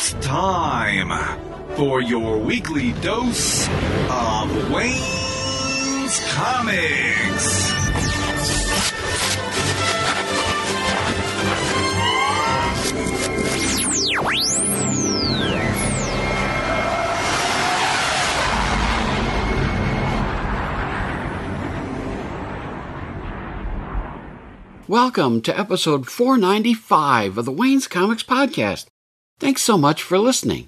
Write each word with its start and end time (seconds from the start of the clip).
It's 0.00 0.12
time 0.24 1.10
for 1.74 2.00
your 2.00 2.38
weekly 2.38 2.92
dose 3.02 3.66
of 4.08 4.70
Wayne's 4.70 6.20
Comics. 6.34 7.68
Welcome 24.86 25.42
to 25.42 25.58
episode 25.58 26.06
495 26.08 27.38
of 27.38 27.44
the 27.44 27.50
Wayne's 27.50 27.88
Comics 27.88 28.22
Podcast. 28.22 28.86
Thanks 29.38 29.62
so 29.62 29.78
much 29.78 30.02
for 30.02 30.18
listening. 30.18 30.66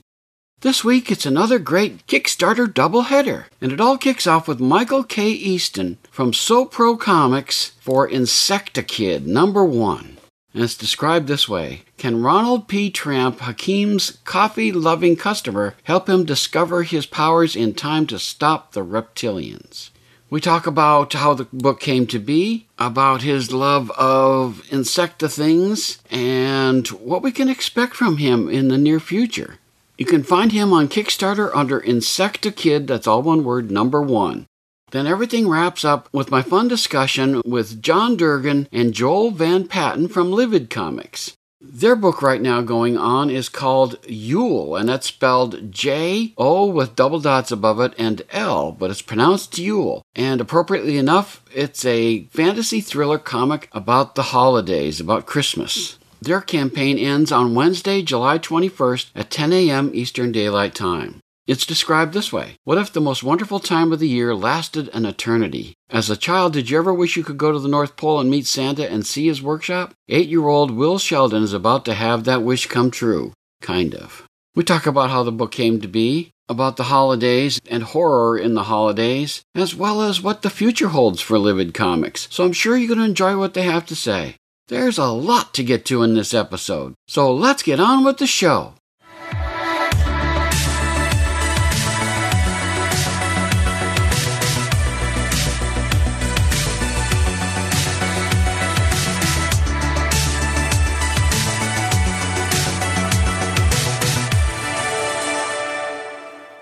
This 0.60 0.84
week 0.84 1.11
it's 1.11 1.27
another 1.27 1.59
great 1.59 2.06
Kickstarter 2.06 2.73
doubleheader, 2.73 3.47
and 3.61 3.73
it 3.73 3.80
all 3.80 3.98
kicks 3.98 4.28
off 4.28 4.47
with 4.47 4.61
Michael 4.61 5.02
K. 5.02 5.30
Easton 5.30 5.98
from 6.09 6.30
SoPro 6.30 6.98
Comics 6.98 7.73
for 7.80 8.09
Insectakid 8.09 9.27
number 9.27 9.64
one. 9.64 10.19
And 10.55 10.62
it's 10.62 10.77
described 10.77 11.27
this 11.27 11.48
way 11.48 11.83
Can 11.97 12.23
Ronald 12.23 12.69
P. 12.69 12.91
Tramp, 12.91 13.41
Hakeem's 13.41 14.19
coffee 14.25 14.70
loving 14.70 15.16
customer, 15.16 15.75
help 15.83 16.09
him 16.09 16.25
discover 16.25 16.84
his 16.84 17.06
powers 17.06 17.56
in 17.56 17.75
time 17.75 18.06
to 18.06 18.20
stop 18.20 18.70
the 18.70 18.84
reptilians? 18.84 19.90
We 20.30 20.41
talk 20.41 20.69
about 20.69 21.12
how 21.15 21.34
the 21.34 21.48
book 21.52 21.81
came 21.81 22.06
to 22.06 22.20
be, 22.20 22.69
about 22.78 23.23
his 23.23 23.50
love 23.50 23.91
of 23.91 24.62
insecta 24.70 25.28
things, 25.28 25.98
and 26.09 26.86
what 26.86 27.20
we 27.20 27.33
can 27.33 27.48
expect 27.48 27.97
from 27.97 28.19
him 28.19 28.48
in 28.48 28.69
the 28.69 28.78
near 28.78 29.01
future. 29.01 29.58
You 29.98 30.06
can 30.06 30.23
find 30.23 30.53
him 30.53 30.73
on 30.73 30.89
Kickstarter 30.89 31.51
under 31.53 31.81
Insectakid, 31.81 32.86
that's 32.86 33.08
all 33.08 33.23
one 33.23 33.42
word, 33.42 33.73
number 33.73 34.01
one. 34.01 34.47
Then 34.92 35.08
everything 35.08 35.48
wraps 35.48 35.84
up 35.84 36.08
with 36.12 36.31
my 36.31 36.42
fun 36.42 36.69
discussion 36.69 37.42
with 37.45 37.83
John 37.83 38.17
Durgin 38.17 38.69
and 38.70 38.95
Joel 38.95 39.33
VanPatten 39.33 40.12
from 40.12 40.31
Livid 40.31 40.70
Comics. 40.70 41.36
Their 41.73 41.95
book 41.95 42.21
right 42.21 42.43
now 42.43 42.63
going 42.63 42.99
on 42.99 43.31
is 43.31 43.49
called 43.49 43.95
Yule, 44.05 44.75
and 44.75 44.89
that's 44.89 45.07
spelled 45.07 45.71
J 45.71 46.35
O 46.37 46.67
with 46.67 46.97
double 46.97 47.21
dots 47.21 47.53
above 47.53 47.79
it 47.79 47.95
and 47.97 48.23
L, 48.31 48.73
but 48.73 48.91
it's 48.91 49.03
pronounced 49.03 49.57
Yule. 49.57 50.03
And 50.17 50.41
appropriately 50.41 50.98
enough, 50.98 51.45
it's 51.55 51.85
a 51.85 52.25
fantasy 52.25 52.81
thriller 52.81 53.19
comic 53.19 53.69
about 53.71 54.17
the 54.17 54.35
holidays, 54.35 54.98
about 54.98 55.27
Christmas. 55.27 55.97
Their 56.21 56.41
campaign 56.41 56.98
ends 56.98 57.31
on 57.31 57.55
Wednesday, 57.55 58.03
July 58.03 58.41
21st 58.41 59.11
at 59.15 59.31
10 59.31 59.53
a.m. 59.53 59.93
Eastern 59.95 60.33
Daylight 60.33 60.75
Time. 60.75 61.21
It's 61.51 61.67
described 61.67 62.12
this 62.12 62.33
way 62.33 62.59
What 62.62 62.79
if 62.79 62.93
the 62.93 63.01
most 63.01 63.25
wonderful 63.25 63.59
time 63.59 63.93
of 63.93 63.98
the 63.98 64.06
year 64.06 64.37
lasted 64.37 64.89
an 64.91 65.05
eternity? 65.05 65.75
As 65.91 66.09
a 66.09 66.17
child, 66.17 66.53
did 66.53 66.70
you 66.70 66.79
ever 66.79 66.95
wish 66.95 67.17
you 67.17 67.25
could 67.25 67.39
go 67.39 67.51
to 67.51 67.59
the 67.59 67.67
North 67.67 67.97
Pole 67.97 68.20
and 68.20 68.31
meet 68.31 68.47
Santa 68.47 68.89
and 68.89 69.05
see 69.05 69.27
his 69.27 69.42
workshop? 69.42 69.92
Eight 70.09 70.29
year 70.29 70.47
old 70.47 70.70
Will 70.70 70.97
Sheldon 71.01 71.42
is 71.42 71.53
about 71.53 71.84
to 71.87 71.95
have 71.95 72.23
that 72.23 72.45
wish 72.45 72.67
come 72.67 72.92
true. 72.92 73.33
Kind 73.61 73.97
of. 73.97 74.29
We 74.55 74.62
talk 74.62 74.87
about 74.87 75.11
how 75.11 75.25
the 75.25 75.33
book 75.33 75.51
came 75.51 75.81
to 75.81 75.89
be, 75.89 76.31
about 76.48 76.77
the 76.77 76.84
holidays 76.84 77.61
and 77.69 77.83
horror 77.83 78.39
in 78.39 78.55
the 78.55 78.70
holidays, 78.70 79.42
as 79.57 79.75
well 79.75 80.03
as 80.03 80.23
what 80.23 80.42
the 80.42 80.51
future 80.51 80.91
holds 80.91 81.20
for 81.20 81.37
Livid 81.37 81.75
Comics. 81.75 82.29
So 82.31 82.45
I'm 82.45 82.53
sure 82.53 82.77
you're 82.77 82.87
going 82.87 83.01
to 83.01 83.05
enjoy 83.05 83.37
what 83.37 83.55
they 83.55 83.62
have 83.62 83.87
to 83.87 83.97
say. 83.97 84.37
There's 84.69 84.98
a 84.98 85.07
lot 85.07 85.53
to 85.55 85.64
get 85.64 85.85
to 85.86 86.05
in 86.05 86.14
this 86.14 86.33
episode, 86.33 86.95
so 87.08 87.35
let's 87.35 87.64
get 87.64 87.80
on 87.80 88.05
with 88.05 88.19
the 88.19 88.29
show. 88.29 88.74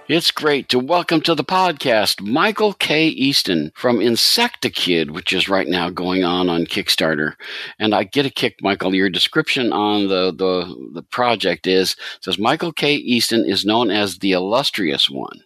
It's 0.09 0.31
great 0.31 0.71
to 0.71 0.79
welcome 0.79 1.21
to 1.21 1.35
the 1.35 1.45
podcast 1.45 2.23
Michael 2.23 2.73
K. 2.73 3.09
Easton 3.09 3.73
from 3.75 3.99
Insectakid, 3.99 5.11
which 5.11 5.35
is 5.35 5.51
right 5.51 5.69
now 5.69 5.91
going 5.91 6.25
on 6.25 6.49
on 6.49 6.65
Kickstarter. 6.65 7.35
And 7.79 7.95
I 7.95 8.05
get 8.05 8.25
a 8.25 8.31
kick, 8.31 8.57
Michael. 8.63 8.95
Your 8.95 9.11
description 9.11 9.71
on 9.71 10.09
the, 10.09 10.33
the, 10.33 10.93
the 10.95 11.03
project 11.03 11.67
is 11.67 11.95
says 12.23 12.39
Michael 12.39 12.73
K. 12.73 12.95
Easton 12.95 13.45
is 13.45 13.67
known 13.67 13.91
as 13.91 14.21
the 14.21 14.33
illustrious 14.33 15.11
one 15.11 15.43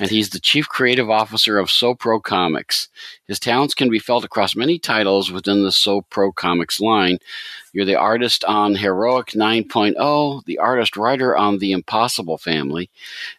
and 0.00 0.10
he's 0.10 0.30
the 0.30 0.40
chief 0.40 0.68
creative 0.68 1.10
officer 1.10 1.58
of 1.58 1.68
SoPro 1.68 2.22
Comics. 2.22 2.88
His 3.26 3.40
talents 3.40 3.74
can 3.74 3.90
be 3.90 3.98
felt 3.98 4.24
across 4.24 4.54
many 4.54 4.78
titles 4.78 5.30
within 5.30 5.62
the 5.62 5.70
SoPro 5.70 6.34
Comics 6.34 6.80
line. 6.80 7.18
You're 7.72 7.84
the 7.84 7.96
artist 7.96 8.44
on 8.44 8.74
Heroic 8.74 9.28
9.0, 9.28 10.44
the 10.44 10.58
artist 10.58 10.96
writer 10.96 11.36
on 11.36 11.58
The 11.58 11.72
Impossible 11.72 12.38
Family, 12.38 12.90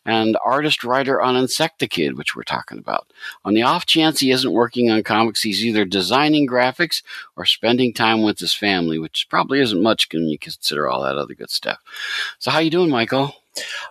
and 0.06 0.38
artist 0.46 0.84
writer 0.84 1.22
on 1.22 1.36
Insectakid, 1.36 2.16
which 2.16 2.36
we're 2.36 2.44
talking 2.44 2.78
about. 2.78 3.12
On 3.44 3.54
the 3.54 3.64
off 3.64 3.86
chance 3.86 4.20
he 4.20 4.32
isn't 4.32 4.52
working 4.52 4.90
on 4.90 5.04
comics, 5.04 5.42
he's 5.42 5.66
either 5.66 5.86
designing 5.86 6.48
graphics 6.48 7.02
or 7.36 7.46
spending 7.46 7.94
time 7.94 8.22
with 8.22 8.40
his 8.40 8.54
family, 8.54 9.00
which 9.00 9.28
probably 9.30 9.60
isn't 9.60 9.82
much 9.82 10.08
when 10.14 10.28
you 10.28 10.38
consider 10.38 10.88
all 10.88 11.04
that 11.04 11.18
other 11.18 11.34
good 11.34 11.50
stuff. 11.50 11.80
So, 12.38 12.52
how 12.52 12.60
you 12.60 12.70
doing, 12.70 12.90
Michael? 12.90 13.34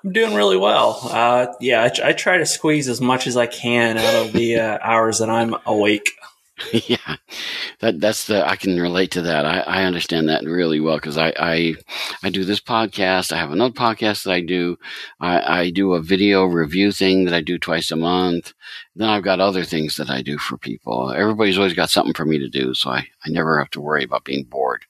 I'm 0.04 0.12
doing 0.12 0.34
really 0.34 0.56
well. 0.56 1.00
Uh, 1.02 1.48
yeah, 1.60 1.82
I, 1.82 2.08
I, 2.08 2.12
try 2.12 2.38
to 2.38 2.46
squeeze 2.46 2.88
as 2.88 3.00
much 3.00 3.26
as 3.26 3.36
I 3.36 3.46
can 3.46 3.98
out 3.98 4.26
of 4.26 4.32
the 4.32 4.56
uh, 4.56 4.78
hours 4.82 5.18
that 5.18 5.28
I'm 5.28 5.54
awake. 5.66 6.10
yeah, 6.72 7.16
that 7.80 8.00
that's 8.00 8.26
the 8.26 8.46
I 8.46 8.56
can 8.56 8.80
relate 8.80 9.10
to 9.12 9.22
that. 9.22 9.46
I, 9.46 9.60
I 9.60 9.84
understand 9.84 10.28
that 10.28 10.44
really 10.44 10.80
well 10.80 10.96
because 10.96 11.16
I, 11.16 11.32
I 11.38 11.74
I 12.22 12.30
do 12.30 12.44
this 12.44 12.60
podcast. 12.60 13.32
I 13.32 13.36
have 13.36 13.52
another 13.52 13.74
podcast 13.74 14.24
that 14.24 14.32
I 14.32 14.40
do. 14.40 14.76
I, 15.20 15.60
I 15.60 15.70
do 15.70 15.94
a 15.94 16.02
video 16.02 16.44
review 16.44 16.92
thing 16.92 17.24
that 17.24 17.34
I 17.34 17.40
do 17.40 17.58
twice 17.58 17.90
a 17.90 17.96
month. 17.96 18.52
Then 18.96 19.08
I've 19.08 19.24
got 19.24 19.40
other 19.40 19.64
things 19.64 19.96
that 19.96 20.10
I 20.10 20.22
do 20.22 20.38
for 20.38 20.58
people. 20.58 21.12
Everybody's 21.12 21.58
always 21.58 21.74
got 21.74 21.90
something 21.90 22.14
for 22.14 22.24
me 22.24 22.38
to 22.38 22.48
do, 22.48 22.74
so 22.74 22.90
I, 22.90 23.06
I 23.24 23.28
never 23.28 23.58
have 23.58 23.70
to 23.70 23.80
worry 23.80 24.04
about 24.04 24.24
being 24.24 24.44
bored 24.44 24.84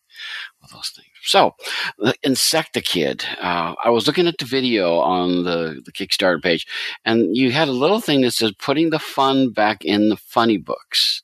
with 0.62 0.70
those 0.70 0.90
things. 0.94 1.08
So, 1.22 1.54
the 1.98 2.14
Insectakid. 2.24 3.24
Uh, 3.38 3.74
I 3.84 3.90
was 3.90 4.06
looking 4.06 4.26
at 4.26 4.38
the 4.38 4.44
video 4.44 4.98
on 4.98 5.44
the, 5.44 5.82
the 5.84 5.92
Kickstarter 5.92 6.42
page, 6.42 6.66
and 7.04 7.36
you 7.36 7.52
had 7.52 7.68
a 7.68 7.72
little 7.72 8.00
thing 8.00 8.22
that 8.22 8.32
says 8.32 8.52
putting 8.58 8.90
the 8.90 8.98
fun 8.98 9.50
back 9.50 9.84
in 9.84 10.08
the 10.08 10.16
funny 10.16 10.56
books, 10.56 11.22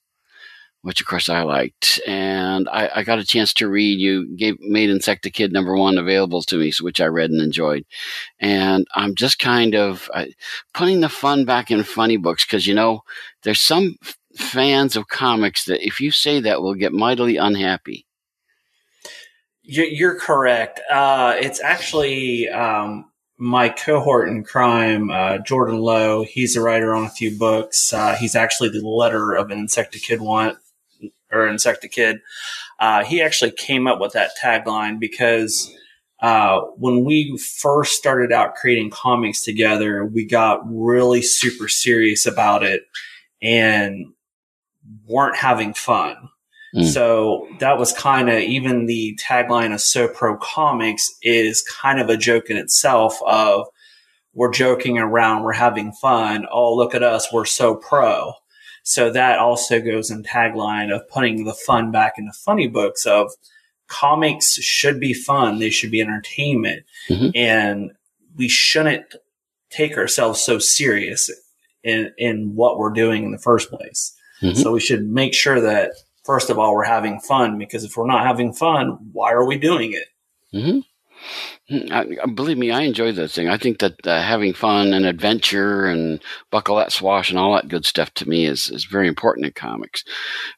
which 0.85 1.01
of 1.01 1.07
course 1.07 1.31
I 1.31 1.43
liked. 1.43 1.99
And 2.07 2.69
I, 2.69 2.91
I 2.97 3.03
got 3.05 3.19
a 3.19 3.25
chance 3.25 3.55
to 3.55 3.69
read. 3.69 3.99
You 3.99 4.37
gave 4.37 4.61
made 4.61 4.91
Insectakid 4.91 5.51
number 5.51 5.75
one 5.75 5.97
available 5.97 6.43
to 6.43 6.59
me, 6.59 6.73
which 6.81 7.01
I 7.01 7.07
read 7.07 7.31
and 7.31 7.41
enjoyed. 7.41 7.87
And 8.39 8.87
I'm 8.95 9.15
just 9.15 9.39
kind 9.39 9.75
of 9.75 10.11
putting 10.75 11.01
the 11.01 11.09
fun 11.09 11.47
back 11.47 11.71
in 11.71 11.83
funny 11.85 12.19
books 12.19 12.45
because 12.45 12.67
you 12.67 12.75
know 12.75 13.01
there's 13.45 13.63
some 13.63 13.97
fans 14.37 14.95
of 14.95 15.09
comics 15.09 15.65
that 15.65 15.85
if 15.85 16.03
you 16.03 16.11
say 16.11 16.39
that 16.41 16.61
will 16.61 16.75
get 16.75 16.93
mightily 16.93 17.39
unhappy 17.39 18.07
you're 19.65 20.21
correct. 20.21 20.81
Uh, 20.91 21.35
it's 21.39 21.59
actually 21.63 22.51
um, 22.51 23.11
my 23.39 23.71
cohort 23.71 24.29
in 24.29 24.45
crime, 24.45 25.11
uh, 25.11 25.39
Jordan 25.39 25.79
Lowe. 25.79 26.23
He's 26.23 26.55
a 26.55 26.61
writer 26.61 26.95
on 26.95 27.05
a 27.07 27.11
few 27.11 27.39
books. 27.39 27.91
Uh, 27.91 28.15
he's 28.15 28.37
actually 28.37 28.69
the 28.69 28.87
letter 28.87 29.33
of 29.33 29.49
Insectakid 29.49 30.21
one 30.21 30.59
or 31.37 31.49
Insectakid. 31.49 32.21
Uh, 32.79 33.05
he 33.05 33.23
actually 33.23 33.51
came 33.51 33.87
up 33.87 34.01
with 34.01 34.13
that 34.13 34.33
tagline 34.43 34.99
because 34.99 35.71
uh, 36.21 36.61
when 36.77 37.05
we 37.05 37.37
first 37.39 37.93
started 37.93 38.33
out 38.33 38.55
creating 38.55 38.91
comics 38.91 39.45
together, 39.45 40.05
we 40.05 40.25
got 40.25 40.61
really 40.65 41.23
super 41.23 41.69
serious 41.69 42.27
about 42.27 42.63
it 42.63 42.83
and 43.43 44.07
weren't 45.07 45.37
having 45.37 45.75
fun. 45.75 46.17
Mm. 46.75 46.93
So 46.93 47.47
that 47.61 47.79
was 47.79 47.93
kind 47.93 48.29
of 48.29 48.41
even 48.41 48.87
the 48.87 49.19
tagline 49.23 49.73
of 49.73 49.81
So 49.81 50.09
Pro 50.09 50.37
Comics 50.39 51.15
is 51.23 51.63
kind 51.63 52.01
of 52.01 52.09
a 52.09 52.17
joke 52.17 52.51
in 52.51 52.57
itself 52.57 53.19
of 53.27 53.67
we're 54.33 54.51
joking 54.51 54.99
around, 54.99 55.45
we're 55.45 55.53
having 55.53 55.93
fun. 55.93 56.47
Oh, 56.51 56.75
look 56.75 56.95
at 56.95 57.03
us, 57.03 57.33
we're 57.33 57.45
so 57.45 57.77
pro. 57.77 58.33
So 58.85 59.11
that 59.11 59.39
also 59.39 59.81
goes 59.81 60.11
in 60.11 60.23
tagline 60.23 60.95
of 60.95 61.09
putting 61.09 61.45
the 61.45 61.55
fun 61.55 61.91
back 61.91 62.15
in 62.19 62.27
the 62.27 62.33
funny 62.33 62.69
books 62.69 63.07
of 63.07 63.33
comics 63.89 64.55
should 64.55 65.01
be 65.01 65.15
fun. 65.15 65.59
They 65.59 65.71
should 65.71 65.91
be 65.91 66.01
entertainment. 66.01 66.85
Mm-hmm. 67.09 67.31
And 67.35 67.93
we 68.37 68.49
shouldn't 68.49 69.15
take 69.71 69.97
ourselves 69.97 70.41
so 70.43 70.59
serious 70.59 71.31
in, 71.83 72.13
in 72.19 72.55
what 72.55 72.79
we're 72.79 72.93
doing 72.93 73.25
in 73.25 73.33
the 73.33 73.39
first 73.39 73.71
place. 73.71 74.15
Mm-hmm. 74.43 74.61
So 74.61 74.73
we 74.73 74.81
should 74.81 75.09
make 75.09 75.35
sure 75.35 75.61
that 75.61 75.93
first 76.25 76.51
of 76.51 76.59
all, 76.59 76.75
we're 76.75 76.85
having 76.85 77.21
fun 77.21 77.59
because 77.59 77.85
if 77.85 77.97
we're 77.97 78.07
not 78.07 78.27
having 78.27 78.53
fun, 78.53 78.99
why 79.13 79.33
are 79.33 79.47
we 79.47 79.57
doing 79.57 79.93
it? 79.93 80.09
Mm-hmm. 80.55 80.81
I, 81.71 82.27
believe 82.35 82.59
me, 82.59 82.71
I 82.71 82.83
enjoy 82.83 83.13
that 83.13 83.31
thing. 83.31 83.49
I 83.49 83.57
think 83.57 83.79
that 83.79 84.07
uh, 84.07 84.21
having 84.21 84.53
fun 84.53 84.93
and 84.93 85.07
adventure 85.07 85.87
and 85.87 86.21
buckle 86.51 86.77
that 86.77 86.93
swash 86.93 87.31
and 87.31 87.39
all 87.39 87.55
that 87.55 87.69
good 87.69 87.87
stuff 87.87 88.13
to 88.15 88.29
me 88.29 88.45
is, 88.45 88.71
is 88.71 88.85
very 88.85 89.09
important 89.09 89.47
in 89.47 89.53
comics. 89.53 90.05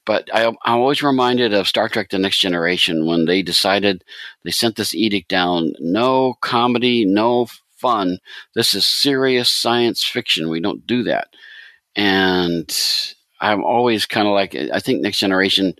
But 0.05 0.29
I, 0.35 0.47
I'm 0.47 0.57
always 0.65 1.03
reminded 1.03 1.55
of 1.55 1.69
Star 1.69 1.89
Trek 1.89 2.11
The 2.11 2.19
Next 2.19 2.39
Generation 2.41 3.07
when 3.07 3.27
they 3.27 3.43
decided 3.43 4.05
they 4.45 4.51
sent 4.51 4.77
this 4.77 4.95
edict 4.95 5.29
down 5.29 5.75
no 5.79 6.35
comedy, 6.41 7.05
no 7.05 7.47
fun. 7.77 8.19
This 8.55 8.75
is 8.75 8.87
serious 8.87 9.49
science 9.49 10.03
fiction. 10.03 10.51
We 10.51 10.61
don't 10.61 10.87
do 10.87 11.05
that. 11.05 11.29
And 11.95 12.69
I'm 13.41 13.65
always 13.65 14.07
kind 14.07 14.27
of 14.27 14.35
like, 14.35 14.55
I 14.55 14.81
think 14.81 15.03
Next 15.03 15.19
Generation 15.19 15.75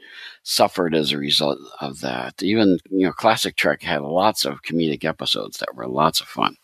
suffered 0.49 0.95
as 0.95 1.11
a 1.11 1.19
result 1.19 1.59
of 1.81 2.01
that. 2.01 2.41
Even 2.41 2.79
you 2.89 3.07
know, 3.07 3.13
classic 3.13 3.57
Trek 3.57 3.83
had 3.83 4.03
lots 4.03 4.45
of 4.45 4.63
comedic 4.63 5.05
episodes 5.05 5.59
that 5.59 5.75
were 5.75 5.89
lots 5.89 6.21
of 6.21 6.29
fun. 6.29 6.57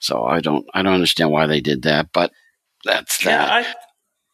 So 0.00 0.24
I 0.24 0.40
don't 0.40 0.66
I 0.74 0.82
don't 0.82 0.94
understand 0.94 1.30
why 1.30 1.46
they 1.46 1.60
did 1.60 1.82
that, 1.82 2.08
but 2.12 2.32
that's 2.84 3.24
yeah, 3.24 3.46
that. 3.46 3.76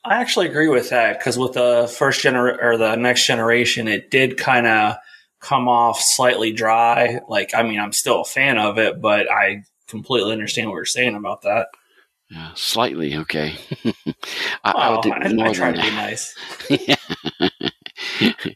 I, 0.04 0.14
I 0.16 0.20
actually 0.20 0.48
agree 0.48 0.68
with 0.68 0.88
that 0.90 1.18
because 1.18 1.38
with 1.38 1.52
the 1.52 1.92
first 1.94 2.24
gener 2.24 2.56
or 2.62 2.78
the 2.78 2.96
next 2.96 3.26
generation, 3.26 3.86
it 3.86 4.10
did 4.10 4.38
kind 4.38 4.66
of 4.66 4.96
come 5.40 5.68
off 5.68 6.00
slightly 6.00 6.52
dry. 6.52 7.20
Like, 7.28 7.54
I 7.54 7.62
mean, 7.64 7.78
I'm 7.78 7.92
still 7.92 8.22
a 8.22 8.24
fan 8.24 8.56
of 8.56 8.78
it, 8.78 9.02
but 9.02 9.30
I 9.30 9.64
completely 9.88 10.32
understand 10.32 10.70
what 10.70 10.76
you're 10.76 10.86
saying 10.86 11.16
about 11.16 11.42
that. 11.42 11.68
Yeah, 12.30 12.50
slightly 12.54 13.14
okay. 13.16 13.56
I, 14.64 14.72
oh, 14.72 14.78
I, 14.78 14.90
would 14.90 15.40
I, 15.42 15.48
I 15.48 15.52
try 15.52 15.72
to 15.72 15.82
be 15.82 15.90
nice. 15.90 16.34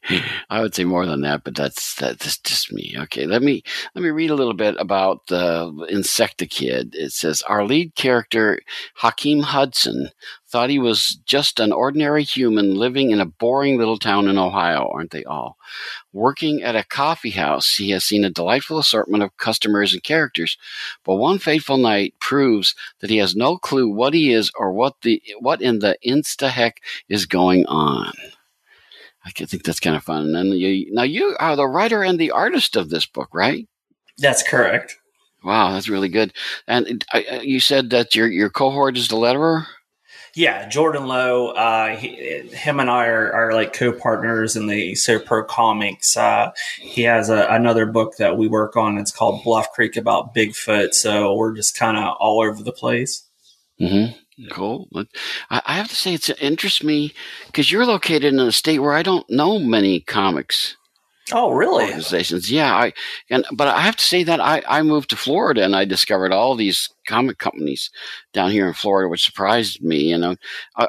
I 0.51 0.61
would 0.63 0.75
say 0.75 0.83
more 0.83 1.07
than 1.07 1.21
that, 1.21 1.45
but 1.45 1.55
that's 1.55 1.95
that's 1.95 2.37
just 2.39 2.73
me. 2.73 2.97
Okay, 2.99 3.25
let 3.25 3.41
me 3.41 3.63
let 3.95 4.03
me 4.03 4.11
read 4.11 4.31
a 4.31 4.35
little 4.35 4.55
bit 4.55 4.75
about 4.81 5.29
the 5.29 5.71
Insectakid. 5.89 6.93
It 6.93 7.13
says 7.13 7.43
our 7.43 7.65
lead 7.65 7.95
character 7.95 8.61
Hakeem 8.97 9.43
Hudson 9.43 10.11
thought 10.49 10.69
he 10.69 10.81
was 10.81 11.21
just 11.25 11.61
an 11.61 11.71
ordinary 11.73 12.25
human 12.25 12.75
living 12.75 13.13
in 13.13 13.21
a 13.21 13.27
boring 13.27 13.79
little 13.79 13.97
town 13.97 14.27
in 14.27 14.39
Ohio, 14.39 14.91
aren't 14.93 15.13
they 15.13 15.23
all? 15.23 15.57
Working 16.13 16.65
at 16.65 16.75
a 16.75 16.83
coffee 16.83 17.31
house, 17.31 17.77
he 17.77 17.91
has 17.91 18.05
seen 18.05 18.25
a 18.25 18.31
delightful 18.31 18.81
assortment 18.81 19.23
of 19.23 19.37
customers 19.37 19.93
and 19.93 20.03
characters, 20.03 20.59
but 21.05 21.15
one 21.15 21.39
fateful 21.39 21.77
night 21.77 22.15
proves 22.19 22.75
that 22.99 23.11
he 23.11 23.19
has 23.19 23.37
no 23.37 23.57
clue 23.57 23.89
what 23.89 24.15
he 24.15 24.33
is 24.33 24.51
or 24.59 24.73
what 24.73 24.97
the 25.03 25.23
what 25.39 25.63
in 25.63 25.79
the 25.79 25.97
insta 26.05 26.49
heck 26.49 26.81
is 27.09 27.25
going 27.25 27.65
on. 27.67 28.13
I 29.25 29.31
think 29.31 29.65
that's 29.65 29.81
kind 29.81 29.97
of 29.97 30.03
fun. 30.03 30.35
And 30.35 30.55
you, 30.59 30.93
now 30.93 31.03
you 31.03 31.37
are 31.39 31.57
the 31.57 31.67
writer 31.67 32.03
and 32.03 32.19
the 32.19 32.31
artist 32.31 32.77
of 32.77 32.89
this 32.91 33.07
book, 33.07 33.29
right? 33.35 33.69
That's 34.19 34.43
correct. 34.43 34.97
Wow, 35.43 35.73
that's 35.73 35.89
really 35.89 36.09
good. 36.09 36.33
And 36.67 37.05
uh, 37.13 37.21
you 37.43 37.61
said 37.61 37.91
that 37.91 38.15
your 38.15 38.27
your 38.29 38.51
cohort 38.51 38.97
is 38.97 39.09
the 39.09 39.17
letterer. 39.17 39.67
Yeah, 40.35 40.69
Jordan 40.69 41.09
Lowe. 41.09 41.49
Uh, 41.49 41.97
he, 41.97 42.09
him 42.53 42.79
and 42.79 42.89
I 42.89 43.07
are, 43.07 43.33
are 43.33 43.53
like 43.53 43.73
co-partners 43.73 44.55
in 44.55 44.69
the 44.69 44.93
SoPro 44.93 45.47
Comics. 45.47 46.17
Uh, 46.17 46.53
he 46.79 47.03
has 47.03 47.31
a, 47.31 47.47
another 47.49 47.87
book 47.87 48.17
that 48.19 48.37
we 48.37 48.47
work 48.47 48.77
on. 48.77 48.99
It's 48.99 49.11
called 49.11 49.43
Bluff 49.43 49.73
Creek 49.73 49.97
about 49.97 50.35
Bigfoot. 50.35 50.95
So 50.95 51.35
we're 51.35 51.57
just 51.57 51.77
kind 51.77 51.97
of 51.97 52.17
all 52.21 52.43
over 52.43 52.63
the 52.63 52.73
place. 52.73 53.27
Mm-hmm. 53.81 54.13
Cool. 54.51 54.89
I, 55.51 55.63
I 55.67 55.75
have 55.75 55.89
to 55.89 55.95
say, 55.95 56.15
it 56.15 56.31
interests 56.41 56.83
me 56.83 57.13
because 57.47 57.71
you're 57.71 57.87
located 57.87 58.25
in 58.25 58.39
a 58.39 58.53
state 58.53 58.79
where 58.79 58.93
I 58.93 59.03
don't 59.03 59.29
know 59.29 59.59
many 59.59 60.01
comics. 60.01 60.77
Oh, 61.33 61.53
really? 61.53 61.85
Organizations, 61.85 62.51
yeah. 62.51 62.75
I 62.75 62.93
and 63.29 63.45
but 63.53 63.69
I 63.69 63.81
have 63.81 63.97
to 63.97 64.05
say 64.05 64.25
that 64.25 64.41
I 64.41 64.63
I 64.67 64.83
moved 64.83 65.11
to 65.11 65.17
Florida 65.17 65.65
and 65.65 65.77
I 65.77 65.85
discovered 65.85 66.33
all 66.33 66.57
these 66.57 66.89
comic 67.07 67.39
companies 67.39 67.91
down 68.33 68.51
here 68.51 68.67
in 68.67 68.75
Florida, 68.75 69.09
which 69.09 69.25
surprised 69.25 69.83
me. 69.83 70.11
You 70.11 70.19
know, 70.19 70.37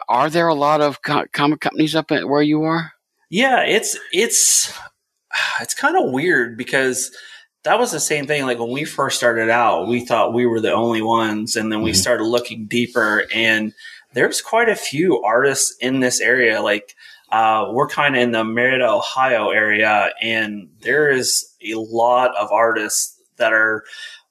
are 0.09 0.29
there 0.29 0.47
a 0.47 0.55
lot 0.55 0.81
of 0.81 1.01
co- 1.03 1.27
comic 1.31 1.59
companies 1.59 1.95
up 1.95 2.11
at 2.11 2.27
where 2.27 2.41
you 2.41 2.63
are? 2.63 2.93
Yeah, 3.29 3.61
it's 3.61 3.97
it's 4.11 4.73
it's 5.61 5.75
kind 5.75 5.95
of 5.97 6.11
weird 6.11 6.57
because 6.57 7.15
that 7.63 7.79
was 7.79 7.91
the 7.91 7.99
same 7.99 8.25
thing. 8.27 8.45
Like 8.45 8.59
when 8.59 8.71
we 8.71 8.85
first 8.85 9.17
started 9.17 9.49
out, 9.49 9.87
we 9.87 10.05
thought 10.05 10.33
we 10.33 10.45
were 10.45 10.61
the 10.61 10.73
only 10.73 11.01
ones. 11.01 11.55
And 11.55 11.71
then 11.71 11.81
we 11.81 11.91
mm-hmm. 11.91 11.97
started 11.97 12.23
looking 12.23 12.65
deeper 12.65 13.25
and 13.33 13.73
there's 14.13 14.41
quite 14.41 14.69
a 14.69 14.75
few 14.75 15.21
artists 15.21 15.75
in 15.79 15.99
this 15.99 16.19
area. 16.19 16.61
Like, 16.61 16.95
uh, 17.31 17.67
we're 17.71 17.87
kind 17.87 18.15
of 18.15 18.21
in 18.21 18.31
the 18.31 18.43
Marietta, 18.43 18.89
Ohio 18.89 19.51
area, 19.51 20.11
and 20.21 20.69
there 20.81 21.09
is 21.09 21.55
a 21.65 21.75
lot 21.75 22.35
of 22.35 22.51
artists 22.51 23.17
that 23.37 23.53
are, 23.53 23.85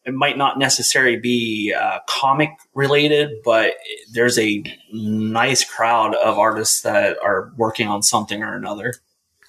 it 0.05 0.13
might 0.13 0.37
not 0.37 0.59
necessarily 0.59 1.17
be 1.17 1.73
uh, 1.73 2.01
comic 2.07 2.51
related, 2.75 3.31
but 3.43 3.73
there's 4.13 4.39
a 4.39 4.63
nice 4.93 5.65
crowd 5.65 6.15
of 6.15 6.39
artists 6.39 6.83
that 6.83 7.17
are 7.23 7.53
working 7.57 7.89
on 7.89 8.03
something 8.03 8.43
or 8.43 8.55
another. 8.55 8.93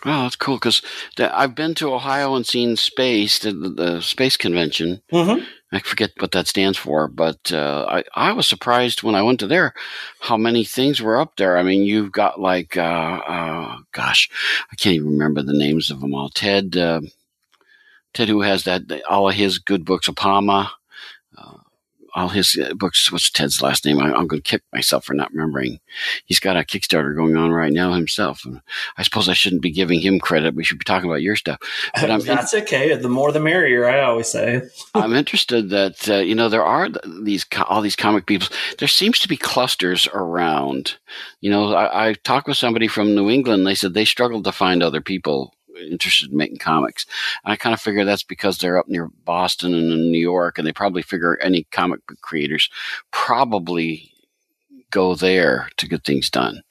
Oh, 0.04 0.24
that's 0.24 0.36
cool 0.36 0.56
because 0.56 0.82
I've 1.20 1.54
been 1.54 1.76
to 1.76 1.94
Ohio 1.94 2.36
and 2.36 2.46
seen 2.46 2.76
Space, 2.76 3.40
the, 3.40 3.52
the 3.52 4.02
Space 4.02 4.36
Convention. 4.36 5.02
Mm-hmm. 5.12 5.44
I 5.72 5.80
forget 5.80 6.12
what 6.20 6.32
that 6.32 6.48
stands 6.48 6.78
for, 6.78 7.08
but 7.08 7.52
uh, 7.54 7.86
I, 7.88 8.04
I 8.30 8.34
was 8.34 8.48
surprised 8.48 9.04
when 9.04 9.16
I 9.16 9.22
went 9.22 9.40
to 9.40 9.48
there 9.48 9.74
how 10.20 10.36
many 10.38 10.66
things 10.66 11.02
were 11.02 11.18
up 11.18 11.38
there. 11.38 11.58
I 11.58 11.64
mean, 11.64 11.84
you've 11.84 12.12
got 12.12 12.42
like, 12.42 12.76
uh, 12.76 12.82
uh, 12.82 13.78
gosh, 13.94 14.30
I 14.72 14.76
can't 14.76 14.96
even 14.96 15.12
remember 15.12 15.44
the 15.44 15.54
names 15.54 15.90
of 15.90 16.02
them 16.02 16.14
all. 16.14 16.30
Ted, 16.30 16.76
uh, 16.76 17.02
Ted, 18.14 18.28
who 18.28 18.42
has 18.42 18.64
that 18.66 19.04
all 19.10 19.30
of 19.30 19.36
his 19.36 19.60
good 19.60 19.86
books, 19.86 20.10
Apama 20.10 20.72
all 22.14 22.30
his 22.30 22.58
uh, 22.58 22.74
books. 22.74 23.12
What's 23.12 23.30
Ted's 23.30 23.62
last 23.62 23.86
name? 23.86 24.00
I, 24.00 24.08
am 24.08 24.28
going 24.28 24.42
to 24.42 24.50
kick 24.50 24.64
myself 24.74 25.06
for 25.06 25.14
not 25.14 25.32
remembering. 25.32 25.80
He's 26.26 26.40
got 26.40 26.58
a 26.58 26.60
Kickstarter 26.60 27.16
going 27.16 27.36
on 27.38 27.52
right 27.52 27.72
now 27.72 27.94
himself. 27.94 28.46
And 28.46 28.62
I 28.98 29.04
suppose 29.04 29.30
I 29.30 29.34
shouldn't 29.34 29.62
be 29.62 29.72
giving 29.72 30.02
him 30.02 30.20
credit. 30.20 30.56
We 30.56 30.64
should 30.64 30.80
be 30.80 30.86
talking 30.86 31.10
about 31.10 31.22
your 31.22 31.36
stuff. 31.36 31.60
But 31.94 32.12
I'm 32.12 32.20
that's 32.26 32.54
in- 32.54 32.64
okay. 32.64 32.96
The 32.96 33.10
more 33.10 33.32
the 33.32 33.40
merrier. 33.40 33.88
I 33.88 34.02
always 34.02 34.28
say. 34.28 34.62
I'm 34.94 35.14
interested 35.14 35.70
that 35.70 36.10
uh, 36.10 36.18
you 36.18 36.36
know 36.36 36.50
there 36.50 36.66
are 36.66 36.90
these 37.24 37.46
all 37.68 37.82
these 37.82 37.96
comic 37.96 38.26
people. 38.26 38.48
There 38.80 38.88
seems 38.88 39.20
to 39.20 39.28
be 39.28 39.38
clusters 39.38 40.08
around. 40.14 40.98
You 41.40 41.50
know, 41.50 41.74
I, 41.74 42.10
I 42.10 42.14
talked 42.14 42.48
with 42.48 42.58
somebody 42.58 42.88
from 42.88 43.16
New 43.16 43.30
England. 43.30 43.66
They 43.66 43.76
said 43.76 43.94
they 43.94 44.06
struggled 44.06 44.44
to 44.46 44.52
find 44.52 44.84
other 44.84 45.02
people 45.02 45.54
interested 45.90 46.32
in 46.32 46.38
making 46.38 46.58
comics. 46.58 47.06
And 47.44 47.52
I 47.52 47.56
kind 47.56 47.74
of 47.74 47.82
figure 47.82 48.06
that's 48.06 48.24
because 48.24 48.58
they're 48.58 48.78
up 48.78 48.88
near 48.88 49.08
Boston 49.26 49.74
and 49.74 49.92
in 49.92 50.12
New 50.12 50.20
York, 50.20 50.58
and 50.58 50.68
they 50.68 50.74
probably 50.74 51.02
figure 51.02 51.38
any 51.38 51.64
comic 51.72 52.06
book 52.08 52.22
creators 52.22 52.70
probably 53.12 54.12
go 54.92 55.16
there 55.16 55.70
to 55.78 55.88
get 55.88 56.04
things 56.04 56.30
done. 56.30 56.62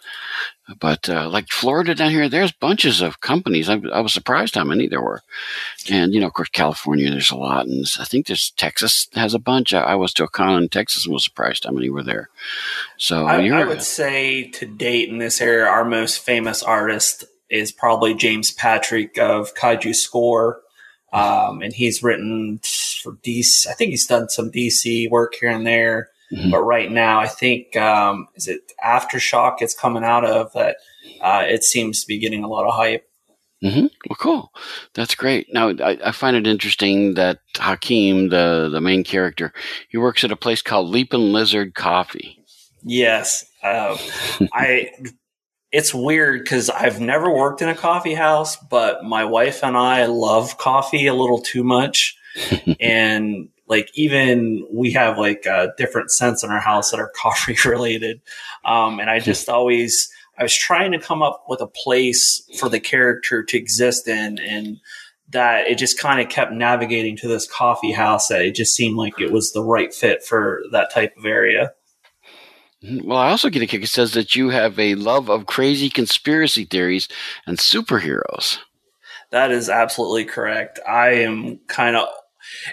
But 0.78 1.08
uh, 1.08 1.28
like 1.28 1.48
Florida 1.48 1.94
down 1.94 2.10
here, 2.10 2.28
there's 2.28 2.52
bunches 2.52 3.00
of 3.00 3.20
companies. 3.20 3.68
I, 3.68 3.80
I, 3.92 4.00
was 4.00 4.12
surprised 4.12 4.54
how 4.54 4.62
many 4.62 4.86
there 4.86 5.00
were. 5.00 5.22
And, 5.90 6.14
you 6.14 6.20
know, 6.20 6.28
of 6.28 6.34
course, 6.34 6.50
California, 6.50 7.10
there's 7.10 7.32
a 7.32 7.36
lot. 7.36 7.66
And 7.66 7.84
I 7.98 8.04
think 8.04 8.26
there's 8.26 8.52
Texas 8.56 9.08
has 9.14 9.34
a 9.34 9.40
bunch. 9.40 9.74
I, 9.74 9.80
I 9.80 9.94
was 9.96 10.12
to 10.14 10.24
a 10.24 10.28
con 10.28 10.62
in 10.62 10.68
Texas 10.68 11.06
and 11.06 11.12
was 11.12 11.24
surprised 11.24 11.64
how 11.64 11.72
many 11.72 11.90
were 11.90 12.04
there. 12.04 12.28
So 12.98 13.26
I, 13.26 13.44
I 13.48 13.64
would 13.64 13.82
say 13.82 14.44
to 14.50 14.66
date 14.66 15.08
in 15.08 15.18
this 15.18 15.40
area, 15.40 15.66
our 15.66 15.84
most 15.84 16.18
famous 16.18 16.62
artist 16.62 17.24
is 17.50 17.72
probably 17.72 18.14
James 18.14 18.52
Patrick 18.52 19.18
of 19.18 19.54
Kaiju 19.54 19.94
Score. 19.94 20.60
Um, 21.12 21.60
and 21.60 21.72
he's 21.72 22.02
written 22.02 22.60
for 23.02 23.14
DC. 23.24 23.66
I 23.66 23.72
think 23.72 23.90
he's 23.90 24.06
done 24.06 24.28
some 24.28 24.50
DC 24.50 25.10
work 25.10 25.34
here 25.34 25.50
and 25.50 25.66
there. 25.66 26.10
Mm-hmm. 26.32 26.50
But 26.50 26.62
right 26.62 26.90
now, 26.90 27.18
I 27.18 27.26
think, 27.26 27.76
um, 27.76 28.28
is 28.36 28.46
it 28.46 28.72
Aftershock 28.84 29.56
it's 29.60 29.74
coming 29.74 30.04
out 30.04 30.24
of 30.24 30.52
that? 30.52 30.76
Uh, 31.20 31.44
it 31.46 31.64
seems 31.64 32.00
to 32.00 32.06
be 32.06 32.18
getting 32.18 32.44
a 32.44 32.48
lot 32.48 32.66
of 32.66 32.74
hype. 32.74 33.10
Mm-hmm. 33.62 33.86
Well, 34.08 34.16
cool. 34.18 34.52
That's 34.94 35.14
great. 35.14 35.52
Now, 35.52 35.70
I, 35.70 35.98
I, 36.02 36.12
find 36.12 36.34
it 36.34 36.46
interesting 36.46 37.14
that 37.14 37.40
Hakeem, 37.56 38.30
the, 38.30 38.70
the 38.72 38.80
main 38.80 39.04
character, 39.04 39.52
he 39.90 39.98
works 39.98 40.24
at 40.24 40.32
a 40.32 40.36
place 40.36 40.62
called 40.62 40.88
Leaping 40.88 41.32
Lizard 41.32 41.74
Coffee. 41.74 42.42
Yes. 42.82 43.44
Uh, 43.62 43.98
I 44.54 44.90
it's 45.72 45.94
weird 45.94 46.42
because 46.42 46.68
I've 46.68 47.00
never 47.00 47.30
worked 47.30 47.62
in 47.62 47.68
a 47.68 47.74
coffee 47.74 48.14
house, 48.14 48.56
but 48.56 49.04
my 49.04 49.24
wife 49.24 49.62
and 49.62 49.76
I 49.76 50.06
love 50.06 50.58
coffee 50.58 51.06
a 51.06 51.14
little 51.14 51.40
too 51.40 51.62
much. 51.62 52.16
and 52.80 53.48
like 53.68 53.88
even 53.94 54.66
we 54.72 54.92
have 54.92 55.16
like 55.16 55.46
uh, 55.46 55.68
different 55.76 56.10
scents 56.10 56.42
in 56.42 56.50
our 56.50 56.60
house 56.60 56.90
that 56.90 57.00
are 57.00 57.12
coffee 57.16 57.56
related. 57.64 58.20
Um, 58.64 58.98
and 58.98 59.08
I 59.08 59.20
just 59.20 59.48
always, 59.48 60.10
I 60.38 60.42
was 60.42 60.56
trying 60.56 60.92
to 60.92 60.98
come 60.98 61.22
up 61.22 61.44
with 61.48 61.60
a 61.60 61.66
place 61.66 62.42
for 62.58 62.68
the 62.68 62.80
character 62.80 63.42
to 63.44 63.56
exist 63.56 64.08
in 64.08 64.38
and 64.38 64.78
that 65.28 65.68
it 65.68 65.78
just 65.78 65.98
kind 65.98 66.20
of 66.20 66.28
kept 66.28 66.52
navigating 66.52 67.16
to 67.18 67.28
this 67.28 67.48
coffee 67.48 67.92
house 67.92 68.26
that 68.28 68.42
it 68.42 68.56
just 68.56 68.74
seemed 68.74 68.96
like 68.96 69.20
it 69.20 69.30
was 69.30 69.52
the 69.52 69.62
right 69.62 69.94
fit 69.94 70.24
for 70.24 70.62
that 70.72 70.92
type 70.92 71.16
of 71.16 71.24
area. 71.24 71.72
Well, 72.82 73.18
I 73.18 73.30
also 73.30 73.50
get 73.50 73.62
a 73.62 73.66
kick. 73.66 73.82
It 73.82 73.88
says 73.88 74.12
that 74.14 74.34
you 74.34 74.48
have 74.50 74.78
a 74.78 74.94
love 74.94 75.28
of 75.28 75.46
crazy 75.46 75.90
conspiracy 75.90 76.64
theories 76.64 77.08
and 77.46 77.58
superheroes. 77.58 78.58
That 79.30 79.50
is 79.50 79.68
absolutely 79.68 80.24
correct. 80.24 80.80
I 80.88 81.10
am 81.10 81.58
kind 81.66 81.96
of 81.96 82.08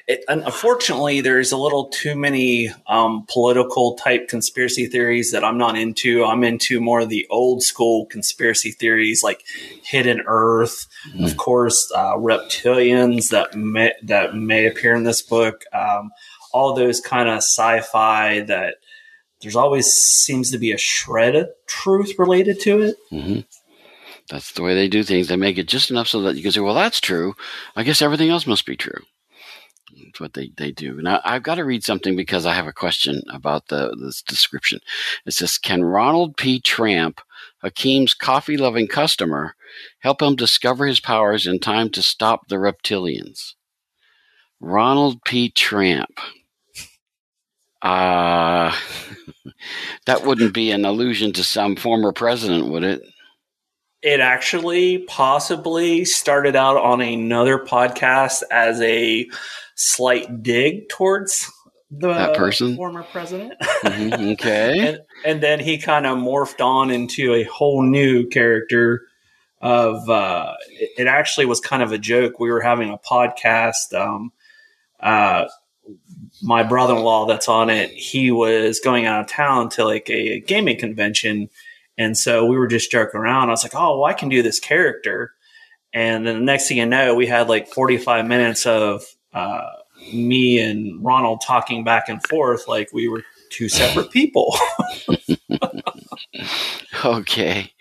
It, 0.07 0.23
unfortunately, 0.27 1.21
there's 1.21 1.51
a 1.51 1.57
little 1.57 1.89
too 1.89 2.15
many 2.15 2.71
um, 2.87 3.25
political 3.31 3.95
type 3.95 4.27
conspiracy 4.27 4.87
theories 4.87 5.31
that 5.31 5.43
I'm 5.43 5.57
not 5.57 5.77
into. 5.77 6.23
I'm 6.23 6.43
into 6.43 6.79
more 6.79 7.01
of 7.01 7.09
the 7.09 7.27
old 7.29 7.61
school 7.61 8.05
conspiracy 8.07 8.71
theories, 8.71 9.23
like 9.23 9.43
hidden 9.83 10.23
Earth, 10.25 10.87
mm. 11.13 11.25
of 11.25 11.37
course, 11.37 11.91
uh, 11.95 12.15
reptilians 12.15 13.29
that 13.29 13.55
may, 13.55 13.93
that 14.03 14.35
may 14.35 14.65
appear 14.67 14.95
in 14.95 15.03
this 15.03 15.21
book. 15.21 15.63
Um, 15.73 16.11
all 16.53 16.73
those 16.73 16.99
kind 16.99 17.29
of 17.29 17.37
sci-fi 17.37 18.39
that 18.41 18.75
there's 19.41 19.55
always 19.55 19.85
seems 19.85 20.51
to 20.51 20.57
be 20.57 20.71
a 20.71 20.77
shred 20.77 21.35
of 21.35 21.49
truth 21.67 22.13
related 22.17 22.59
to 22.61 22.81
it. 22.81 22.95
Mm-hmm. 23.11 23.39
That's 24.29 24.51
the 24.51 24.63
way 24.63 24.75
they 24.75 24.89
do 24.89 25.03
things. 25.03 25.27
They 25.27 25.35
make 25.35 25.57
it 25.57 25.67
just 25.67 25.89
enough 25.89 26.07
so 26.07 26.21
that 26.21 26.35
you 26.35 26.43
can 26.43 26.51
say, 26.51 26.59
"Well, 26.59 26.73
that's 26.73 26.99
true. 26.99 27.33
I 27.75 27.83
guess 27.83 28.01
everything 28.01 28.29
else 28.29 28.47
must 28.47 28.65
be 28.65 28.75
true." 28.75 29.01
That's 30.03 30.19
what 30.19 30.33
they, 30.33 30.51
they 30.57 30.71
do. 30.71 31.01
Now, 31.01 31.21
I've 31.23 31.43
got 31.43 31.55
to 31.55 31.65
read 31.65 31.83
something 31.83 32.15
because 32.15 32.45
I 32.45 32.53
have 32.53 32.67
a 32.67 32.73
question 32.73 33.21
about 33.31 33.67
the 33.69 33.95
this 33.99 34.21
description. 34.21 34.79
It 35.25 35.33
says, 35.33 35.57
"Can 35.57 35.83
Ronald 35.83 36.35
P. 36.35 36.59
Tramp, 36.59 37.21
Hakeem's 37.61 38.13
coffee-loving 38.13 38.87
customer, 38.87 39.55
help 39.99 40.21
him 40.21 40.35
discover 40.35 40.85
his 40.85 40.99
powers 40.99 41.47
in 41.47 41.59
time 41.59 41.89
to 41.91 42.01
stop 42.01 42.47
the 42.47 42.57
reptilians?" 42.57 43.53
Ronald 44.59 45.23
P. 45.23 45.49
Tramp. 45.51 46.19
Uh, 47.81 48.75
that 50.05 50.23
wouldn't 50.23 50.53
be 50.53 50.71
an 50.71 50.85
allusion 50.85 51.33
to 51.33 51.43
some 51.43 51.75
former 51.75 52.11
president, 52.11 52.67
would 52.67 52.83
it? 52.83 53.01
It 54.01 54.19
actually 54.19 54.99
possibly 54.99 56.05
started 56.05 56.55
out 56.55 56.77
on 56.77 57.01
another 57.01 57.57
podcast 57.57 58.43
as 58.51 58.79
a 58.81 59.27
slight 59.75 60.43
dig 60.43 60.87
towards 60.89 61.51
the 61.89 62.13
that 62.13 62.35
person? 62.35 62.75
former 62.75 63.03
president. 63.03 63.53
Mm-hmm, 63.59 64.23
okay. 64.31 64.87
and, 64.87 64.99
and 65.25 65.41
then 65.41 65.59
he 65.59 65.77
kind 65.77 66.05
of 66.05 66.17
morphed 66.17 66.63
on 66.63 66.91
into 66.91 67.33
a 67.33 67.43
whole 67.43 67.81
new 67.81 68.27
character 68.27 69.03
of 69.61 70.07
uh, 70.09 70.53
it, 70.69 70.91
it 70.99 71.07
actually 71.07 71.45
was 71.45 71.59
kind 71.59 71.81
of 71.81 71.91
a 71.91 71.97
joke. 71.97 72.39
We 72.39 72.51
were 72.51 72.61
having 72.61 72.91
a 72.91 72.97
podcast 72.97 73.93
um, 73.93 74.31
uh, 74.99 75.45
my 76.41 76.63
brother-in-law 76.63 77.25
that's 77.25 77.47
on 77.47 77.69
it, 77.69 77.89
he 77.91 78.31
was 78.31 78.79
going 78.79 79.05
out 79.05 79.21
of 79.21 79.27
town 79.27 79.69
to 79.69 79.85
like 79.85 80.09
a 80.09 80.39
gaming 80.41 80.77
convention. 80.77 81.49
And 81.97 82.17
so 82.17 82.45
we 82.45 82.57
were 82.57 82.67
just 82.67 82.91
joking 82.91 83.19
around. 83.19 83.49
I 83.49 83.51
was 83.51 83.63
like, 83.63 83.75
oh, 83.75 83.99
well, 83.99 84.05
I 84.05 84.13
can 84.13 84.29
do 84.29 84.43
this 84.43 84.59
character. 84.59 85.33
And 85.93 86.27
then 86.27 86.35
the 86.35 86.45
next 86.45 86.67
thing 86.67 86.77
you 86.77 86.85
know, 86.85 87.15
we 87.15 87.25
had 87.25 87.49
like 87.49 87.67
45 87.67 88.27
minutes 88.27 88.65
of 88.65 89.03
uh, 89.33 89.61
me 90.13 90.59
and 90.59 91.03
Ronald 91.03 91.41
talking 91.45 91.83
back 91.83 92.09
and 92.09 92.25
forth 92.27 92.67
like 92.67 92.89
we 92.93 93.07
were 93.07 93.23
two 93.49 93.69
separate 93.69 94.11
people. 94.11 94.55
okay. 97.05 97.71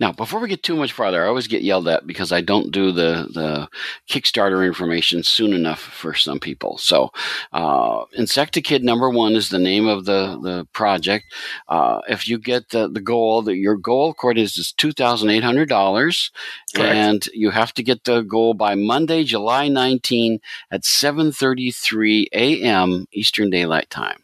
Now, 0.00 0.12
before 0.12 0.40
we 0.40 0.48
get 0.48 0.62
too 0.62 0.76
much 0.76 0.92
farther, 0.92 1.24
I 1.24 1.28
always 1.28 1.46
get 1.46 1.62
yelled 1.62 1.88
at 1.88 2.06
because 2.06 2.32
I 2.32 2.40
don't 2.40 2.70
do 2.70 2.92
the, 2.92 3.28
the 3.32 3.68
Kickstarter 4.08 4.66
information 4.66 5.22
soon 5.22 5.52
enough 5.52 5.80
for 5.80 6.14
some 6.14 6.38
people. 6.38 6.78
So, 6.78 7.10
uh, 7.52 8.04
Insectakid 8.18 8.82
number 8.82 9.10
one 9.10 9.34
is 9.34 9.48
the 9.48 9.58
name 9.58 9.86
of 9.86 10.04
the, 10.04 10.38
the 10.42 10.66
project. 10.72 11.32
Uh, 11.68 12.00
if 12.08 12.28
you 12.28 12.38
get 12.38 12.70
the, 12.70 12.88
the 12.88 13.00
goal, 13.00 13.42
that 13.42 13.56
your 13.56 13.76
goal, 13.76 14.10
according 14.10 14.44
is, 14.44 14.56
is 14.58 14.74
$2,800. 14.78 16.30
And 16.76 17.26
you 17.32 17.50
have 17.50 17.72
to 17.74 17.82
get 17.82 18.04
the 18.04 18.22
goal 18.22 18.54
by 18.54 18.74
Monday, 18.74 19.24
July 19.24 19.68
19 19.68 20.40
at 20.70 20.82
7.33 20.82 22.26
a.m. 22.32 23.06
Eastern 23.12 23.50
Daylight 23.50 23.90
Time 23.90 24.22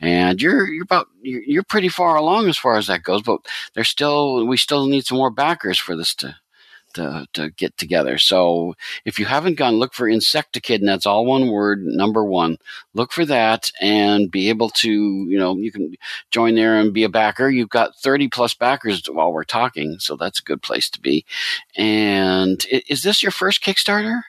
and 0.00 0.40
you're 0.40 0.66
you're 0.68 0.84
about 0.84 1.08
you're, 1.22 1.62
pretty 1.64 1.88
far 1.88 2.16
along 2.16 2.48
as 2.48 2.58
far 2.58 2.76
as 2.76 2.86
that 2.86 3.02
goes. 3.02 3.22
But 3.22 3.40
there's 3.74 3.88
still 3.88 4.46
we 4.46 4.56
still 4.56 4.86
need 4.86 5.06
some 5.06 5.18
more 5.18 5.30
backers 5.30 5.78
for 5.78 5.96
this 5.96 6.14
to 6.16 6.36
to, 6.94 7.26
to 7.34 7.50
get 7.50 7.76
together. 7.76 8.18
So 8.18 8.74
if 9.04 9.18
you 9.18 9.26
haven't 9.26 9.56
gone, 9.56 9.76
look 9.76 9.94
for 9.94 10.08
Insectakid, 10.08 10.76
and 10.76 10.88
that's 10.88 11.06
all 11.06 11.26
one 11.26 11.48
word, 11.50 11.82
number 11.82 12.24
one. 12.24 12.56
Look 12.94 13.12
for 13.12 13.24
that 13.26 13.70
and 13.80 14.30
be 14.30 14.48
able 14.48 14.70
to, 14.70 14.90
you 14.90 15.38
know, 15.38 15.56
you 15.56 15.70
can 15.70 15.94
join 16.30 16.54
there 16.54 16.78
and 16.78 16.92
be 16.92 17.04
a 17.04 17.08
backer. 17.08 17.48
You've 17.48 17.68
got 17.68 17.96
30 17.96 18.28
plus 18.28 18.54
backers 18.54 19.02
while 19.06 19.32
we're 19.32 19.44
talking, 19.44 19.98
so 19.98 20.16
that's 20.16 20.40
a 20.40 20.44
good 20.44 20.62
place 20.62 20.88
to 20.90 21.00
be. 21.00 21.24
And 21.76 22.64
is 22.88 23.02
this 23.02 23.22
your 23.22 23.32
first 23.32 23.62
Kickstarter? 23.62 24.22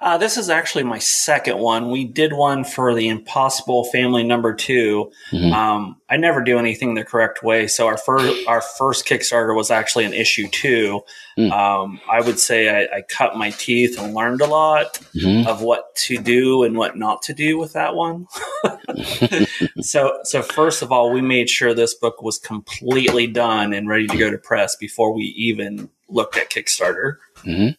Uh, 0.00 0.18
this 0.18 0.36
is 0.36 0.48
actually 0.48 0.84
my 0.84 0.98
second 0.98 1.58
one. 1.58 1.90
We 1.90 2.04
did 2.04 2.32
one 2.32 2.64
for 2.64 2.94
the 2.94 3.08
Impossible 3.08 3.84
Family 3.84 4.22
number 4.22 4.54
2 4.54 5.10
mm-hmm. 5.32 5.52
um, 5.52 5.96
I 6.08 6.16
never 6.16 6.42
do 6.42 6.58
anything 6.58 6.94
the 6.94 7.04
correct 7.04 7.42
way, 7.42 7.66
so 7.66 7.86
our 7.86 7.96
first 7.96 8.46
our 8.46 8.60
first 8.60 9.06
Kickstarter 9.06 9.56
was 9.56 9.72
actually 9.72 10.04
an 10.04 10.12
issue 10.12 10.46
two. 10.48 11.00
Mm. 11.36 11.50
Um, 11.50 12.00
I 12.10 12.20
would 12.20 12.38
say 12.38 12.68
I, 12.68 12.98
I, 12.98 13.02
cut 13.02 13.36
my 13.36 13.50
teeth 13.50 14.00
and 14.00 14.14
learned 14.14 14.40
a 14.40 14.46
lot 14.46 14.94
mm-hmm. 15.14 15.46
of 15.48 15.62
what 15.62 15.94
to 15.96 16.16
do 16.16 16.62
and 16.62 16.76
what 16.76 16.96
not 16.96 17.22
to 17.22 17.34
do 17.34 17.58
with 17.58 17.72
that 17.72 17.94
one. 17.94 18.26
so 19.80 20.18
so 20.22 20.42
first 20.42 20.80
of 20.82 20.92
all, 20.92 21.12
we 21.12 21.20
made 21.20 21.50
sure 21.50 21.74
this 21.74 21.94
book 21.94 22.22
was 22.22 22.38
completely 22.38 23.26
done 23.26 23.72
and 23.72 23.88
ready 23.88 24.06
to 24.06 24.16
go 24.16 24.30
to 24.30 24.38
press 24.38 24.76
before 24.76 25.12
we 25.12 25.24
even 25.36 25.90
looked 26.08 26.36
at 26.36 26.50
Kickstarter. 26.50 27.16
Mm-hmm. 27.38 27.70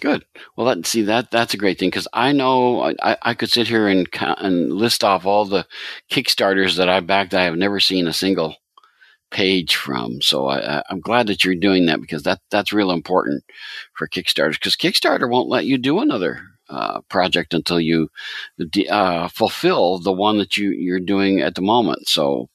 Good. 0.00 0.24
Well, 0.56 0.66
that, 0.66 0.86
see 0.86 1.02
that 1.02 1.30
that's 1.30 1.54
a 1.54 1.56
great 1.56 1.78
thing 1.78 1.88
because 1.88 2.08
I 2.12 2.32
know 2.32 2.82
I, 3.02 3.16
I 3.22 3.34
could 3.34 3.50
sit 3.50 3.68
here 3.68 3.88
and 3.88 4.08
and 4.20 4.72
list 4.72 5.02
off 5.04 5.26
all 5.26 5.44
the 5.44 5.66
Kickstarters 6.10 6.76
that 6.76 6.88
I 6.88 7.00
backed. 7.00 7.34
I 7.34 7.44
have 7.44 7.56
never 7.56 7.80
seen 7.80 8.06
a 8.06 8.12
single 8.12 8.56
page 9.30 9.74
from. 9.74 10.20
So 10.22 10.48
I, 10.48 10.82
am 10.90 11.00
glad 11.00 11.26
that 11.26 11.44
you're 11.44 11.54
doing 11.54 11.86
that 11.86 12.00
because 12.00 12.22
that 12.24 12.40
that's 12.50 12.72
real 12.72 12.90
important 12.90 13.44
for 13.94 14.08
Kickstarters 14.08 14.54
because 14.54 14.76
Kickstarter 14.76 15.30
won't 15.30 15.48
let 15.48 15.66
you 15.66 15.78
do 15.78 16.00
another 16.00 16.40
uh, 16.68 17.00
project 17.08 17.54
until 17.54 17.80
you 17.80 18.08
uh, 18.90 19.28
fulfill 19.28 19.98
the 19.98 20.12
one 20.12 20.38
that 20.38 20.56
you 20.56 20.70
you're 20.70 21.00
doing 21.00 21.40
at 21.40 21.54
the 21.54 21.62
moment. 21.62 22.08
So 22.08 22.48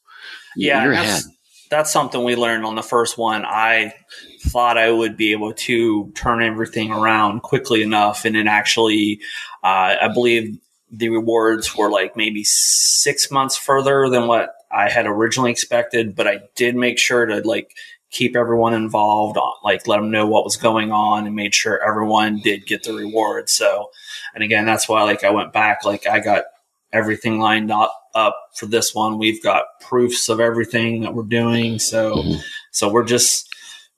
yeah, 0.55 0.83
you're 0.83 0.93
ahead 0.93 1.23
that's 1.71 1.91
something 1.91 2.23
we 2.23 2.35
learned 2.35 2.65
on 2.65 2.75
the 2.75 2.83
first 2.83 3.17
one. 3.17 3.45
I 3.45 3.93
thought 4.41 4.77
I 4.77 4.91
would 4.91 5.15
be 5.15 5.31
able 5.31 5.53
to 5.53 6.11
turn 6.11 6.43
everything 6.43 6.91
around 6.91 7.41
quickly 7.41 7.81
enough, 7.81 8.25
and 8.25 8.35
then 8.35 8.47
actually, 8.47 9.21
uh, 9.63 9.95
I 10.01 10.09
believe 10.13 10.59
the 10.91 11.09
rewards 11.09 11.75
were 11.75 11.89
like 11.89 12.17
maybe 12.17 12.43
six 12.43 13.31
months 13.31 13.55
further 13.55 14.09
than 14.09 14.27
what 14.27 14.53
I 14.69 14.89
had 14.89 15.07
originally 15.07 15.51
expected. 15.51 16.13
But 16.13 16.27
I 16.27 16.41
did 16.55 16.75
make 16.75 16.99
sure 16.99 17.25
to 17.25 17.39
like 17.47 17.73
keep 18.11 18.35
everyone 18.35 18.73
involved, 18.73 19.37
uh, 19.37 19.51
like 19.63 19.87
let 19.87 19.95
them 19.95 20.11
know 20.11 20.27
what 20.27 20.43
was 20.43 20.57
going 20.57 20.91
on, 20.91 21.25
and 21.25 21.35
made 21.35 21.55
sure 21.55 21.81
everyone 21.81 22.41
did 22.43 22.65
get 22.65 22.83
the 22.83 22.93
reward. 22.93 23.49
So, 23.49 23.91
and 24.35 24.43
again, 24.43 24.65
that's 24.65 24.89
why 24.89 25.03
like 25.03 25.23
I 25.23 25.29
went 25.29 25.53
back, 25.53 25.85
like 25.85 26.05
I 26.05 26.19
got 26.19 26.43
everything 26.93 27.39
lined 27.39 27.71
up 27.71 27.93
up 28.13 28.37
for 28.55 28.65
this 28.65 28.93
one. 28.93 29.17
We've 29.17 29.41
got 29.41 29.63
proofs 29.79 30.29
of 30.29 30.39
everything 30.39 31.01
that 31.01 31.13
we're 31.13 31.23
doing. 31.23 31.79
So, 31.79 32.15
mm-hmm. 32.15 32.39
so 32.71 32.91
we're 32.91 33.05
just 33.05 33.47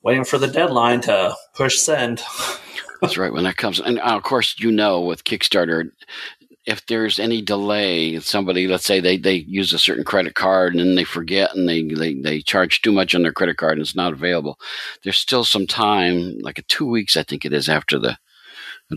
waiting 0.03 0.23
for 0.23 0.37
the 0.37 0.47
deadline 0.47 1.01
to 1.01 1.35
push 1.55 1.79
send. 1.79 2.21
That's 3.01 3.17
right. 3.17 3.33
When 3.33 3.43
that 3.43 3.57
comes, 3.57 3.79
and 3.79 3.99
uh, 3.99 4.15
of 4.15 4.23
course, 4.23 4.55
you 4.59 4.71
know, 4.71 5.01
with 5.01 5.23
Kickstarter, 5.23 5.89
if 6.65 6.85
there's 6.85 7.19
any 7.19 7.41
delay, 7.41 8.17
somebody, 8.19 8.67
let's 8.67 8.85
say 8.85 9.01
they, 9.01 9.17
they 9.17 9.35
use 9.35 9.73
a 9.73 9.79
certain 9.79 10.05
credit 10.05 10.35
card 10.35 10.73
and 10.73 10.79
then 10.79 10.95
they 10.95 11.03
forget 11.03 11.53
and 11.53 11.67
they, 11.67 11.83
they, 11.83 12.13
they 12.13 12.41
charge 12.41 12.81
too 12.81 12.93
much 12.93 13.13
on 13.13 13.23
their 13.23 13.33
credit 13.33 13.57
card 13.57 13.73
and 13.73 13.81
it's 13.81 13.95
not 13.95 14.13
available. 14.13 14.57
There's 15.03 15.17
still 15.17 15.43
some 15.43 15.67
time, 15.67 16.37
like 16.39 16.57
a 16.57 16.61
two 16.63 16.85
weeks, 16.85 17.17
I 17.17 17.23
think 17.23 17.43
it 17.43 17.51
is 17.51 17.67
after 17.67 17.99
the, 17.99 18.17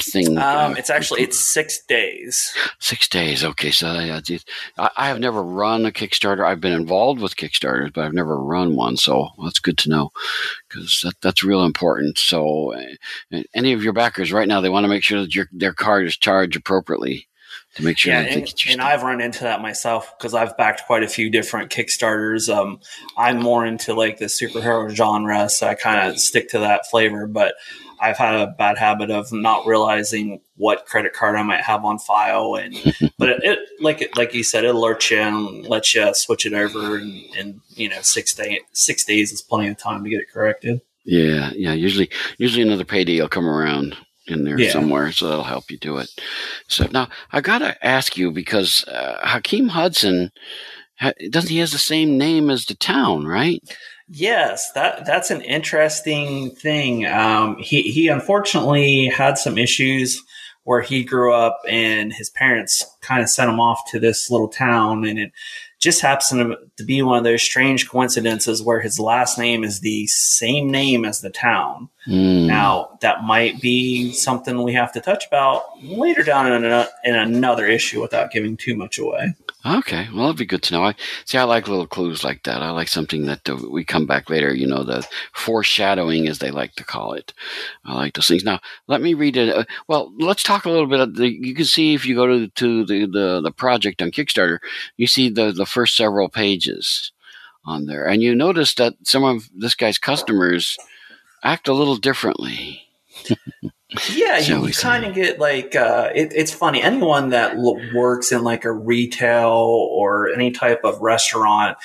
thing? 0.00 0.38
Um, 0.38 0.73
uh, 0.73 0.75
it's 0.76 0.90
actually 0.90 1.23
it's 1.23 1.38
six 1.38 1.85
days. 1.87 2.55
Six 2.78 3.09
days. 3.09 3.45
Okay, 3.45 3.71
so 3.71 3.88
I, 3.88 4.90
I 4.97 5.09
have 5.09 5.21
never 5.21 5.43
run 5.43 5.87
a 5.87 5.90
Kickstarter. 5.90 6.47
I've 6.47 6.61
been 6.61 6.73
involved 6.73 7.21
with 7.21 7.37
Kickstarters, 7.37 7.93
but 7.93 8.05
I've 8.05 8.12
never 8.12 8.38
run 8.38 8.76
one. 8.76 8.97
So 8.97 9.28
that's 9.43 9.59
good 9.59 9.78
to 9.78 9.90
know 9.90 10.11
because 10.69 11.00
that, 11.05 11.14
that's 11.21 11.45
real 11.45 11.64
important. 11.64 12.19
So, 12.19 12.75
uh, 12.75 13.43
any 13.55 13.73
of 13.73 13.83
your 13.83 13.93
backers 13.93 14.33
right 14.33 14.49
now, 14.49 14.61
they 14.61 14.69
want 14.69 14.85
to 14.85 14.88
make 14.88 15.02
sure 15.05 15.21
that 15.21 15.35
your 15.35 15.49
their 15.52 15.73
card 15.73 16.07
is 16.07 16.16
charged 16.16 16.57
appropriately 16.57 17.28
to 17.76 17.85
make 17.85 17.99
sure. 17.99 18.12
Yeah, 18.12 18.21
and, 18.21 18.55
and 18.71 18.81
I've 18.81 19.02
run 19.02 19.21
into 19.21 19.45
that 19.45 19.61
myself 19.61 20.12
because 20.16 20.35
I've 20.35 20.57
backed 20.57 20.87
quite 20.87 21.02
a 21.02 21.09
few 21.09 21.31
different 21.31 21.71
Kickstarters. 21.71 22.55
Um, 22.55 22.81
I'm 23.16 23.38
more 23.38 23.64
into 23.64 23.95
like 23.95 24.19
the 24.19 24.26
superhero 24.26 24.90
genre, 24.90 25.49
so 25.49 25.69
I 25.69 25.75
kind 25.75 26.11
of 26.11 26.19
stick 26.19 26.50
to 26.50 26.61
that 26.61 26.87
flavor. 26.90 27.26
But 27.26 27.55
I've 28.00 28.17
had 28.19 28.35
a 28.35 28.47
bad 28.49 28.79
habit 28.79 29.11
of 29.11 29.33
not 29.33 29.67
realizing 29.67 30.41
what 30.57 30.87
credit 30.87 31.12
card 31.12 31.37
I 31.37 31.43
might 31.43 31.61
have 31.62 31.85
on 31.85 31.99
file, 31.99 32.55
and 32.57 32.75
but 33.19 33.29
it, 33.29 33.41
it 33.45 33.59
like 33.81 34.17
like 34.17 34.35
you 34.35 34.43
said, 34.45 34.65
it 34.65 34.75
alerts 34.75 35.11
you 35.11 35.19
and 35.21 35.67
lets 35.67 35.95
you 35.95 36.12
switch 36.15 36.47
it 36.47 36.53
over, 36.53 36.97
and, 36.97 37.23
and 37.38 37.61
you 37.71 37.88
know 37.88 38.00
six 38.03 38.35
day 38.35 38.61
six 38.73 39.05
days 39.05 39.33
is 39.33 39.43
plenty 39.43 39.69
of 39.69 39.76
time 39.79 40.05
to 40.05 40.11
get 40.11 40.21
it 40.21 40.31
corrected. 40.33 40.81
Yeah, 41.05 41.50
yeah. 41.55 41.73
Usually, 41.73 42.11
usually 42.38 42.62
another 42.62 42.85
payday 42.85 43.21
will 43.21 43.29
come 43.29 43.49
around 43.49 43.97
in 44.26 44.45
there 44.45 44.59
Yeah. 44.59 44.73
somewhere, 44.73 45.12
so 45.12 45.29
that'll 45.29 45.45
help 45.45 45.71
you 45.71 45.79
do 45.79 45.99
it. 45.99 46.11
So 46.67 46.88
now 46.91 47.09
I 47.33 47.41
gotta 47.41 47.76
ask 47.87 48.17
you 48.17 48.33
because 48.33 48.85
uh, 48.88 49.19
Hakeem 49.23 49.69
Hudson 49.69 50.33
doesn't 51.31 51.50
he 51.50 51.59
has 51.59 51.73
the 51.73 51.79
same 51.79 52.19
name 52.19 52.50
as 52.50 52.65
the 52.67 52.75
town, 52.75 53.26
right? 53.26 53.62
Yes, 54.09 54.71
that 54.73 55.05
that's 55.05 55.31
an 55.31 55.43
interesting 55.43 56.51
thing. 56.51 57.07
Um, 57.07 57.57
he 57.59 57.83
he 57.83 58.09
unfortunately 58.09 59.07
had 59.07 59.37
some 59.37 59.59
issues 59.59 60.23
where 60.63 60.81
he 60.81 61.05
grew 61.05 61.33
up, 61.33 61.61
and 61.69 62.13
his 62.13 62.31
parents 62.31 62.85
kind 63.01 63.23
of 63.23 63.29
sent 63.29 63.51
him 63.51 63.61
off 63.61 63.81
to 63.91 64.01
this 64.01 64.31
little 64.31 64.49
town, 64.49 65.05
and 65.05 65.19
it 65.19 65.33
just 65.79 66.01
happens 66.01 66.29
to, 66.29 66.85
be 66.85 67.03
one 67.03 67.19
of 67.19 67.25
those 67.25 67.43
strange 67.43 67.89
coincidences 67.89 68.63
where 68.63 68.81
his 68.81 68.99
last 68.99 69.39
name 69.39 69.63
is 69.63 69.81
the 69.81 70.07
same 70.09 70.71
name 70.71 71.05
as 71.05 71.21
the 71.21 71.31
town. 71.31 71.89
Hmm. 72.05 72.47
Now, 72.47 72.99
that 73.01 73.23
might 73.25 73.61
be 73.61 74.13
something 74.13 74.63
we 74.63 74.73
have 74.73 74.93
to 74.93 75.01
touch 75.01 75.27
about 75.27 75.63
later 75.83 76.23
down 76.23 76.51
in, 76.51 76.65
in 77.05 77.15
another 77.15 77.67
issue 77.67 78.01
without 78.01 78.33
giving 78.33 78.57
too 78.57 78.75
much 78.75 78.99
away. 78.99 79.35
Okay, 79.65 80.09
well, 80.15 80.27
that'd 80.27 80.37
be 80.39 80.47
good 80.47 80.63
to 80.65 80.75
know. 80.75 80.85
I 80.85 80.95
see. 81.25 81.39
I 81.39 81.43
like 81.43 81.67
little 81.67 81.89
clues 81.89 82.23
like 82.23 82.45
that. 82.45 82.63
I 82.63 82.71
like 82.71 82.87
something 82.87 83.27
that 83.27 83.49
uh, 83.49 83.57
we 83.69 83.85
come 83.85 84.07
back 84.07 84.31
later. 84.31 84.55
You 84.55 84.67
know, 84.67 84.85
the 84.85 85.05
foreshadowing, 85.33 86.29
as 86.29 86.39
they 86.39 86.53
like 86.53 86.75
to 86.77 86.85
call 86.85 87.15
it. 87.15 87.33
I 87.85 87.95
like 87.95 88.15
those 88.15 88.29
things. 88.29 88.45
Now, 88.45 88.61
let 88.87 89.01
me 89.01 89.15
read 89.15 89.37
it. 89.37 89.49
Uh, 89.55 89.65
well, 89.89 90.13
let's 90.19 90.45
talk 90.45 90.67
a 90.67 90.71
little 90.71 90.87
bit. 90.87 91.15
The, 91.15 91.29
you 91.29 91.53
can 91.55 91.65
see 91.65 91.95
if 91.95 92.07
you 92.07 92.15
go 92.15 92.27
to 92.27 92.49
to 92.49 92.85
the, 92.87 93.07
the 93.07 93.41
the 93.43 93.51
project 93.51 94.01
on 94.03 94.13
Kickstarter, 94.13 94.59
you 94.99 95.09
see 95.09 95.31
the 95.31 95.51
the 95.51 95.67
first 95.67 95.97
several 95.97 96.29
pages 96.29 97.11
on 97.65 97.87
there, 97.87 98.07
and 98.07 98.23
you 98.23 98.35
notice 98.35 98.75
that 98.75 98.95
some 99.05 99.25
of 99.25 99.49
this 99.57 99.75
guy's 99.75 99.99
customers 99.99 100.77
act 101.45 101.69
a 101.69 101.75
little 101.75 101.97
differently. 101.97 102.83
Yeah, 104.12 104.38
you, 104.38 104.73
kind 104.73 105.05
of 105.05 105.14
get 105.14 105.38
like 105.38 105.76
uh, 105.76 106.11
it, 106.12 106.33
it's 106.35 106.52
funny. 106.52 106.83
Anyone 106.83 107.28
that 107.31 107.57
l- 107.57 107.81
works 107.95 108.33
in 108.33 108.43
like 108.43 108.64
a 108.64 108.73
retail 108.73 109.49
or 109.49 110.28
any 110.33 110.50
type 110.50 110.81
of 110.83 111.00
restaurant, 111.00 111.78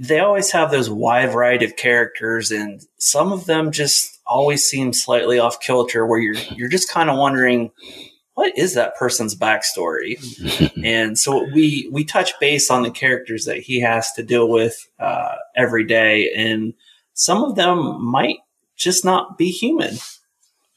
they 0.00 0.20
always 0.20 0.50
have 0.52 0.70
those 0.70 0.88
wide 0.88 1.30
variety 1.30 1.66
of 1.66 1.76
characters, 1.76 2.50
and 2.50 2.80
some 2.96 3.30
of 3.30 3.44
them 3.44 3.72
just 3.72 4.20
always 4.26 4.64
seem 4.64 4.94
slightly 4.94 5.38
off 5.38 5.60
kilter. 5.60 6.06
Where 6.06 6.18
you're 6.18 6.34
you're 6.56 6.70
just 6.70 6.90
kind 6.90 7.10
of 7.10 7.18
wondering 7.18 7.72
what 8.32 8.56
is 8.56 8.72
that 8.74 8.96
person's 8.96 9.34
backstory, 9.34 10.16
and 10.82 11.18
so 11.18 11.44
we 11.52 11.90
we 11.92 12.04
touch 12.04 12.32
base 12.40 12.70
on 12.70 12.84
the 12.84 12.90
characters 12.90 13.44
that 13.44 13.58
he 13.58 13.80
has 13.80 14.10
to 14.12 14.22
deal 14.22 14.48
with 14.48 14.88
uh, 14.98 15.34
every 15.54 15.84
day, 15.84 16.32
and 16.34 16.72
some 17.12 17.44
of 17.44 17.54
them 17.54 18.02
might 18.02 18.38
just 18.76 19.04
not 19.04 19.36
be 19.36 19.50
human. 19.50 19.98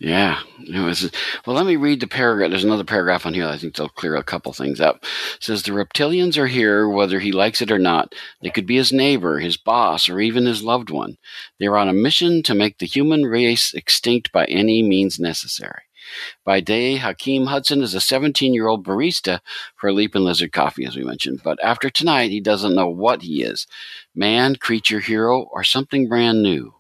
Yeah. 0.01 0.39
Well, 0.67 1.55
let 1.55 1.67
me 1.67 1.75
read 1.75 2.00
the 2.00 2.08
paragraph. 2.08 2.50
There's 2.50 2.63
another 2.63 2.84
paragraph 2.84 3.27
on 3.27 3.36
here. 3.36 3.46
I 3.46 3.60
think 3.60 3.75
they'll 3.75 3.88
clear 3.88 4.15
a 4.15 4.24
couple 4.24 4.51
things 4.51 4.81
up. 4.81 5.03
It 5.36 5.43
says 5.43 5.62
the 5.62 5.74
reptilians 5.74 6.38
are 6.38 6.48
here, 6.48 6.89
whether 6.89 7.20
he 7.20 7.31
likes 7.31 7.62
it 7.62 7.72
or 7.72 7.77
not. 7.77 8.15
They 8.41 8.50
could 8.50 8.65
be 8.65 8.77
his 8.77 8.91
neighbor, 8.91 9.38
his 9.38 9.58
boss, 9.58 10.10
or 10.10 10.20
even 10.20 10.48
his 10.48 10.63
loved 10.63 10.89
one. 10.89 11.20
They 11.60 11.67
are 11.67 11.77
on 11.77 11.88
a 11.88 11.93
mission 11.93 12.41
to 12.43 12.55
make 12.55 12.79
the 12.79 12.88
human 12.88 13.27
race 13.27 13.75
extinct 13.75 14.31
by 14.31 14.46
any 14.46 14.81
means 14.81 15.20
necessary. 15.20 15.84
By 16.43 16.62
day, 16.62 16.96
Hakeem 16.96 17.46
Hudson 17.46 17.84
is 17.84 17.93
a 17.93 18.01
17 18.01 18.55
year 18.55 18.67
old 18.67 18.84
barista 18.84 19.39
for 19.75 19.93
Leaping 19.93 20.24
Lizard 20.24 20.51
Coffee, 20.51 20.86
as 20.86 20.96
we 20.96 21.03
mentioned. 21.03 21.41
But 21.43 21.63
after 21.63 21.91
tonight, 21.91 22.31
he 22.31 22.39
doesn't 22.39 22.74
know 22.74 22.89
what 22.89 23.22
he 23.22 23.43
is 23.43 23.67
man, 24.15 24.55
creature, 24.55 25.00
hero, 25.00 25.43
or 25.43 25.63
something 25.63 26.10
brand 26.10 26.41
new. 26.41 26.74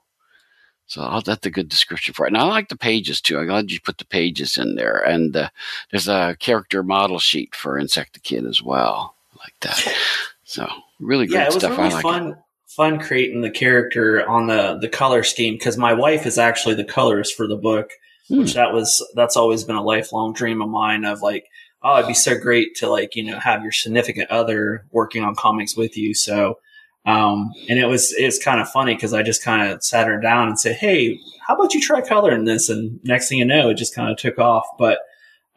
So 0.91 1.03
I'll- 1.03 1.21
that's 1.21 1.45
a 1.45 1.49
good 1.49 1.69
description 1.69 2.13
for 2.13 2.25
it. 2.25 2.33
And 2.33 2.37
I 2.37 2.43
like 2.43 2.67
the 2.67 2.75
pages 2.75 3.21
too. 3.21 3.39
I'm 3.39 3.47
glad 3.47 3.71
you 3.71 3.79
put 3.79 3.97
the 3.97 4.03
pages 4.03 4.57
in 4.57 4.75
there. 4.75 4.97
And 4.97 5.33
uh, 5.37 5.47
there's 5.89 6.09
a 6.09 6.35
character 6.37 6.83
model 6.83 7.17
sheet 7.17 7.55
for 7.55 7.79
Insectakid 7.79 8.45
as 8.45 8.61
well. 8.61 9.15
I 9.33 9.45
like 9.45 9.55
that. 9.61 9.95
So 10.43 10.67
really 10.99 11.27
great 11.27 11.37
yeah, 11.37 11.43
it 11.43 11.53
was 11.53 11.63
stuff. 11.63 11.79
I 11.79 11.83
really 11.83 11.93
like 11.93 12.01
fun. 12.03 12.35
Fun 12.67 12.99
creating 12.99 13.39
the 13.39 13.49
character 13.49 14.27
on 14.27 14.47
the 14.47 14.77
the 14.81 14.89
color 14.89 15.23
scheme 15.23 15.53
because 15.53 15.77
my 15.77 15.93
wife 15.93 16.25
is 16.25 16.37
actually 16.37 16.75
the 16.75 16.83
colorist 16.83 17.37
for 17.37 17.47
the 17.47 17.55
book, 17.55 17.91
it. 18.29 18.37
which 18.37 18.53
that 18.55 18.73
was 18.73 19.01
that's 19.15 19.37
always 19.37 19.63
been 19.63 19.77
a 19.77 19.81
lifelong 19.83 20.33
dream 20.33 20.61
of 20.61 20.67
mine. 20.67 21.05
Of 21.05 21.21
like, 21.21 21.45
oh, 21.83 21.99
it'd 21.99 22.09
be 22.09 22.13
so 22.13 22.37
great 22.37 22.75
to 22.75 22.89
like 22.89 23.15
you 23.15 23.23
know 23.23 23.39
have 23.39 23.63
your 23.63 23.71
significant 23.71 24.29
other 24.29 24.83
working 24.91 25.23
on 25.23 25.35
comics 25.35 25.77
with 25.77 25.95
you. 25.95 26.13
So, 26.13 26.59
um, 27.05 27.51
and 27.69 27.79
it 27.79 27.87
was 27.87 28.13
it's 28.13 28.43
kind 28.43 28.61
of 28.61 28.69
funny 28.69 28.93
because 28.95 29.13
I 29.13 29.23
just 29.23 29.43
kind 29.43 29.71
of 29.71 29.83
sat 29.83 30.07
her 30.07 30.19
down 30.19 30.47
and 30.47 30.59
said, 30.59 30.75
hey, 30.75 31.19
how 31.47 31.55
about 31.55 31.73
you 31.73 31.81
try 31.81 32.01
coloring 32.01 32.45
this? 32.45 32.69
And 32.69 32.99
next 33.03 33.29
thing 33.29 33.39
you 33.39 33.45
know, 33.45 33.69
it 33.69 33.77
just 33.77 33.95
kind 33.95 34.11
of 34.11 34.17
took 34.17 34.37
off. 34.37 34.65
But 34.77 34.99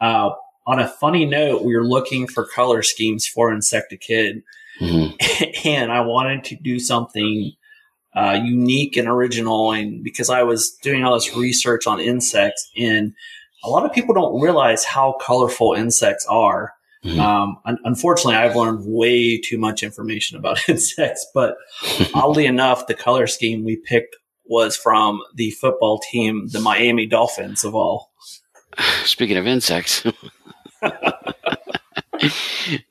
uh, 0.01 0.31
on 0.67 0.79
a 0.81 0.89
funny 0.89 1.27
note, 1.27 1.63
we 1.65 1.77
were 1.77 1.87
looking 1.87 2.27
for 2.27 2.47
color 2.47 2.83
schemes 2.83 3.27
for 3.27 3.51
Insectakid 3.51 4.43
Mhm. 4.81 5.65
and 5.65 5.93
I 5.93 6.01
wanted 6.01 6.45
to 6.45 6.57
do 6.57 6.79
something 6.79 7.53
uh, 8.15 8.41
unique 8.43 8.97
and 8.97 9.09
original. 9.09 9.73
And 9.73 10.03
because 10.05 10.31
I 10.31 10.43
was 10.43 10.77
doing 10.83 11.05
all 11.05 11.15
this 11.15 11.35
research 11.37 11.87
on 11.87 12.01
insects, 12.01 12.71
and 12.77 13.13
a 13.65 13.69
lot 13.69 13.85
of 13.85 13.93
people 13.93 14.15
don't 14.15 14.41
realize 14.41 14.85
how 14.85 15.17
colorful 15.21 15.75
insects 15.75 16.27
are. 16.29 16.74
Mhm. 17.05 17.19
Um, 17.19 17.59
un- 17.67 17.79
unfortunately, 17.85 18.37
I've 18.37 18.57
learned 18.57 18.81
way 18.87 19.39
too 19.39 19.59
much 19.59 19.83
information 19.83 20.39
about 20.39 20.59
insects, 20.69 21.27
but 21.35 21.57
oddly 22.15 22.47
enough, 22.47 22.87
the 22.87 22.95
color 22.95 23.27
scheme 23.27 23.65
we 23.65 23.77
picked 23.77 24.17
was 24.47 24.77
from 24.77 25.21
the 25.35 25.51
football 25.53 25.99
team, 26.11 26.49
the 26.49 26.61
Miami 26.61 27.07
Dolphins 27.07 27.65
of 27.65 27.75
all. 27.75 28.11
Speaking 29.05 29.37
of 29.37 29.47
insects. 29.47 30.05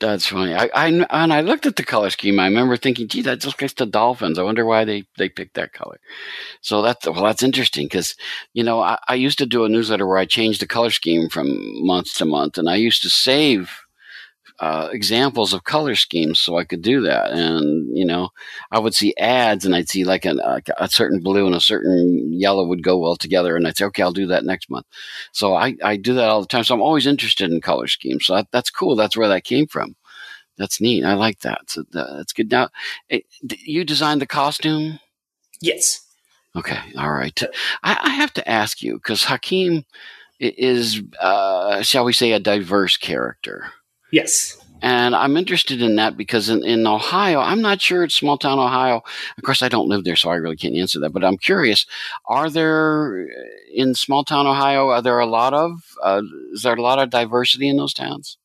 That's 0.00 0.26
funny. 0.26 0.54
I, 0.54 0.68
I 0.74 0.86
and 0.88 1.32
I 1.32 1.40
looked 1.40 1.66
at 1.66 1.76
the 1.76 1.82
color 1.82 2.10
scheme. 2.10 2.38
I 2.38 2.44
remember 2.44 2.76
thinking, 2.76 3.08
"Gee, 3.08 3.22
that 3.22 3.40
just 3.40 3.60
looks 3.60 3.72
the 3.72 3.86
dolphins." 3.86 4.38
I 4.38 4.42
wonder 4.42 4.64
why 4.64 4.84
they 4.84 5.04
they 5.16 5.28
picked 5.28 5.54
that 5.54 5.72
color. 5.72 5.98
So 6.60 6.82
that's 6.82 7.06
well, 7.08 7.24
that's 7.24 7.42
interesting 7.42 7.86
because 7.86 8.14
you 8.52 8.62
know 8.62 8.80
I, 8.80 8.98
I 9.08 9.14
used 9.14 9.38
to 9.38 9.46
do 9.46 9.64
a 9.64 9.68
newsletter 9.68 10.06
where 10.06 10.18
I 10.18 10.26
changed 10.26 10.60
the 10.60 10.66
color 10.66 10.90
scheme 10.90 11.28
from 11.30 11.48
month 11.84 12.14
to 12.16 12.24
month, 12.24 12.58
and 12.58 12.68
I 12.68 12.76
used 12.76 13.02
to 13.02 13.10
save 13.10 13.83
uh, 14.60 14.88
examples 14.92 15.52
of 15.52 15.64
color 15.64 15.94
schemes 15.94 16.38
so 16.38 16.56
I 16.58 16.64
could 16.64 16.82
do 16.82 17.00
that. 17.02 17.32
And 17.32 17.96
you 17.96 18.04
know, 18.04 18.30
I 18.70 18.78
would 18.78 18.94
see 18.94 19.14
ads, 19.18 19.64
and 19.64 19.74
I'd 19.74 19.88
see 19.88 20.04
like 20.04 20.24
a, 20.24 20.34
a, 20.36 20.84
a 20.84 20.88
certain 20.88 21.20
blue 21.20 21.46
and 21.46 21.54
a 21.54 21.60
certain 21.60 22.32
yellow 22.32 22.66
would 22.66 22.82
go 22.82 22.98
well 22.98 23.16
together, 23.16 23.56
and 23.56 23.66
I'd 23.66 23.76
say, 23.76 23.84
"Okay, 23.86 24.02
I'll 24.02 24.12
do 24.12 24.26
that 24.28 24.44
next 24.44 24.70
month." 24.70 24.86
So 25.32 25.54
I, 25.54 25.76
I 25.82 25.96
do 25.96 26.14
that 26.14 26.28
all 26.28 26.40
the 26.40 26.46
time. 26.46 26.64
So 26.64 26.74
I'm 26.74 26.82
always 26.82 27.06
interested 27.06 27.50
in 27.52 27.60
color 27.60 27.88
schemes. 27.88 28.26
So 28.26 28.36
that, 28.36 28.48
that's 28.52 28.70
cool. 28.70 28.96
That's 28.96 29.16
where 29.16 29.28
that 29.28 29.44
came 29.44 29.66
from. 29.66 29.96
That's 30.56 30.80
neat. 30.80 31.04
I 31.04 31.14
like 31.14 31.40
that. 31.40 31.62
So 31.68 31.82
that, 31.92 32.08
that's 32.16 32.32
good. 32.32 32.50
Now, 32.50 32.68
eh, 33.10 33.20
d- 33.44 33.58
you 33.64 33.84
designed 33.84 34.20
the 34.20 34.26
costume. 34.26 35.00
Yes. 35.60 36.00
Okay. 36.56 36.78
All 36.96 37.10
right. 37.10 37.40
I, 37.82 37.98
I 38.00 38.10
have 38.10 38.32
to 38.34 38.48
ask 38.48 38.80
you 38.82 38.94
because 38.94 39.24
Hakeem 39.24 39.84
i- 40.40 40.54
is, 40.56 41.02
uh, 41.20 41.82
shall 41.82 42.04
we 42.04 42.12
say, 42.12 42.32
a 42.32 42.38
diverse 42.38 42.96
character. 42.96 43.72
Yes. 44.14 44.56
And 44.80 45.16
I'm 45.16 45.36
interested 45.36 45.82
in 45.82 45.96
that 45.96 46.16
because 46.16 46.48
in, 46.48 46.62
in 46.62 46.86
Ohio, 46.86 47.40
I'm 47.40 47.62
not 47.62 47.80
sure 47.80 48.04
it's 48.04 48.14
small 48.14 48.36
town 48.36 48.58
Ohio. 48.58 49.02
Of 49.36 49.42
course, 49.42 49.62
I 49.62 49.68
don't 49.68 49.88
live 49.88 50.04
there, 50.04 50.14
so 50.14 50.28
I 50.30 50.36
really 50.36 50.56
can't 50.56 50.76
answer 50.76 51.00
that. 51.00 51.12
But 51.12 51.24
I'm 51.24 51.38
curious: 51.38 51.86
Are 52.26 52.50
there 52.50 53.26
in 53.74 53.94
small 53.94 54.24
town 54.24 54.46
Ohio? 54.46 54.88
Are 54.90 55.00
there 55.02 55.18
a 55.18 55.26
lot 55.26 55.54
of? 55.54 55.70
Uh, 56.02 56.20
is 56.52 56.62
there 56.62 56.74
a 56.74 56.82
lot 56.82 56.98
of 56.98 57.10
diversity 57.10 57.66
in 57.68 57.76
those 57.78 57.94
towns? 57.94 58.36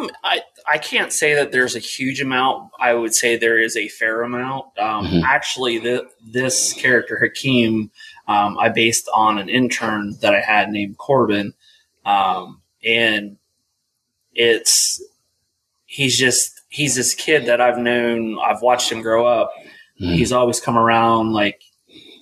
Um, 0.00 0.10
I 0.24 0.42
I 0.68 0.78
can't 0.78 1.12
say 1.12 1.34
that 1.34 1.52
there's 1.52 1.76
a 1.76 1.78
huge 1.78 2.20
amount. 2.20 2.70
I 2.78 2.92
would 2.94 3.14
say 3.14 3.36
there 3.36 3.60
is 3.60 3.76
a 3.76 3.88
fair 3.88 4.22
amount. 4.22 4.66
Um, 4.78 5.06
Mhm. 5.06 5.22
Actually, 5.22 5.78
the, 5.78 6.08
this 6.26 6.72
character 6.74 7.16
Hakeem, 7.22 7.90
um, 8.26 8.58
I 8.58 8.68
based 8.68 9.08
on 9.14 9.38
an 9.38 9.48
intern 9.48 10.16
that 10.20 10.34
I 10.34 10.40
had 10.40 10.70
named 10.70 10.98
Corbin, 10.98 11.54
um, 12.04 12.60
and 12.84 13.36
it's 14.38 15.02
he's 15.86 16.16
just 16.16 16.52
he's 16.68 16.94
this 16.94 17.14
kid 17.14 17.46
that 17.46 17.60
I've 17.60 17.76
known. 17.78 18.38
I've 18.38 18.62
watched 18.62 18.90
him 18.90 19.02
grow 19.02 19.26
up. 19.26 19.50
Mhm. 20.00 20.14
He's 20.14 20.32
always 20.32 20.60
come 20.60 20.78
around 20.78 21.32
like 21.32 21.60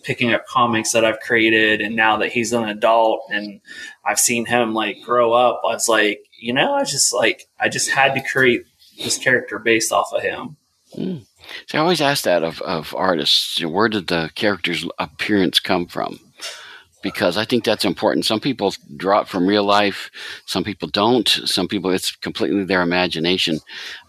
picking 0.03 0.33
up 0.33 0.47
comics 0.47 0.93
that 0.93 1.05
I've 1.05 1.21
created, 1.21 1.81
and 1.81 1.95
now 1.95 2.17
that 2.17 2.33
he's 2.33 2.53
an 2.53 2.65
adult 2.69 3.21
and 3.31 3.61
I've 4.05 4.19
seen 4.19 4.47
him 4.47 4.73
like 4.73 4.97
grow 5.05 5.33
up, 5.35 5.61
I 5.65 5.75
was 5.75 5.89
like, 5.89 6.21
you 6.41 6.53
know, 6.53 6.75
I 6.75 6.85
just 6.85 7.13
like 7.13 7.47
I 7.61 7.69
just 7.69 7.91
had 7.91 8.15
to 8.15 8.23
create 8.23 8.63
this 8.99 9.19
character 9.19 9.59
based 9.59 9.93
off 9.93 10.11
of 10.15 10.23
him. 10.23 10.57
See, 10.95 11.77
I 11.77 11.79
always 11.79 12.01
ask 12.01 12.25
that 12.25 12.43
of, 12.43 12.63
of 12.63 12.95
artists. 12.95 13.63
Where 13.63 13.89
did 13.89 14.07
the 14.07 14.31
character's 14.35 14.87
appearance 14.99 15.61
come 15.61 15.87
from? 15.87 16.19
Because 17.07 17.37
I 17.37 17.45
think 17.45 17.63
that's 17.63 17.85
important. 17.85 18.27
Some 18.27 18.41
people 18.41 18.75
draw 18.97 19.21
it 19.21 19.29
from 19.29 19.47
real 19.47 19.63
life, 19.63 20.11
some 20.45 20.65
people 20.65 20.89
don't. 20.89 21.29
Some 21.29 21.69
people 21.69 21.93
it's 21.93 22.11
completely 22.11 22.65
their 22.65 22.83
imagination. 22.83 23.61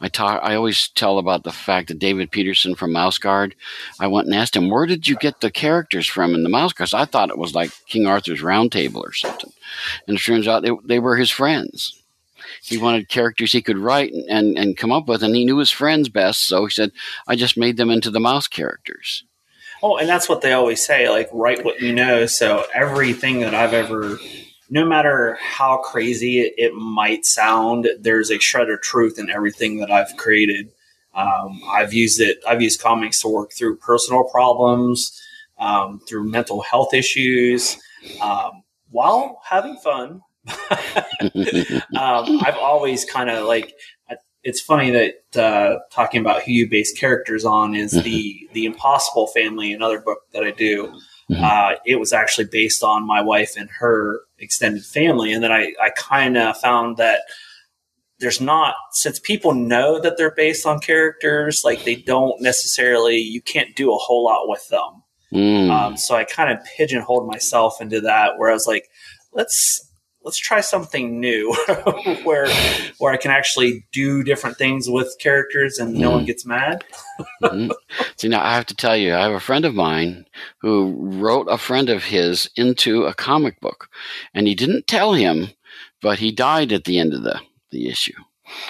I 0.01 0.07
talk. 0.07 0.41
I 0.41 0.55
always 0.55 0.87
tell 0.87 1.19
about 1.19 1.43
the 1.43 1.51
fact 1.51 1.89
that 1.89 1.99
David 1.99 2.31
Petersen 2.31 2.73
from 2.73 2.91
Mouse 2.91 3.19
Guard. 3.19 3.53
I 3.99 4.07
went 4.07 4.25
and 4.25 4.35
asked 4.35 4.55
him, 4.55 4.71
"Where 4.71 4.87
did 4.87 5.07
you 5.07 5.15
get 5.15 5.41
the 5.41 5.51
characters 5.51 6.07
from 6.07 6.33
in 6.33 6.41
the 6.41 6.49
Mouse 6.49 6.73
Guard?" 6.73 6.89
I 6.95 7.05
thought 7.05 7.29
it 7.29 7.37
was 7.37 7.53
like 7.53 7.69
King 7.85 8.07
Arthur's 8.07 8.41
Round 8.41 8.71
Table 8.71 9.01
or 9.05 9.13
something, 9.13 9.51
and 10.07 10.17
it 10.17 10.21
turns 10.21 10.47
out 10.47 10.63
they, 10.63 10.71
they 10.83 10.97
were 10.97 11.17
his 11.17 11.29
friends. 11.29 12.01
He 12.63 12.79
wanted 12.79 13.09
characters 13.09 13.51
he 13.51 13.61
could 13.61 13.77
write 13.77 14.11
and, 14.11 14.57
and 14.57 14.75
come 14.75 14.91
up 14.91 15.07
with, 15.07 15.21
and 15.21 15.35
he 15.35 15.45
knew 15.45 15.59
his 15.59 15.69
friends 15.69 16.09
best. 16.09 16.47
So 16.47 16.65
he 16.65 16.71
said, 16.71 16.91
"I 17.27 17.35
just 17.35 17.57
made 17.57 17.77
them 17.77 17.91
into 17.91 18.09
the 18.09 18.19
mouse 18.19 18.47
characters." 18.47 19.23
Oh, 19.83 19.97
and 19.97 20.09
that's 20.09 20.27
what 20.27 20.41
they 20.41 20.53
always 20.53 20.85
say, 20.85 21.09
like 21.09 21.29
write 21.31 21.63
what 21.63 21.81
you 21.81 21.93
know. 21.93 22.25
So 22.25 22.65
everything 22.73 23.41
that 23.41 23.53
I've 23.53 23.73
ever 23.73 24.17
no 24.69 24.85
matter 24.85 25.37
how 25.41 25.77
crazy 25.77 26.39
it, 26.41 26.53
it 26.57 26.73
might 26.73 27.25
sound, 27.25 27.89
there's 27.99 28.31
a 28.31 28.39
shred 28.39 28.69
of 28.69 28.81
truth 28.81 29.17
in 29.17 29.29
everything 29.29 29.77
that 29.77 29.91
I've 29.91 30.15
created. 30.17 30.71
Um, 31.15 31.61
I've 31.69 31.93
used 31.93 32.19
it. 32.19 32.39
I've 32.47 32.61
used 32.61 32.81
comics 32.81 33.21
to 33.21 33.29
work 33.29 33.51
through 33.53 33.77
personal 33.77 34.25
problems, 34.25 35.19
um, 35.57 35.99
through 36.07 36.29
mental 36.29 36.61
health 36.61 36.93
issues, 36.93 37.77
um, 38.21 38.63
while 38.91 39.41
having 39.43 39.77
fun. 39.77 40.21
Um, 41.97 42.41
I've 42.45 42.57
always 42.57 43.05
kind 43.05 43.29
of 43.29 43.47
like 43.47 43.73
it's 44.47 44.61
funny 44.61 44.91
that 44.91 45.43
uh, 45.43 45.77
talking 45.91 46.21
about 46.21 46.41
who 46.41 46.53
you 46.53 46.69
base 46.69 46.93
characters 46.93 47.43
on 47.43 47.75
is 47.75 47.93
mm-hmm. 47.93 48.03
the 48.03 48.49
the 48.53 48.65
Impossible 48.65 49.27
Family, 49.27 49.73
another 49.73 49.99
book 49.99 50.19
that 50.31 50.45
I 50.45 50.51
do. 50.51 50.87
Mm-hmm. 51.29 51.43
Uh, 51.43 51.75
it 51.85 51.99
was 51.99 52.13
actually 52.13 52.47
based 52.49 52.81
on 52.81 53.05
my 53.05 53.21
wife 53.21 53.55
and 53.57 53.69
her 53.79 54.21
extended 54.39 54.85
family, 54.85 55.33
and 55.33 55.43
then 55.43 55.51
I 55.51 55.73
I 55.83 55.89
kind 55.97 56.37
of 56.37 56.57
found 56.57 56.95
that 56.95 57.23
there's 58.19 58.39
not 58.39 58.75
since 58.93 59.19
people 59.19 59.53
know 59.53 59.99
that 59.99 60.15
they're 60.15 60.33
based 60.33 60.65
on 60.65 60.79
characters, 60.79 61.63
like 61.65 61.83
they 61.83 61.95
don't 61.95 62.41
necessarily 62.41 63.17
you 63.17 63.41
can't 63.41 63.75
do 63.75 63.91
a 63.91 63.97
whole 63.97 64.23
lot 64.23 64.47
with 64.47 64.65
them. 64.69 65.03
Mm. 65.33 65.69
Um, 65.69 65.97
so 65.97 66.15
I 66.15 66.23
kind 66.23 66.57
of 66.57 66.65
pigeonholed 66.77 67.27
myself 67.27 67.81
into 67.81 67.99
that, 67.99 68.37
where 68.37 68.49
I 68.49 68.53
was 68.53 68.65
like, 68.65 68.89
let's 69.33 69.86
let's 70.27 70.37
try 70.37 70.59
something 70.59 71.21
new 71.21 71.55
where 72.23 72.49
where 72.97 73.13
I 73.13 73.17
can 73.17 73.31
actually 73.31 73.87
do 73.93 74.23
different 74.23 74.57
things 74.57 74.89
with 74.89 75.15
characters 75.19 75.79
and 75.79 75.93
no 75.93 76.09
one 76.09 76.19
mm-hmm. 76.19 76.25
gets 76.25 76.45
mad. 76.45 76.83
mm-hmm. 77.41 77.71
See, 78.17 78.27
now 78.27 78.43
I 78.43 78.53
have 78.53 78.65
to 78.65 78.75
tell 78.75 78.97
you, 78.97 79.15
I 79.15 79.21
have 79.21 79.31
a 79.31 79.39
friend 79.39 79.63
of 79.63 79.73
mine 79.73 80.25
who 80.59 80.93
wrote 80.99 81.47
a 81.49 81.57
friend 81.57 81.89
of 81.89 82.03
his 82.03 82.49
into 82.57 83.05
a 83.05 83.13
comic 83.13 83.61
book, 83.61 83.87
and 84.33 84.47
he 84.47 84.53
didn't 84.53 84.85
tell 84.85 85.13
him, 85.13 85.47
but 86.01 86.19
he 86.19 86.33
died 86.33 86.73
at 86.73 86.83
the 86.83 86.99
end 86.99 87.13
of 87.13 87.23
the 87.23 87.39
the 87.71 87.87
issue. 87.87 88.19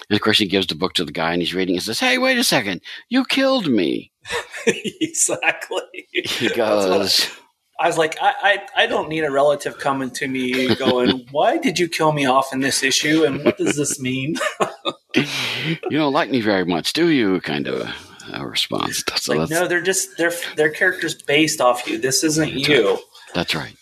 And 0.10 0.16
of 0.16 0.22
course, 0.22 0.38
he 0.38 0.48
gives 0.48 0.68
the 0.68 0.76
book 0.76 0.94
to 0.94 1.06
the 1.06 1.12
guy, 1.12 1.34
and 1.34 1.42
he's 1.42 1.56
reading. 1.56 1.76
and 1.76 1.84
says, 1.84 2.00
"Hey, 2.00 2.20
wait 2.20 2.38
a 2.38 2.44
second! 2.44 2.82
You 3.10 3.26
killed 3.26 3.68
me." 3.68 4.12
exactly. 4.68 6.08
He 6.12 6.50
goes. 6.50 7.32
I 7.80 7.88
was 7.88 7.98
like, 7.98 8.18
I, 8.22 8.34
I, 8.76 8.84
I, 8.84 8.88
don't 8.88 9.08
need 9.08 9.24
a 9.24 9.30
relative 9.30 9.78
coming 9.78 10.10
to 10.12 10.28
me 10.28 10.74
going, 10.76 11.28
why 11.32 11.58
did 11.58 11.78
you 11.78 11.88
kill 11.88 12.12
me 12.12 12.26
off 12.26 12.52
in 12.52 12.60
this 12.60 12.82
issue? 12.82 13.24
And 13.24 13.44
what 13.46 13.58
does 13.58 13.76
this 13.76 14.00
mean? 14.00 14.36
you 15.16 15.68
don't 15.92 16.14
like 16.14 16.32
me 16.32 16.42
very 16.42 16.66
much, 16.66 16.94
do 16.94 17.10
you? 17.10 17.40
Kind 17.42 17.68
of 17.68 17.82
a, 17.82 17.94
a 18.34 18.48
response. 18.48 19.04
So 19.18 19.36
like, 19.36 19.50
no, 19.50 19.68
they're 19.68 19.82
just, 19.82 20.18
they're, 20.18 20.34
they're 20.56 20.72
characters 20.72 21.22
based 21.22 21.62
off 21.62 21.88
you. 21.88 22.00
This 22.00 22.24
isn't 22.24 22.52
that's 22.52 22.68
you. 22.68 22.90
Right. 22.90 23.00
That's 23.36 23.56
right. 23.56 23.76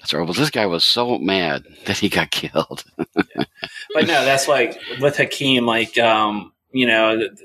That's 0.00 0.14
right. 0.14 0.22
Well, 0.24 0.32
this 0.32 0.50
guy 0.50 0.66
was 0.66 0.84
so 0.84 1.18
mad 1.18 1.64
that 1.84 1.98
he 1.98 2.08
got 2.08 2.30
killed. 2.30 2.84
yeah. 2.98 3.44
But 3.92 4.06
no, 4.06 4.24
that's 4.24 4.48
like 4.48 4.80
with 5.00 5.18
Hakeem, 5.18 5.66
like, 5.66 5.98
um, 5.98 6.52
you 6.72 6.86
know, 6.86 7.18
the, 7.18 7.36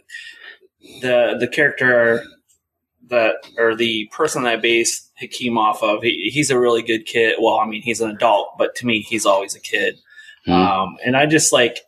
the, 1.01 1.37
the 1.41 1.47
character 1.47 2.23
that, 3.09 3.35
or 3.57 3.75
the 3.75 4.09
person 4.11 4.43
that 4.43 4.53
I 4.53 4.55
based 4.55 5.08
Hakeem 5.19 5.57
off 5.57 5.83
of. 5.83 6.03
He, 6.03 6.29
he's 6.33 6.49
a 6.49 6.59
really 6.59 6.81
good 6.81 7.05
kid. 7.05 7.35
Well, 7.39 7.59
I 7.59 7.65
mean, 7.65 7.81
he's 7.81 8.01
an 8.01 8.09
adult, 8.09 8.57
but 8.57 8.75
to 8.75 8.85
me, 8.85 9.01
he's 9.01 9.25
always 9.25 9.55
a 9.55 9.59
kid. 9.59 9.99
Mm. 10.47 10.53
Um, 10.53 10.97
and 11.05 11.17
I 11.17 11.25
just 11.25 11.51
like, 11.51 11.79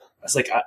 I 0.00 0.24
was 0.24 0.36
like, 0.36 0.50
I, 0.50 0.62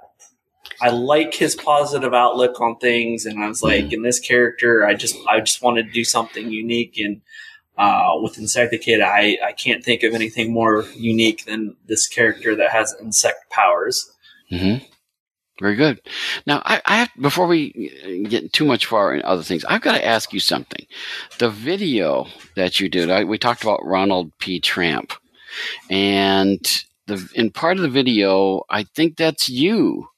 I 0.80 0.90
like 0.90 1.34
his 1.34 1.56
positive 1.56 2.14
outlook 2.14 2.62
on 2.62 2.78
things, 2.78 3.26
and 3.26 3.44
I 3.44 3.48
was 3.48 3.64
like, 3.64 3.86
mm. 3.86 3.94
in 3.94 4.02
this 4.04 4.20
character, 4.20 4.86
I 4.86 4.94
just, 4.94 5.16
I 5.28 5.40
just 5.40 5.62
wanted 5.62 5.88
to 5.88 5.92
do 5.92 6.04
something 6.04 6.52
unique. 6.52 7.00
And 7.00 7.22
uh, 7.78 8.14
with 8.22 8.38
Insectakid, 8.38 9.04
I, 9.04 9.38
I 9.46 9.54
can't 9.54 9.84
think 9.84 10.04
of 10.04 10.14
anything 10.14 10.54
more 10.54 10.86
unique 10.96 11.46
than 11.46 11.76
this 11.88 12.08
character 12.08 12.56
that 12.56 12.72
has 12.72 12.96
insect 13.02 13.50
powers. 13.50 14.12
Mm-hmm. 14.52 14.86
Very 15.60 15.76
good. 15.76 16.02
Now, 16.46 16.62
I, 16.66 16.82
I, 16.86 16.98
have 16.98 17.10
before 17.20 17.48
we 17.48 18.26
get 18.30 18.54
too 18.54 18.66
much 18.66 18.86
far 18.86 19.16
in 19.16 19.24
other 19.24 19.42
things, 19.42 19.66
I've 19.66 19.82
got 19.82 19.94
to 19.94 20.06
ask 20.06 20.32
you 20.32 20.40
something. 20.40 20.86
The 21.40 21.50
video 21.50 22.28
that 22.56 22.80
you 22.80 22.90
did, 22.90 23.10
I, 23.10 23.24
we 23.24 23.40
talked 23.40 23.64
about 23.64 23.84
Ronald 23.84 24.32
P. 24.38 24.60
Tramp, 24.60 25.14
and 25.90 26.60
the 27.08 27.28
in 27.34 27.50
part 27.50 27.78
of 27.78 27.84
the 27.84 27.90
video, 27.90 28.64
I 28.70 28.84
think 28.84 29.18
that's 29.18 29.50
you 29.50 30.10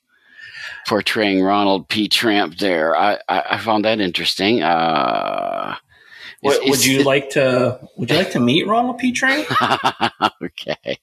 portraying 0.87 1.41
Ronald 1.41 1.87
P. 1.87 2.09
Tramp. 2.09 2.57
There, 2.57 2.95
I, 2.95 3.19
I, 3.29 3.43
I 3.51 3.57
found 3.59 3.85
that 3.85 4.01
interesting. 4.01 4.61
Uh, 4.61 5.75
what, 6.41 6.59
would 6.65 6.85
you 6.85 7.03
like 7.03 7.29
to? 7.31 7.79
Would 7.95 8.09
you 8.11 8.17
like 8.17 8.31
to 8.31 8.39
meet 8.39 8.67
Ronald 8.67 8.97
P. 8.97 9.13
Tramp? 9.13 9.47
okay. 10.41 10.99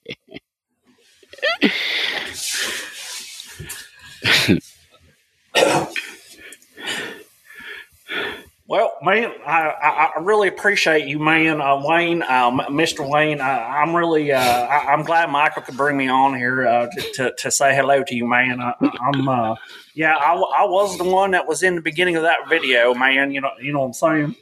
Well, 8.66 8.92
man, 9.02 9.32
I, 9.46 10.12
I, 10.16 10.20
really 10.20 10.48
appreciate 10.48 11.06
you, 11.06 11.18
man, 11.18 11.60
uh, 11.60 11.80
Wayne, 11.82 12.22
uh, 12.22 12.50
Mr. 12.68 13.08
Wayne. 13.08 13.40
I, 13.40 13.82
am 13.82 13.94
really, 13.94 14.32
uh, 14.32 14.40
I, 14.40 14.92
am 14.92 15.02
glad 15.02 15.30
Michael 15.30 15.62
could 15.62 15.76
bring 15.76 15.96
me 15.96 16.08
on 16.08 16.36
here 16.36 16.66
uh, 16.66 16.88
to, 16.90 17.12
to, 17.14 17.34
to, 17.38 17.50
say 17.50 17.74
hello 17.74 18.02
to 18.04 18.14
you, 18.14 18.26
man. 18.26 18.60
I, 18.60 18.74
am 19.14 19.28
uh, 19.28 19.54
yeah, 19.94 20.16
I, 20.16 20.34
I 20.34 20.64
was 20.64 20.98
the 20.98 21.04
one 21.04 21.30
that 21.32 21.46
was 21.46 21.62
in 21.62 21.76
the 21.76 21.82
beginning 21.82 22.16
of 22.16 22.22
that 22.22 22.48
video, 22.48 22.92
man. 22.94 23.30
You 23.30 23.40
know, 23.40 23.50
you 23.60 23.72
know 23.72 23.80
what 23.80 23.86
I'm 23.86 23.92
saying? 23.92 24.36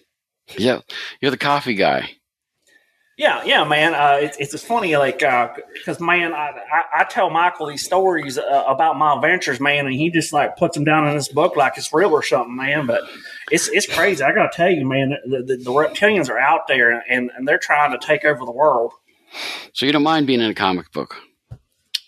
Yeah, 0.59 0.81
you're 1.21 1.31
the 1.31 1.37
coffee 1.37 1.75
guy. 1.75 2.11
Yeah, 3.17 3.45
yeah, 3.45 3.63
man. 3.63 3.95
Uh, 3.95 4.19
it's 4.21 4.37
it's 4.39 4.65
funny, 4.65 4.97
like, 4.97 5.21
because 5.21 6.01
uh, 6.01 6.05
man, 6.05 6.33
I, 6.33 6.51
I, 6.73 6.83
I, 7.01 7.05
tell 7.05 7.31
Michael 7.31 7.69
these 7.69 7.85
stories 7.85 8.39
uh, 8.39 8.65
about 8.67 8.99
my 8.99 9.15
adventures, 9.15 9.61
man, 9.61 9.87
and 9.87 9.95
he 9.95 10.11
just 10.11 10.33
like 10.33 10.57
puts 10.57 10.77
them 10.77 10.83
down 10.83 11.07
in 11.07 11.15
this 11.15 11.29
book 11.29 11.55
like 11.57 11.79
it's 11.79 11.93
real 11.93 12.11
or 12.11 12.25
something, 12.25 12.57
man. 12.57 12.87
But 12.87 13.03
it's 13.53 13.69
it's 13.69 13.87
crazy. 13.87 14.25
I 14.25 14.35
got 14.35 14.51
to 14.51 14.57
tell 14.57 14.71
you, 14.71 14.85
man, 14.85 15.17
the, 15.27 15.45
the, 15.45 15.57
the, 15.59 15.71
reptilians 15.71 16.29
are 16.29 16.39
out 16.39 16.67
there 16.67 16.91
and, 17.09 17.31
and 17.37 17.47
they're 17.47 17.59
trying 17.59 17.93
to 17.93 18.05
take 18.05 18.25
over 18.25 18.45
the 18.45 18.53
world. 18.53 18.93
So 19.73 19.87
you 19.87 19.93
don't 19.93 20.03
mind 20.03 20.27
being 20.27 20.41
in 20.41 20.51
a 20.51 20.55
comic 20.55 20.91
book? 20.91 21.17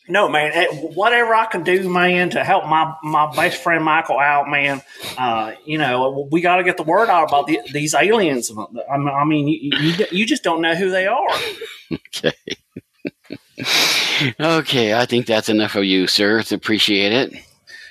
No, 0.09 0.29
man. 0.29 0.53
Eh, 0.55 0.66
whatever 0.95 1.35
I 1.35 1.47
can 1.47 1.64
do, 1.64 1.88
man, 1.88 2.31
to 2.31 2.45
help 2.45 2.66
my 2.66 2.95
my 3.03 3.35
best 3.35 3.62
friend 3.62 3.85
Michael 3.85 4.19
out, 4.19 4.49
man. 4.49 4.83
Uh, 5.19 5.53
you 5.64 5.79
know, 5.79 6.29
we 6.31 6.40
got 6.40 6.57
to 6.57 6.64
get 6.64 6.77
the 6.77 6.85
word 6.85 7.09
out 7.09 7.29
about 7.29 7.47
the, 7.47 7.61
these 7.73 7.95
aliens. 7.95 8.51
I 8.90 9.25
mean, 9.25 9.49
you, 9.49 9.71
you, 9.79 10.07
you 10.12 10.27
just 10.27 10.45
don't 10.45 10.61
know 10.61 10.75
who 10.75 10.90
they 10.90 11.07
are. 11.07 11.29
okay. 11.92 12.33
okay, 14.40 14.95
I 14.95 15.07
think 15.07 15.27
that's 15.27 15.49
enough 15.49 15.75
of 15.75 15.85
you, 15.85 16.07
sir. 16.07 16.42
Appreciate 16.53 17.12
it. 17.12 17.35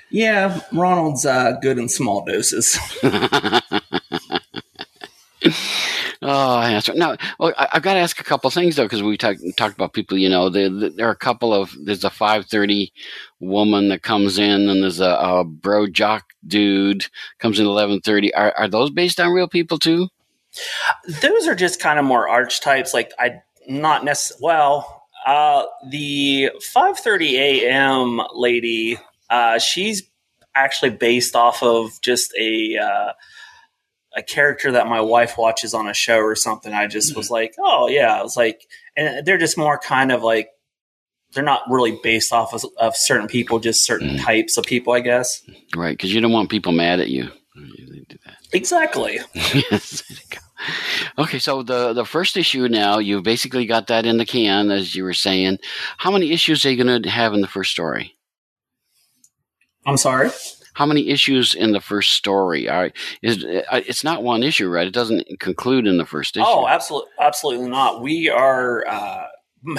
Yeah, 0.10 0.62
Ronald's 0.72 1.26
uh, 1.26 1.58
good 1.62 1.78
in 1.78 1.90
small 1.90 2.24
doses. 2.24 2.80
Oh, 6.22 6.58
right. 6.58 6.90
Now, 6.96 7.18
well, 7.40 7.54
I, 7.58 7.68
have 7.74 7.84
got 7.84 7.94
to 7.94 8.00
ask 8.00 8.20
a 8.20 8.24
couple 8.24 8.50
things 8.50 8.76
though, 8.76 8.84
because 8.84 9.04
we 9.04 9.18
talk, 9.18 9.38
talked 9.58 9.76
about 9.76 9.94
people. 9.94 10.18
You 10.18 10.30
know, 10.30 10.50
there, 10.50 10.70
there 10.70 11.08
are 11.08 11.12
a 11.12 11.16
couple 11.16 11.54
of. 11.54 11.76
There's 11.84 12.04
a 12.04 12.10
five 12.10 12.46
thirty 12.46 12.94
woman 13.40 13.90
that 13.90 14.04
comes 14.04 14.38
in, 14.38 14.70
and 14.70 14.82
there's 14.82 15.00
a, 15.00 15.10
a 15.10 15.44
bro 15.44 15.88
jock 15.88 16.34
dude 16.46 17.06
comes 17.40 17.60
in 17.60 17.66
eleven 17.66 18.02
thirty. 18.02 18.34
Are, 18.34 18.54
are 18.58 18.68
those 18.68 18.90
based 18.90 19.20
on 19.20 19.32
real 19.32 19.48
people 19.48 19.78
too? 19.78 20.08
Those 21.22 21.48
are 21.48 21.56
just 21.56 21.80
kind 21.80 22.00
of 22.00 22.06
more 22.06 22.30
archetypes. 22.30 22.94
Like 22.94 23.12
I 23.20 23.42
not 23.68 24.04
necessarily. 24.06 24.44
Well, 24.44 25.08
uh, 25.26 25.64
the 25.90 26.52
five 26.62 26.98
thirty 26.98 27.38
a.m. 27.38 28.22
lady, 28.34 28.98
uh, 29.30 29.60
she's 29.60 30.04
actually 30.56 30.92
based 30.92 31.36
off 31.36 31.62
of 31.62 32.00
just 32.02 32.34
a. 32.40 32.78
Uh, 32.78 33.14
a 34.16 34.24
character 34.24 34.72
that 34.72 34.88
my 34.88 35.02
wife 35.02 35.38
watches 35.38 35.74
on 35.74 35.88
a 35.88 35.94
show 35.94 36.20
or 36.20 36.36
something, 36.36 36.74
I 36.74 36.88
just 36.88 37.12
mm-hmm. 37.12 37.20
was 37.20 37.30
like, 37.30 37.54
oh 37.60 37.88
yeah, 37.88 38.18
I 38.18 38.24
was 38.24 38.38
like, 38.38 38.66
and 38.96 39.26
they're 39.26 39.38
just 39.38 39.58
more 39.58 39.78
kind 39.78 40.12
of 40.12 40.24
like 40.24 40.50
they're 41.34 41.44
not 41.44 41.64
really 41.70 42.00
based 42.02 42.32
off 42.32 42.54
of, 42.54 42.64
of 42.78 42.96
certain 42.96 43.28
people, 43.28 43.60
just 43.60 43.86
certain 43.86 44.12
mm. 44.12 44.22
types 44.24 44.58
of 44.58 44.64
people, 44.64 44.94
I 44.94 45.02
guess. 45.02 45.44
Right, 45.76 45.92
because 45.92 46.14
you 46.14 46.22
don't 46.22 46.32
want 46.32 46.50
people 46.50 46.72
mad 46.72 47.02
at 47.02 47.10
you. 47.10 47.30
Exactly. 48.54 49.20
Okay, 51.18 51.40
so 51.40 51.64
the 51.64 51.94
the 51.94 52.06
first 52.06 52.38
issue 52.38 52.68
now 52.68 52.98
you 52.98 53.22
basically 53.22 53.66
got 53.66 53.88
that 53.88 54.06
in 54.06 54.18
the 54.18 54.26
can, 54.26 54.72
as 54.72 54.96
you 54.96 55.04
were 55.04 55.14
saying. 55.14 55.60
How 55.98 56.12
many 56.12 56.32
issues 56.32 56.66
are 56.66 56.72
you 56.72 56.84
going 56.84 57.04
to 57.04 57.10
have 57.10 57.34
in 57.34 57.42
the 57.42 57.48
first 57.48 57.72
story? 57.72 58.16
I'm 59.86 59.98
sorry. 59.98 60.32
How 60.76 60.86
many 60.86 61.10
issues 61.10 61.56
in 61.56 61.72
the 61.72 61.82
first 61.82 62.12
story? 62.12 62.68
Is 63.22 63.44
uh, 63.44 63.82
it's 63.88 64.04
not 64.04 64.24
one 64.24 64.44
issue, 64.44 64.70
right? 64.70 64.86
It 64.88 64.94
doesn't 64.94 65.40
conclude 65.40 65.88
in 65.88 65.98
the 65.98 66.06
first 66.06 66.38
issue. 66.38 66.46
Oh, 66.48 66.68
absolutely, 66.68 67.10
absolutely 67.20 67.70
not. 67.70 68.02
We 68.02 68.30
are. 68.30 68.86
Uh, 68.88 69.24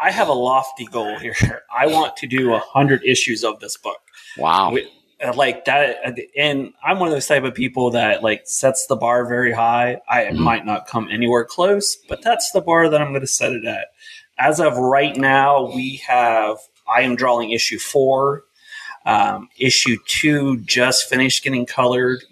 I 0.00 0.10
have 0.10 0.28
a 0.28 0.32
lofty 0.32 0.86
goal 0.86 1.18
here. 1.18 1.62
I 1.74 1.86
want 1.86 2.16
to 2.16 2.26
do 2.26 2.54
a 2.54 2.58
hundred 2.58 3.04
issues 3.04 3.44
of 3.44 3.60
this 3.60 3.76
book. 3.76 3.98
Wow. 4.36 4.72
We, 4.72 4.90
uh, 5.22 5.32
like 5.34 5.64
that 5.66 5.98
and 6.36 6.72
i'm 6.82 6.98
one 6.98 7.06
of 7.06 7.14
those 7.14 7.28
type 7.28 7.44
of 7.44 7.54
people 7.54 7.90
that 7.92 8.24
like 8.24 8.42
sets 8.44 8.86
the 8.88 8.96
bar 8.96 9.24
very 9.28 9.52
high 9.52 10.00
i 10.08 10.22
Mhm. 10.24 10.38
might 10.38 10.66
not 10.66 10.88
come 10.88 11.08
anywhere 11.12 11.44
close 11.44 11.96
but 12.08 12.22
that's 12.22 12.50
the 12.50 12.60
bar 12.60 12.88
that 12.88 13.00
i'm 13.00 13.10
going 13.10 13.20
to 13.20 13.26
set 13.28 13.52
it 13.52 13.64
at 13.64 13.88
as 14.40 14.58
of 14.58 14.76
right 14.76 15.16
now 15.16 15.70
we 15.72 16.02
have 16.08 16.56
i 16.92 17.02
am 17.02 17.14
drawing 17.14 17.52
issue 17.52 17.78
four 17.78 18.42
um, 19.06 19.48
issue 19.58 19.96
two 20.06 20.58
just 20.60 21.08
finished 21.08 21.42
getting 21.42 21.66
colored 21.66 22.22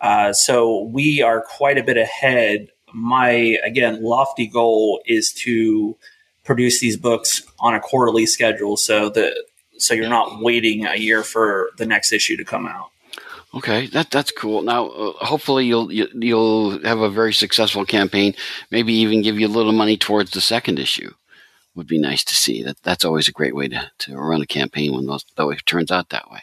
uh, 0.00 0.32
so 0.32 0.82
we 0.84 1.22
are 1.22 1.42
quite 1.42 1.78
a 1.78 1.82
bit 1.82 1.96
ahead 1.96 2.68
my 2.92 3.58
again 3.64 4.02
lofty 4.02 4.46
goal 4.46 5.00
is 5.06 5.32
to 5.32 5.96
produce 6.44 6.80
these 6.80 6.96
books 6.96 7.42
on 7.60 7.74
a 7.74 7.80
quarterly 7.80 8.26
schedule 8.26 8.76
so 8.76 9.08
that 9.10 9.34
so 9.80 9.94
you're 9.94 10.08
not 10.08 10.40
waiting 10.40 10.86
a 10.86 10.96
year 10.96 11.22
for 11.22 11.70
the 11.78 11.86
next 11.86 12.12
issue 12.12 12.36
to 12.36 12.44
come 12.44 12.66
out. 12.66 12.90
Okay, 13.52 13.86
that 13.88 14.10
that's 14.10 14.30
cool. 14.30 14.62
Now, 14.62 14.88
uh, 14.88 15.12
hopefully, 15.24 15.66
you'll 15.66 15.90
you, 15.90 16.06
you'll 16.14 16.80
have 16.84 17.00
a 17.00 17.10
very 17.10 17.32
successful 17.32 17.84
campaign. 17.84 18.34
Maybe 18.70 18.92
even 18.94 19.22
give 19.22 19.40
you 19.40 19.48
a 19.48 19.56
little 19.56 19.72
money 19.72 19.96
towards 19.96 20.30
the 20.30 20.40
second 20.40 20.78
issue. 20.78 21.12
Would 21.74 21.86
be 21.86 21.98
nice 21.98 22.24
to 22.24 22.34
see. 22.34 22.62
That 22.62 22.82
that's 22.82 23.04
always 23.04 23.28
a 23.28 23.32
great 23.32 23.54
way 23.54 23.68
to, 23.68 23.90
to 24.00 24.16
run 24.16 24.42
a 24.42 24.46
campaign 24.46 24.92
when 24.92 25.06
those 25.06 25.24
that 25.36 25.48
it 25.48 25.66
turns 25.66 25.90
out 25.90 26.08
that 26.08 26.30
way. 26.30 26.42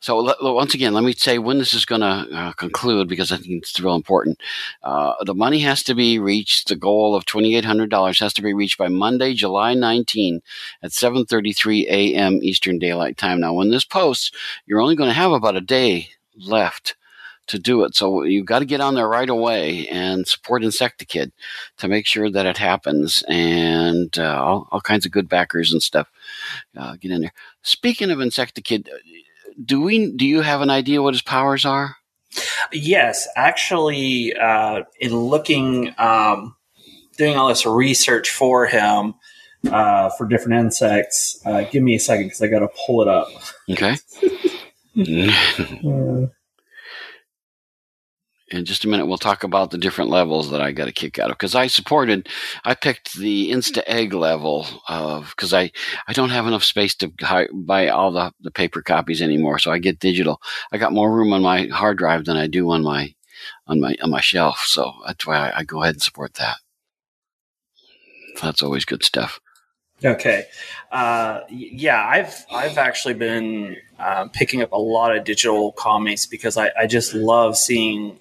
So 0.00 0.18
let, 0.18 0.36
once 0.42 0.74
again, 0.74 0.92
let 0.92 1.02
me 1.02 1.12
say 1.14 1.38
when 1.38 1.58
this 1.58 1.72
is 1.72 1.86
going 1.86 2.02
to 2.02 2.28
uh, 2.36 2.52
conclude 2.52 3.08
because 3.08 3.32
I 3.32 3.36
think 3.36 3.62
it's 3.62 3.80
real 3.80 3.94
important. 3.94 4.38
Uh, 4.82 5.14
the 5.24 5.34
money 5.34 5.60
has 5.60 5.82
to 5.84 5.94
be 5.94 6.18
reached. 6.18 6.68
The 6.68 6.76
goal 6.76 7.14
of 7.14 7.24
twenty 7.24 7.56
eight 7.56 7.64
hundred 7.64 7.90
dollars 7.90 8.20
has 8.20 8.34
to 8.34 8.42
be 8.42 8.52
reached 8.52 8.76
by 8.76 8.88
Monday, 8.88 9.34
July 9.34 9.72
19 9.74 10.40
at 10.82 10.92
seven 10.92 11.24
thirty 11.24 11.52
three 11.52 11.86
a.m. 11.88 12.40
Eastern 12.42 12.78
Daylight 12.78 13.16
Time. 13.16 13.40
Now, 13.40 13.54
when 13.54 13.70
this 13.70 13.84
posts, 13.84 14.30
you're 14.66 14.82
only 14.82 14.96
going 14.96 15.08
to 15.10 15.14
have 15.14 15.32
about 15.32 15.56
a 15.56 15.60
day 15.60 16.10
left 16.36 16.96
to 17.46 17.58
do 17.58 17.84
it. 17.84 17.94
So 17.94 18.22
you've 18.22 18.46
got 18.46 18.60
to 18.60 18.64
get 18.64 18.80
on 18.80 18.94
there 18.94 19.08
right 19.08 19.28
away 19.28 19.86
and 19.88 20.26
support 20.26 20.62
Insectakid 20.62 21.32
to 21.78 21.88
make 21.88 22.06
sure 22.06 22.30
that 22.30 22.46
it 22.46 22.58
happens. 22.58 23.22
And 23.28 24.16
uh, 24.18 24.42
all, 24.42 24.68
all 24.70 24.80
kinds 24.80 25.06
of 25.06 25.12
good 25.12 25.28
backers 25.28 25.72
and 25.72 25.82
stuff 25.82 26.10
uh, 26.76 26.96
get 26.96 27.10
in 27.10 27.20
there. 27.20 27.32
Speaking 27.62 28.10
of 28.10 28.18
Insectakid, 28.18 28.88
do 29.64 29.82
we? 29.82 30.10
Do 30.12 30.26
you 30.26 30.40
have 30.40 30.62
an 30.62 30.70
idea 30.70 31.02
what 31.02 31.14
his 31.14 31.22
powers 31.22 31.64
are? 31.64 31.96
Yes, 32.72 33.28
actually, 33.36 34.34
uh, 34.34 34.82
in 34.98 35.16
looking, 35.16 35.94
um, 35.98 36.56
doing 37.16 37.36
all 37.36 37.48
this 37.48 37.64
research 37.64 38.30
for 38.30 38.66
him 38.66 39.14
uh, 39.70 40.10
for 40.10 40.26
different 40.26 40.58
insects, 40.58 41.40
uh, 41.46 41.62
give 41.70 41.84
me 41.84 41.94
a 41.94 42.00
second 42.00 42.26
because 42.26 42.42
I 42.42 42.48
got 42.48 42.60
to 42.60 42.68
pull 42.86 43.02
it 43.02 43.08
up. 43.08 43.28
Okay. 43.70 43.96
in 48.54 48.64
just 48.64 48.84
a 48.84 48.88
minute 48.88 49.06
we'll 49.06 49.18
talk 49.18 49.42
about 49.42 49.70
the 49.70 49.78
different 49.78 50.10
levels 50.10 50.50
that 50.50 50.60
i 50.60 50.72
got 50.72 50.88
a 50.88 50.92
kick 50.92 51.18
out 51.18 51.30
of. 51.30 51.36
Because 51.36 51.54
i 51.54 51.66
supported 51.66 52.28
i 52.64 52.74
picked 52.74 53.14
the 53.14 53.50
insta 53.50 53.82
egg 53.86 54.12
level 54.12 54.66
of 54.88 55.30
because 55.30 55.52
i 55.52 55.70
i 56.08 56.12
don't 56.12 56.30
have 56.30 56.46
enough 56.46 56.64
space 56.64 56.94
to 56.96 57.12
buy 57.52 57.88
all 57.88 58.12
the, 58.12 58.32
the 58.40 58.50
paper 58.50 58.82
copies 58.82 59.20
anymore 59.22 59.58
so 59.58 59.70
i 59.70 59.78
get 59.78 59.98
digital. 59.98 60.40
I 60.72 60.78
got 60.78 60.92
more 60.92 61.12
room 61.12 61.32
on 61.32 61.42
my 61.42 61.66
hard 61.66 61.98
drive 61.98 62.24
than 62.24 62.36
i 62.36 62.46
do 62.46 62.70
on 62.70 62.82
my 62.82 63.14
on 63.66 63.80
my 63.80 63.96
on 64.02 64.10
my 64.10 64.20
shelf 64.20 64.64
so 64.66 64.92
that's 65.06 65.26
why 65.26 65.36
i, 65.36 65.58
I 65.58 65.64
go 65.64 65.82
ahead 65.82 65.96
and 65.96 66.02
support 66.02 66.34
that. 66.34 66.56
That's 68.42 68.62
always 68.62 68.84
good 68.84 69.04
stuff. 69.04 69.40
Okay, 70.04 70.44
uh, 70.90 71.40
yeah, 71.48 72.04
I've 72.04 72.44
I've 72.52 72.78
actually 72.78 73.14
been 73.14 73.76
uh, 73.98 74.26
picking 74.32 74.60
up 74.60 74.72
a 74.72 74.78
lot 74.78 75.16
of 75.16 75.24
digital 75.24 75.72
comics 75.72 76.26
because 76.26 76.56
I, 76.56 76.72
I 76.78 76.86
just 76.86 77.14
love 77.14 77.56
seeing 77.56 78.18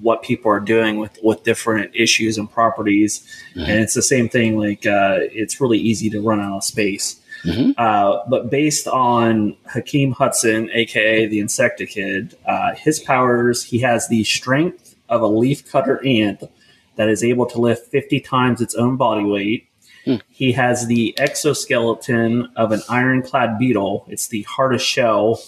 what 0.00 0.22
people 0.22 0.50
are 0.50 0.60
doing 0.60 0.98
with 0.98 1.18
with 1.22 1.44
different 1.44 1.90
issues 1.94 2.38
and 2.38 2.50
properties, 2.50 3.22
Mhm. 3.56 3.68
and 3.68 3.80
it's 3.80 3.94
the 3.94 4.02
same 4.02 4.28
thing. 4.28 4.58
Like 4.58 4.86
uh, 4.86 5.18
it's 5.32 5.60
really 5.60 5.78
easy 5.78 6.08
to 6.10 6.20
run 6.20 6.40
out 6.40 6.56
of 6.56 6.64
space. 6.64 7.16
Mhm. 7.44 7.74
Uh, 7.76 8.20
but 8.28 8.50
based 8.50 8.86
on 8.88 9.56
Hakeem 9.72 10.12
Hudson, 10.12 10.70
aka 10.72 11.26
the 11.26 11.40
Insectakid, 11.40 12.34
uh, 12.46 12.74
his 12.74 13.00
powers, 13.00 13.64
he 13.64 13.78
has 13.80 14.08
the 14.08 14.24
strength 14.24 14.94
of 15.08 15.22
a 15.22 15.26
leaf 15.26 15.68
cutter 15.70 16.00
ant 16.06 16.42
that 16.96 17.08
is 17.08 17.22
able 17.24 17.46
to 17.46 17.58
lift 17.60 17.90
50 17.90 18.20
times 18.20 18.60
its 18.60 18.74
own 18.74 18.96
body 18.96 19.24
weight. 19.24 19.66
He 20.30 20.52
has 20.52 20.86
the 20.88 21.14
exoskeleton 21.18 22.48
of 22.56 22.72
an 22.72 22.82
ironclad 22.88 23.58
beetle. 23.58 24.04
It's 24.08 24.26
the 24.28 24.42
hardest 24.42 24.84
shell. 24.86 25.40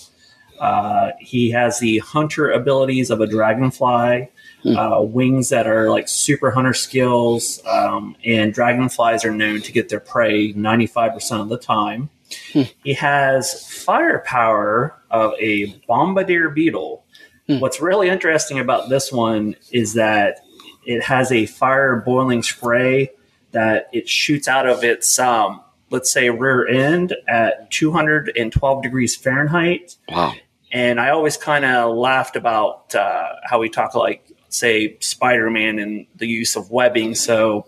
Uh, 0.61 1.11
he 1.19 1.51
has 1.51 1.81
the 1.81 1.99
hunter 1.99 2.51
abilities 2.51 3.11
of 3.11 3.21
a 3.21 3.27
dragonfly, 3.27 4.21
Hmm. 4.21 4.34
Uh, 4.65 5.03
wings 5.03 5.51
that 5.51 5.67
are 5.67 5.91
like 5.91 6.09
super 6.09 6.51
hunter 6.51 6.75
skills, 6.75 7.61
um, 7.67 8.17
and 8.25 8.53
dragonflies 8.53 9.25
are 9.25 9.35
known 9.35 9.61
to 9.63 9.73
get 9.73 9.89
their 9.89 10.01
prey 10.01 10.53
95% 10.53 11.41
of 11.41 11.49
the 11.49 11.59
time. 11.59 12.11
Hmm. 12.53 12.63
He 12.83 12.95
has 12.95 13.67
firepower 13.69 14.99
of 15.11 15.33
a 15.39 15.67
bombardier 15.87 16.49
beetle. 16.51 17.05
Hmm. 17.47 17.61
What's 17.61 17.81
really 17.81 18.09
interesting 18.09 18.59
about 18.59 18.89
this 18.89 19.13
one 19.13 19.57
is 19.71 19.95
that 19.95 20.41
it 20.87 21.03
has 21.03 21.31
a 21.33 21.47
fire 21.47 21.97
boiling 21.97 22.43
spray 22.43 23.11
that 23.53 23.89
it 23.93 24.09
shoots 24.09 24.49
out 24.49 24.67
of 24.67 24.83
its 24.83 25.19
um, 25.19 25.61
let's 25.91 26.13
say 26.13 26.29
rear 26.31 26.67
end 26.67 27.15
at 27.29 27.71
212 27.71 28.83
degrees 28.83 29.17
Fahrenheit. 29.17 29.97
wow 30.09 30.35
And 30.73 31.01
I 31.01 31.11
always 31.11 31.37
kind 31.37 31.65
of 31.65 31.97
laughed 31.97 32.37
about 32.37 32.95
uh, 32.95 33.35
how 33.45 33.61
we 33.61 33.69
talk 33.69 33.95
like 33.95 34.24
say 34.55 34.97
Spider-Man 35.01 35.79
and 35.79 36.07
the 36.17 36.27
use 36.27 36.57
of 36.57 36.71
webbing. 36.71 37.15
So 37.15 37.67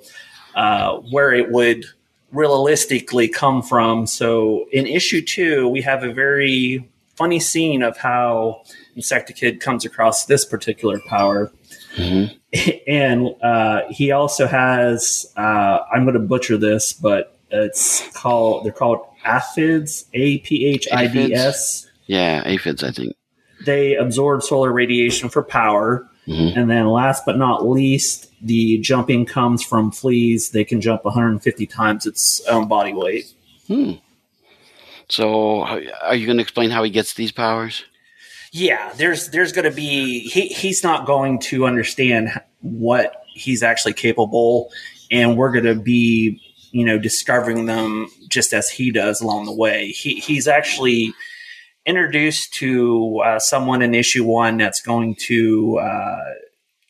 uh, 0.55 0.97
where 1.11 1.33
it 1.33 1.51
would 1.51 1.85
realistically 2.33 3.29
come 3.29 3.63
from. 3.63 4.07
So 4.07 4.67
in 4.73 4.87
issue 4.87 5.23
two, 5.23 5.69
we 5.69 5.83
have 5.83 6.03
a 6.05 6.13
very 6.13 6.89
funny 7.17 7.41
scene 7.41 7.83
of 7.83 7.97
how 7.97 8.63
Insectakid 8.97 9.61
comes 9.61 9.85
across 9.85 10.27
this 10.27 10.45
particular 10.45 11.01
power 11.09 11.51
Mhm. 11.97 12.37
and 12.87 13.35
uh, 13.43 13.83
he 13.91 14.11
also 14.13 14.47
has 14.47 15.33
uh, 15.37 15.79
I'm 15.93 16.05
going 16.05 16.13
to 16.13 16.21
butcher 16.21 16.59
this, 16.59 16.93
but 16.93 17.39
it's 17.51 18.07
called 18.15 18.65
they're 18.65 18.73
called 18.73 19.01
aphids, 19.25 20.05
A 20.13 20.39
P 20.39 20.67
H 20.67 20.87
I 20.93 21.07
D 21.07 21.33
S. 21.33 21.89
yeah 22.07 22.43
aphids 22.45 22.83
i 22.85 22.91
think 22.91 23.15
They 23.65 23.95
absorb 23.97 24.43
solar 24.43 24.71
radiation 24.73 25.31
for 25.31 25.43
power, 25.43 26.07
Mhm. 26.27 26.57
and 26.57 26.71
then 26.71 26.87
last 26.89 27.25
but 27.25 27.39
not 27.39 27.69
least, 27.69 28.31
the 28.43 28.79
jumping 28.79 29.25
comes 29.27 29.63
from 29.63 29.91
fleas. 29.93 30.51
They 30.51 30.65
can 30.65 30.81
jump 30.81 31.05
150 31.05 31.67
times 31.67 32.05
its 32.07 32.41
own 32.49 32.67
body 32.69 32.93
weight. 32.93 33.27
hmm. 33.69 33.93
so 35.09 35.63
are 35.63 36.15
you 36.17 36.27
going 36.27 36.37
to 36.39 36.43
explain 36.43 36.71
how 36.71 36.83
he 36.83 36.91
gets 36.91 37.15
these 37.15 37.31
powers 37.33 37.85
yeah 38.53 38.93
there's 38.97 39.31
there's 39.31 39.53
going 39.53 39.65
to 39.65 39.77
be 39.77 40.21
he, 40.21 40.49
he's 40.49 40.83
not 40.83 41.07
going 41.07 41.39
to 41.39 41.65
understand 41.67 42.29
what 42.61 43.23
he's 43.35 43.63
actually 43.63 43.93
capable 43.93 44.71
and 45.11 45.37
we're 45.37 45.53
going 45.53 45.65
to 45.65 45.75
be 45.81 46.41
you 46.73 46.85
know 46.85 46.99
discovering 46.99 47.67
them 47.67 48.09
just 48.29 48.53
as 48.53 48.69
he 48.69 48.91
does 48.91 49.21
along 49.21 49.45
the 49.47 49.53
way 49.53 49.89
he, 49.89 50.17
he's 50.17 50.49
actually 50.49 51.13
introduced 51.87 52.53
to 52.55 53.21
uh, 53.25 53.39
someone 53.39 53.81
in 53.83 53.95
issue 53.95 54.25
one 54.25 54.57
that's 54.59 54.81
going 54.83 55.15
to 55.27 55.79
uh, 55.79 56.25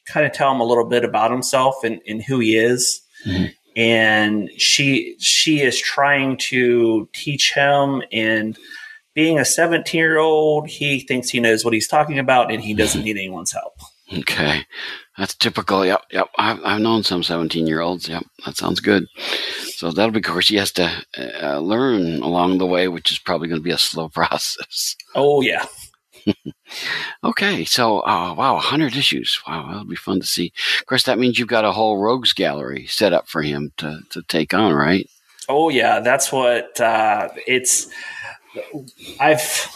kind 0.06 0.24
of 0.26 0.32
tell 0.32 0.52
him 0.52 0.61
a 0.61 0.64
little 0.64 0.87
bit 0.87 1.04
about 1.04 1.30
himself 1.30 1.85
and, 1.85 2.00
and 2.09 2.22
who 2.22 2.38
he 2.38 2.56
is 2.56 3.02
Mhm. 3.26 3.52
and 3.76 4.50
she 4.59 5.16
she 5.18 5.61
is 5.62 5.80
trying 5.80 6.37
to 6.37 7.09
teach 7.12 7.52
him 7.54 8.02
and 8.12 8.56
being 9.14 9.38
a 9.38 9.44
17 9.46 9.98
year 9.98 10.18
old, 10.18 10.68
he 10.68 11.00
thinks 11.00 11.30
he 11.30 11.40
knows 11.40 11.64
what 11.64 11.72
he's 11.72 11.88
talking 11.88 12.18
about 12.18 12.52
and 12.52 12.62
he 12.62 12.74
doesn't 12.74 13.02
need 13.04 13.16
anyone's 13.16 13.52
help. 13.52 13.72
Okay, 14.12 14.64
that's 15.19 15.35
typical. 15.35 15.85
Yep, 15.85 16.03
yep. 16.12 16.29
I've, 16.38 16.62
I've 16.64 16.81
known 16.81 17.03
some 17.03 17.25
seventeen-year-olds. 17.25 18.09
Yep, 18.09 18.25
that 18.45 18.57
sounds 18.57 18.81
good. 18.81 19.07
So 19.77 19.90
that'll 19.90 20.12
be, 20.12 20.21
of 20.21 20.25
course, 20.25 20.49
he 20.49 20.57
has 20.57 20.71
to 20.73 21.05
uh, 21.42 21.59
learn 21.59 22.23
along 22.23 22.59
the 22.59 22.66
way, 22.66 22.87
which 22.87 23.11
is 23.11 23.19
probably 23.19 23.49
going 23.49 23.61
to 23.61 23.64
be 23.64 23.73
a 23.73 23.79
slow 23.79 24.09
process. 24.14 24.95
Oh, 25.14 25.40
yeah. 25.40 25.66
okay, 27.25 27.64
so 27.64 28.01
uh, 28.01 28.35
wow, 28.35 28.55
100 28.55 28.97
issues. 28.97 29.40
Wow, 29.47 29.66
that'll 29.69 29.85
be 29.85 29.97
fun 29.97 30.21
to 30.21 30.27
see. 30.27 30.53
Of 30.81 30.87
course, 30.87 31.05
that 31.05 31.19
means 31.19 31.38
you've 31.38 31.49
got 31.49 31.64
a 31.64 31.73
whole 31.73 31.99
rogues 31.99 32.33
gallery 32.33 32.87
set 32.87 33.12
up 33.12 33.29
for 33.29 33.42
him 33.42 33.73
to, 33.79 34.01
to 34.11 34.23
take 34.23 34.55
on, 34.55 34.73
right? 34.73 35.09
Oh 35.49 35.69
yeah, 35.69 36.01
that's 36.01 36.33
what 36.33 36.81
uh, 36.81 37.29
it's. 37.47 37.88
I've 39.21 39.69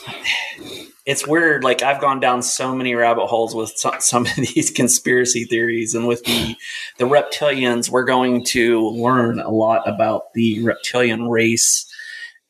it's 1.06 1.26
weird. 1.26 1.64
Like 1.64 1.82
I've 1.82 2.00
gone 2.00 2.20
down 2.20 2.42
so 2.42 2.74
many 2.74 2.94
rabbit 2.94 3.26
holes 3.26 3.54
with 3.54 3.72
some, 3.76 3.94
some 4.00 4.26
of 4.26 4.34
these 4.36 4.70
conspiracy 4.70 5.44
theories, 5.44 5.94
and 5.94 6.06
with 6.06 6.24
the 6.24 6.56
the 6.98 7.04
reptilians, 7.04 7.90
we're 7.90 8.04
going 8.04 8.44
to 8.46 8.88
learn 8.88 9.40
a 9.40 9.50
lot 9.50 9.88
about 9.88 10.32
the 10.34 10.62
reptilian 10.62 11.28
race 11.28 11.86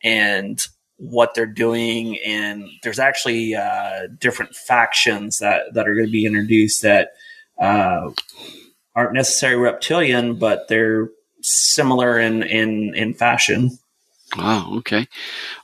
and 0.03 0.63
what 0.97 1.35
they're 1.35 1.47
doing. 1.47 2.19
And 2.25 2.69
there's 2.83 2.99
actually 2.99 3.55
uh, 3.55 4.09
different 4.19 4.55
factions 4.55 5.39
that 5.39 5.75
that 5.75 5.89
are 5.89 5.95
going 5.95 6.07
to 6.07 6.13
be 6.13 6.27
introduced 6.27 6.83
that 6.83 7.13
uh, 7.59 8.11
aren't 8.95 9.15
necessarily 9.15 9.63
reptilian, 9.63 10.35
but 10.35 10.69
they're 10.69 11.09
similar 11.43 12.19
in 12.19 12.43
in 12.43 12.95
in 12.95 13.15
fashion. 13.15 13.79
Wow. 14.37 14.75
Okay. 14.79 15.09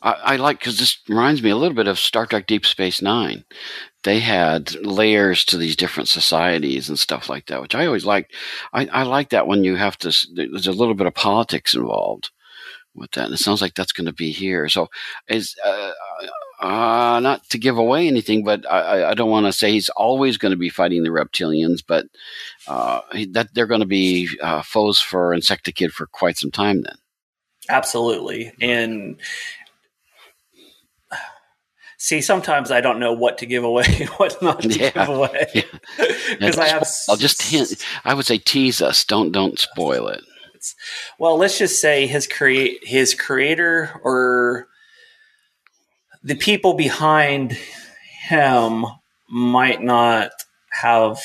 I, 0.03 0.13
I 0.13 0.37
like 0.37 0.59
because 0.59 0.79
this 0.79 0.99
reminds 1.09 1.43
me 1.43 1.51
a 1.51 1.57
little 1.57 1.75
bit 1.77 1.87
of 1.87 1.99
Star 1.99 2.27
Trek 2.27 2.47
Deep 2.47 2.67
Space 2.67 3.01
Nine. 3.01 3.45
They 4.03 4.21
had 4.21 4.75
layers 4.85 5.45
to 5.47 5.57
these 5.57 5.77
different 5.77 6.09
societies 6.09 6.89
and 6.89 6.99
stuff 6.99 7.29
like 7.29 7.47
that, 7.47 7.63
which 7.63 7.75
I 7.75 7.87
always 7.87 8.05
liked. 8.05 8.35
I, 8.73 8.87
I 8.87 9.03
like 9.05 9.31
that 9.31 9.47
when 9.47 9.65
you 9.65 9.77
have 9.77 9.97
to. 9.99 10.13
There's 10.35 10.67
a 10.67 10.73
little 10.73 10.95
bit 10.95 11.07
of 11.07 11.15
politics 11.15 11.75
involved 11.75 12.31
with 12.95 13.11
that, 13.13 13.27
and 13.27 13.35
it 13.35 13.39
sounds 13.39 13.63
like 13.63 13.75
that's 13.75 13.93
going 13.93 14.07
to 14.07 14.13
be 14.13 14.33
here. 14.33 14.69
So, 14.69 14.89
is 15.29 15.55
uh, 15.65 15.93
uh, 16.61 17.21
not 17.21 17.49
to 17.51 17.59
give 17.59 17.79
away 17.79 18.09
anything, 18.09 18.45
but 18.45 18.69
I, 18.71 19.11
I 19.11 19.15
don't 19.15 19.31
want 19.31 19.47
to 19.47 19.53
say 19.53 19.73
he's 19.73 19.91
always 19.91 20.39
going 20.39 20.53
to 20.53 20.57
be 20.57 20.71
fighting 20.71 21.03
the 21.03 21.11
reptilians, 21.11 21.83
but 21.87 22.07
uh, 22.67 23.01
that 23.31 23.55
they're 23.55 23.67
going 23.67 23.81
to 23.81 23.87
be 23.87 24.29
uh, 24.43 24.63
foes 24.63 25.01
for 25.01 25.35
Insectakid 25.37 25.93
for 25.93 26.07
quite 26.07 26.39
some 26.39 26.51
time. 26.51 26.83
Then, 26.83 26.97
absolutely, 27.69 28.53
and 28.61 29.17
see, 31.99 32.21
sometimes 32.21 32.71
I 32.71 32.81
don't 32.81 32.99
know 32.99 33.13
what 33.13 33.39
to 33.39 33.47
give 33.47 33.65
away, 33.65 34.09
what 34.17 34.41
not 34.43 34.63
to 34.63 34.69
yeah. 34.69 34.91
give 34.91 35.09
away, 35.09 35.65
because 35.97 36.57
yeah. 36.57 36.63
I 36.63 36.69
have. 36.69 36.89
I'll 37.09 37.17
just 37.17 37.43
hint. 37.43 37.85
I 38.05 38.15
would 38.15 38.27
say 38.27 38.39
tease 38.39 38.83
us. 38.83 39.05
Don't 39.05 39.33
don't 39.33 39.59
spoil 39.59 40.09
it. 40.09 40.23
Well, 41.19 41.37
let's 41.37 41.59
just 41.59 41.81
say 41.81 42.07
his 42.07 42.27
create 42.27 42.81
his 42.83 43.15
creator 43.15 44.01
or 44.03 44.67
the 46.23 46.35
people 46.35 46.75
behind 46.75 47.57
him 48.29 48.85
might 49.29 49.83
not 49.83 50.31
have 50.73 51.21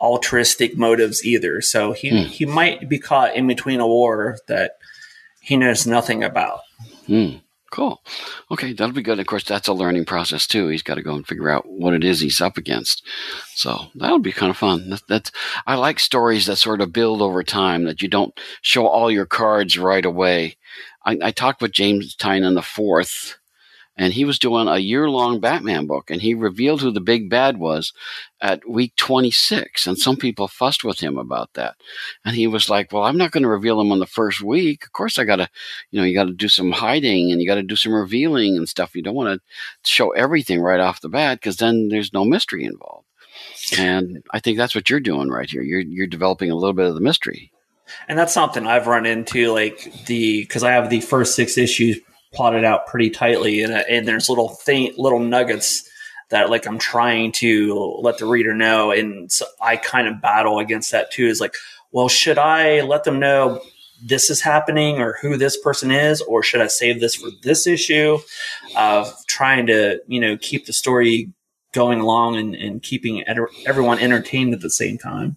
altruistic 0.00 0.76
motives 0.76 1.24
either. 1.24 1.60
So 1.60 1.92
he, 1.92 2.10
mm. 2.10 2.26
he 2.26 2.46
might 2.46 2.88
be 2.88 2.98
caught 2.98 3.36
in 3.36 3.46
between 3.46 3.80
a 3.80 3.86
war 3.86 4.38
that 4.48 4.72
he 5.40 5.56
knows 5.56 5.86
nothing 5.86 6.22
about. 6.22 6.60
Mm. 7.08 7.40
Cool. 7.70 8.02
Okay, 8.50 8.72
that'll 8.72 8.92
be 8.92 9.00
good. 9.00 9.20
Of 9.20 9.28
course, 9.28 9.44
that's 9.44 9.68
a 9.68 9.72
learning 9.72 10.04
process 10.04 10.44
too. 10.44 10.66
He's 10.66 10.82
got 10.82 10.96
to 10.96 11.02
go 11.02 11.14
and 11.14 11.24
figure 11.26 11.48
out 11.48 11.68
what 11.68 11.94
it 11.94 12.02
is 12.02 12.18
he's 12.18 12.40
up 12.40 12.58
against. 12.58 13.06
So 13.54 13.86
that'll 13.94 14.18
be 14.18 14.32
kind 14.32 14.50
of 14.50 14.56
fun. 14.56 14.90
That, 14.90 15.02
that's 15.06 15.32
I 15.68 15.76
like 15.76 16.00
stories 16.00 16.46
that 16.46 16.56
sort 16.56 16.80
of 16.80 16.92
build 16.92 17.22
over 17.22 17.44
time. 17.44 17.84
That 17.84 18.02
you 18.02 18.08
don't 18.08 18.38
show 18.60 18.88
all 18.88 19.08
your 19.08 19.26
cards 19.26 19.78
right 19.78 20.04
away. 20.04 20.56
I, 21.04 21.18
I 21.22 21.30
talked 21.30 21.62
with 21.62 21.70
James 21.70 22.16
Tynion 22.16 22.54
the 22.54 22.62
fourth 22.62 23.38
and 24.00 24.14
he 24.14 24.24
was 24.24 24.38
doing 24.38 24.66
a 24.66 24.78
year 24.78 25.10
long 25.10 25.40
Batman 25.40 25.86
book, 25.86 26.10
and 26.10 26.22
he 26.22 26.32
revealed 26.32 26.80
who 26.80 26.90
the 26.90 27.02
big 27.02 27.28
bad 27.28 27.58
was 27.58 27.92
at 28.40 28.66
week 28.66 28.96
26. 28.96 29.86
And 29.86 29.98
some 29.98 30.14
mm-hmm. 30.14 30.20
people 30.22 30.48
fussed 30.48 30.84
with 30.84 31.00
him 31.00 31.18
about 31.18 31.52
that. 31.52 31.74
And 32.24 32.34
he 32.34 32.46
was 32.46 32.70
like, 32.70 32.92
Well, 32.92 33.02
I'm 33.02 33.18
not 33.18 33.30
going 33.30 33.42
to 33.42 33.48
reveal 33.48 33.78
him 33.78 33.92
on 33.92 33.98
the 33.98 34.06
first 34.06 34.40
week. 34.40 34.84
Of 34.86 34.92
course, 34.92 35.18
I 35.18 35.24
got 35.24 35.36
to, 35.36 35.50
you 35.90 36.00
know, 36.00 36.06
you 36.06 36.14
got 36.14 36.24
to 36.24 36.32
do 36.32 36.48
some 36.48 36.72
hiding 36.72 37.30
and 37.30 37.42
you 37.42 37.46
got 37.46 37.56
to 37.56 37.62
do 37.62 37.76
some 37.76 37.92
revealing 37.92 38.56
and 38.56 38.66
stuff. 38.66 38.96
You 38.96 39.02
don't 39.02 39.14
want 39.14 39.38
to 39.38 39.90
show 39.90 40.12
everything 40.12 40.62
right 40.62 40.80
off 40.80 41.02
the 41.02 41.10
bat 41.10 41.38
because 41.38 41.58
then 41.58 41.88
there's 41.88 42.14
no 42.14 42.24
mystery 42.24 42.64
involved. 42.64 43.06
And 43.78 44.22
I 44.32 44.40
think 44.40 44.56
that's 44.56 44.74
what 44.74 44.88
you're 44.88 45.00
doing 45.00 45.28
right 45.28 45.48
here. 45.48 45.60
You're, 45.60 45.80
you're 45.80 46.06
developing 46.06 46.50
a 46.50 46.56
little 46.56 46.72
bit 46.72 46.86
of 46.86 46.94
the 46.94 47.02
mystery 47.02 47.52
and 48.08 48.16
that's 48.16 48.32
something 48.32 48.68
I've 48.68 48.86
run 48.86 49.04
into, 49.04 49.52
like 49.52 50.06
the 50.06 50.42
because 50.42 50.62
I 50.62 50.70
have 50.70 50.90
the 50.90 51.00
first 51.00 51.34
six 51.34 51.58
issues 51.58 51.98
plotted 52.32 52.64
out 52.64 52.86
pretty 52.86 53.10
tightly, 53.10 53.62
and, 53.62 53.72
uh, 53.72 53.82
and 53.88 54.06
there's 54.06 54.28
little 54.28 54.48
thing, 54.48 54.92
little 54.96 55.18
nuggets 55.18 55.88
that 56.30 56.50
like 56.50 56.66
I'm 56.66 56.78
trying 56.78 57.32
to 57.32 57.98
let 58.00 58.18
the 58.18 58.26
reader 58.26 58.54
know, 58.54 58.90
and 58.92 59.30
so 59.30 59.46
I 59.60 59.76
kind 59.76 60.06
of 60.06 60.22
battle 60.22 60.58
against 60.58 60.92
that 60.92 61.10
too. 61.10 61.26
Is 61.26 61.40
like, 61.40 61.54
well, 61.92 62.08
should 62.08 62.38
I 62.38 62.82
let 62.82 63.04
them 63.04 63.18
know 63.18 63.60
this 64.02 64.30
is 64.30 64.40
happening 64.40 64.98
or 64.98 65.18
who 65.20 65.36
this 65.36 65.60
person 65.60 65.90
is, 65.90 66.20
or 66.22 66.42
should 66.42 66.60
I 66.60 66.68
save 66.68 67.00
this 67.00 67.16
for 67.16 67.30
this 67.42 67.66
issue? 67.66 68.18
Of 68.76 69.12
trying 69.26 69.66
to 69.66 70.00
you 70.06 70.20
know 70.20 70.36
keep 70.36 70.66
the 70.66 70.72
story 70.72 71.32
going 71.72 72.00
along 72.00 72.36
and, 72.36 72.54
and 72.54 72.82
keeping 72.82 73.24
everyone 73.66 73.98
entertained 73.98 74.54
at 74.54 74.60
the 74.60 74.70
same 74.70 74.98
time. 74.98 75.36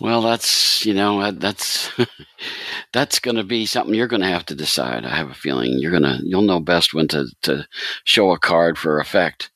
Well, 0.00 0.20
that's 0.20 0.84
you 0.84 0.92
know 0.92 1.20
uh, 1.20 1.32
that's 1.34 1.90
that's 2.92 3.18
going 3.18 3.36
to 3.36 3.44
be 3.44 3.66
something 3.66 3.94
you're 3.94 4.06
going 4.06 4.22
to 4.22 4.28
have 4.28 4.46
to 4.46 4.54
decide. 4.54 5.04
I 5.04 5.16
have 5.16 5.30
a 5.30 5.34
feeling 5.34 5.78
you're 5.78 5.92
gonna 5.92 6.20
you'll 6.22 6.42
know 6.42 6.60
best 6.60 6.92
when 6.92 7.08
to 7.08 7.28
to 7.42 7.66
show 8.04 8.32
a 8.32 8.38
card 8.38 8.78
for 8.78 9.00
effect. 9.00 9.50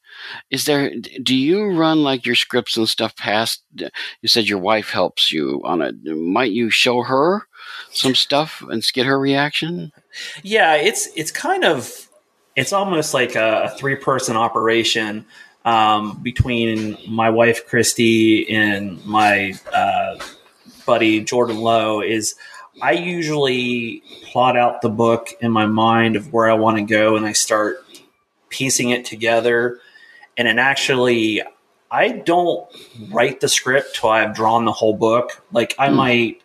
Is 0.50 0.64
there? 0.64 0.92
Do 1.22 1.36
you 1.36 1.72
run 1.72 2.02
like 2.02 2.26
your 2.26 2.34
scripts 2.34 2.76
and 2.76 2.88
stuff 2.88 3.16
past? 3.16 3.62
You 3.76 4.28
said 4.28 4.48
your 4.48 4.58
wife 4.58 4.90
helps 4.90 5.32
you 5.32 5.60
on 5.64 5.82
it. 5.82 5.94
Might 6.04 6.52
you 6.52 6.70
show 6.70 7.02
her 7.02 7.46
some 7.90 8.14
stuff 8.14 8.62
and 8.68 8.84
get 8.92 9.06
her 9.06 9.18
reaction? 9.18 9.92
Yeah, 10.42 10.74
it's 10.74 11.08
it's 11.16 11.30
kind 11.30 11.64
of 11.64 12.08
it's 12.56 12.72
almost 12.72 13.14
like 13.14 13.34
a, 13.34 13.64
a 13.64 13.76
three 13.76 13.96
person 13.96 14.36
operation 14.36 15.26
um, 15.70 16.20
between 16.20 16.98
my 17.06 17.30
wife 17.30 17.68
Christy 17.68 18.50
and 18.52 19.04
my 19.06 19.54
uh, 19.72 20.18
buddy 20.84 21.20
Jordan 21.20 21.58
Lowe 21.58 22.00
is 22.00 22.34
I 22.82 22.92
usually 22.92 24.02
plot 24.24 24.56
out 24.56 24.82
the 24.82 24.88
book 24.88 25.28
in 25.40 25.52
my 25.52 25.66
mind 25.66 26.16
of 26.16 26.32
where 26.32 26.50
I 26.50 26.54
want 26.54 26.78
to 26.78 26.82
go 26.82 27.14
and 27.14 27.24
I 27.24 27.34
start 27.34 27.84
piecing 28.48 28.90
it 28.90 29.04
together. 29.04 29.78
And 30.36 30.48
then 30.48 30.58
actually, 30.58 31.42
I 31.88 32.08
don't 32.08 32.66
write 33.08 33.40
the 33.40 33.48
script 33.48 33.94
till 33.94 34.10
I've 34.10 34.34
drawn 34.34 34.64
the 34.64 34.72
whole 34.72 34.96
book. 34.96 35.44
Like 35.52 35.76
I 35.78 35.88
mm. 35.88 35.94
might 35.94 36.42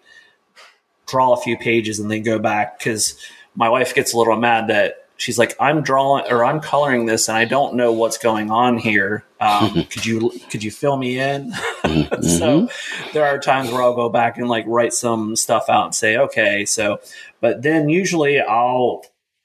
draw 1.07 1.33
a 1.33 1.41
few 1.41 1.57
pages 1.57 1.99
and 1.99 2.11
then 2.11 2.21
go 2.21 2.37
back 2.37 2.77
because 2.77 3.17
my 3.55 3.69
wife 3.69 3.95
gets 3.95 4.13
a 4.13 4.17
little 4.17 4.35
mad 4.35 4.67
that 4.67 5.04
she's 5.17 5.37
like, 5.37 5.55
I'm 5.59 5.81
drawing 5.81 6.25
or 6.31 6.43
I'm 6.43 6.59
coloring 6.59 7.05
this 7.05 7.27
and 7.27 7.37
I 7.37 7.45
don't 7.45 7.75
know 7.75 7.91
what's 7.91 8.17
going 8.17 8.51
on 8.51 8.77
here. 8.77 9.23
Um, 9.39 9.83
could 9.89 10.05
you 10.05 10.31
could 10.49 10.63
you 10.63 10.71
fill 10.71 10.97
me 10.97 11.19
in? 11.19 11.51
mm-hmm. 11.83 12.23
so 12.23 12.69
there 13.13 13.25
are 13.25 13.39
times 13.39 13.71
where 13.71 13.81
I'll 13.81 13.95
go 13.95 14.09
back 14.09 14.37
and 14.37 14.47
like 14.47 14.65
write 14.67 14.93
some 14.93 15.35
stuff 15.35 15.69
out 15.69 15.85
and 15.85 15.95
say, 15.95 16.17
okay, 16.17 16.65
so 16.65 16.99
but 17.41 17.61
then 17.61 17.89
usually 17.89 18.39
I'll 18.39 19.03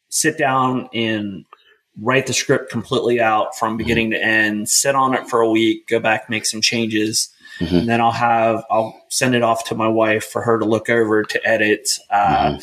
sit 0.09 0.39
down 0.39 0.89
and 0.93 1.45
write 2.01 2.27
the 2.27 2.33
script 2.33 2.71
completely 2.71 3.21
out 3.21 3.57
from 3.57 3.71
mm-hmm. 3.71 3.79
beginning 3.79 4.11
mm-hmm. 4.11 4.23
to 4.23 4.27
end, 4.27 4.69
sit 4.69 4.95
on 4.95 5.15
it 5.15 5.29
for 5.29 5.41
a 5.41 5.51
week, 5.51 5.87
go 5.89 6.01
back, 6.01 6.31
make 6.31 6.47
some 6.47 6.61
changes. 6.61 7.29
Mm-hmm. 7.59 7.77
And 7.77 7.89
then 7.89 8.01
I'll 8.01 8.11
have 8.11 8.65
I'll 8.71 8.99
send 9.11 9.35
it 9.35 9.43
off 9.43 9.69
to 9.69 9.75
my 9.75 9.89
wife 9.89 10.25
for 10.25 10.41
her 10.43 10.59
to 10.59 10.65
look 10.65 10.89
over 10.89 11.23
to 11.23 11.47
edit. 11.47 11.89
Uh, 12.11 12.53
mm-hmm 12.53 12.61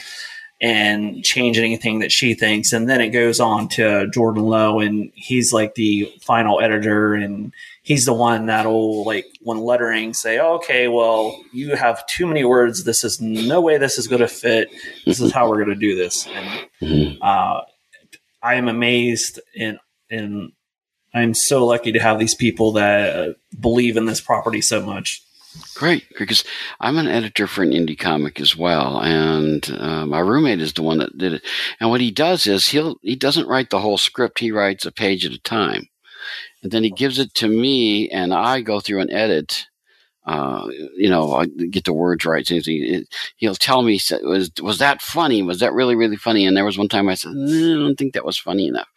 and 0.59 1.23
change 1.23 1.59
anything 1.59 1.99
that 1.99 2.11
she 2.11 2.33
thinks. 2.33 2.73
And 2.73 2.89
then 2.89 2.99
it 2.99 3.09
goes 3.09 3.39
on 3.39 3.67
to 3.69 4.09
Jordan 4.09 4.43
Lowe, 4.43 4.79
and 4.79 5.11
he's 5.13 5.53
like 5.53 5.75
the 5.75 6.11
final 6.21 6.59
editor, 6.59 7.13
and 7.13 7.53
he's 7.83 8.05
the 8.05 8.13
one 8.13 8.47
that'll 8.47 9.05
like 9.05 9.25
when 9.41 9.59
lettering 9.59 10.13
say, 10.13 10.39
oh, 10.39 10.55
"Okay, 10.55 10.87
well, 10.87 11.39
you 11.53 11.75
have 11.75 12.05
too 12.07 12.25
many 12.25 12.43
words. 12.43 12.83
This 12.83 13.03
is 13.03 13.21
no 13.21 13.61
way 13.61 13.77
this 13.77 13.97
is 13.97 14.07
going 14.07 14.21
to 14.21 14.27
fit. 14.27 14.69
This 15.05 15.19
is 15.19 15.31
how 15.31 15.49
we're 15.49 15.63
going 15.63 15.79
to 15.79 15.87
do 15.87 15.95
this." 15.95 16.27
And 16.27 16.69
mm-hmm. 16.81 17.21
uh, 17.21 17.61
I 18.41 18.55
am 18.55 18.67
amazed 18.67 19.39
and 19.57 19.77
and 20.09 20.51
I'm 21.13 21.33
so 21.33 21.65
lucky 21.65 21.91
to 21.93 21.99
have 21.99 22.19
these 22.19 22.35
people 22.35 22.73
that 22.73 23.35
believe 23.59 23.97
in 23.97 24.05
this 24.05 24.21
property 24.21 24.61
so 24.61 24.81
much. 24.81 25.23
Great, 25.75 26.05
because 26.17 26.43
I'm 26.79 26.97
an 26.97 27.07
editor 27.07 27.47
for 27.47 27.63
an 27.63 27.71
indie 27.71 27.97
comic 27.97 28.39
as 28.39 28.55
well, 28.55 28.99
and 29.01 29.69
uh, 29.79 30.05
my 30.05 30.19
roommate 30.19 30.61
is 30.61 30.73
the 30.73 30.83
one 30.83 30.97
that 30.99 31.17
did 31.17 31.33
it. 31.33 31.43
And 31.79 31.89
what 31.89 32.01
he 32.01 32.11
does 32.11 32.47
is 32.47 32.67
he'll 32.67 32.97
he 33.01 33.15
doesn't 33.15 33.47
write 33.47 33.69
the 33.69 33.79
whole 33.79 33.97
script; 33.97 34.39
he 34.39 34.51
writes 34.51 34.85
a 34.85 34.91
page 34.91 35.25
at 35.25 35.33
a 35.33 35.39
time, 35.39 35.87
and 36.63 36.71
then 36.71 36.83
he 36.83 36.89
gives 36.91 37.19
it 37.19 37.33
to 37.35 37.47
me, 37.47 38.09
and 38.09 38.33
I 38.33 38.61
go 38.61 38.79
through 38.79 39.01
and 39.01 39.11
edit 39.11 39.67
uh, 40.27 40.67
you 40.97 41.09
know, 41.09 41.33
I 41.35 41.45
get 41.45 41.85
the 41.85 41.93
words 41.93 42.25
right. 42.25 42.45
He'll 43.37 43.55
tell 43.55 43.81
me, 43.81 43.97
was, 44.23 44.51
was 44.61 44.77
that 44.79 45.01
funny? 45.01 45.41
Was 45.41 45.61
that 45.61 45.71
really, 45.71 45.95
really 45.95 46.17
funny? 46.17 46.45
And 46.45 46.55
there 46.55 46.65
was 46.65 46.77
one 46.77 46.89
time 46.89 47.07
I 47.07 47.13
said, 47.13 47.31
no, 47.33 47.75
I 47.75 47.87
don't 47.87 47.95
think 47.95 48.13
that 48.13 48.25
was 48.25 48.37
funny 48.37 48.67
enough. 48.67 48.89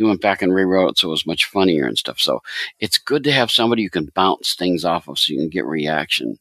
He 0.00 0.08
went 0.08 0.20
back 0.20 0.42
and 0.42 0.54
rewrote 0.54 0.90
it 0.90 0.98
so 0.98 1.08
it 1.08 1.10
was 1.12 1.26
much 1.26 1.44
funnier 1.44 1.86
and 1.86 1.98
stuff. 1.98 2.18
So 2.18 2.42
it's 2.78 2.98
good 2.98 3.24
to 3.24 3.32
have 3.32 3.50
somebody 3.50 3.82
you 3.82 3.90
can 3.90 4.10
bounce 4.14 4.54
things 4.54 4.84
off 4.84 5.08
of 5.08 5.18
so 5.18 5.32
you 5.32 5.38
can 5.38 5.50
get 5.50 5.66
reaction. 5.66 6.38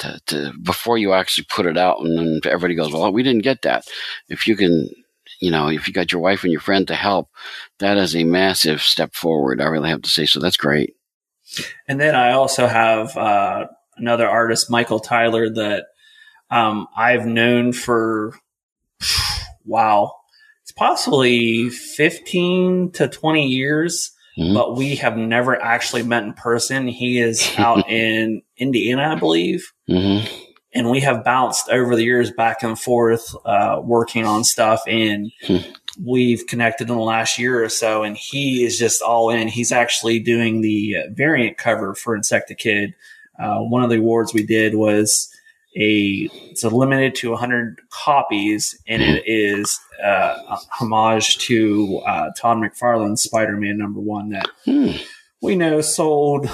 To, 0.00 0.20
to 0.26 0.52
before 0.62 0.96
you 0.96 1.12
actually 1.12 1.46
put 1.50 1.66
it 1.66 1.76
out 1.76 1.98
and 1.98 2.16
then 2.16 2.40
everybody 2.44 2.76
goes 2.76 2.92
well 2.92 3.12
we 3.12 3.24
didn't 3.24 3.42
get 3.42 3.62
that 3.62 3.84
if 4.28 4.46
you 4.46 4.54
can 4.54 4.88
you 5.40 5.50
know 5.50 5.68
if 5.70 5.88
you 5.88 5.92
got 5.92 6.12
your 6.12 6.20
wife 6.20 6.44
and 6.44 6.52
your 6.52 6.60
friend 6.60 6.86
to 6.86 6.94
help 6.94 7.30
that 7.80 7.98
is 7.98 8.14
a 8.14 8.22
massive 8.22 8.80
step 8.80 9.12
forward 9.12 9.60
i 9.60 9.64
really 9.64 9.88
have 9.88 10.02
to 10.02 10.08
say 10.08 10.24
so 10.24 10.38
that's 10.38 10.56
great 10.56 10.94
and 11.86 12.00
then 12.00 12.14
I 12.14 12.32
also 12.32 12.66
have 12.66 13.16
uh, 13.16 13.66
another 13.96 14.28
artist, 14.28 14.70
Michael 14.70 15.00
Tyler, 15.00 15.48
that 15.50 15.86
um, 16.50 16.86
I've 16.96 17.26
known 17.26 17.72
for 17.72 18.34
wow, 19.64 20.14
possibly 20.78 21.70
fifteen 21.70 22.90
to 22.92 23.08
twenty 23.08 23.46
years. 23.46 24.12
Mm-hmm. 24.38 24.54
But 24.54 24.76
we 24.76 24.94
have 24.96 25.16
never 25.16 25.60
actually 25.60 26.04
met 26.04 26.22
in 26.22 26.32
person. 26.32 26.86
He 26.86 27.18
is 27.18 27.52
out 27.58 27.88
in 27.90 28.42
Indiana, 28.56 29.10
I 29.10 29.14
believe. 29.16 29.72
Mm-hmm. 29.90 30.32
And 30.74 30.90
we 30.90 31.00
have 31.00 31.24
bounced 31.24 31.68
over 31.70 31.96
the 31.96 32.04
years 32.04 32.30
back 32.30 32.62
and 32.62 32.78
forth, 32.78 33.34
uh, 33.44 33.80
working 33.82 34.24
on 34.26 34.44
stuff. 34.44 34.82
And 34.86 35.32
hmm 35.44 35.56
we've 36.04 36.46
connected 36.46 36.88
in 36.88 36.96
the 36.96 37.02
last 37.02 37.38
year 37.38 37.62
or 37.62 37.68
so, 37.68 38.02
and 38.02 38.16
he 38.16 38.64
is 38.64 38.78
just 38.78 39.02
all 39.02 39.30
in. 39.30 39.48
He's 39.48 39.72
actually 39.72 40.20
doing 40.20 40.60
the 40.60 40.96
variant 41.10 41.58
cover 41.58 41.94
for 41.94 42.16
Insectakid. 42.16 42.94
Uh, 43.38 43.58
one 43.60 43.82
of 43.82 43.90
the 43.90 43.98
awards 43.98 44.34
we 44.34 44.44
did 44.44 44.74
was 44.74 45.32
a 45.78 46.28
it's 46.50 46.64
a 46.64 46.68
limited 46.68 47.14
to 47.16 47.30
100 47.30 47.80
copies, 47.90 48.78
and 48.88 49.00
it 49.00 49.22
is 49.26 49.78
uh, 50.02 50.36
a 50.48 50.58
homage 50.72 51.38
to 51.38 51.98
uh, 52.06 52.30
Todd 52.36 52.58
McFarlane's 52.58 53.22
Spider-Man 53.22 53.78
number 53.78 54.00
one 54.00 54.30
that 54.30 54.48
hmm. 54.64 54.92
we 55.40 55.54
know 55.54 55.80
sold 55.80 56.50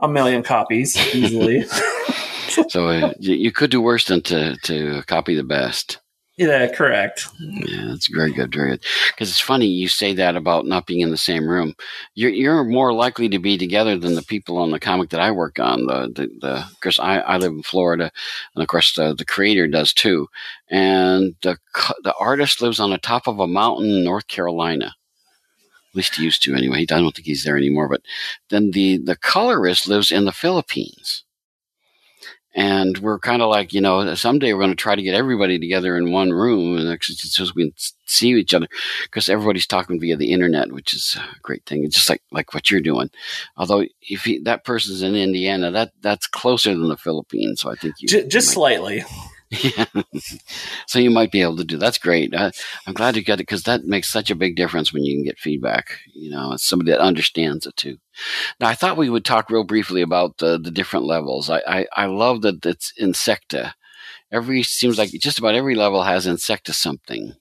a 0.00 0.08
million 0.08 0.42
copies 0.42 0.96
easily. 1.14 1.64
so 2.68 2.88
uh, 2.88 3.12
you 3.18 3.50
could 3.50 3.70
do 3.70 3.80
worse 3.80 4.06
than 4.06 4.22
to 4.22 4.56
to 4.58 5.02
copy 5.06 5.34
the 5.34 5.44
best. 5.44 5.98
Yeah, 6.38 6.68
correct. 6.68 7.26
Yeah, 7.40 7.86
that's 7.88 8.06
very 8.06 8.32
good, 8.32 8.54
very 8.54 8.70
good. 8.70 8.84
Because 9.08 9.28
it's 9.28 9.40
funny 9.40 9.66
you 9.66 9.88
say 9.88 10.14
that 10.14 10.36
about 10.36 10.66
not 10.66 10.86
being 10.86 11.00
in 11.00 11.10
the 11.10 11.16
same 11.16 11.48
room. 11.48 11.74
You're 12.14 12.30
you're 12.30 12.62
more 12.62 12.92
likely 12.92 13.28
to 13.30 13.40
be 13.40 13.58
together 13.58 13.98
than 13.98 14.14
the 14.14 14.22
people 14.22 14.56
on 14.56 14.70
the 14.70 14.78
comic 14.78 15.10
that 15.10 15.20
I 15.20 15.32
work 15.32 15.58
on. 15.58 15.86
The 15.86 16.08
the, 16.14 16.28
the 16.40 17.02
I, 17.02 17.18
I 17.18 17.36
live 17.38 17.50
in 17.52 17.64
Florida, 17.64 18.12
and 18.54 18.62
of 18.62 18.68
course 18.68 18.94
the 18.94 19.14
the 19.14 19.24
creator 19.24 19.66
does 19.66 19.92
too. 19.92 20.28
And 20.70 21.34
the 21.42 21.56
the 22.04 22.14
artist 22.20 22.62
lives 22.62 22.78
on 22.78 22.90
the 22.90 22.98
top 22.98 23.26
of 23.26 23.40
a 23.40 23.48
mountain 23.48 23.90
in 23.90 24.04
North 24.04 24.28
Carolina. 24.28 24.94
At 25.90 25.96
least 25.96 26.14
he 26.16 26.24
used 26.24 26.42
to 26.44 26.54
anyway. 26.54 26.82
I 26.82 26.84
don't 26.84 27.14
think 27.16 27.26
he's 27.26 27.42
there 27.42 27.56
anymore. 27.56 27.88
But 27.88 28.02
then 28.50 28.70
the 28.70 28.98
the 28.98 29.16
colorist 29.16 29.88
lives 29.88 30.12
in 30.12 30.24
the 30.24 30.32
Philippines 30.32 31.24
and 32.58 32.98
we're 32.98 33.20
kind 33.20 33.40
of 33.40 33.48
like, 33.48 33.72
you 33.72 33.80
know, 33.80 34.16
someday 34.16 34.52
we're 34.52 34.58
going 34.58 34.70
to 34.70 34.76
try 34.76 34.96
to 34.96 35.02
get 35.02 35.14
everybody 35.14 35.60
together 35.60 35.96
in 35.96 36.10
one 36.10 36.32
room 36.32 36.76
and 36.76 36.88
actually 36.88 37.14
so 37.14 37.46
we 37.54 37.66
can 37.66 37.72
see 38.04 38.30
each 38.30 38.52
other 38.52 38.66
because 39.04 39.28
everybody's 39.28 39.68
talking 39.68 40.00
via 40.00 40.16
the 40.16 40.32
internet, 40.32 40.72
which 40.72 40.92
is 40.92 41.16
a 41.16 41.40
great 41.40 41.64
thing. 41.66 41.84
It's 41.84 41.94
just 41.94 42.10
like, 42.10 42.20
like 42.32 42.54
what 42.54 42.68
you're 42.68 42.80
doing. 42.80 43.10
Although 43.56 43.84
if 44.02 44.24
he, 44.24 44.40
that 44.40 44.64
person's 44.64 45.02
in 45.02 45.14
Indiana, 45.14 45.70
that 45.70 45.92
that's 46.00 46.26
closer 46.26 46.70
than 46.70 46.88
the 46.88 46.96
Philippines. 46.96 47.60
So 47.60 47.70
I 47.70 47.76
think 47.76 47.94
you 48.00 48.08
just, 48.08 48.28
just 48.28 48.48
slightly. 48.48 49.04
Yeah. 49.50 49.86
so 50.86 50.98
you 50.98 51.10
might 51.10 51.32
be 51.32 51.40
able 51.40 51.56
to 51.56 51.64
do. 51.64 51.78
That's 51.78 51.98
great. 51.98 52.34
Uh, 52.34 52.50
I'm 52.86 52.94
glad 52.94 53.16
you 53.16 53.24
got 53.24 53.34
it 53.34 53.46
because 53.46 53.62
that 53.62 53.84
makes 53.84 54.08
such 54.08 54.30
a 54.30 54.36
big 54.36 54.56
difference 54.56 54.92
when 54.92 55.04
you 55.04 55.16
can 55.16 55.24
get 55.24 55.38
feedback. 55.38 55.98
You 56.14 56.30
know, 56.30 56.52
it's 56.52 56.68
somebody 56.68 56.90
that 56.90 57.00
understands 57.00 57.66
it 57.66 57.76
too. 57.76 57.98
Now, 58.60 58.68
I 58.68 58.74
thought 58.74 58.96
we 58.96 59.10
would 59.10 59.24
talk 59.24 59.50
real 59.50 59.64
briefly 59.64 60.02
about 60.02 60.38
the, 60.38 60.58
the 60.58 60.70
different 60.70 61.06
levels. 61.06 61.48
I, 61.48 61.62
I, 61.66 61.86
I 61.94 62.06
love 62.06 62.42
that 62.42 62.64
it's 62.64 62.92
Insecta. 63.00 63.72
Every 64.30 64.62
seems 64.62 64.98
like 64.98 65.10
just 65.10 65.38
about 65.38 65.54
every 65.54 65.74
level 65.74 66.02
has 66.02 66.26
Insecta 66.26 66.74
something. 66.74 67.34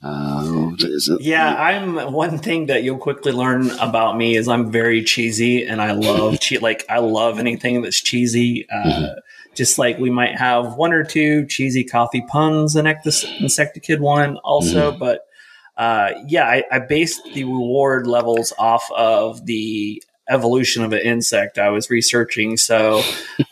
Uh, 0.00 0.70
yeah, 1.18 1.56
I'm 1.56 2.12
one 2.12 2.38
thing 2.38 2.66
that 2.66 2.84
you'll 2.84 2.98
quickly 2.98 3.32
learn 3.32 3.70
about 3.80 4.16
me 4.16 4.36
is 4.36 4.46
I'm 4.46 4.70
very 4.70 5.02
cheesy 5.02 5.66
and 5.66 5.82
I 5.82 5.90
love 5.90 6.38
che- 6.40 6.58
like 6.58 6.84
I 6.88 6.98
love 7.00 7.40
anything 7.40 7.82
that's 7.82 8.00
cheesy. 8.00 8.68
Uh, 8.70 8.84
mm-hmm 8.84 9.18
just 9.58 9.78
like 9.78 9.98
we 9.98 10.08
might 10.08 10.36
have 10.36 10.76
one 10.76 10.92
or 10.92 11.04
two 11.04 11.44
cheesy 11.46 11.84
coffee 11.84 12.24
puns 12.28 12.76
in 12.76 12.86
Insectakid 12.86 13.98
one 13.98 14.36
also, 14.38 14.92
mm. 14.92 14.98
but 14.98 15.22
uh, 15.76 16.12
yeah, 16.26 16.44
I, 16.44 16.64
I, 16.72 16.78
based 16.78 17.22
the 17.34 17.44
reward 17.44 18.06
levels 18.06 18.52
off 18.58 18.90
of 18.96 19.44
the 19.46 20.02
evolution 20.28 20.82
of 20.82 20.92
an 20.92 21.00
insect 21.00 21.58
I 21.58 21.70
was 21.70 21.90
researching. 21.90 22.56
So 22.56 23.02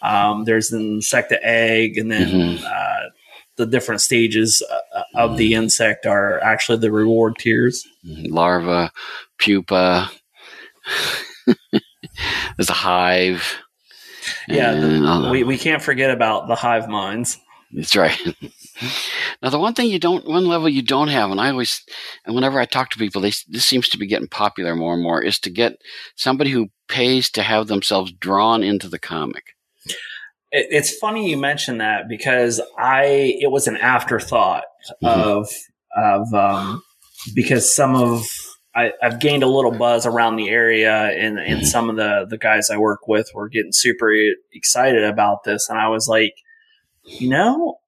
um, 0.03 0.45
there's 0.45 0.73
an 0.73 0.81
insect 0.81 1.33
egg, 1.43 1.99
and 1.99 2.11
then 2.11 2.29
mm-hmm. 2.29 2.65
uh, 2.65 3.11
the 3.57 3.67
different 3.67 4.01
stages 4.01 4.63
uh, 4.71 5.03
of 5.15 5.37
the 5.37 5.53
mm-hmm. 5.53 5.65
insect 5.65 6.07
are 6.07 6.41
actually 6.41 6.79
the 6.79 6.93
reward 6.93 7.37
tiers. 7.39 7.87
Mm-hmm. 8.07 8.33
Larva, 8.33 8.93
pupa. 9.39 10.11
There's 12.57 12.71
a 12.71 12.75
hive. 12.75 13.57
Yeah, 14.49 14.73
the, 14.75 15.29
we, 15.31 15.43
we 15.43 15.59
can't 15.59 15.83
forget 15.83 16.11
about 16.11 16.49
the 16.49 16.55
hive 16.55 16.89
minds. 16.89 17.39
That's 17.73 17.97
right. 17.97 18.19
now, 19.43 19.51
the 19.51 19.59
one 19.59 19.75
thing 19.75 19.91
you 19.91 19.99
don't, 19.99 20.27
one 20.27 20.47
level 20.47 20.69
you 20.69 20.83
don't 20.83 21.09
have, 21.09 21.31
and 21.31 21.41
I 21.41 21.51
always, 21.51 21.83
and 22.25 22.35
whenever 22.35 22.61
I 22.61 22.65
talk 22.65 22.91
to 22.91 22.99
people, 22.99 23.21
they, 23.21 23.33
this 23.49 23.65
seems 23.65 23.89
to 23.91 23.99
be 23.99 24.07
getting 24.07 24.29
popular 24.29 24.77
more 24.77 24.95
and 24.95 25.03
more, 25.03 25.23
is 25.23 25.39
to 25.41 25.51
get 25.51 25.77
somebody 26.15 26.51
who 26.51 26.69
pays 26.89 27.29
to 27.31 27.43
have 27.43 27.67
themselves 27.67 28.13
drawn 28.13 28.63
into 28.63 28.89
the 28.89 28.99
comic. 28.99 29.45
it's 30.53 30.97
funny 30.97 31.29
you 31.29 31.37
mention 31.37 31.79
that 31.79 32.09
because 32.09 32.61
I, 32.79 33.37
it 33.41 33.51
was 33.51 33.67
an 33.67 33.77
afterthought 33.77 34.65
mm-hmm. 35.03 35.07
of, 35.07 35.51
of, 35.97 36.33
um, 36.35 36.83
because 37.35 37.75
some 37.75 37.97
of 37.97 38.25
I, 38.77 38.93
have 39.01 39.21
gained 39.21 39.43
a 39.43 39.49
little 39.49 39.73
buzz 39.73 40.05
around 40.05 40.37
the 40.37 40.51
area, 40.51 40.95
and, 40.95 41.39
and 41.39 41.61
mm-hmm. 41.61 41.65
some 41.65 41.89
of 41.89 41.97
the, 41.97 42.27
the 42.29 42.37
guys 42.37 42.69
I 42.71 42.77
work 42.77 43.09
with 43.09 43.31
were 43.35 43.49
getting 43.49 43.73
super 43.73 44.13
excited 44.53 45.03
about 45.03 45.45
this. 45.45 45.69
And 45.71 45.79
I 45.79 45.89
was 45.89 46.07
like, 46.09 46.35
you 47.05 47.31
know, 47.31 47.79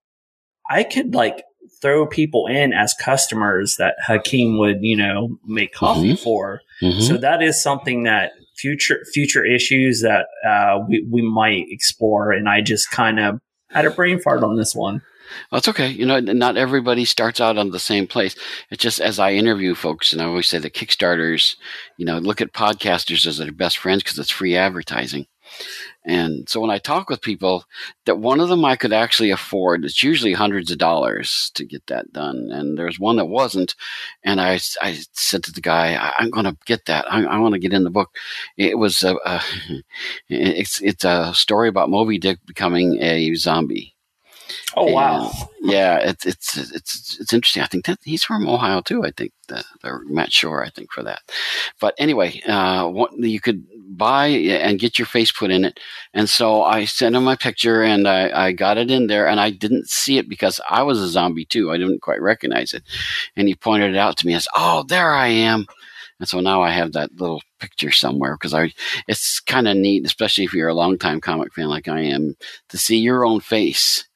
I 0.70 0.84
could 0.84 1.14
like 1.14 1.44
throw 1.82 2.06
people 2.06 2.46
in 2.46 2.72
as 2.72 2.94
customers 2.94 3.76
that 3.78 3.96
Hakeem 4.06 4.58
would, 4.58 4.78
you 4.80 4.96
know, 4.96 5.38
make 5.44 5.74
coffee 5.74 6.14
mm-hmm. 6.14 6.22
for. 6.22 6.60
Mm-hmm. 6.82 7.02
So 7.02 7.16
that 7.18 7.42
is 7.42 7.62
something 7.62 8.04
that 8.04 8.32
future 8.56 9.04
future 9.12 9.44
issues 9.44 10.02
that 10.02 10.26
uh, 10.46 10.80
we 10.88 11.06
we 11.10 11.22
might 11.22 11.66
explore. 11.68 12.32
And 12.32 12.48
I 12.48 12.60
just 12.60 12.90
kind 12.90 13.20
of 13.20 13.40
had 13.68 13.84
a 13.84 13.90
brain 13.90 14.20
fart 14.20 14.42
on 14.42 14.56
this 14.56 14.74
one. 14.74 15.02
Well, 15.50 15.58
it's 15.58 15.68
okay. 15.68 15.88
You 15.88 16.06
know, 16.06 16.20
not 16.20 16.56
everybody 16.56 17.04
starts 17.04 17.40
out 17.40 17.58
on 17.58 17.70
the 17.70 17.78
same 17.78 18.06
place. 18.06 18.36
It's 18.70 18.82
just 18.82 19.00
as 19.00 19.18
I 19.18 19.32
interview 19.32 19.74
folks, 19.74 20.12
and 20.12 20.22
I 20.22 20.26
always 20.26 20.48
say 20.48 20.58
that 20.58 20.74
Kickstarters, 20.74 21.56
you 21.96 22.04
know, 22.04 22.18
look 22.18 22.40
at 22.40 22.52
podcasters 22.52 23.26
as 23.26 23.38
their 23.38 23.52
best 23.52 23.78
friends 23.78 24.02
because 24.02 24.18
it's 24.18 24.30
free 24.30 24.56
advertising. 24.56 25.26
And 26.04 26.48
so 26.48 26.60
when 26.60 26.70
I 26.70 26.78
talk 26.78 27.10
with 27.10 27.20
people, 27.20 27.64
that 28.06 28.18
one 28.18 28.40
of 28.40 28.48
them 28.48 28.64
I 28.64 28.76
could 28.76 28.92
actually 28.92 29.30
afford, 29.30 29.84
it's 29.84 30.02
usually 30.02 30.32
hundreds 30.32 30.70
of 30.70 30.78
dollars 30.78 31.50
to 31.54 31.66
get 31.66 31.86
that 31.88 32.12
done. 32.12 32.48
And 32.50 32.78
there's 32.78 32.98
one 32.98 33.16
that 33.16 33.26
wasn't. 33.26 33.74
And 34.24 34.40
I, 34.40 34.58
I 34.80 34.98
said 35.12 35.42
to 35.44 35.52
the 35.52 35.60
guy, 35.60 35.94
I, 35.94 36.22
am 36.22 36.30
going 36.30 36.46
to 36.46 36.56
get 36.66 36.86
that. 36.86 37.10
I, 37.12 37.24
I 37.24 37.38
want 37.38 37.54
to 37.54 37.58
get 37.58 37.72
in 37.72 37.84
the 37.84 37.90
book. 37.90 38.10
It 38.56 38.78
was 38.78 39.02
a, 39.02 39.16
a, 39.24 39.42
it's, 40.28 40.80
it's 40.80 41.04
a 41.04 41.34
story 41.34 41.68
about 41.68 41.90
Moby 41.90 42.18
Dick 42.18 42.38
becoming 42.46 43.02
a 43.02 43.34
zombie. 43.34 43.94
Oh 44.76 44.92
wow! 44.92 45.30
yeah, 45.60 45.98
it's 45.98 46.26
it's 46.26 46.56
it's 46.72 47.20
it's 47.20 47.32
interesting. 47.32 47.62
I 47.62 47.66
think 47.66 47.86
that 47.86 47.98
he's 48.04 48.24
from 48.24 48.48
Ohio 48.48 48.80
too. 48.80 49.04
I 49.04 49.10
think 49.10 49.32
the, 49.48 49.64
the 49.82 50.00
Matt 50.06 50.32
Shore. 50.32 50.64
I 50.64 50.70
think 50.70 50.92
for 50.92 51.02
that. 51.02 51.20
But 51.80 51.94
anyway, 51.98 52.40
uh, 52.42 52.88
what, 52.88 53.18
you 53.18 53.40
could 53.40 53.66
buy 53.96 54.26
and 54.26 54.78
get 54.78 54.98
your 54.98 55.06
face 55.06 55.32
put 55.32 55.50
in 55.50 55.64
it. 55.64 55.80
And 56.14 56.28
so 56.28 56.62
I 56.62 56.84
sent 56.84 57.16
him 57.16 57.24
my 57.24 57.36
picture 57.36 57.82
and 57.82 58.06
I, 58.06 58.46
I 58.46 58.52
got 58.52 58.78
it 58.78 58.90
in 58.90 59.08
there 59.08 59.26
and 59.26 59.40
I 59.40 59.50
didn't 59.50 59.88
see 59.88 60.18
it 60.18 60.28
because 60.28 60.60
I 60.68 60.82
was 60.82 61.00
a 61.00 61.08
zombie 61.08 61.44
too. 61.44 61.72
I 61.72 61.78
didn't 61.78 62.02
quite 62.02 62.22
recognize 62.22 62.72
it. 62.72 62.84
And 63.36 63.48
he 63.48 63.54
pointed 63.54 63.94
it 63.94 63.98
out 63.98 64.16
to 64.18 64.26
me. 64.26 64.34
I 64.34 64.38
said, 64.38 64.52
"Oh, 64.56 64.84
there 64.88 65.12
I 65.12 65.28
am." 65.28 65.66
And 66.20 66.28
so 66.28 66.40
now 66.40 66.62
I 66.62 66.70
have 66.70 66.92
that 66.92 67.12
little 67.20 67.42
picture 67.60 67.92
somewhere 67.92 68.34
because 68.34 68.54
I, 68.54 68.72
it's 69.06 69.38
kind 69.40 69.68
of 69.68 69.76
neat, 69.76 70.04
especially 70.04 70.44
if 70.44 70.52
you're 70.52 70.68
a 70.68 70.74
longtime 70.74 71.20
comic 71.20 71.54
fan 71.54 71.68
like 71.68 71.86
I 71.86 72.00
am, 72.00 72.34
to 72.70 72.78
see 72.78 72.98
your 72.98 73.24
own 73.24 73.38
face 73.40 74.07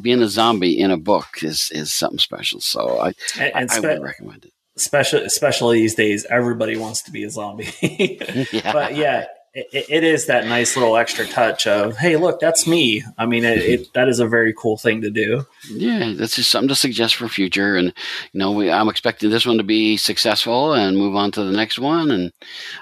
being 0.00 0.22
a 0.22 0.28
zombie 0.28 0.78
in 0.78 0.90
a 0.90 0.96
book 0.96 1.42
is 1.42 1.70
is 1.72 1.92
something 1.92 2.18
special. 2.18 2.60
So 2.60 2.98
I 3.00 3.12
and, 3.38 3.52
and 3.54 3.70
I, 3.70 3.76
I 3.76 3.80
would 3.80 4.02
recommend 4.02 4.44
it. 4.44 4.52
Especially 4.76 5.24
especially 5.24 5.80
these 5.80 5.94
days, 5.94 6.26
everybody 6.28 6.76
wants 6.76 7.02
to 7.02 7.10
be 7.10 7.24
a 7.24 7.30
zombie. 7.30 7.72
yeah. 8.52 8.72
But 8.72 8.94
yeah, 8.94 9.26
it, 9.56 9.86
it 9.88 10.04
is 10.04 10.26
that 10.26 10.46
nice 10.46 10.76
little 10.76 10.98
extra 10.98 11.26
touch 11.26 11.66
of, 11.66 11.96
hey, 11.96 12.16
look, 12.16 12.40
that's 12.40 12.66
me. 12.66 13.02
I 13.16 13.24
mean, 13.24 13.42
it, 13.44 13.58
it, 13.58 13.88
that 13.94 14.08
is 14.08 14.20
a 14.20 14.28
very 14.28 14.52
cool 14.52 14.76
thing 14.76 15.00
to 15.00 15.10
do. 15.10 15.46
Yeah, 15.70 16.12
that's 16.14 16.36
just 16.36 16.50
something 16.50 16.68
to 16.68 16.74
suggest 16.74 17.16
for 17.16 17.26
future. 17.26 17.76
And 17.76 17.94
you 18.32 18.38
know, 18.38 18.52
we, 18.52 18.70
I'm 18.70 18.90
expecting 18.90 19.30
this 19.30 19.46
one 19.46 19.56
to 19.56 19.64
be 19.64 19.96
successful 19.96 20.74
and 20.74 20.98
move 20.98 21.16
on 21.16 21.30
to 21.32 21.42
the 21.42 21.56
next 21.56 21.78
one. 21.78 22.10
And 22.10 22.32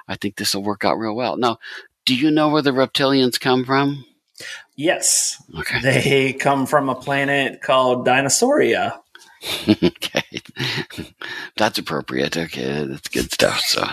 I 0.08 0.16
think 0.16 0.36
this 0.36 0.54
will 0.54 0.64
work 0.64 0.84
out 0.84 0.98
real 0.98 1.14
well. 1.14 1.36
Now, 1.36 1.58
do 2.04 2.14
you 2.16 2.30
know 2.30 2.48
where 2.48 2.62
the 2.62 2.72
reptilians 2.72 3.40
come 3.40 3.64
from? 3.64 4.04
Yes. 4.76 5.42
Okay. 5.58 5.80
They 5.80 6.32
come 6.32 6.66
from 6.66 6.88
a 6.88 6.94
planet 6.94 7.60
called 7.60 8.06
Dinosauria. 8.06 9.00
okay, 9.68 10.40
that's 11.56 11.78
appropriate. 11.78 12.36
Okay, 12.36 12.86
that's 12.86 13.08
good 13.08 13.30
stuff. 13.30 13.60
So, 13.60 13.86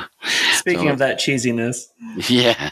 speaking 0.53 0.87
so, 0.87 0.93
of 0.93 0.99
that 0.99 1.19
cheesiness, 1.19 1.87
yeah, 2.29 2.69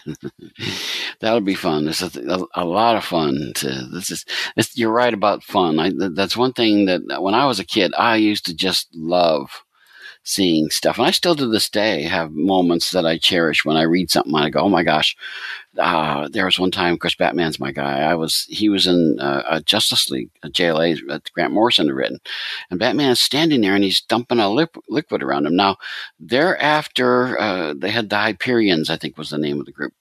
that'll 1.20 1.42
be 1.42 1.56
fun. 1.56 1.86
This 1.86 2.02
is 2.02 2.16
a, 2.16 2.46
a, 2.56 2.64
lot 2.64 2.96
of 2.96 3.04
fun. 3.04 3.52
To 3.56 3.88
this 3.92 4.12
is 4.12 4.26
you're 4.78 4.92
right 4.92 5.14
about 5.14 5.44
fun. 5.44 5.78
I, 5.78 5.92
that's 6.14 6.38
one 6.38 6.54
thing 6.54 6.86
that 6.86 7.22
when 7.22 7.34
I 7.34 7.46
was 7.48 7.60
a 7.60 7.66
kid, 7.66 7.94
I 7.98 8.16
used 8.16 8.46
to 8.46 8.56
just 8.56 8.88
love 8.94 9.64
seeing 10.24 10.70
stuff. 10.70 10.98
And 10.98 11.08
I 11.08 11.12
still 11.12 11.36
to 11.36 11.48
this 11.48 11.70
day 11.70 12.04
have 12.04 12.32
moments 12.32 12.92
that 12.92 13.06
I 13.06 13.18
cherish 13.18 13.66
when 13.66 13.78
I 13.78 13.84
read 13.84 14.12
something 14.12 14.34
and 14.34 14.44
I 14.44 14.50
go, 14.50 14.62
oh 14.62 14.70
my 14.70 14.84
gosh. 14.84 15.16
Uh, 15.80 16.28
there 16.30 16.46
was 16.46 16.60
one 16.60 16.72
time, 16.72 16.98
Chris 16.98 17.16
Batman's 17.16 17.60
my 17.60 17.72
guy. 17.72 18.02
I 18.02 18.16
was, 18.16 18.46
he 18.50 18.70
was 18.70 18.86
in 18.88 19.18
uh, 19.20 19.44
a 19.50 19.62
Justice 19.62 20.10
League, 20.10 20.30
a 20.44 20.50
JLA 20.50 21.00
that 21.08 21.32
Grant 21.34 21.54
Morrison 21.54 21.88
had 21.88 21.96
written. 21.96 22.20
And 22.70 22.80
Batman 22.80 23.12
is 23.12 23.20
standing 23.20 23.62
there 23.62 23.76
and 23.76 23.84
he's 23.84 24.02
dumping 24.02 24.40
a 24.40 24.50
lip, 24.50 24.76
liquid 24.90 25.24
around 25.24 25.46
him. 25.46 25.56
Now, 25.56 25.78
thereafter, 26.20 27.40
uh, 27.40 27.74
they 27.78 27.90
had 27.90 28.10
the 28.10 28.18
Hyperions, 28.18 28.90
I 28.90 28.98
think 28.98 29.18
was 29.18 29.30
the 29.30 29.38
name 29.38 29.60
of 29.60 29.66
the 29.66 29.72
group. 29.72 29.94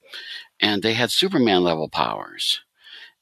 And 0.59 0.83
they 0.83 0.93
had 0.93 1.11
Superman 1.11 1.63
level 1.63 1.89
powers 1.89 2.61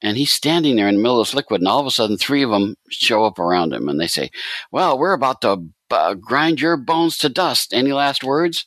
and 0.02 0.18
he's 0.18 0.32
standing 0.32 0.76
there 0.76 0.88
in 0.88 0.96
the 0.96 1.02
middle 1.02 1.20
of 1.20 1.28
this 1.28 1.34
liquid, 1.34 1.62
and 1.62 1.68
all 1.68 1.80
of 1.80 1.88
a 1.88 1.92
sudden, 1.92 2.18
three 2.18 2.44
of 2.44 2.52
them 2.52 2.76
show 2.90 3.26
up 3.26 3.40
around 3.40 3.74
him, 3.74 3.90
and 3.90 4.00
they 4.00 4.08
say, 4.08 4.30
"Well, 4.72 4.98
we're 4.98 5.14
about 5.14 5.42
to 5.42 5.64
uh, 5.90 6.14
grind 6.14 6.62
your 6.62 6.78
bones 6.78 7.18
to 7.20 7.30
dust. 7.30 7.74
Any 7.74 7.92
last 7.94 8.24
words? 8.24 8.66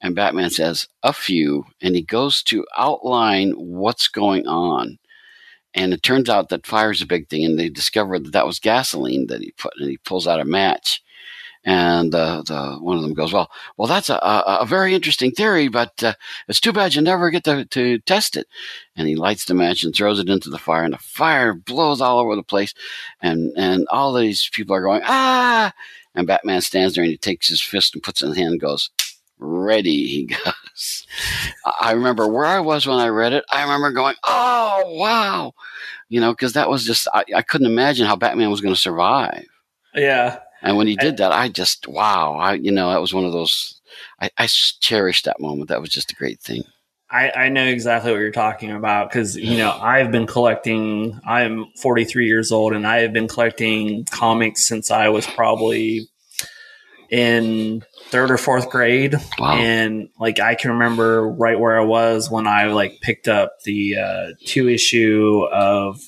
And 0.00 0.14
Batman 0.14 0.50
says, 0.50 0.88
A 1.02 1.12
few. 1.12 1.66
And 1.80 1.94
he 1.94 2.02
goes 2.02 2.42
to 2.44 2.66
outline 2.76 3.52
what's 3.52 4.08
going 4.08 4.46
on. 4.46 4.98
And 5.74 5.94
it 5.94 6.02
turns 6.02 6.28
out 6.28 6.50
that 6.50 6.66
fire's 6.66 7.00
a 7.00 7.06
big 7.06 7.28
thing. 7.28 7.44
And 7.44 7.58
they 7.58 7.68
discover 7.68 8.18
that 8.18 8.32
that 8.32 8.46
was 8.46 8.58
gasoline 8.58 9.26
that 9.28 9.40
he 9.40 9.52
put, 9.52 9.72
and 9.78 9.88
he 9.88 9.96
pulls 9.98 10.26
out 10.26 10.40
a 10.40 10.44
match. 10.44 11.02
And 11.64 12.12
uh, 12.12 12.42
the, 12.44 12.78
one 12.80 12.96
of 12.96 13.04
them 13.04 13.14
goes, 13.14 13.32
"Well, 13.32 13.48
well, 13.76 13.86
that's 13.86 14.10
a, 14.10 14.14
a, 14.14 14.58
a 14.62 14.66
very 14.66 14.96
interesting 14.96 15.30
theory, 15.30 15.68
but 15.68 16.02
uh, 16.02 16.14
it's 16.48 16.58
too 16.58 16.72
bad 16.72 16.94
you 16.94 17.02
never 17.02 17.30
get 17.30 17.44
to, 17.44 17.64
to 17.66 17.98
test 18.00 18.36
it." 18.36 18.48
And 18.96 19.06
he 19.06 19.14
lights 19.14 19.44
the 19.44 19.54
match 19.54 19.84
and 19.84 19.94
throws 19.94 20.18
it 20.18 20.28
into 20.28 20.50
the 20.50 20.58
fire, 20.58 20.82
and 20.82 20.94
the 20.94 20.98
fire 20.98 21.54
blows 21.54 22.00
all 22.00 22.18
over 22.18 22.34
the 22.34 22.42
place, 22.42 22.74
and 23.20 23.52
and 23.56 23.86
all 23.92 24.12
these 24.12 24.50
people 24.52 24.74
are 24.74 24.82
going, 24.82 25.02
"Ah!" 25.04 25.72
And 26.14 26.26
Batman 26.26 26.60
stands 26.60 26.94
there 26.94 27.04
and 27.04 27.10
he 27.10 27.16
takes 27.16 27.48
his 27.48 27.62
fist 27.62 27.94
and 27.94 28.02
puts 28.02 28.22
it 28.22 28.26
in 28.26 28.32
his 28.32 28.38
hand 28.38 28.52
and 28.52 28.60
goes, 28.60 28.90
Ready, 29.38 30.06
he 30.06 30.24
goes. 30.44 31.06
I 31.80 31.92
remember 31.92 32.28
where 32.28 32.44
I 32.44 32.60
was 32.60 32.86
when 32.86 32.98
I 32.98 33.08
read 33.08 33.32
it. 33.32 33.44
I 33.50 33.62
remember 33.62 33.90
going, 33.92 34.16
Oh, 34.26 34.82
wow. 34.86 35.52
You 36.08 36.20
know, 36.20 36.32
because 36.32 36.52
that 36.52 36.68
was 36.68 36.84
just, 36.84 37.08
I, 37.12 37.24
I 37.34 37.42
couldn't 37.42 37.66
imagine 37.66 38.06
how 38.06 38.16
Batman 38.16 38.50
was 38.50 38.60
going 38.60 38.74
to 38.74 38.80
survive. 38.80 39.46
Yeah. 39.94 40.40
And 40.62 40.76
when 40.76 40.86
he 40.86 40.96
did 40.96 41.16
that, 41.16 41.32
I 41.32 41.48
just, 41.48 41.88
wow. 41.88 42.34
I, 42.34 42.54
you 42.54 42.70
know, 42.70 42.90
that 42.90 43.00
was 43.00 43.12
one 43.12 43.24
of 43.24 43.32
those, 43.32 43.80
I, 44.20 44.30
I 44.38 44.46
cherished 44.46 45.24
that 45.24 45.40
moment. 45.40 45.68
That 45.68 45.80
was 45.80 45.90
just 45.90 46.12
a 46.12 46.16
great 46.16 46.40
thing. 46.40 46.62
I, 47.12 47.30
I 47.30 47.48
know 47.50 47.66
exactly 47.66 48.10
what 48.10 48.20
you're 48.20 48.30
talking 48.30 48.72
about 48.72 49.10
because 49.10 49.36
you 49.36 49.58
know 49.58 49.70
I've 49.70 50.10
been 50.10 50.26
collecting. 50.26 51.20
I'm 51.26 51.66
43 51.76 52.26
years 52.26 52.50
old, 52.50 52.72
and 52.72 52.86
I 52.86 53.02
have 53.02 53.12
been 53.12 53.28
collecting 53.28 54.06
comics 54.06 54.66
since 54.66 54.90
I 54.90 55.10
was 55.10 55.26
probably 55.26 56.08
in 57.10 57.84
third 58.08 58.30
or 58.30 58.38
fourth 58.38 58.70
grade. 58.70 59.14
Wow. 59.38 59.58
And 59.58 60.08
like 60.18 60.40
I 60.40 60.54
can 60.54 60.70
remember 60.72 61.28
right 61.28 61.60
where 61.60 61.78
I 61.78 61.84
was 61.84 62.30
when 62.30 62.46
I 62.46 62.68
like 62.68 63.00
picked 63.02 63.28
up 63.28 63.56
the 63.64 63.96
uh, 63.98 64.26
two 64.46 64.68
issue 64.68 65.46
of 65.52 66.00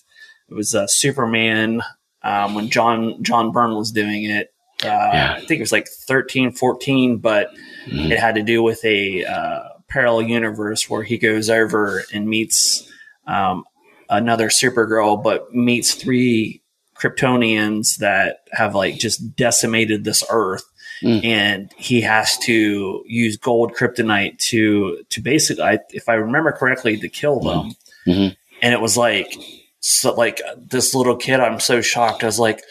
it 0.48 0.54
was 0.54 0.74
uh, 0.74 0.86
Superman 0.86 1.82
um, 2.22 2.54
when 2.54 2.70
John 2.70 3.22
John 3.22 3.52
Byrne 3.52 3.76
was 3.76 3.92
doing 3.92 4.24
it. 4.24 4.48
Uh, 4.82 4.88
yeah. 4.88 5.34
I 5.36 5.40
think 5.40 5.58
it 5.58 5.60
was 5.60 5.72
like 5.72 5.86
13, 5.86 6.52
14, 6.52 7.18
but 7.18 7.50
mm. 7.86 8.10
it 8.10 8.18
had 8.18 8.34
to 8.34 8.42
do 8.42 8.62
with 8.62 8.84
a 8.84 9.24
uh, 9.24 9.68
parallel 9.88 10.22
universe 10.22 10.88
where 10.88 11.02
he 11.02 11.18
goes 11.18 11.50
over 11.50 12.02
and 12.12 12.28
meets 12.28 12.90
um, 13.26 13.64
another 14.08 14.48
Supergirl, 14.48 15.22
but 15.22 15.52
meets 15.54 15.94
three 15.94 16.62
Kryptonians 16.96 17.96
that 17.98 18.38
have 18.52 18.74
like 18.74 18.98
just 18.98 19.36
decimated 19.36 20.04
this 20.04 20.24
Earth. 20.30 20.64
Mm. 21.02 21.24
And 21.24 21.72
he 21.76 22.02
has 22.02 22.38
to 22.38 23.02
use 23.06 23.36
gold 23.36 23.74
kryptonite 23.74 24.38
to 24.50 25.02
to 25.10 25.20
basically, 25.20 25.78
if 25.90 26.08
I 26.08 26.14
remember 26.14 26.52
correctly, 26.52 26.96
to 26.98 27.08
kill 27.08 27.40
them. 27.40 27.74
Mm-hmm. 28.06 28.34
And 28.62 28.72
it 28.72 28.80
was 28.80 28.96
like, 28.96 29.36
so 29.80 30.14
like 30.14 30.40
this 30.56 30.94
little 30.94 31.16
kid, 31.16 31.40
I'm 31.40 31.60
so 31.60 31.80
shocked. 31.80 32.22
I 32.22 32.26
was 32.26 32.38
like, 32.38 32.62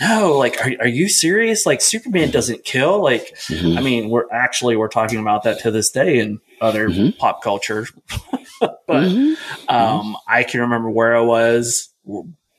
no, 0.00 0.36
like, 0.38 0.60
are, 0.64 0.72
are 0.80 0.88
you 0.88 1.08
serious? 1.08 1.66
Like, 1.66 1.80
Superman 1.80 2.30
doesn't 2.30 2.64
kill. 2.64 3.02
Like, 3.02 3.34
mm-hmm. 3.48 3.78
I 3.78 3.80
mean, 3.80 4.10
we're 4.10 4.30
actually 4.30 4.76
we're 4.76 4.88
talking 4.88 5.18
about 5.18 5.44
that 5.44 5.60
to 5.60 5.70
this 5.70 5.90
day 5.90 6.18
in 6.18 6.40
other 6.60 6.88
mm-hmm. 6.88 7.18
pop 7.18 7.42
culture. 7.42 7.86
but 8.60 8.84
mm-hmm. 8.88 9.74
um, 9.74 10.16
I 10.26 10.42
can 10.42 10.60
remember 10.60 10.90
where 10.90 11.16
I 11.16 11.20
was, 11.20 11.90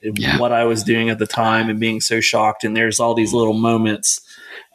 yeah. 0.01 0.39
what 0.39 0.51
I 0.51 0.65
was 0.65 0.83
doing 0.83 1.09
at 1.09 1.19
the 1.19 1.27
time, 1.27 1.69
and 1.69 1.79
being 1.79 2.01
so 2.01 2.21
shocked. 2.21 2.63
And 2.63 2.75
there's 2.75 2.99
all 2.99 3.13
these 3.13 3.33
little 3.33 3.53
moments 3.53 4.21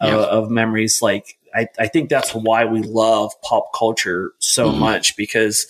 uh, 0.01 0.07
yeah. 0.07 0.17
of 0.17 0.51
memories. 0.51 1.01
Like, 1.03 1.39
I, 1.55 1.67
I 1.79 1.89
think 1.89 2.11
that's 2.11 2.35
why 2.35 2.65
we 2.65 2.83
love 2.83 3.33
pop 3.43 3.73
culture 3.75 4.33
so 4.39 4.69
mm-hmm. 4.69 4.81
much 4.81 5.17
because 5.17 5.67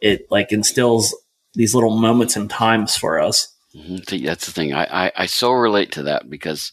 it 0.00 0.26
like 0.30 0.52
instills 0.52 1.14
these 1.54 1.74
little 1.74 1.96
moments 1.96 2.36
and 2.36 2.50
times 2.50 2.96
for 2.96 3.20
us. 3.20 3.51
Mm-hmm. 3.74 4.24
That's 4.26 4.46
the 4.46 4.52
thing. 4.52 4.74
I, 4.74 5.06
I, 5.06 5.12
I 5.16 5.26
so 5.26 5.52
relate 5.52 5.92
to 5.92 6.02
that 6.04 6.28
because, 6.28 6.72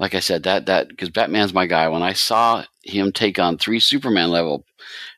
like 0.00 0.14
I 0.14 0.20
said, 0.20 0.42
that 0.42 0.66
that 0.66 0.88
because 0.88 1.10
Batman's 1.10 1.54
my 1.54 1.66
guy. 1.66 1.88
When 1.88 2.02
I 2.02 2.14
saw 2.14 2.64
him 2.82 3.12
take 3.12 3.38
on 3.38 3.58
three 3.58 3.78
Superman 3.78 4.30
level 4.30 4.64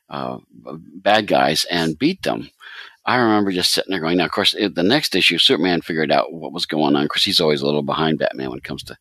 uh, 0.09 0.37
bad 0.53 1.25
guys 1.25 1.65
and 1.65 1.97
beat 1.97 2.21
them, 2.21 2.49
I 3.07 3.17
remember 3.17 3.51
just 3.51 3.71
sitting 3.71 3.91
there 3.91 3.99
going. 3.99 4.17
Now, 4.17 4.25
of 4.25 4.31
course, 4.31 4.53
it, 4.53 4.75
the 4.75 4.83
next 4.83 5.15
issue, 5.15 5.39
Superman 5.39 5.81
figured 5.81 6.11
out 6.11 6.31
what 6.33 6.53
was 6.53 6.67
going 6.67 6.95
on. 6.95 7.05
because 7.05 7.23
he's 7.23 7.39
always 7.39 7.61
a 7.61 7.65
little 7.65 7.83
behind 7.83 8.19
Batman 8.19 8.49
when 8.49 8.59
it 8.59 8.63
comes 8.63 8.83
to 8.83 8.97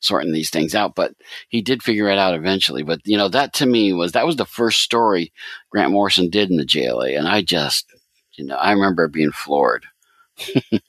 sorting 0.00 0.32
these 0.32 0.50
things 0.50 0.74
out, 0.74 0.96
but 0.96 1.14
he 1.48 1.60
did 1.60 1.82
figure 1.82 2.08
it 2.08 2.18
out 2.18 2.34
eventually. 2.34 2.82
But 2.82 3.00
you 3.04 3.16
know, 3.16 3.28
that 3.28 3.52
to 3.54 3.66
me 3.66 3.92
was 3.92 4.12
that 4.12 4.26
was 4.26 4.36
the 4.36 4.44
first 4.44 4.80
story 4.80 5.32
Grant 5.70 5.92
Morrison 5.92 6.28
did 6.28 6.50
in 6.50 6.56
the 6.56 6.64
JLA, 6.66 7.16
and 7.16 7.28
I 7.28 7.42
just, 7.42 7.86
you 8.34 8.44
know, 8.44 8.56
I 8.56 8.72
remember 8.72 9.06
being 9.06 9.32
floored 9.32 9.86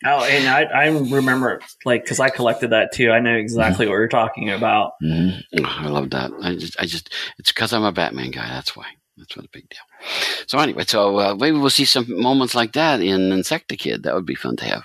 oh, 0.05 0.23
and 0.23 0.47
I, 0.47 0.63
I 0.63 0.87
remember 0.87 1.61
like 1.85 2.03
because 2.03 2.19
I 2.19 2.29
collected 2.29 2.69
that 2.69 2.91
too. 2.93 3.11
I 3.11 3.19
know 3.19 3.35
exactly 3.35 3.85
mm-hmm. 3.85 3.91
what 3.91 3.97
you're 3.97 4.07
talking 4.07 4.49
about. 4.49 4.93
Mm-hmm. 5.03 5.65
I 5.65 5.87
love 5.87 6.09
that. 6.11 6.31
I 6.41 6.55
just, 6.55 6.79
I 6.79 6.85
just, 6.85 7.13
it's 7.37 7.51
because 7.51 7.73
I'm 7.73 7.83
a 7.83 7.91
Batman 7.91 8.31
guy. 8.31 8.47
That's 8.47 8.75
why. 8.75 8.85
That's 9.17 9.35
what 9.35 9.45
a 9.45 9.49
big 9.51 9.67
deal. 9.67 10.09
So 10.47 10.59
anyway, 10.59 10.85
so 10.87 11.19
uh, 11.19 11.35
maybe 11.35 11.57
we'll 11.57 11.69
see 11.69 11.83
some 11.83 12.05
moments 12.09 12.55
like 12.55 12.71
that 12.73 13.01
in 13.01 13.31
Insectakid. 13.31 14.03
That 14.03 14.15
would 14.15 14.25
be 14.25 14.35
fun 14.35 14.55
to 14.57 14.65
have 14.65 14.83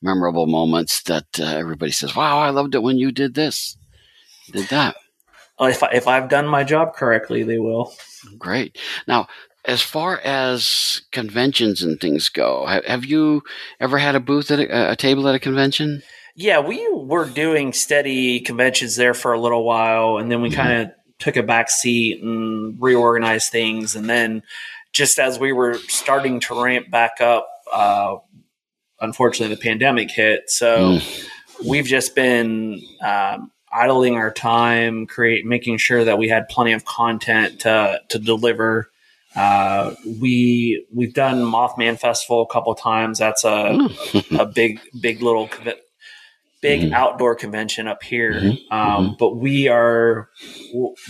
memorable 0.00 0.46
moments 0.46 1.02
that 1.02 1.26
uh, 1.40 1.44
everybody 1.44 1.90
says, 1.90 2.14
"Wow, 2.14 2.38
I 2.38 2.50
loved 2.50 2.76
it 2.76 2.84
when 2.84 2.98
you 2.98 3.10
did 3.10 3.34
this, 3.34 3.76
did 4.52 4.68
that." 4.68 4.94
Well, 5.58 5.70
if 5.70 5.82
I, 5.82 5.90
if 5.92 6.06
I've 6.06 6.28
done 6.28 6.46
my 6.46 6.62
job 6.62 6.94
correctly, 6.94 7.42
they 7.42 7.58
will. 7.58 7.92
Great. 8.38 8.78
Now, 9.08 9.26
as 9.64 9.80
far 9.80 10.18
as 10.18 11.02
conventions 11.10 11.82
and 11.82 12.00
things 12.00 12.28
go, 12.28 12.66
have 12.66 13.04
you 13.04 13.42
ever 13.80 13.98
had 13.98 14.14
a 14.14 14.20
booth 14.20 14.50
at 14.50 14.60
a, 14.60 14.92
a, 14.92 14.96
table 14.96 15.26
at 15.28 15.34
a 15.34 15.38
convention? 15.38 16.02
Yeah, 16.36 16.60
we 16.60 16.86
were 16.92 17.24
doing 17.24 17.72
steady 17.72 18.40
conventions 18.40 18.96
there 18.96 19.14
for 19.14 19.32
a 19.32 19.40
little 19.40 19.64
while, 19.64 20.18
and 20.18 20.30
then 20.30 20.42
we 20.42 20.50
mm-hmm. 20.50 20.60
kind 20.60 20.82
of 20.82 20.92
took 21.18 21.36
a 21.36 21.42
back 21.42 21.70
seat 21.70 22.22
and 22.22 22.76
reorganized 22.80 23.50
things. 23.50 23.94
And 23.94 24.10
then, 24.10 24.42
just 24.92 25.18
as 25.18 25.38
we 25.38 25.52
were 25.52 25.74
starting 25.88 26.40
to 26.40 26.62
ramp 26.62 26.90
back 26.90 27.20
up, 27.20 27.48
uh, 27.72 28.16
unfortunately, 29.00 29.54
the 29.54 29.60
pandemic 29.60 30.10
hit. 30.10 30.50
So 30.50 30.98
mm. 30.98 31.28
we've 31.66 31.86
just 31.86 32.14
been 32.14 32.82
um, 33.00 33.50
idling 33.72 34.16
our 34.16 34.32
time, 34.32 35.06
create 35.06 35.46
making 35.46 35.78
sure 35.78 36.04
that 36.04 36.18
we 36.18 36.28
had 36.28 36.48
plenty 36.48 36.72
of 36.72 36.84
content 36.84 37.60
to 37.60 38.00
to 38.08 38.18
deliver 38.18 38.90
uh, 39.34 39.94
we 40.20 40.86
we've 40.92 41.14
done 41.14 41.42
Mothman 41.42 41.98
Festival 41.98 42.42
a 42.42 42.46
couple 42.46 42.74
times. 42.74 43.18
That's 43.18 43.44
a 43.44 43.88
a 44.38 44.46
big 44.46 44.80
big 45.00 45.22
little 45.22 45.48
big 46.60 46.80
mm-hmm. 46.80 46.94
outdoor 46.94 47.34
convention 47.34 47.88
up 47.88 48.02
here. 48.02 48.34
Mm-hmm. 48.34 48.72
Um, 48.72 49.06
mm-hmm. 49.06 49.14
But 49.18 49.36
we 49.36 49.68
are 49.68 50.28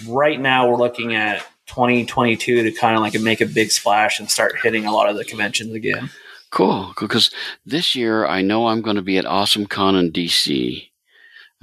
right 0.08 0.40
now 0.40 0.68
we're 0.68 0.76
looking 0.76 1.14
at 1.14 1.46
2022 1.66 2.62
to 2.62 2.72
kind 2.72 2.96
of 2.96 3.02
like 3.02 3.18
make 3.20 3.40
a 3.40 3.46
big 3.46 3.70
splash 3.70 4.18
and 4.20 4.30
start 4.30 4.56
hitting 4.62 4.86
a 4.86 4.92
lot 4.92 5.08
of 5.08 5.16
the 5.16 5.24
conventions 5.24 5.72
again. 5.72 6.10
Cool, 6.50 6.92
because 7.00 7.30
this 7.66 7.96
year 7.96 8.26
I 8.26 8.40
know 8.40 8.68
I'm 8.68 8.80
going 8.80 8.96
to 8.96 9.02
be 9.02 9.18
at 9.18 9.26
Awesome 9.26 9.66
Con 9.66 9.96
in 9.96 10.12
DC. 10.12 10.88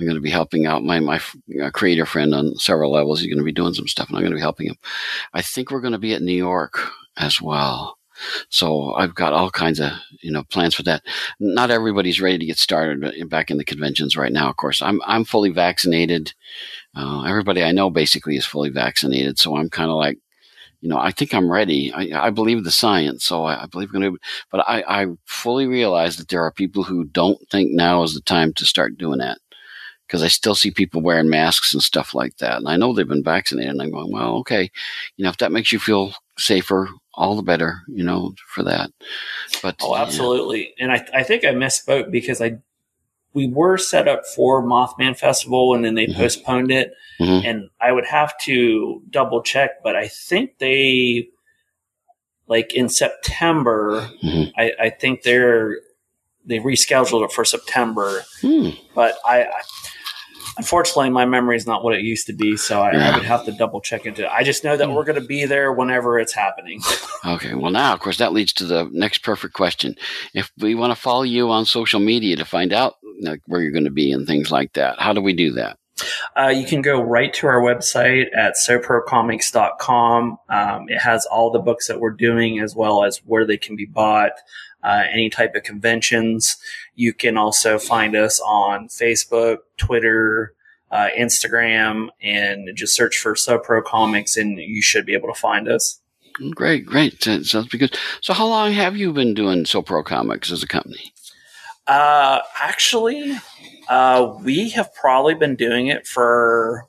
I'm 0.02 0.08
going 0.08 0.16
to 0.16 0.22
be 0.22 0.32
helping 0.32 0.66
out 0.66 0.84
my 0.84 1.00
my 1.00 1.22
uh, 1.62 1.70
creator 1.70 2.08
friend 2.08 2.34
on 2.34 2.56
several 2.56 2.92
levels. 2.92 3.20
He's 3.20 3.30
going 3.30 3.38
to 3.38 3.46
be 3.46 3.52
doing 3.52 3.76
some 3.76 3.88
stuff, 3.88 4.08
and 4.08 4.18
I'm 4.18 4.24
going 4.24 4.32
to 4.32 4.38
be 4.38 4.42
helping 4.42 4.68
him. 4.68 4.78
I 5.34 5.44
think 5.44 5.70
we're 5.70 5.82
going 5.82 5.92
to 5.94 6.00
be 6.00 6.14
at 6.14 6.24
New 6.24 6.34
York 6.34 6.92
as 7.18 7.40
well. 7.40 7.98
So 8.50 8.94
I've 8.94 9.16
got 9.16 9.34
all 9.34 9.52
kinds 9.52 9.80
of 9.80 9.92
you 10.22 10.32
know 10.32 10.44
plans 10.44 10.74
for 10.74 10.84
that. 10.84 11.04
Not 11.40 11.70
everybody's 11.70 12.20
ready 12.20 12.40
to 12.40 12.46
get 12.46 12.58
started 12.58 13.30
back 13.30 13.52
in 13.52 13.58
the 13.58 13.64
conventions 13.64 14.18
right 14.18 14.32
now. 14.32 14.50
Of 14.50 14.58
course, 14.58 14.82
I'm 14.82 15.02
I'm 15.06 15.24
fully 15.24 15.52
vaccinated. 15.52 16.34
Uh, 16.96 17.24
everybody 17.24 17.64
I 17.64 17.72
know 17.72 17.92
basically 17.92 18.38
is 18.38 18.46
fully 18.46 18.70
vaccinated, 18.70 19.38
so 19.38 19.56
I'm 19.56 19.70
kind 19.70 19.92
of 19.92 19.98
like, 19.98 20.18
you 20.82 20.90
know, 20.90 20.98
I 20.98 21.12
think 21.12 21.34
I'm 21.34 21.52
ready. 21.52 21.94
I, 21.94 22.28
I 22.28 22.30
believe 22.32 22.64
the 22.64 22.72
science, 22.72 23.24
so 23.24 23.44
I, 23.44 23.64
I 23.64 23.66
believe 23.68 23.92
going 23.92 24.14
to. 24.14 24.20
But 24.52 24.68
I, 24.68 24.84
I 25.02 25.06
fully 25.26 25.68
realize 25.68 26.18
that 26.18 26.30
there 26.30 26.44
are 26.44 26.52
people 26.52 26.84
who 26.84 27.06
don't 27.06 27.40
think 27.52 27.72
now 27.72 28.02
is 28.02 28.16
the 28.16 28.22
time 28.22 28.52
to 28.54 28.66
start 28.66 28.98
doing 28.98 29.20
that 29.20 29.38
because 30.12 30.24
I 30.24 30.28
still 30.28 30.56
see 30.56 30.72
people 30.72 31.02
wearing 31.02 31.30
masks 31.30 31.74
and 31.74 31.82
stuff 31.82 32.14
like 32.14 32.36
that. 32.40 32.58
And 32.58 32.68
I 32.68 32.76
know 32.76 32.92
they've 32.92 33.08
been 33.08 33.24
vaccinated. 33.24 33.72
And 33.72 33.82
I'm 33.82 33.92
going, 33.92 34.12
well, 34.12 34.36
okay, 34.40 34.70
you 35.16 35.24
know, 35.24 35.30
if 35.30 35.38
that 35.38 35.54
makes 35.54 35.72
you 35.72 35.80
feel 35.80 36.14
safer, 36.38 36.90
all 37.14 37.38
the 37.38 37.42
better, 37.42 37.84
you 37.88 38.04
know, 38.04 38.34
for 38.50 38.62
that. 38.64 38.92
But 39.62 39.78
oh, 39.82 39.96
absolutely. 39.96 40.74
Yeah. 40.76 40.84
And 40.84 40.92
I, 40.92 41.08
I 41.14 41.24
think 41.24 41.46
I 41.46 41.54
misspoke 41.54 42.12
because 42.12 42.42
I 42.42 42.58
we 43.34 43.48
were 43.48 43.78
set 43.78 44.10
up 44.10 44.26
for 44.36 44.62
Mothman 44.62 45.18
Festival 45.18 45.74
and 45.74 45.86
then 45.86 45.96
they 45.96 46.08
mm-hmm. 46.08 46.20
postponed 46.20 46.72
it. 46.72 46.92
Mm-hmm. 47.22 47.48
And 47.48 47.70
I 47.80 47.94
would 47.94 48.06
have 48.06 48.38
to 48.40 49.02
double 49.10 49.42
check, 49.42 49.82
but 49.82 49.96
I 49.96 50.10
think 50.10 50.58
they 50.58 51.30
like 52.48 52.74
in 52.76 52.90
September, 52.90 54.10
mm-hmm. 54.22 54.50
I, 54.60 54.74
I, 54.78 54.90
think 54.90 55.24
they're 55.24 55.78
they 56.46 56.60
rescheduled 56.60 57.24
it 57.24 57.32
for 57.32 57.46
September. 57.46 58.24
Hmm. 58.42 58.72
But 58.94 59.16
I, 59.26 59.44
I 59.44 59.62
unfortunately, 60.58 61.10
my 61.10 61.26
memory 61.26 61.56
is 61.56 61.68
not 61.68 61.84
what 61.84 61.96
it 61.96 62.02
used 62.02 62.28
to 62.28 62.34
be, 62.34 62.58
so 62.58 62.82
I, 62.82 62.94
yeah. 62.94 63.12
I 63.12 63.18
would 63.18 63.26
have 63.26 63.46
to 63.46 63.52
double 63.52 63.82
check 63.82 64.06
into 64.06 64.24
it. 64.24 64.30
I 64.32 64.44
just 64.44 64.64
know 64.64 64.78
that 64.78 64.92
we're 64.92 65.04
going 65.04 65.20
to 65.20 65.26
be 65.26 65.46
there 65.46 65.72
whenever 65.72 66.20
it's 66.20 66.34
happening. 66.34 66.82
okay. 67.26 67.54
Well, 67.54 67.72
now, 67.72 67.94
of 67.94 68.00
course, 68.00 68.18
that 68.18 68.34
leads 68.34 68.54
to 68.54 68.66
the 68.66 68.90
next 68.92 69.20
perfect 69.20 69.54
question. 69.54 69.96
If 70.34 70.52
we 70.58 70.76
want 70.76 70.92
to 70.96 71.02
follow 71.02 71.24
you 71.24 71.50
on 71.50 71.66
social 71.66 72.00
media 72.00 72.36
to 72.36 72.46
find 72.46 72.74
out 72.74 72.96
like, 73.22 73.42
where 73.46 73.62
you're 73.62 73.72
going 73.72 73.86
to 73.86 73.92
be 73.92 74.12
and 74.12 74.28
things 74.28 74.52
like 74.52 74.74
that, 74.74 75.00
how 75.00 75.14
do 75.14 75.22
we 75.22 75.34
do 75.34 75.52
that? 75.54 75.78
Uh, 76.38 76.48
you 76.48 76.66
can 76.66 76.82
go 76.82 77.02
right 77.02 77.34
to 77.36 77.48
our 77.48 77.62
website 77.62 78.28
at 78.36 78.56
soprocomics.com. 78.68 80.38
Um, 80.50 80.90
it 80.90 81.00
has 81.00 81.26
all 81.26 81.52
the 81.52 81.60
books 81.60 81.88
that 81.88 82.00
we're 82.00 82.12
doing 82.12 82.60
as 82.60 82.76
well 82.76 83.04
as 83.04 83.18
where 83.26 83.46
they 83.46 83.58
can 83.58 83.76
be 83.76 83.86
bought 83.86 84.34
uh, 84.84 85.04
any 85.12 85.30
type 85.30 85.56
of 85.56 85.64
conventions. 85.64 86.58
You 86.96 87.14
can 87.14 87.38
also 87.38 87.78
find 87.78 88.16
us 88.16 88.40
on 88.40 88.88
Facebook, 88.88 89.58
Twitter, 89.78 90.54
uh, 90.92 91.10
Instagram, 91.18 92.10
and 92.22 92.70
just 92.76 92.96
search 92.96 93.18
for 93.18 93.36
SoPro 93.36 93.84
Comics, 93.84 94.38
and 94.38 94.58
you 94.58 94.82
should 94.82 95.06
be 95.06 95.14
able 95.14 95.34
to 95.34 95.40
find 95.40 95.68
us. 95.68 96.00
Great, 96.56 96.86
great. 96.86 97.24
Sounds 97.24 97.70
good. 97.70 97.98
So, 98.22 98.34
how 98.34 98.48
long 98.48 98.72
have 98.74 98.98
you 98.98 99.14
been 99.14 99.34
doing 99.34 99.64
SoPro 99.64 100.04
Comics 100.04 100.52
as 100.52 100.64
a 100.64 100.68
company? 100.68 101.14
Uh, 101.88 102.40
actually, 102.60 103.38
uh, 103.92 104.38
we 104.42 104.70
have 104.70 104.94
probably 104.96 105.34
been 105.34 105.58
doing 105.58 105.88
it 105.88 106.08
for 106.08 106.88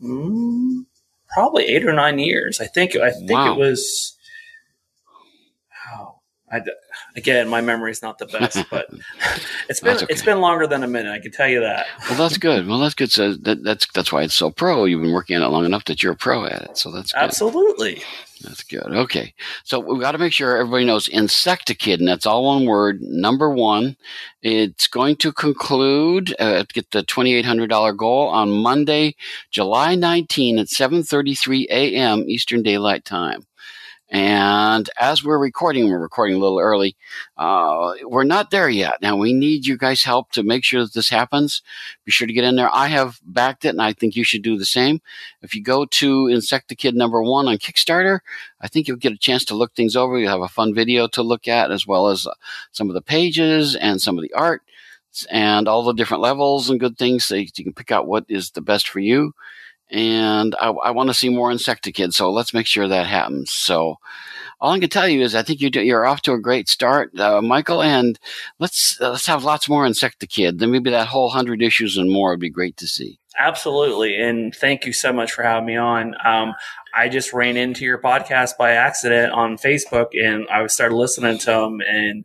mm, 0.00 0.86
probably 1.34 1.64
eight 1.64 1.84
or 1.84 1.92
nine 1.92 2.20
years. 2.20 2.60
I 2.60 2.66
think. 2.66 2.94
I 2.94 3.10
think 3.10 3.32
wow. 3.32 3.54
it 3.54 3.58
was. 3.58 4.16
Oh, 5.92 6.20
I, 6.52 6.60
again, 7.16 7.48
my 7.48 7.60
memory 7.60 7.90
is 7.90 8.02
not 8.02 8.18
the 8.18 8.26
best, 8.26 8.64
but 8.70 8.88
it's 9.68 9.80
been 9.80 9.96
okay. 9.96 10.06
it's 10.08 10.22
been 10.22 10.40
longer 10.40 10.68
than 10.68 10.84
a 10.84 10.86
minute. 10.86 11.10
I 11.10 11.18
can 11.18 11.32
tell 11.32 11.48
you 11.48 11.58
that. 11.58 11.86
Well, 12.08 12.18
that's 12.18 12.38
good. 12.48 12.68
Well, 12.68 12.78
that's 12.78 12.94
good. 12.94 13.10
So 13.10 13.34
that, 13.34 13.64
that's 13.64 13.88
that's 13.92 14.12
why 14.12 14.22
it's 14.22 14.36
so 14.36 14.52
pro. 14.52 14.84
You've 14.84 15.02
been 15.02 15.12
working 15.12 15.36
on 15.36 15.42
it 15.42 15.48
long 15.48 15.64
enough 15.64 15.86
that 15.86 16.04
you're 16.04 16.12
a 16.12 16.16
pro 16.16 16.44
at 16.44 16.62
it. 16.62 16.78
So 16.78 16.92
that's 16.92 17.10
good. 17.10 17.18
absolutely. 17.20 18.00
That's 18.42 18.62
good. 18.62 18.86
Okay, 18.86 19.34
so 19.64 19.80
we've 19.80 20.00
got 20.00 20.12
to 20.12 20.18
make 20.18 20.32
sure 20.32 20.56
everybody 20.56 20.84
knows 20.84 21.08
Insectakid, 21.08 21.98
and 21.98 22.06
that's 22.06 22.26
all 22.26 22.44
one 22.44 22.66
word. 22.66 23.02
Number 23.02 23.50
one, 23.50 23.96
it's 24.42 24.86
going 24.86 25.16
to 25.16 25.32
conclude 25.32 26.34
uh, 26.38 26.64
get 26.72 26.90
the 26.92 27.02
twenty 27.02 27.34
eight 27.34 27.44
hundred 27.44 27.68
dollar 27.70 27.92
goal 27.92 28.28
on 28.28 28.50
Monday, 28.50 29.16
July 29.50 29.94
19 29.94 30.58
at 30.58 30.68
seven 30.68 31.02
thirty 31.02 31.34
three 31.34 31.66
a.m. 31.70 32.24
Eastern 32.28 32.62
Daylight 32.62 33.04
Time. 33.04 33.44
And 34.10 34.88
as 34.98 35.22
we're 35.22 35.38
recording, 35.38 35.90
we're 35.90 35.98
recording 35.98 36.36
a 36.36 36.38
little 36.38 36.58
early. 36.58 36.96
Uh, 37.36 37.92
we're 38.04 38.24
not 38.24 38.50
there 38.50 38.70
yet. 38.70 39.02
Now 39.02 39.16
we 39.16 39.34
need 39.34 39.66
you 39.66 39.76
guys' 39.76 40.02
help 40.02 40.30
to 40.32 40.42
make 40.42 40.64
sure 40.64 40.82
that 40.82 40.94
this 40.94 41.10
happens. 41.10 41.60
Be 42.06 42.12
sure 42.12 42.26
to 42.26 42.32
get 42.32 42.44
in 42.44 42.56
there. 42.56 42.74
I 42.74 42.86
have 42.86 43.20
backed 43.22 43.66
it, 43.66 43.70
and 43.70 43.82
I 43.82 43.92
think 43.92 44.16
you 44.16 44.24
should 44.24 44.42
do 44.42 44.56
the 44.56 44.64
same. 44.64 45.02
If 45.42 45.54
you 45.54 45.62
go 45.62 45.84
to 45.84 46.24
Insectakid 46.24 46.94
number 46.94 47.22
one 47.22 47.48
on 47.48 47.58
Kickstarter, 47.58 48.20
I 48.62 48.68
think 48.68 48.88
you'll 48.88 48.96
get 48.96 49.12
a 49.12 49.18
chance 49.18 49.44
to 49.46 49.54
look 49.54 49.74
things 49.74 49.94
over. 49.94 50.18
You'll 50.18 50.30
have 50.30 50.40
a 50.40 50.48
fun 50.48 50.74
video 50.74 51.06
to 51.08 51.22
look 51.22 51.46
at, 51.46 51.70
as 51.70 51.86
well 51.86 52.08
as 52.08 52.26
uh, 52.26 52.32
some 52.72 52.88
of 52.88 52.94
the 52.94 53.02
pages 53.02 53.76
and 53.76 54.00
some 54.00 54.16
of 54.16 54.22
the 54.22 54.32
art 54.32 54.62
and 55.30 55.68
all 55.68 55.82
the 55.82 55.92
different 55.92 56.22
levels 56.22 56.70
and 56.70 56.80
good 56.80 56.96
things 56.96 57.24
so 57.24 57.34
you 57.34 57.50
can 57.52 57.72
pick 57.72 57.90
out 57.90 58.06
what 58.06 58.24
is 58.28 58.50
the 58.50 58.60
best 58.60 58.88
for 58.88 59.00
you 59.00 59.34
and 59.90 60.54
I, 60.60 60.68
I 60.68 60.90
want 60.90 61.08
to 61.08 61.14
see 61.14 61.28
more 61.28 61.50
Insectakid. 61.50 62.12
So 62.12 62.30
let's 62.30 62.54
make 62.54 62.66
sure 62.66 62.88
that 62.88 63.06
happens. 63.06 63.52
So 63.52 63.98
all 64.60 64.72
I 64.72 64.80
can 64.80 64.88
tell 64.88 65.08
you 65.08 65.22
is 65.22 65.34
I 65.34 65.42
think 65.42 65.60
you 65.60 65.70
you're 65.72 66.06
off 66.06 66.22
to 66.22 66.32
a 66.32 66.40
great 66.40 66.68
start, 66.68 67.18
uh, 67.18 67.40
Michael, 67.40 67.82
and 67.82 68.18
let's 68.58 69.00
uh, 69.00 69.10
let's 69.10 69.26
have 69.26 69.44
lots 69.44 69.68
more 69.68 69.86
Insectakid. 69.86 70.58
Then 70.58 70.72
maybe 70.72 70.90
that 70.90 71.08
whole 71.08 71.30
hundred 71.30 71.62
issues 71.62 71.96
and 71.96 72.10
more 72.10 72.30
would 72.30 72.40
be 72.40 72.50
great 72.50 72.76
to 72.78 72.86
see. 72.86 73.18
Absolutely, 73.38 74.20
and 74.20 74.54
thank 74.54 74.84
you 74.84 74.92
so 74.92 75.12
much 75.12 75.30
for 75.30 75.44
having 75.44 75.66
me 75.66 75.76
on. 75.76 76.14
Um, 76.24 76.54
I 76.92 77.08
just 77.08 77.32
ran 77.32 77.56
into 77.56 77.84
your 77.84 77.98
podcast 77.98 78.56
by 78.58 78.72
accident 78.72 79.32
on 79.32 79.58
Facebook, 79.58 80.08
and 80.20 80.48
I 80.48 80.66
started 80.66 80.96
listening 80.96 81.38
to 81.38 81.46
them, 81.46 81.80
and 81.80 82.24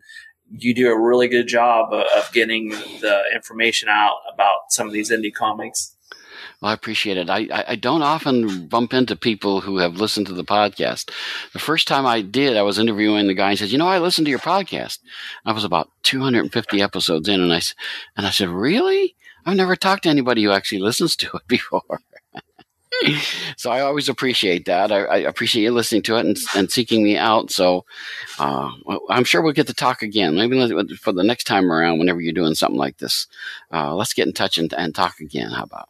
you 0.58 0.74
do 0.74 0.92
a 0.92 1.00
really 1.00 1.28
good 1.28 1.48
job 1.48 1.94
of 1.94 2.32
getting 2.32 2.70
the 2.70 3.24
information 3.34 3.90
out 3.90 4.18
about 4.34 4.72
some 4.72 4.88
of 4.88 4.94
these 4.94 5.12
indie 5.12 5.34
comics. 5.34 5.93
Well, 6.64 6.70
I 6.70 6.76
appreciate 6.76 7.18
it. 7.18 7.30
I, 7.30 7.66
I, 7.68 7.76
don't 7.76 8.04
often 8.04 8.68
bump 8.68 8.94
into 8.94 9.18
people 9.18 9.60
who 9.60 9.80
have 9.80 9.98
listened 9.98 10.28
to 10.28 10.34
the 10.34 10.46
podcast. 10.46 11.12
The 11.52 11.60
first 11.60 11.90
time 11.90 12.06
I 12.06 12.22
did, 12.22 12.56
I 12.56 12.62
was 12.62 12.80
interviewing 12.80 13.28
the 13.28 13.34
guy 13.34 13.50
and 13.50 13.60
said, 13.60 13.68
"You 13.68 13.78
know, 13.78 13.88
I 13.90 14.00
listened 14.00 14.28
to 14.28 14.30
your 14.30 14.40
podcast." 14.40 15.00
I 15.46 15.52
was 15.52 15.66
about 15.66 15.90
250 16.04 16.82
episodes 16.82 17.28
in, 17.28 17.42
and 17.42 17.52
I 17.52 17.60
said 17.60 17.76
and 18.16 18.26
I 18.26 18.30
said, 18.30 18.48
"Really? 18.48 19.14
I've 19.46 19.58
never 19.58 19.76
talked 19.76 20.04
to 20.04 20.10
anybody 20.10 20.42
who 20.42 20.52
actually 20.52 20.80
listens 20.80 21.18
to 21.18 21.32
it 21.36 21.42
before." 21.50 22.00
so 23.58 23.70
I 23.70 23.82
always 23.82 24.08
appreciate 24.08 24.64
that. 24.64 24.90
I, 24.90 25.00
I, 25.00 25.18
appreciate 25.18 25.64
you 25.64 25.72
listening 25.72 26.04
to 26.04 26.16
it 26.16 26.26
and, 26.26 26.38
and 26.56 26.72
seeking 26.72 27.04
me 27.04 27.18
out. 27.18 27.52
So 27.52 27.84
uh, 28.40 28.72
I'm 29.10 29.26
sure 29.26 29.42
we'll 29.42 29.52
get 29.52 29.68
to 29.68 29.74
talk 29.74 30.02
again. 30.02 30.36
Maybe 30.36 30.66
for 30.96 31.12
the 31.12 31.24
next 31.26 31.44
time 31.44 31.70
around, 31.70 32.00
whenever 32.00 32.22
you're 32.22 32.32
doing 32.32 32.56
something 32.56 32.80
like 32.80 33.00
this, 33.00 33.28
uh, 33.74 33.94
let's 33.94 34.14
get 34.14 34.28
in 34.28 34.34
touch 34.34 34.58
and, 34.58 34.74
and 34.74 34.96
talk 34.96 35.20
again. 35.20 35.50
How 35.50 35.64
about? 35.64 35.90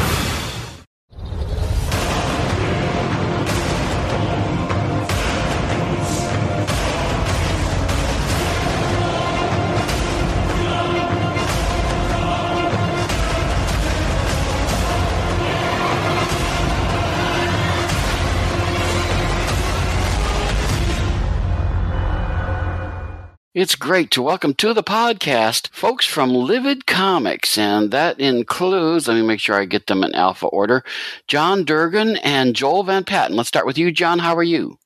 It's 23.71 23.77
great 23.77 24.11
to 24.11 24.21
welcome 24.21 24.53
to 24.55 24.73
the 24.73 24.83
podcast 24.83 25.69
folks 25.71 26.05
from 26.05 26.35
Livid 26.35 26.85
Comics, 26.85 27.57
and 27.57 27.89
that 27.91 28.19
includes, 28.19 29.07
let 29.07 29.13
me 29.13 29.21
make 29.21 29.39
sure 29.39 29.55
I 29.55 29.63
get 29.63 29.87
them 29.87 30.03
in 30.03 30.13
alpha 30.13 30.47
order, 30.47 30.83
John 31.29 31.63
Durgin 31.63 32.17
and 32.17 32.53
Joel 32.53 32.83
VanPatten. 32.83 33.29
Let's 33.29 33.47
start 33.47 33.65
with 33.65 33.77
you, 33.77 33.89
John. 33.93 34.19
How 34.19 34.35
are 34.35 34.43
you? 34.43 34.77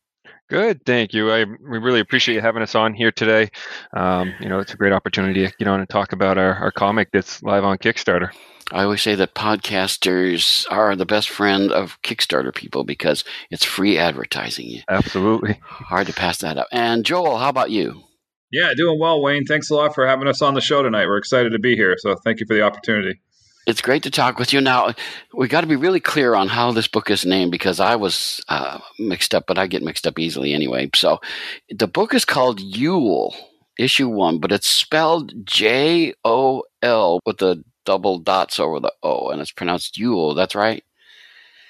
Good, 0.51 0.85
thank 0.85 1.15
you. 1.15 1.31
I 1.31 1.45
we 1.45 1.79
really 1.79 1.99
appreciate 1.99 2.35
you 2.35 2.41
having 2.41 2.61
us 2.61 2.75
on 2.75 2.93
here 2.93 3.11
today. 3.11 3.49
Um, 3.93 4.31
you 4.39 4.49
know, 4.49 4.59
it's 4.59 4.75
a 4.75 4.77
great 4.77 4.93
opportunity 4.93 5.47
to 5.47 5.53
get 5.57 5.67
on 5.67 5.79
and 5.79 5.89
talk 5.89 6.13
about 6.13 6.37
our, 6.37 6.53
our 6.53 6.71
comic 6.71 7.09
that's 7.11 7.41
live 7.41 7.63
on 7.63 7.79
Kickstarter. 7.79 8.29
I 8.71 8.83
always 8.83 9.01
say 9.01 9.15
that 9.15 9.33
podcasters 9.33 10.71
are 10.71 10.95
the 10.95 11.07
best 11.07 11.29
friend 11.29 11.71
of 11.71 11.99
Kickstarter 12.03 12.53
people 12.53 12.83
because 12.83 13.23
it's 13.49 13.65
free 13.65 13.97
advertising. 13.97 14.83
Absolutely. 14.87 15.59
Hard 15.63 16.05
to 16.05 16.13
pass 16.13 16.37
that 16.37 16.59
up. 16.59 16.67
And 16.71 17.03
Joel, 17.03 17.39
how 17.39 17.49
about 17.49 17.71
you? 17.71 18.04
Yeah, 18.55 18.73
doing 18.73 18.97
well, 18.97 19.21
Wayne. 19.21 19.43
Thanks 19.43 19.69
a 19.69 19.75
lot 19.75 19.93
for 19.93 20.07
having 20.07 20.29
us 20.29 20.41
on 20.41 20.53
the 20.53 20.61
show 20.61 20.81
tonight. 20.81 21.07
We're 21.07 21.17
excited 21.17 21.49
to 21.49 21.59
be 21.59 21.75
here. 21.75 21.97
So 21.99 22.15
thank 22.15 22.39
you 22.39 22.45
for 22.45 22.53
the 22.53 22.61
opportunity. 22.61 23.19
It's 23.67 23.81
great 23.81 24.01
to 24.03 24.09
talk 24.09 24.39
with 24.39 24.53
you. 24.53 24.61
Now, 24.61 24.93
we 25.33 25.49
got 25.49 25.59
to 25.61 25.67
be 25.67 25.75
really 25.75 25.99
clear 25.99 26.35
on 26.35 26.47
how 26.47 26.71
this 26.71 26.87
book 26.87 27.09
is 27.09 27.25
named 27.25 27.51
because 27.51 27.81
I 27.81 27.97
was 27.97 28.41
uh, 28.47 28.79
mixed 28.97 29.35
up, 29.35 29.43
but 29.45 29.57
I 29.57 29.67
get 29.67 29.83
mixed 29.83 30.07
up 30.07 30.17
easily 30.17 30.53
anyway. 30.53 30.89
So 30.95 31.19
the 31.69 31.87
book 31.87 32.13
is 32.13 32.23
called 32.23 32.61
Yule, 32.61 33.35
issue 33.77 34.07
one, 34.07 34.39
but 34.39 34.53
it's 34.53 34.69
spelled 34.69 35.33
J 35.45 36.13
O 36.23 36.63
L 36.81 37.19
with 37.25 37.39
the 37.39 37.61
double 37.85 38.19
dots 38.19 38.57
over 38.57 38.79
the 38.79 38.93
O, 39.03 39.31
and 39.31 39.41
it's 39.41 39.51
pronounced 39.51 39.97
Yule. 39.97 40.33
That's 40.33 40.55
right. 40.55 40.81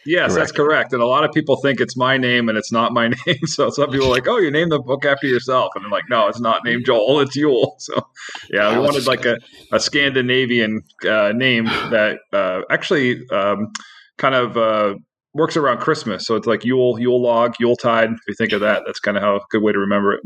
Yes, 0.06 0.34
correct. 0.34 0.36
that's 0.36 0.52
correct. 0.52 0.94
And 0.94 1.02
a 1.02 1.06
lot 1.06 1.24
of 1.24 1.32
people 1.32 1.56
think 1.58 1.80
it's 1.80 1.98
my 1.98 2.18
name 2.18 2.48
and 2.50 2.58
it's 2.58 2.72
not 2.72 2.94
my 2.94 3.08
name. 3.28 3.46
So 3.46 3.70
some 3.70 3.90
people 3.90 4.08
are 4.08 4.12
like, 4.12 4.28
oh, 4.28 4.38
you 4.38 4.52
named 4.52 4.72
the 4.72 4.80
book 4.80 5.06
after 5.06 5.28
yourself. 5.28 5.72
And 5.76 5.84
I'm 5.84 5.92
like, 5.92 6.06
no, 6.10 6.28
it's 6.28 6.40
not 6.40 6.64
named 6.64 6.86
Joel, 6.86 7.20
it's 7.22 7.36
Yule. 7.36 7.76
So 7.86 8.02
yeah, 8.52 8.74
we 8.74 8.84
wanted 8.84 9.06
like 9.06 9.26
a, 9.26 9.38
a 9.72 9.80
Scandinavian 9.80 10.82
uh, 11.08 11.34
name 11.36 11.66
that 11.66 12.20
uh, 12.34 12.62
actually 12.72 13.22
um, 13.30 13.72
kind 14.18 14.34
of 14.34 14.58
uh, 14.58 14.96
works 15.34 15.58
around 15.58 15.80
Christmas. 15.80 16.26
So 16.26 16.36
it's 16.36 16.48
like 16.48 16.66
Yule, 16.66 17.00
Yule 17.00 17.22
log, 17.22 17.56
Yule 17.60 17.76
tide. 17.76 18.10
If 18.10 18.20
you 18.28 18.36
think 18.36 18.54
of 18.54 18.62
that, 18.62 18.84
that's 18.86 19.00
kind 19.00 19.18
of 19.18 19.24
how 19.24 19.36
a 19.36 19.40
good 19.52 19.62
way 19.62 19.74
to 19.74 19.80
remember 19.80 20.14
it. 20.14 20.22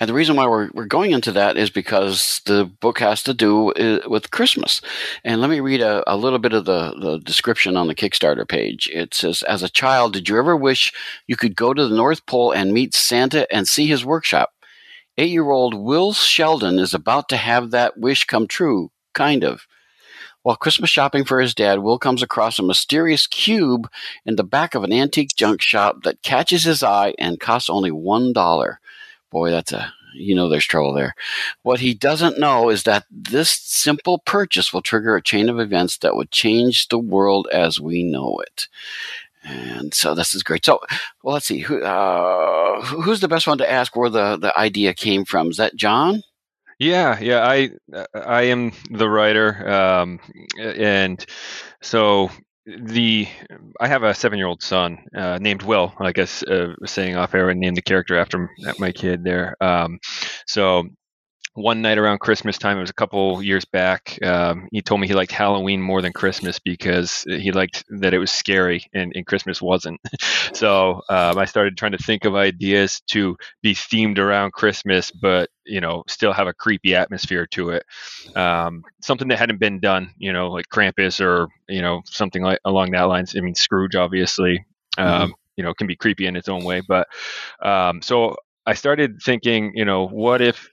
And 0.00 0.10
the 0.10 0.14
reason 0.14 0.34
why 0.34 0.46
we're, 0.46 0.70
we're 0.74 0.86
going 0.86 1.12
into 1.12 1.30
that 1.32 1.56
is 1.56 1.70
because 1.70 2.40
the 2.46 2.64
book 2.64 2.98
has 2.98 3.22
to 3.22 3.34
do 3.34 3.72
with 4.06 4.32
Christmas. 4.32 4.80
And 5.22 5.40
let 5.40 5.50
me 5.50 5.60
read 5.60 5.80
a, 5.80 6.02
a 6.12 6.16
little 6.16 6.40
bit 6.40 6.52
of 6.52 6.64
the, 6.64 6.94
the 7.00 7.18
description 7.18 7.76
on 7.76 7.86
the 7.86 7.94
Kickstarter 7.94 8.46
page. 8.46 8.90
It 8.92 9.14
says, 9.14 9.42
As 9.44 9.62
a 9.62 9.68
child, 9.68 10.12
did 10.12 10.28
you 10.28 10.36
ever 10.36 10.56
wish 10.56 10.92
you 11.28 11.36
could 11.36 11.54
go 11.54 11.72
to 11.72 11.86
the 11.86 11.94
North 11.94 12.26
Pole 12.26 12.52
and 12.52 12.72
meet 12.72 12.92
Santa 12.94 13.46
and 13.54 13.68
see 13.68 13.86
his 13.86 14.04
workshop? 14.04 14.50
Eight 15.16 15.30
year 15.30 15.50
old 15.50 15.74
Will 15.74 16.12
Sheldon 16.12 16.80
is 16.80 16.92
about 16.92 17.28
to 17.28 17.36
have 17.36 17.70
that 17.70 17.96
wish 17.96 18.24
come 18.24 18.48
true, 18.48 18.90
kind 19.12 19.44
of. 19.44 19.66
While 20.42 20.56
Christmas 20.56 20.90
shopping 20.90 21.24
for 21.24 21.40
his 21.40 21.54
dad, 21.54 21.78
Will 21.78 21.98
comes 21.98 22.22
across 22.22 22.58
a 22.58 22.64
mysterious 22.64 23.26
cube 23.26 23.88
in 24.26 24.36
the 24.36 24.44
back 24.44 24.74
of 24.74 24.82
an 24.82 24.92
antique 24.92 25.36
junk 25.36 25.62
shop 25.62 26.02
that 26.02 26.22
catches 26.22 26.64
his 26.64 26.82
eye 26.82 27.14
and 27.18 27.40
costs 27.40 27.70
only 27.70 27.92
one 27.92 28.32
dollar 28.32 28.80
boy, 29.34 29.50
that's 29.50 29.72
a 29.72 29.92
you 30.14 30.34
know 30.34 30.48
there's 30.48 30.64
trouble 30.64 30.94
there. 30.94 31.14
What 31.62 31.80
he 31.80 31.92
doesn't 31.92 32.38
know 32.38 32.70
is 32.70 32.84
that 32.84 33.04
this 33.10 33.50
simple 33.50 34.20
purchase 34.20 34.72
will 34.72 34.80
trigger 34.80 35.16
a 35.16 35.22
chain 35.22 35.48
of 35.48 35.58
events 35.58 35.98
that 35.98 36.14
would 36.14 36.30
change 36.30 36.88
the 36.88 37.00
world 37.00 37.48
as 37.52 37.80
we 37.80 38.04
know 38.04 38.38
it. 38.38 38.68
And 39.42 39.92
so 39.92 40.14
this 40.14 40.34
is 40.34 40.42
great. 40.42 40.64
So, 40.64 40.80
well, 41.22 41.34
let's 41.34 41.46
see. 41.46 41.58
Who, 41.58 41.82
uh, 41.82 42.80
who's 42.82 43.20
the 43.20 43.28
best 43.28 43.46
one 43.46 43.58
to 43.58 43.70
ask 43.70 43.94
where 43.94 44.08
the, 44.08 44.38
the 44.38 44.58
idea 44.58 44.94
came 44.94 45.26
from? 45.26 45.50
Is 45.50 45.58
that 45.58 45.76
John? 45.76 46.22
Yeah, 46.78 47.18
yeah. 47.20 47.46
I 47.46 47.70
I 48.14 48.42
am 48.42 48.72
the 48.90 49.08
writer, 49.08 49.68
um, 49.68 50.18
and 50.58 51.24
so 51.82 52.30
the 52.66 53.28
I 53.80 53.88
have 53.88 54.02
a 54.02 54.14
seven 54.14 54.38
year 54.38 54.46
old 54.46 54.62
son 54.62 54.98
uh, 55.14 55.38
named 55.40 55.62
Will. 55.62 55.92
I 55.98 56.12
guess 56.12 56.42
uh, 56.42 56.74
saying 56.86 57.16
off 57.16 57.34
air 57.34 57.50
and 57.50 57.60
named 57.60 57.76
the 57.76 57.82
character 57.82 58.16
after 58.18 58.50
my 58.78 58.92
kid 58.92 59.24
there. 59.24 59.56
Um, 59.60 59.98
so 60.46 60.84
one 61.54 61.82
night 61.82 61.98
around 61.98 62.18
Christmas 62.18 62.58
time, 62.58 62.78
it 62.78 62.80
was 62.80 62.90
a 62.90 62.94
couple 62.94 63.40
years 63.40 63.64
back. 63.64 64.18
Um, 64.22 64.68
he 64.72 64.82
told 64.82 65.00
me 65.00 65.06
he 65.06 65.14
liked 65.14 65.30
Halloween 65.30 65.80
more 65.80 66.02
than 66.02 66.12
Christmas 66.12 66.58
because 66.58 67.24
he 67.28 67.52
liked 67.52 67.84
that 67.88 68.12
it 68.12 68.18
was 68.18 68.32
scary 68.32 68.84
and, 68.92 69.12
and 69.14 69.24
Christmas 69.24 69.62
wasn't. 69.62 70.00
so 70.52 71.00
um, 71.08 71.38
I 71.38 71.44
started 71.44 71.76
trying 71.76 71.92
to 71.92 71.98
think 71.98 72.24
of 72.24 72.34
ideas 72.34 73.02
to 73.08 73.36
be 73.62 73.74
themed 73.74 74.18
around 74.18 74.52
Christmas, 74.52 75.12
but 75.12 75.48
you 75.64 75.80
know 75.80 76.02
still 76.08 76.32
have 76.32 76.48
a 76.48 76.52
creepy 76.52 76.96
atmosphere 76.96 77.46
to 77.52 77.70
it. 77.70 77.84
Um, 78.36 78.82
something 79.00 79.28
that 79.28 79.38
hadn't 79.38 79.60
been 79.60 79.78
done, 79.78 80.12
you 80.18 80.32
know, 80.32 80.50
like 80.50 80.68
Krampus 80.68 81.20
or 81.24 81.48
you 81.68 81.82
know 81.82 82.02
something 82.06 82.42
like 82.42 82.58
along 82.64 82.90
that 82.92 83.02
lines. 83.02 83.36
I 83.36 83.40
mean 83.40 83.54
Scrooge, 83.54 83.94
obviously. 83.94 84.64
Um, 84.98 85.06
mm-hmm. 85.06 85.30
You 85.56 85.62
know, 85.62 85.74
can 85.74 85.86
be 85.86 85.94
creepy 85.94 86.26
in 86.26 86.34
its 86.34 86.48
own 86.48 86.64
way, 86.64 86.82
but 86.86 87.06
um, 87.62 88.02
so 88.02 88.34
I 88.66 88.74
started 88.74 89.20
thinking, 89.22 89.72
you 89.76 89.84
know, 89.84 90.08
what 90.08 90.40
if 90.40 90.68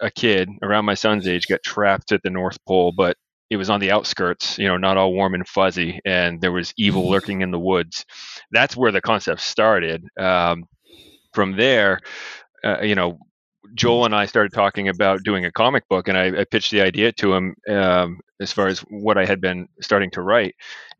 a 0.00 0.10
kid 0.10 0.48
around 0.62 0.84
my 0.84 0.94
son's 0.94 1.26
age 1.26 1.46
got 1.48 1.62
trapped 1.62 2.12
at 2.12 2.22
the 2.22 2.30
North 2.30 2.58
Pole, 2.66 2.92
but 2.96 3.16
it 3.50 3.56
was 3.56 3.70
on 3.70 3.80
the 3.80 3.90
outskirts, 3.90 4.58
you 4.58 4.68
know, 4.68 4.76
not 4.76 4.96
all 4.96 5.12
warm 5.12 5.34
and 5.34 5.48
fuzzy, 5.48 6.00
and 6.04 6.40
there 6.40 6.52
was 6.52 6.74
evil 6.76 7.02
mm-hmm. 7.02 7.12
lurking 7.12 7.40
in 7.40 7.50
the 7.50 7.58
woods. 7.58 8.04
That's 8.50 8.76
where 8.76 8.92
the 8.92 9.00
concept 9.00 9.40
started. 9.40 10.04
Um, 10.18 10.64
from 11.32 11.56
there, 11.56 12.00
uh, 12.64 12.80
you 12.80 12.94
know, 12.94 13.18
Joel 13.74 14.06
and 14.06 14.14
I 14.14 14.26
started 14.26 14.52
talking 14.52 14.88
about 14.88 15.22
doing 15.24 15.44
a 15.44 15.52
comic 15.52 15.88
book, 15.88 16.08
and 16.08 16.18
I, 16.18 16.40
I 16.40 16.44
pitched 16.44 16.70
the 16.70 16.80
idea 16.80 17.12
to 17.12 17.34
him 17.34 17.54
um, 17.68 18.18
as 18.40 18.52
far 18.52 18.66
as 18.66 18.80
what 18.90 19.18
I 19.18 19.24
had 19.24 19.40
been 19.40 19.68
starting 19.80 20.10
to 20.12 20.22
write 20.22 20.54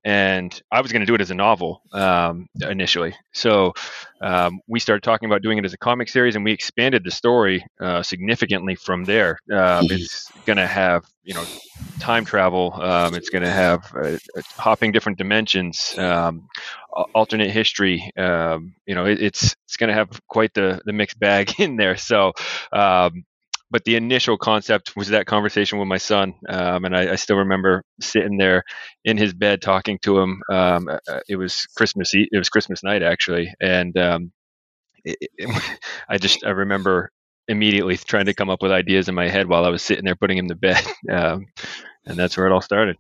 and 0.05 0.61
I 0.70 0.80
was 0.80 0.92
going 0.92 1.01
to 1.01 1.07
do 1.07 1.14
it 1.14 1.20
as 1.20 1.30
a 1.30 1.34
novel 1.34 1.82
um, 1.92 2.46
initially. 2.61 3.14
So 3.32 3.74
um, 4.20 4.61
we 4.68 4.80
started 4.80 5.03
talking 5.03 5.26
about 5.26 5.42
doing 5.42 5.59
it 5.59 5.64
as 5.64 5.72
a 5.72 5.78
comic 5.78 6.09
series, 6.09 6.36
and 6.36 6.44
we 6.44 6.53
expanded 6.53 7.05
the 7.05 7.11
story 7.11 7.64
uh, 7.80 8.03
significantly 8.03 8.74
from 8.74 9.05
there. 9.05 9.38
Um, 9.53 9.86
it's 9.90 10.30
going 10.46 10.57
to 10.57 10.66
have 10.66 11.05
you 11.24 11.34
know 11.34 11.44
time 12.01 12.24
travel. 12.24 12.72
Um, 12.74 13.14
it's 13.14 13.28
going 13.28 13.44
to 13.44 13.51
have 13.51 13.92
uh, 13.94 14.16
uh, 14.36 14.42
hopping 14.57 14.92
different 14.92 15.18
dimensions, 15.18 15.96
um, 15.99 16.49
alternate 17.14 17.51
history. 17.51 18.11
Um, 18.16 18.74
you 18.86 18.94
know, 18.94 19.05
it, 19.05 19.20
it's 19.20 19.57
it's 19.66 19.76
going 19.76 19.88
to 19.88 19.94
have 19.94 20.09
quite 20.28 20.55
the 20.55 20.80
the 20.84 20.92
mixed 20.92 21.18
bag 21.18 21.55
in 21.59 21.76
there. 21.76 21.96
So 21.96 22.32
but 23.70 23.84
the 23.84 23.96
initial 23.96 24.38
concept 24.38 24.96
was 24.96 25.08
that 25.08 25.26
conversation 25.26 25.78
with 25.78 25.88
my 25.88 25.98
son, 25.98 26.34
um, 26.48 26.84
and 26.84 26.96
I, 26.96 27.12
I, 27.12 27.16
still 27.16 27.36
remember 27.36 27.82
sitting 28.00 28.38
there 28.38 28.64
in 29.04 29.16
his 29.16 29.34
bed 29.34 29.60
talking 29.60 29.98
to 30.02 30.18
him. 30.18 30.42
Um, 30.50 30.88
uh, 30.88 30.98
uh, 31.08 31.20
it 31.28 31.36
was 31.36 31.66
Christmas. 31.76 32.10
It 32.14 32.36
was 32.36 32.48
Christmas 32.48 32.82
night 32.82 33.02
actually, 33.02 33.52
and 33.60 33.96
um, 33.98 34.32
it, 35.04 35.18
it, 35.36 35.78
I 36.08 36.18
just 36.18 36.44
I 36.44 36.50
remember 36.50 37.10
immediately 37.48 37.96
trying 37.96 38.26
to 38.26 38.34
come 38.34 38.50
up 38.50 38.62
with 38.62 38.72
ideas 38.72 39.08
in 39.08 39.14
my 39.14 39.28
head 39.28 39.48
while 39.48 39.64
I 39.64 39.70
was 39.70 39.82
sitting 39.82 40.04
there 40.04 40.16
putting 40.16 40.38
him 40.38 40.48
to 40.48 40.54
bed, 40.54 40.82
um, 41.12 41.46
and 42.06 42.16
that's 42.16 42.36
where 42.36 42.46
it 42.46 42.52
all 42.52 42.60
started. 42.62 42.96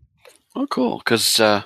Oh, 0.60 0.66
cool! 0.66 0.98
Because 0.98 1.38
uh, 1.38 1.62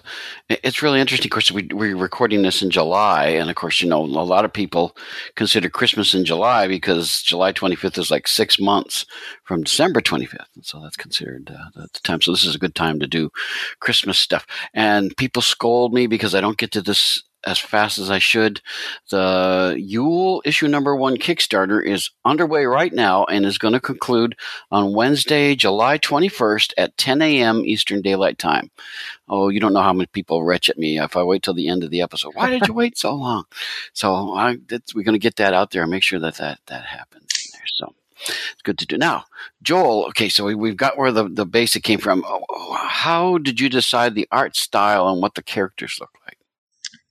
it's 0.50 0.82
really 0.82 1.00
interesting. 1.00 1.28
Of 1.28 1.32
course, 1.32 1.50
we, 1.50 1.66
we're 1.72 1.96
recording 1.96 2.42
this 2.42 2.60
in 2.60 2.68
July, 2.68 3.28
and 3.28 3.48
of 3.48 3.56
course, 3.56 3.80
you 3.80 3.88
know, 3.88 4.02
a 4.02 4.04
lot 4.04 4.44
of 4.44 4.52
people 4.52 4.94
consider 5.34 5.70
Christmas 5.70 6.12
in 6.12 6.26
July 6.26 6.68
because 6.68 7.22
July 7.22 7.54
25th 7.54 7.96
is 7.96 8.10
like 8.10 8.28
six 8.28 8.60
months 8.60 9.06
from 9.44 9.62
December 9.62 10.02
25th, 10.02 10.44
and 10.56 10.66
so 10.66 10.78
that's 10.82 10.98
considered 10.98 11.50
uh, 11.50 11.70
the 11.74 12.00
time. 12.02 12.20
So 12.20 12.32
this 12.32 12.44
is 12.44 12.54
a 12.54 12.58
good 12.58 12.74
time 12.74 13.00
to 13.00 13.06
do 13.06 13.30
Christmas 13.80 14.18
stuff. 14.18 14.46
And 14.74 15.16
people 15.16 15.40
scold 15.40 15.94
me 15.94 16.06
because 16.06 16.34
I 16.34 16.42
don't 16.42 16.58
get 16.58 16.72
to 16.72 16.82
this 16.82 17.22
as 17.44 17.58
fast 17.58 17.98
as 17.98 18.10
I 18.10 18.18
should. 18.18 18.60
The 19.10 19.76
Yule 19.78 20.42
issue 20.44 20.68
number 20.68 20.94
one 20.94 21.16
Kickstarter 21.16 21.84
is 21.84 22.10
underway 22.24 22.64
right 22.64 22.92
now 22.92 23.24
and 23.24 23.44
is 23.44 23.58
going 23.58 23.74
to 23.74 23.80
conclude 23.80 24.36
on 24.70 24.94
Wednesday, 24.94 25.54
July 25.54 25.98
21st 25.98 26.72
at 26.76 26.96
10 26.96 27.22
a.m. 27.22 27.64
Eastern 27.64 28.02
Daylight 28.02 28.38
Time. 28.38 28.70
Oh, 29.28 29.48
you 29.48 29.60
don't 29.60 29.72
know 29.72 29.82
how 29.82 29.92
many 29.92 30.06
people 30.06 30.44
retch 30.44 30.68
at 30.68 30.78
me 30.78 30.98
if 30.98 31.16
I 31.16 31.22
wait 31.22 31.42
till 31.42 31.54
the 31.54 31.68
end 31.68 31.84
of 31.84 31.90
the 31.90 32.02
episode. 32.02 32.34
Why 32.34 32.50
did 32.50 32.66
you 32.66 32.74
wait 32.74 32.98
so 32.98 33.14
long? 33.14 33.44
So 33.92 34.34
I, 34.34 34.56
we're 34.94 35.04
going 35.04 35.14
to 35.14 35.18
get 35.18 35.36
that 35.36 35.54
out 35.54 35.70
there 35.70 35.82
and 35.82 35.90
make 35.90 36.02
sure 36.02 36.20
that 36.20 36.36
that, 36.36 36.60
that 36.66 36.84
happens. 36.84 37.22
So 37.74 37.94
it's 38.26 38.62
good 38.62 38.78
to 38.78 38.86
do. 38.86 38.98
Now, 38.98 39.24
Joel, 39.62 40.06
okay, 40.08 40.28
so 40.28 40.44
we, 40.54 40.68
have 40.68 40.76
got 40.76 40.98
where 40.98 41.12
the, 41.12 41.28
the 41.28 41.46
basic 41.46 41.82
came 41.82 41.98
from. 41.98 42.24
Oh, 42.26 42.44
oh, 42.50 42.72
how 42.74 43.38
did 43.38 43.60
you 43.60 43.68
decide 43.68 44.14
the 44.14 44.28
art 44.30 44.56
style 44.56 45.08
and 45.08 45.20
what 45.20 45.34
the 45.34 45.42
characters 45.42 45.98
look 46.00 46.10
like? 46.14 46.21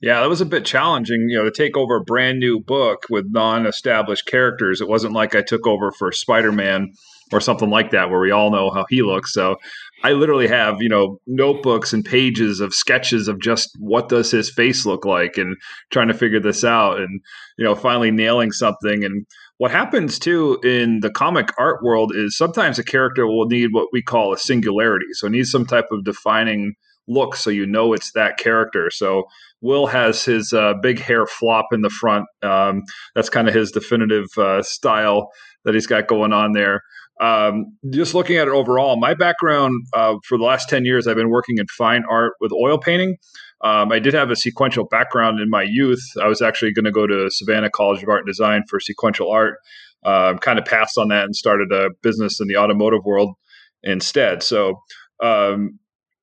Yeah, 0.02 0.22
that 0.22 0.30
was 0.30 0.41
a 0.41 0.47
bit 0.47 0.66
challenging, 0.66 1.28
you 1.30 1.38
know, 1.38 1.43
to 1.43 1.52
take 1.52 1.78
over 1.78 1.97
a 1.97 2.04
brand 2.04 2.39
new 2.39 2.60
book 2.60 3.06
with 3.12 3.28
non-established 3.30 4.26
characters. 4.26 4.82
It 4.82 4.88
wasn't 4.88 5.14
like 5.14 5.36
I 5.36 5.43
took 5.43 5.68
over 5.68 5.91
for 5.91 6.12
Spider-Man 6.12 6.93
or 7.32 7.39
something 7.39 7.70
like 7.70 7.91
that, 7.91 8.10
where 8.10 8.20
we 8.20 8.32
all 8.32 8.52
know 8.52 8.72
how 8.72 8.86
he 8.89 9.04
looks. 9.04 9.32
So 9.32 9.58
I 10.04 10.14
literally 10.14 10.47
have, 10.47 10.82
you 10.82 10.89
know, 10.89 11.20
notebooks 11.28 11.93
and 11.93 12.04
pages 12.04 12.60
of 12.60 12.74
sketches 12.74 13.28
of 13.28 13.39
just 13.39 13.70
what 13.78 14.10
does 14.10 14.32
his 14.32 14.49
face 14.49 14.88
look 14.88 15.06
like 15.06 15.38
and 15.38 15.56
trying 15.91 16.08
to 16.08 16.16
figure 16.16 16.39
this 16.39 16.64
out 16.64 16.99
and, 16.99 17.22
you 17.60 17.64
know, 17.64 17.76
finally 17.76 18.10
nailing 18.10 18.52
something. 18.52 19.04
And 19.04 19.28
what 19.60 19.70
happens 19.70 20.18
too 20.18 20.60
in 20.64 21.02
the 21.02 21.12
comic 21.12 21.49
art 21.60 21.84
world 21.84 22.12
is 22.16 22.36
sometimes 22.36 22.80
a 22.80 22.84
character 22.84 23.28
will 23.28 23.45
need 23.45 23.70
what 23.72 23.89
we 23.93 24.02
call 24.02 24.34
a 24.34 24.38
singularity. 24.38 25.06
So 25.14 25.28
it 25.28 25.32
needs 25.32 25.52
some 25.52 25.68
type 25.68 25.86
of 25.91 26.04
defining 26.04 26.74
look 27.12 27.36
so 27.36 27.49
you 27.49 27.66
know 27.66 27.93
it's 27.93 28.12
that 28.14 28.38
character. 28.38 28.89
So 28.91 29.26
Will 29.62 29.88
has 29.88 30.24
his 30.26 30.53
uh, 30.53 30.74
big 30.82 30.99
hair 30.99 31.26
flop 31.26 31.68
in 31.72 31.82
the 31.82 31.89
front. 31.89 32.26
Um, 32.41 32.84
that's 33.16 33.30
kind 33.30 33.47
of 33.47 33.53
his 33.53 33.72
definitive 33.72 34.28
uh, 34.38 34.64
style 34.64 35.30
that 35.66 35.74
he's 35.74 35.88
got 35.88 36.07
going 36.07 36.34
on 36.34 36.53
there. 36.53 36.82
Um, 37.22 37.78
just 37.91 38.16
looking 38.16 38.38
at 38.38 38.47
it 38.47 38.51
overall, 38.51 38.95
my 38.97 39.14
background 39.14 39.74
uh, 39.93 40.16
for 40.28 40.38
the 40.39 40.43
last 40.43 40.70
10 40.70 40.86
years, 40.86 41.05
I've 41.05 41.18
been 41.18 41.30
working 41.30 41.59
in 41.59 41.68
fine 41.68 42.03
art 42.09 42.34
with 42.39 42.51
oil 42.51 42.80
painting. 42.80 43.18
Um, 43.64 43.91
I 43.91 43.99
did 43.99 44.16
have 44.16 44.32
a 44.32 44.36
sequential 44.36 44.86
background 44.86 45.39
in 45.39 45.47
my 45.49 45.62
youth. 45.62 46.01
I 46.20 46.28
was 46.28 46.41
actually 46.41 46.74
going 46.74 46.86
to 46.86 46.91
go 46.91 47.05
to 47.05 47.30
Savannah 47.30 47.70
College 47.70 48.01
of 48.01 48.09
Art 48.09 48.22
and 48.22 48.28
Design 48.28 48.64
for 48.68 48.80
sequential 48.80 49.30
art. 49.30 49.59
Uh, 50.03 50.34
kind 50.38 50.57
of 50.57 50.66
passed 50.66 50.97
on 50.97 51.09
that 51.09 51.26
and 51.26 51.36
started 51.36 51.72
a 51.72 51.89
business 52.01 52.41
in 52.41 52.47
the 52.47 52.57
automotive 52.57 53.05
world 53.05 53.36
instead. 53.84 54.41
So 54.41 54.82
um, 55.22 55.78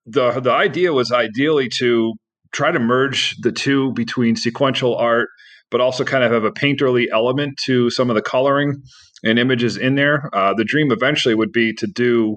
the 0.09 0.41
the 0.41 0.53
idea 0.53 0.93
was 0.93 1.13
ideally 1.13 1.69
to 1.79 2.15
try 2.53 2.71
to 2.71 2.79
merge 2.79 3.37
the 3.43 3.53
two 3.53 3.93
between 3.93 4.37
sequential 4.37 4.97
art, 4.97 5.29
but 5.71 5.81
also 5.81 6.05
kind 6.05 6.25
of 6.25 6.33
have 6.33 6.45
a 6.45 6.51
painterly 6.51 7.07
element 7.13 7.59
to 7.67 7.91
some 7.91 8.11
of 8.11 8.17
the 8.17 8.23
coloring 8.23 8.83
and 9.23 9.39
images 9.39 9.77
in 9.77 9.95
there. 9.97 10.31
Uh, 10.33 10.55
the 10.55 10.65
dream 10.65 10.91
eventually 10.91 11.35
would 11.35 11.53
be 11.53 11.73
to 11.75 11.87
do 11.87 12.37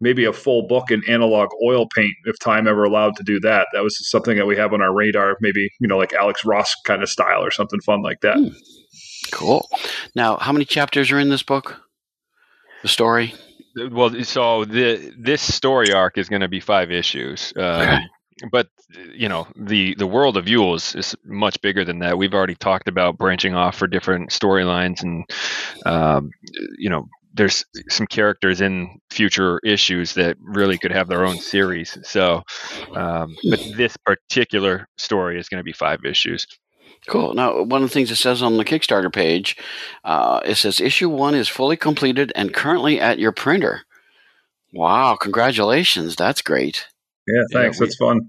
maybe 0.00 0.24
a 0.24 0.32
full 0.32 0.66
book 0.68 0.90
in 0.90 1.02
analog 1.08 1.48
oil 1.66 1.86
paint 1.94 2.12
if 2.24 2.38
time 2.38 2.68
ever 2.68 2.84
allowed 2.84 3.16
to 3.16 3.24
do 3.24 3.40
that. 3.40 3.66
That 3.72 3.82
was 3.82 3.98
something 4.08 4.36
that 4.36 4.46
we 4.46 4.56
have 4.56 4.72
on 4.72 4.80
our 4.80 4.94
radar, 4.94 5.36
maybe, 5.40 5.68
you 5.80 5.88
know, 5.88 5.98
like 5.98 6.12
Alex 6.12 6.44
Ross 6.44 6.72
kind 6.84 7.02
of 7.02 7.08
style 7.08 7.42
or 7.44 7.50
something 7.50 7.80
fun 7.80 8.02
like 8.02 8.20
that. 8.20 8.36
Hmm. 8.36 8.48
Cool. 9.32 9.68
Now, 10.14 10.36
how 10.36 10.52
many 10.52 10.64
chapters 10.64 11.10
are 11.10 11.18
in 11.18 11.28
this 11.28 11.42
book? 11.42 11.82
The 12.82 12.88
story? 12.88 13.34
Well, 13.90 14.24
so 14.24 14.64
the 14.64 15.12
this 15.18 15.42
story 15.42 15.92
arc 15.92 16.18
is 16.18 16.28
going 16.28 16.42
to 16.42 16.48
be 16.48 16.60
five 16.60 16.90
issues. 16.90 17.52
Um, 17.56 18.02
but 18.50 18.68
you 19.12 19.28
know 19.28 19.46
the 19.56 19.94
the 19.94 20.06
world 20.06 20.36
of 20.36 20.48
Yule 20.48 20.74
is, 20.74 20.94
is, 20.94 21.16
much 21.24 21.60
bigger 21.60 21.84
than 21.84 22.00
that. 22.00 22.18
We've 22.18 22.34
already 22.34 22.54
talked 22.54 22.88
about 22.88 23.18
branching 23.18 23.54
off 23.54 23.76
for 23.76 23.86
different 23.86 24.30
storylines, 24.30 25.02
and 25.02 25.24
um, 25.86 26.30
you 26.78 26.90
know 26.90 27.08
there's 27.34 27.64
some 27.88 28.06
characters 28.06 28.60
in 28.60 29.00
future 29.10 29.60
issues 29.64 30.14
that 30.14 30.36
really 30.40 30.78
could 30.78 30.90
have 30.90 31.08
their 31.08 31.24
own 31.24 31.38
series. 31.38 31.96
So, 32.02 32.42
um, 32.94 33.36
but 33.48 33.60
this 33.76 33.96
particular 33.98 34.88
story 34.96 35.38
is 35.38 35.48
going 35.48 35.60
to 35.60 35.64
be 35.64 35.72
five 35.72 36.04
issues. 36.04 36.46
Cool. 37.08 37.32
Now, 37.32 37.62
one 37.62 37.82
of 37.82 37.88
the 37.88 37.92
things 37.92 38.10
it 38.10 38.16
says 38.16 38.42
on 38.42 38.58
the 38.58 38.64
Kickstarter 38.64 39.12
page, 39.12 39.56
uh, 40.04 40.40
it 40.44 40.56
says 40.56 40.78
issue 40.78 41.08
one 41.08 41.34
is 41.34 41.48
fully 41.48 41.76
completed 41.76 42.32
and 42.36 42.52
currently 42.52 43.00
at 43.00 43.18
your 43.18 43.32
printer. 43.32 43.82
Wow! 44.74 45.16
Congratulations. 45.16 46.16
That's 46.16 46.42
great. 46.42 46.86
Yeah, 47.26 47.42
thanks. 47.52 47.78
Yeah, 47.78 47.80
we, 47.80 47.86
That's 47.86 47.96
fun. 47.96 48.20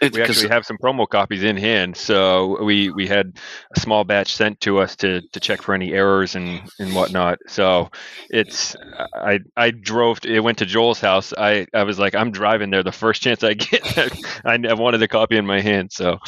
We 0.00 0.22
actually 0.22 0.48
have 0.48 0.64
some 0.64 0.78
promo 0.78 1.08
copies 1.08 1.42
in 1.42 1.56
hand, 1.56 1.96
so 1.96 2.62
we 2.62 2.90
we 2.90 3.06
had 3.06 3.38
a 3.74 3.80
small 3.80 4.04
batch 4.04 4.34
sent 4.34 4.60
to 4.62 4.78
us 4.78 4.96
to 4.96 5.22
to 5.32 5.40
check 5.40 5.62
for 5.62 5.74
any 5.74 5.92
errors 5.92 6.34
and 6.34 6.62
and 6.78 6.94
whatnot. 6.94 7.38
So 7.48 7.90
it's 8.30 8.76
I 9.14 9.40
I 9.56 9.70
drove. 9.70 10.20
To, 10.20 10.34
it 10.34 10.40
went 10.40 10.58
to 10.58 10.66
Joel's 10.66 11.00
house. 11.00 11.32
I 11.36 11.66
I 11.74 11.84
was 11.84 11.98
like, 11.98 12.14
I'm 12.14 12.30
driving 12.30 12.70
there 12.70 12.82
the 12.82 12.92
first 12.92 13.22
chance 13.22 13.42
I 13.42 13.54
get. 13.54 13.82
I, 14.44 14.58
I 14.68 14.74
wanted 14.74 14.98
the 14.98 15.08
copy 15.08 15.36
in 15.36 15.46
my 15.46 15.60
hand. 15.60 15.92
So 15.92 16.18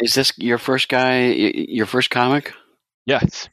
is 0.00 0.14
this 0.14 0.32
your 0.38 0.58
first 0.58 0.88
guy? 0.88 1.26
Your 1.26 1.86
first 1.86 2.10
comic? 2.10 2.52
Yes. 3.06 3.48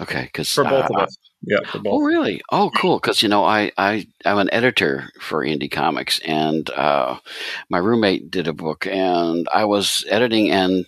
Okay, 0.00 0.22
because 0.22 0.52
for 0.52 0.64
both 0.64 0.90
uh, 0.90 0.94
of 0.94 1.02
us. 1.02 1.16
Yeah. 1.42 1.60
Oh, 1.86 2.00
really? 2.02 2.42
Oh, 2.52 2.70
cool. 2.76 2.98
Because 2.98 3.22
you 3.22 3.28
know, 3.28 3.44
I 3.44 3.72
I 3.78 4.06
I'm 4.26 4.36
an 4.38 4.52
editor 4.52 5.08
for 5.18 5.42
Indie 5.42 5.70
Comics, 5.70 6.18
and 6.20 6.68
uh, 6.70 7.16
my 7.70 7.78
roommate 7.78 8.30
did 8.30 8.46
a 8.46 8.52
book, 8.52 8.86
and 8.86 9.48
I 9.52 9.64
was 9.64 10.04
editing, 10.10 10.50
and 10.50 10.84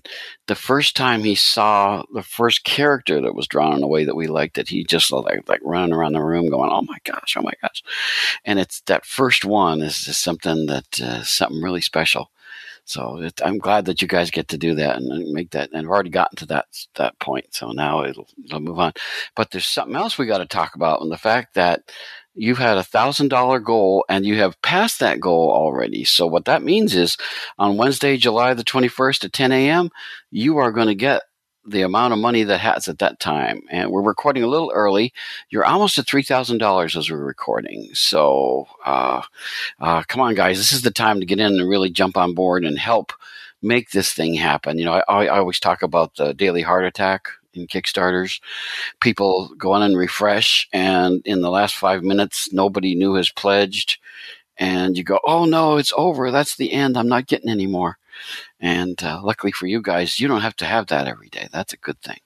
the 0.49 0.55
first 0.55 0.95
time 0.95 1.23
he 1.25 1.35
saw 1.35 2.03
the 2.13 2.23
first 2.23 2.65
character 2.65 3.19
that 3.23 3.35
was 3.35 3.47
drawn 3.47 3.75
in 3.79 3.83
a 3.83 3.89
way 3.89 4.05
that 4.05 4.15
we 4.15 4.27
liked 4.27 4.59
it, 4.59 4.69
he 4.69 4.85
just 4.85 5.11
like 5.11 5.49
like 5.49 5.61
running 5.65 5.95
around 5.95 6.13
the 6.13 6.23
room, 6.23 6.51
going, 6.51 6.71
"Oh 6.71 6.83
my 6.83 6.99
gosh, 7.05 7.35
oh 7.39 7.43
my 7.43 7.55
gosh!" 7.63 7.83
And 8.45 8.59
it's 8.59 8.83
that 8.83 9.07
first 9.07 9.47
one 9.47 9.81
is 9.81 10.05
just 10.05 10.23
something 10.23 10.67
that 10.67 11.01
uh, 11.01 11.23
something 11.23 11.63
really 11.63 11.81
special. 11.81 12.31
So 12.85 13.19
it, 13.21 13.41
I'm 13.45 13.59
glad 13.59 13.85
that 13.87 14.03
you 14.03 14.09
guys 14.09 14.31
get 14.31 14.49
to 14.49 14.59
do 14.59 14.75
that 14.75 14.97
and 14.97 15.33
make 15.33 15.51
that. 15.53 15.71
And 15.73 15.83
we've 15.83 15.91
already 15.91 16.11
gotten 16.11 16.37
to 16.37 16.47
that 16.47 16.67
that 16.97 17.19
point. 17.21 17.47
So 17.55 17.71
now 17.73 18.05
it'll, 18.05 18.29
it'll 18.45 18.61
move 18.61 18.79
on. 18.79 18.93
But 19.37 19.51
there's 19.51 19.67
something 19.67 19.97
else 19.97 20.19
we 20.19 20.27
got 20.27 20.39
to 20.39 20.47
talk 20.47 20.75
about, 20.75 21.01
and 21.01 21.11
the 21.11 21.19
fact 21.19 21.55
that 21.55 21.83
you've 22.35 22.59
had 22.59 22.79
a 22.79 22.85
thousand 22.85 23.29
dollar 23.29 23.59
goal 23.59 24.05
and 24.09 24.25
you 24.25 24.37
have 24.39 24.61
passed 24.63 25.01
that 25.01 25.21
goal 25.21 25.51
already. 25.51 26.05
So 26.05 26.27
what 26.27 26.47
that 26.47 26.63
means 26.63 26.95
is 26.95 27.17
on 27.59 27.77
Wednesday, 27.77 28.17
July 28.17 28.55
the 28.55 28.65
21st 28.65 29.25
at 29.25 29.33
10 29.33 29.53
a.m., 29.53 29.91
you 30.31 30.57
are 30.57 30.73
going 30.73 30.87
to 30.89 30.95
get 30.95 31.23
the 31.67 31.83
amount 31.83 32.13
of 32.13 32.19
money 32.19 32.43
that 32.45 32.59
has 32.59 32.89
at 32.89 32.99
that 32.99 33.21
time. 33.21 33.63
And 33.71 33.91
we're 33.91 34.03
recording 34.03 34.43
a 34.43 34.49
little 34.49 34.73
early. 34.75 35.13
You're 35.51 35.65
almost 35.65 35.99
at 35.99 36.07
three 36.07 36.23
thousand 36.23 36.59
dollars 36.59 36.97
as 36.97 37.11
we're 37.11 37.25
recording. 37.25 37.91
So 37.95 38.67
uh, 38.85 39.23
uh, 39.81 40.03
come 40.09 40.21
on, 40.21 40.35
guys, 40.35 40.59
this 40.59 40.73
is 40.73 40.83
the 40.83 40.91
time 40.91 41.21
to 41.21 41.27
get 41.27 41.41
in 41.41 41.61
and 41.61 41.69
really 41.69 41.91
jump 41.91 42.17
on 42.17 42.35
board 42.35 42.65
and 42.65 42.79
help 42.79 43.13
make 43.63 43.91
this 43.91 44.13
thing 44.13 44.35
happen. 44.35 44.79
You 44.79 44.85
know, 44.87 45.03
I, 45.09 45.27
I 45.27 45.39
always 45.39 45.61
talk 45.61 45.83
about 45.83 46.17
the 46.17 46.35
daily 46.35 46.63
heart 46.63 46.85
attack 46.85 47.29
in 47.55 47.67
Kickstarters. 47.67 48.41
People 49.01 49.55
go 49.57 49.73
on 49.73 49.83
and 49.83 49.97
refresh, 49.97 50.69
and 50.73 51.23
in 51.25 51.43
the 51.43 51.51
last 51.51 51.77
five 51.77 52.03
minutes, 52.03 52.53
nobody 52.53 52.95
new 52.95 53.15
has 53.15 53.31
pledged. 53.31 53.99
And 54.59 54.97
you 54.97 55.05
go, 55.05 55.19
oh 55.25 55.45
no, 55.45 55.77
it's 55.77 55.93
over. 55.97 56.31
That's 56.31 56.57
the 56.57 56.73
end. 56.73 56.97
I'm 56.97 57.09
not 57.09 57.27
getting 57.27 57.49
any 57.51 57.67
more. 57.67 57.99
And 58.61 59.03
uh, 59.03 59.21
luckily 59.23 59.53
for 59.53 59.67
you 59.67 59.83
guys, 59.83 60.21
you 60.21 60.29
don't 60.29 60.41
have 60.41 60.57
to 60.57 60.65
have 60.65 60.89
that 60.89 61.07
every 61.07 61.29
day. 61.29 61.49
That's 61.53 61.73
a 61.73 61.79
good 61.79 62.01
thing. 62.01 62.19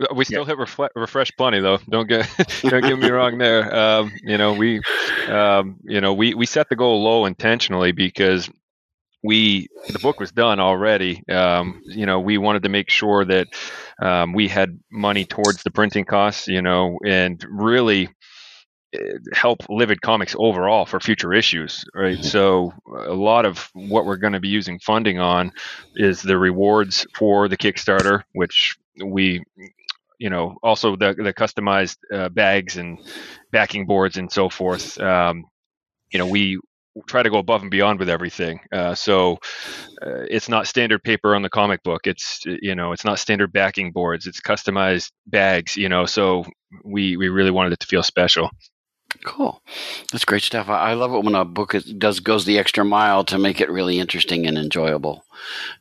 Uh, 0.00 0.14
we 0.14 0.24
still 0.24 0.40
yeah. 0.42 0.56
hit 0.56 0.58
refle- 0.58 0.88
refresh 0.96 1.30
plenty 1.36 1.60
though. 1.60 1.78
Don't 1.88 2.08
get 2.08 2.28
don't 2.62 2.82
get 2.82 2.98
me 2.98 3.10
wrong 3.10 3.38
there. 3.38 3.74
Um, 3.74 4.12
you 4.22 4.38
know 4.38 4.54
we 4.54 4.80
um, 5.28 5.76
you 5.84 6.00
know 6.00 6.14
we 6.14 6.34
we 6.34 6.46
set 6.46 6.68
the 6.68 6.76
goal 6.76 7.02
low 7.02 7.26
intentionally 7.26 7.92
because 7.92 8.50
we 9.22 9.68
the 9.88 9.98
book 10.00 10.18
was 10.20 10.32
done 10.32 10.58
already. 10.60 11.22
Um, 11.28 11.80
you 11.84 12.06
know 12.06 12.20
we 12.20 12.38
wanted 12.38 12.64
to 12.64 12.68
make 12.68 12.90
sure 12.90 13.24
that 13.24 13.48
um, 14.00 14.32
we 14.32 14.48
had 14.48 14.78
money 14.90 15.24
towards 15.24 15.62
the 15.62 15.70
printing 15.70 16.04
costs. 16.04 16.48
You 16.48 16.62
know 16.62 16.98
and 17.04 17.44
really 17.48 18.08
help 19.32 19.60
Livid 19.68 20.00
Comics 20.00 20.34
overall 20.38 20.86
for 20.86 21.00
future 21.00 21.32
issues, 21.32 21.84
right? 21.94 22.14
Mm-hmm. 22.14 22.22
So 22.22 22.72
a 22.86 23.14
lot 23.14 23.44
of 23.44 23.70
what 23.74 24.04
we're 24.04 24.16
going 24.16 24.32
to 24.32 24.40
be 24.40 24.48
using 24.48 24.78
funding 24.78 25.18
on 25.18 25.52
is 25.96 26.22
the 26.22 26.38
rewards 26.38 27.06
for 27.14 27.48
the 27.48 27.56
Kickstarter, 27.56 28.22
which 28.32 28.76
we, 29.04 29.42
you 30.18 30.30
know, 30.30 30.56
also 30.62 30.96
the 30.96 31.14
the 31.14 31.32
customized 31.32 31.96
uh, 32.12 32.28
bags 32.28 32.76
and 32.76 32.98
backing 33.50 33.86
boards 33.86 34.16
and 34.16 34.30
so 34.30 34.48
forth. 34.48 34.98
Um, 35.00 35.44
you 36.10 36.18
know, 36.18 36.26
we 36.26 36.60
try 37.06 37.22
to 37.22 37.30
go 37.30 37.38
above 37.38 37.62
and 37.62 37.70
beyond 37.70 37.98
with 37.98 38.08
everything. 38.08 38.60
Uh, 38.72 38.94
so 38.94 39.38
uh, 40.02 40.24
it's 40.30 40.48
not 40.48 40.66
standard 40.66 41.02
paper 41.02 41.34
on 41.34 41.42
the 41.42 41.50
comic 41.50 41.82
book. 41.82 42.06
It's 42.06 42.42
you 42.44 42.74
know, 42.74 42.92
it's 42.92 43.04
not 43.04 43.18
standard 43.18 43.52
backing 43.52 43.92
boards. 43.92 44.26
It's 44.26 44.40
customized 44.40 45.10
bags. 45.26 45.76
You 45.76 45.88
know, 45.88 46.06
so 46.06 46.44
we 46.84 47.16
we 47.16 47.28
really 47.28 47.50
wanted 47.50 47.72
it 47.72 47.80
to 47.80 47.86
feel 47.86 48.02
special. 48.02 48.50
Cool. 49.24 49.62
That's 50.10 50.24
great 50.24 50.42
stuff. 50.42 50.68
I, 50.68 50.94
love 50.94 51.12
it 51.12 51.24
when 51.24 51.34
a 51.34 51.44
book 51.44 51.74
is, 51.74 51.84
does 51.84 52.20
goes 52.20 52.44
the 52.44 52.58
extra 52.58 52.84
mile 52.84 53.24
to 53.24 53.38
make 53.38 53.60
it 53.60 53.70
really 53.70 53.98
interesting 54.00 54.46
and 54.46 54.58
enjoyable 54.58 55.24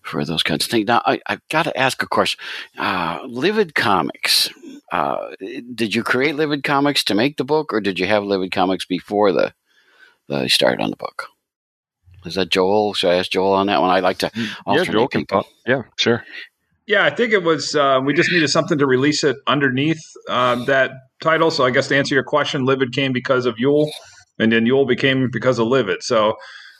for 0.01 0.23
those 0.25 0.43
kinds 0.43 0.65
of 0.65 0.71
things. 0.71 0.87
Now, 0.87 1.01
I, 1.05 1.19
have 1.25 1.41
got 1.49 1.63
to 1.63 1.77
ask 1.77 2.01
a 2.03 2.07
question. 2.07 2.39
Uh, 2.77 3.19
Livid 3.27 3.75
Comics. 3.75 4.49
Uh, 4.91 5.31
did 5.73 5.95
you 5.95 6.03
create 6.03 6.35
Livid 6.35 6.63
Comics 6.63 7.03
to 7.05 7.15
make 7.15 7.37
the 7.37 7.43
book, 7.43 7.73
or 7.73 7.81
did 7.81 7.99
you 7.99 8.05
have 8.05 8.23
Livid 8.23 8.51
Comics 8.51 8.85
before 8.85 9.31
the, 9.31 9.53
the 10.27 10.47
started 10.47 10.83
on 10.83 10.91
the 10.91 10.97
book? 10.97 11.27
Is 12.25 12.35
that 12.35 12.49
Joel? 12.49 12.93
Should 12.93 13.09
I 13.09 13.15
ask 13.15 13.31
Joel 13.31 13.53
on 13.53 13.67
that 13.67 13.81
one? 13.81 13.89
I 13.89 13.99
like 13.99 14.19
to 14.19 14.31
yeah, 14.35 14.83
Joel 14.83 15.07
people. 15.07 15.45
yeah, 15.65 15.83
sure. 15.97 16.23
Yeah, 16.85 17.05
I 17.05 17.09
think 17.09 17.31
it 17.31 17.43
was. 17.43 17.75
Uh, 17.75 18.01
we 18.03 18.13
just 18.13 18.31
needed 18.31 18.49
something 18.49 18.77
to 18.77 18.85
release 18.85 19.23
it 19.23 19.37
underneath 19.47 20.01
um, 20.29 20.65
that 20.65 20.91
title. 21.21 21.49
So 21.49 21.65
I 21.65 21.71
guess 21.71 21.87
to 21.87 21.95
answer 21.95 22.13
your 22.13 22.25
question, 22.25 22.65
Livid 22.65 22.93
came 22.93 23.13
because 23.13 23.45
of 23.45 23.55
Yule, 23.57 23.89
and 24.37 24.51
then 24.51 24.65
Yule 24.65 24.85
became 24.85 25.29
because 25.31 25.59
of 25.59 25.67
Livid. 25.67 26.03
So 26.03 26.35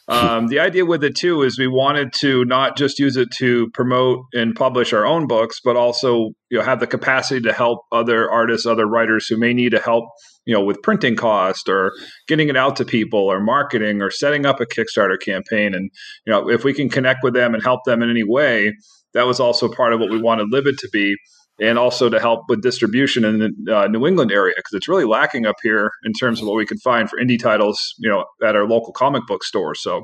um, 0.10 0.48
the 0.48 0.60
idea 0.60 0.86
with 0.86 1.04
it 1.04 1.16
too 1.16 1.44
is 1.44 1.58
we 1.58 1.68
wanted 1.68 2.12
to 2.20 2.44
not 2.46 2.76
just 2.76 3.00
use 3.00 3.16
it 3.16 3.32
to 3.38 3.70
promote 3.74 4.26
and 4.34 4.54
publish 4.54 4.92
our 4.92 5.06
own 5.06 5.28
books, 5.28 5.62
but 5.64 5.78
also 5.78 6.32
you 6.50 6.58
know 6.58 6.64
have 6.64 6.82
the 6.82 6.88
capacity 6.88 7.40
to 7.42 7.54
help 7.54 7.80
other 7.92 8.30
artists, 8.30 8.66
other 8.66 8.86
writers 8.86 9.28
who 9.28 9.38
may 9.38 9.54
need 9.54 9.72
to 9.72 9.80
help 9.80 10.06
you 10.46 10.54
know 10.54 10.64
with 10.64 10.82
printing 10.84 11.16
cost 11.16 11.70
or 11.70 11.94
getting 12.28 12.50
it 12.50 12.58
out 12.58 12.76
to 12.76 12.86
people 12.86 13.22
or 13.22 13.40
marketing 13.40 14.02
or 14.02 14.12
setting 14.12 14.46
up 14.46 14.60
a 14.60 14.66
Kickstarter 14.66 15.20
campaign. 15.20 15.74
And 15.74 15.90
you 16.26 16.34
know 16.34 16.50
if 16.50 16.66
we 16.66 16.74
can 16.74 16.90
connect 16.90 17.24
with 17.24 17.34
them 17.34 17.54
and 17.54 17.64
help 17.64 17.86
them 17.86 18.04
in 18.04 18.10
any 18.10 18.24
way, 18.26 18.74
that 19.14 19.28
was 19.28 19.40
also 19.40 19.70
part 19.70 19.94
of 19.94 20.00
what 20.00 20.10
we 20.10 20.22
wanted 20.22 20.48
Livid 20.52 20.78
to 20.80 20.90
be 20.92 21.16
and 21.60 21.78
also 21.78 22.10
to 22.10 22.20
help 22.20 22.42
with 22.50 22.64
distribution 22.64 23.24
in 23.24 23.40
the 23.40 23.78
uh, 23.78 23.88
New 23.88 24.08
England 24.08 24.32
area 24.32 24.54
because 24.56 24.74
it's 24.74 24.88
really 24.88 25.06
lacking 25.06 25.46
up 25.46 25.56
here 25.62 25.92
in 26.04 26.14
terms 26.14 26.42
of 26.42 26.48
what 26.48 26.56
we 26.56 26.66
can 26.66 26.80
find 26.80 27.10
for 27.10 27.20
indie 27.20 27.40
titles, 27.40 27.94
you 28.00 28.10
know, 28.10 28.26
at 28.44 28.56
our 28.56 28.68
local 28.68 28.92
comic 28.92 29.26
book 29.28 29.44
stores. 29.44 29.82
So 29.82 30.04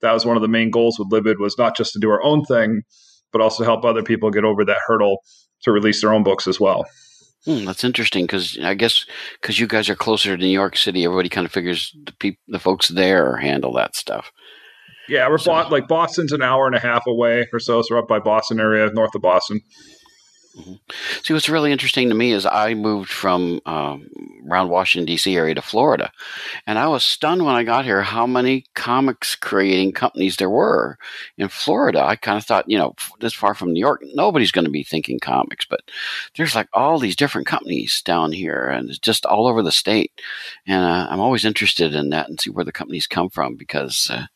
that 0.00 0.12
was 0.12 0.26
one 0.26 0.36
of 0.36 0.42
the 0.42 0.48
main 0.48 0.70
goals 0.70 0.98
with 0.98 1.08
Livid 1.10 1.38
was 1.38 1.56
not 1.56 1.76
just 1.76 1.92
to 1.92 1.98
do 2.00 2.10
our 2.10 2.22
own 2.22 2.44
thing, 2.44 2.82
but 3.32 3.40
also 3.40 3.64
help 3.64 3.84
other 3.84 4.02
people 4.02 4.30
get 4.30 4.44
over 4.44 4.64
that 4.64 4.78
hurdle 4.86 5.18
to 5.62 5.72
release 5.72 6.00
their 6.00 6.12
own 6.12 6.22
books 6.22 6.46
as 6.48 6.58
well. 6.58 6.84
Hmm, 7.44 7.64
that's 7.64 7.84
interesting 7.84 8.24
because 8.24 8.58
I 8.60 8.74
guess 8.74 9.06
because 9.40 9.60
you 9.60 9.68
guys 9.68 9.88
are 9.88 9.94
closer 9.94 10.36
to 10.36 10.42
New 10.42 10.50
York 10.50 10.76
City, 10.76 11.04
everybody 11.04 11.28
kind 11.28 11.46
of 11.46 11.52
figures 11.52 11.94
the 12.04 12.12
people, 12.12 12.42
the 12.48 12.58
folks 12.58 12.88
there 12.88 13.36
handle 13.36 13.72
that 13.74 13.94
stuff. 13.94 14.32
Yeah, 15.08 15.28
we're 15.28 15.38
so, 15.38 15.52
like 15.52 15.88
Boston's 15.88 16.32
an 16.32 16.42
hour 16.42 16.66
and 16.66 16.76
a 16.76 16.80
half 16.80 17.06
away 17.06 17.48
or 17.52 17.58
so, 17.58 17.82
so 17.82 17.94
we're 17.94 18.02
up 18.02 18.08
by 18.08 18.18
Boston 18.18 18.60
area, 18.60 18.90
north 18.92 19.14
of 19.14 19.22
Boston. 19.22 19.62
Mm-hmm. 20.58 20.74
See, 21.22 21.34
what's 21.34 21.48
really 21.48 21.70
interesting 21.70 22.08
to 22.08 22.14
me 22.14 22.32
is 22.32 22.44
I 22.44 22.74
moved 22.74 23.10
from 23.10 23.60
um, 23.64 24.08
around 24.48 24.70
Washington 24.70 25.06
D.C. 25.06 25.36
area 25.36 25.54
to 25.54 25.62
Florida, 25.62 26.10
and 26.66 26.78
I 26.78 26.88
was 26.88 27.04
stunned 27.04 27.44
when 27.44 27.54
I 27.54 27.62
got 27.62 27.84
here 27.84 28.02
how 28.02 28.26
many 28.26 28.64
comics 28.74 29.36
creating 29.36 29.92
companies 29.92 30.36
there 30.36 30.50
were 30.50 30.98
in 31.36 31.48
Florida. 31.48 32.04
I 32.04 32.16
kind 32.16 32.38
of 32.38 32.44
thought, 32.44 32.68
you 32.68 32.78
know, 32.78 32.94
this 33.20 33.34
far 33.34 33.54
from 33.54 33.72
New 33.72 33.80
York, 33.80 34.02
nobody's 34.14 34.52
going 34.52 34.64
to 34.64 34.70
be 34.70 34.82
thinking 34.82 35.20
comics, 35.20 35.64
but 35.64 35.80
there's 36.36 36.54
like 36.54 36.68
all 36.72 36.98
these 36.98 37.16
different 37.16 37.46
companies 37.46 38.02
down 38.02 38.32
here, 38.32 38.66
and 38.66 38.88
it's 38.88 38.98
just 38.98 39.26
all 39.26 39.46
over 39.46 39.62
the 39.62 39.70
state. 39.70 40.12
And 40.66 40.84
uh, 40.84 41.06
I'm 41.08 41.20
always 41.20 41.44
interested 41.44 41.94
in 41.94 42.10
that 42.10 42.28
and 42.28 42.40
see 42.40 42.50
where 42.50 42.64
the 42.64 42.72
companies 42.72 43.06
come 43.06 43.30
from 43.30 43.54
because. 43.54 44.10
Uh, 44.12 44.26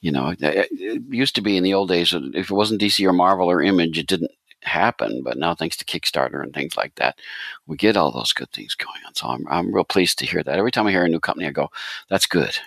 you 0.00 0.12
know, 0.12 0.34
it, 0.38 1.02
used 1.08 1.34
to 1.36 1.42
be 1.42 1.56
in 1.56 1.62
the 1.62 1.74
old 1.74 1.88
days, 1.88 2.12
if 2.12 2.50
it 2.50 2.54
wasn't 2.54 2.80
DC 2.80 3.06
or 3.06 3.12
Marvel 3.12 3.50
or 3.50 3.62
Image, 3.62 3.98
it 3.98 4.06
didn't 4.06 4.32
happen. 4.62 5.22
But 5.22 5.38
now, 5.38 5.54
thanks 5.54 5.76
to 5.78 5.84
Kickstarter 5.84 6.42
and 6.42 6.52
things 6.52 6.76
like 6.76 6.94
that, 6.96 7.18
we 7.66 7.76
get 7.76 7.96
all 7.96 8.10
those 8.10 8.32
good 8.32 8.50
things 8.50 8.74
going 8.74 9.00
on. 9.06 9.14
So 9.14 9.28
I'm 9.28 9.46
I'm 9.48 9.74
real 9.74 9.84
pleased 9.84 10.18
to 10.20 10.26
hear 10.26 10.42
that. 10.42 10.58
Every 10.58 10.70
time 10.70 10.86
I 10.86 10.90
hear 10.90 11.04
a 11.04 11.08
new 11.08 11.20
company, 11.20 11.46
I 11.46 11.52
go, 11.52 11.70
"That's 12.08 12.26
good. 12.26 12.58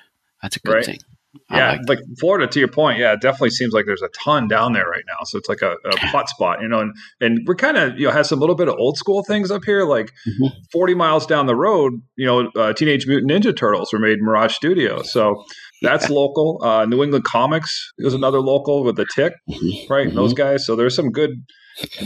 That's 0.41 0.55
a 0.55 0.59
good 0.59 0.75
right. 0.75 0.85
thing." 0.85 0.99
Yeah, 1.49 1.71
like, 1.71 1.89
like, 1.89 1.99
Florida. 2.19 2.45
To 2.45 2.59
your 2.59 2.67
point, 2.67 2.99
yeah, 2.99 3.13
it 3.13 3.21
definitely 3.21 3.49
seems 3.49 3.73
like 3.73 3.87
there's 3.87 4.03
a 4.03 4.09
ton 4.09 4.47
down 4.47 4.73
there 4.73 4.87
right 4.87 5.03
now. 5.07 5.23
So 5.23 5.39
it's 5.39 5.49
like 5.49 5.63
a, 5.63 5.75
a 5.85 5.97
hot 6.07 6.29
spot, 6.29 6.61
you 6.61 6.67
know. 6.67 6.79
And 6.79 6.93
and 7.21 7.39
we're 7.47 7.55
kind 7.55 7.75
of 7.75 7.97
you 7.97 8.05
know 8.05 8.13
has 8.13 8.29
some 8.29 8.39
little 8.39 8.55
bit 8.55 8.67
of 8.67 8.75
old 8.77 8.97
school 8.97 9.23
things 9.23 9.49
up 9.49 9.63
here. 9.63 9.83
Like 9.83 10.11
mm-hmm. 10.27 10.47
40 10.71 10.93
miles 10.93 11.25
down 11.25 11.47
the 11.47 11.55
road, 11.55 12.01
you 12.15 12.25
know, 12.27 12.51
uh, 12.55 12.73
Teenage 12.73 13.07
Mutant 13.07 13.31
Ninja 13.31 13.55
Turtles 13.55 13.91
were 13.91 13.99
made 13.99 14.19
in 14.19 14.23
Mirage 14.23 14.53
Studios. 14.53 15.11
So 15.11 15.43
that's 15.83 16.09
local. 16.09 16.59
Uh, 16.63 16.85
New 16.85 17.03
England 17.03 17.25
Comics 17.25 17.93
is 17.99 18.13
another 18.13 18.39
local 18.39 18.83
with 18.83 18.95
the 18.95 19.05
Tick, 19.13 19.33
mm-hmm. 19.49 19.93
right? 19.93 20.07
Mm-hmm. 20.07 20.15
Those 20.15 20.33
guys. 20.33 20.65
So 20.65 20.75
there's 20.75 20.95
some 20.95 21.11
good 21.11 21.43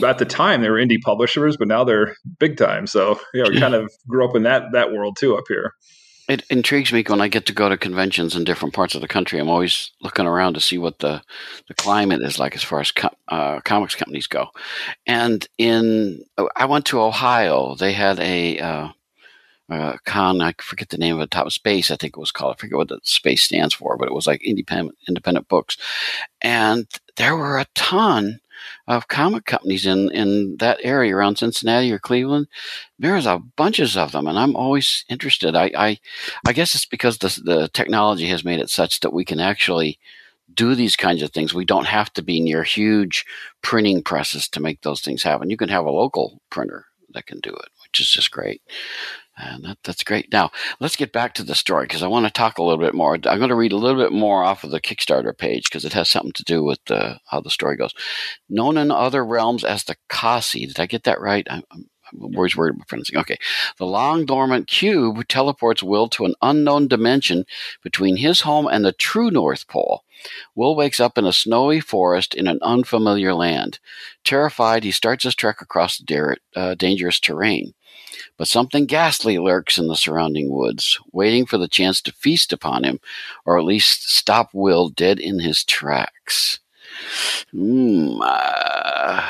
at 0.03 0.17
the 0.17 0.25
time 0.25 0.61
they 0.61 0.69
were 0.69 0.77
indie 0.77 1.01
publishers, 1.01 1.57
but 1.57 1.67
now 1.67 1.83
they're 1.83 2.15
big 2.39 2.57
time. 2.57 2.87
So 2.87 3.19
yeah, 3.33 3.47
we 3.47 3.59
kind 3.59 3.75
of 3.75 3.91
grew 4.07 4.27
up 4.27 4.35
in 4.35 4.43
that 4.43 4.71
that 4.73 4.91
world 4.91 5.17
too 5.19 5.37
up 5.37 5.45
here. 5.47 5.73
It 6.27 6.43
intrigues 6.49 6.91
me 6.91 7.05
when 7.07 7.21
I 7.21 7.29
get 7.29 7.45
to 7.45 7.53
go 7.53 7.69
to 7.69 7.77
conventions 7.77 8.35
in 8.35 8.43
different 8.43 8.73
parts 8.73 8.95
of 8.95 9.01
the 9.01 9.07
country. 9.07 9.39
I'm 9.39 9.49
always 9.49 9.91
looking 10.01 10.25
around 10.25 10.55
to 10.55 10.59
see 10.59 10.77
what 10.77 10.99
the 10.99 11.21
the 11.67 11.73
climate 11.73 12.21
is 12.21 12.37
like 12.39 12.55
as 12.55 12.63
far 12.63 12.81
as 12.81 12.91
co- 12.91 13.15
uh, 13.29 13.61
comics 13.61 13.95
companies 13.95 14.27
go. 14.27 14.47
And 15.05 15.47
in 15.57 16.23
I 16.55 16.65
went 16.65 16.85
to 16.87 17.01
Ohio. 17.01 17.75
They 17.75 17.93
had 17.93 18.19
a 18.19 18.59
uh, 18.59 18.89
uh, 19.69 19.97
con. 20.05 20.41
I 20.41 20.53
forget 20.59 20.89
the 20.89 20.97
name 20.97 21.15
of 21.15 21.21
it. 21.21 21.31
Top 21.31 21.51
Space, 21.51 21.91
I 21.91 21.95
think 21.95 22.15
it 22.15 22.19
was 22.19 22.31
called. 22.31 22.55
I 22.55 22.59
forget 22.59 22.77
what 22.77 22.89
the 22.89 22.99
space 23.03 23.43
stands 23.43 23.73
for, 23.73 23.97
but 23.97 24.07
it 24.07 24.13
was 24.13 24.27
like 24.27 24.43
independent 24.43 24.97
independent 25.07 25.47
books, 25.47 25.77
and 26.41 26.87
there 27.17 27.35
were 27.35 27.57
a 27.57 27.67
ton 27.75 28.39
of 28.87 29.07
comic 29.07 29.45
companies 29.45 29.85
in 29.85 30.11
in 30.11 30.57
that 30.57 30.79
area 30.83 31.15
around 31.15 31.37
Cincinnati 31.37 31.91
or 31.91 31.99
Cleveland. 31.99 32.47
There's 32.99 33.25
a 33.25 33.39
bunches 33.39 33.97
of 33.97 34.11
them, 34.11 34.27
and 34.27 34.39
I'm 34.39 34.55
always 34.55 35.05
interested. 35.09 35.55
I 35.55 35.71
I, 35.75 35.99
I 36.47 36.53
guess 36.53 36.75
it's 36.75 36.85
because 36.85 37.17
the 37.17 37.41
the 37.43 37.69
technology 37.73 38.27
has 38.27 38.45
made 38.45 38.59
it 38.59 38.69
such 38.69 39.01
that 39.01 39.13
we 39.13 39.25
can 39.25 39.39
actually 39.39 39.99
do 40.53 40.75
these 40.75 40.95
kinds 40.95 41.21
of 41.21 41.31
things. 41.31 41.53
We 41.53 41.65
don't 41.65 41.87
have 41.87 42.11
to 42.13 42.21
be 42.21 42.39
near 42.39 42.63
huge 42.63 43.25
printing 43.61 44.01
presses 44.01 44.47
to 44.49 44.61
make 44.61 44.81
those 44.81 45.01
things 45.01 45.23
happen. 45.23 45.49
You 45.49 45.57
can 45.57 45.69
have 45.69 45.85
a 45.85 45.91
local 45.91 46.41
printer 46.49 46.85
that 47.13 47.25
can 47.25 47.39
do 47.39 47.49
it, 47.49 47.69
which 47.83 47.99
is 47.99 48.09
just 48.09 48.31
great. 48.31 48.61
And 49.37 49.63
that, 49.65 49.77
that's 49.83 50.03
great. 50.03 50.31
Now, 50.31 50.51
let's 50.79 50.95
get 50.95 51.11
back 51.13 51.35
to 51.35 51.43
the 51.43 51.53
story 51.53 51.85
because 51.85 52.01
I 52.01 52.07
want 52.07 52.25
to 52.25 52.31
talk 52.31 52.57
a 52.57 52.63
little 52.63 52.83
bit 52.83 52.95
more. 52.95 53.13
I'm 53.13 53.37
going 53.37 53.49
to 53.49 53.55
read 53.55 53.71
a 53.71 53.77
little 53.77 54.01
bit 54.01 54.11
more 54.11 54.43
off 54.43 54.63
of 54.63 54.71
the 54.71 54.81
Kickstarter 54.81 55.37
page 55.37 55.65
because 55.65 55.85
it 55.85 55.93
has 55.93 56.09
something 56.09 56.33
to 56.33 56.43
do 56.43 56.63
with 56.63 56.79
uh, 56.89 57.15
how 57.27 57.41
the 57.41 57.51
story 57.51 57.77
goes. 57.77 57.93
Known 58.49 58.77
in 58.77 58.89
other 58.89 59.23
realms 59.23 59.63
as 59.63 59.83
the 59.83 59.95
Kasi. 60.09 60.65
Did 60.65 60.79
I 60.79 60.87
get 60.87 61.03
that 61.03 61.21
right? 61.21 61.45
I'm, 61.49 61.63
I'm, 61.71 61.89
I'm 62.11 62.35
always 62.35 62.55
worried 62.55 62.75
about 62.75 62.87
pronouncing. 62.87 63.17
Okay. 63.17 63.37
The 63.77 63.85
long 63.85 64.25
dormant 64.25 64.67
cube 64.67 65.27
teleports 65.27 65.83
Will 65.83 66.07
to 66.09 66.25
an 66.25 66.33
unknown 66.41 66.87
dimension 66.87 67.45
between 67.83 68.17
his 68.17 68.41
home 68.41 68.67
and 68.67 68.83
the 68.83 68.91
true 68.91 69.29
North 69.29 69.67
Pole. 69.67 70.03
Will 70.55 70.75
wakes 70.75 70.99
up 70.99 71.17
in 71.17 71.25
a 71.25 71.33
snowy 71.33 71.79
forest 71.79 72.33
in 72.33 72.47
an 72.47 72.59
unfamiliar 72.63 73.33
land. 73.33 73.79
Terrified, 74.23 74.83
he 74.83 74.91
starts 74.91 75.25
his 75.25 75.35
trek 75.35 75.61
across 75.61 75.97
the 75.99 76.37
uh, 76.55 76.73
dangerous 76.75 77.19
terrain. 77.19 77.73
But 78.37 78.47
something 78.47 78.85
ghastly 78.85 79.37
lurks 79.37 79.77
in 79.77 79.87
the 79.87 79.95
surrounding 79.95 80.49
woods, 80.49 80.99
waiting 81.11 81.45
for 81.45 81.57
the 81.57 81.67
chance 81.67 82.01
to 82.01 82.11
feast 82.11 82.53
upon 82.53 82.83
him, 82.83 82.99
or 83.45 83.57
at 83.57 83.65
least 83.65 84.09
stop 84.09 84.49
Will 84.53 84.89
dead 84.89 85.19
in 85.19 85.39
his 85.39 85.63
tracks. 85.63 86.59
Hmm. 87.51 88.19
Uh, 88.21 89.29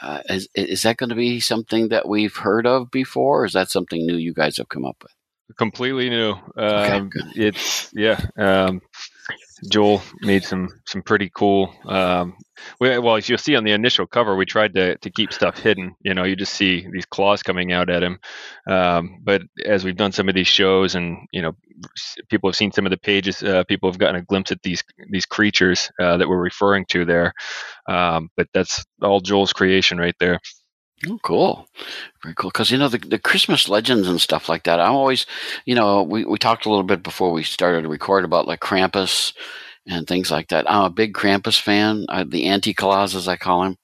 uh, 0.00 0.22
is, 0.28 0.48
is 0.54 0.82
that 0.82 0.96
going 0.96 1.10
to 1.10 1.16
be 1.16 1.40
something 1.40 1.88
that 1.88 2.08
we've 2.08 2.36
heard 2.36 2.66
of 2.66 2.90
before, 2.90 3.42
or 3.42 3.44
is 3.44 3.52
that 3.54 3.70
something 3.70 4.06
new 4.06 4.16
you 4.16 4.32
guys 4.32 4.56
have 4.58 4.68
come 4.68 4.84
up 4.84 5.02
with? 5.02 5.12
Completely 5.56 6.10
new. 6.10 6.32
Um, 6.56 7.10
okay, 7.16 7.30
it's 7.34 7.90
yeah. 7.94 8.20
Um, 8.36 8.82
Joel 9.70 10.02
made 10.20 10.44
some 10.44 10.68
some 10.86 11.02
pretty 11.02 11.30
cool. 11.34 11.74
Um, 11.86 12.36
well, 12.80 13.16
as 13.16 13.28
you'll 13.28 13.38
see 13.38 13.56
on 13.56 13.64
the 13.64 13.72
initial 13.72 14.06
cover, 14.06 14.36
we 14.36 14.46
tried 14.46 14.74
to 14.74 14.96
to 14.98 15.10
keep 15.10 15.32
stuff 15.32 15.58
hidden. 15.58 15.94
You 16.02 16.14
know, 16.14 16.24
you 16.24 16.36
just 16.36 16.54
see 16.54 16.86
these 16.92 17.06
claws 17.06 17.42
coming 17.42 17.72
out 17.72 17.90
at 17.90 18.02
him. 18.02 18.18
Um, 18.68 19.18
but 19.22 19.42
as 19.64 19.84
we've 19.84 19.96
done 19.96 20.12
some 20.12 20.28
of 20.28 20.34
these 20.34 20.46
shows, 20.46 20.94
and 20.94 21.18
you 21.32 21.42
know, 21.42 21.52
people 22.28 22.48
have 22.48 22.56
seen 22.56 22.72
some 22.72 22.86
of 22.86 22.90
the 22.90 22.98
pages, 22.98 23.42
uh, 23.42 23.64
people 23.64 23.90
have 23.90 23.98
gotten 23.98 24.16
a 24.16 24.22
glimpse 24.22 24.52
at 24.52 24.62
these 24.62 24.82
these 25.10 25.26
creatures 25.26 25.90
uh, 26.00 26.16
that 26.16 26.28
we're 26.28 26.40
referring 26.40 26.84
to 26.90 27.04
there. 27.04 27.32
Um, 27.88 28.30
but 28.36 28.48
that's 28.52 28.84
all 29.02 29.20
Joel's 29.20 29.52
creation 29.52 29.98
right 29.98 30.16
there. 30.20 30.38
Oh, 31.06 31.18
cool. 31.22 31.68
Very 32.22 32.34
cool. 32.34 32.50
Because, 32.50 32.70
you 32.70 32.78
know, 32.78 32.88
the, 32.88 32.98
the 32.98 33.18
Christmas 33.20 33.68
legends 33.68 34.08
and 34.08 34.20
stuff 34.20 34.48
like 34.48 34.64
that, 34.64 34.80
I'm 34.80 34.94
always, 34.94 35.26
you 35.64 35.74
know, 35.74 36.02
we, 36.02 36.24
we 36.24 36.38
talked 36.38 36.66
a 36.66 36.70
little 36.70 36.82
bit 36.84 37.02
before 37.04 37.30
we 37.30 37.44
started 37.44 37.82
to 37.82 37.88
record 37.88 38.24
about 38.24 38.48
like 38.48 38.60
Krampus 38.60 39.32
and 39.86 40.06
things 40.06 40.30
like 40.30 40.48
that. 40.48 40.68
I'm 40.70 40.84
a 40.84 40.90
big 40.90 41.14
Krampus 41.14 41.60
fan, 41.60 42.04
I, 42.08 42.24
the 42.24 42.46
anti 42.46 42.74
Claus, 42.74 43.14
as 43.14 43.28
I 43.28 43.36
call 43.36 43.62
him. 43.62 43.76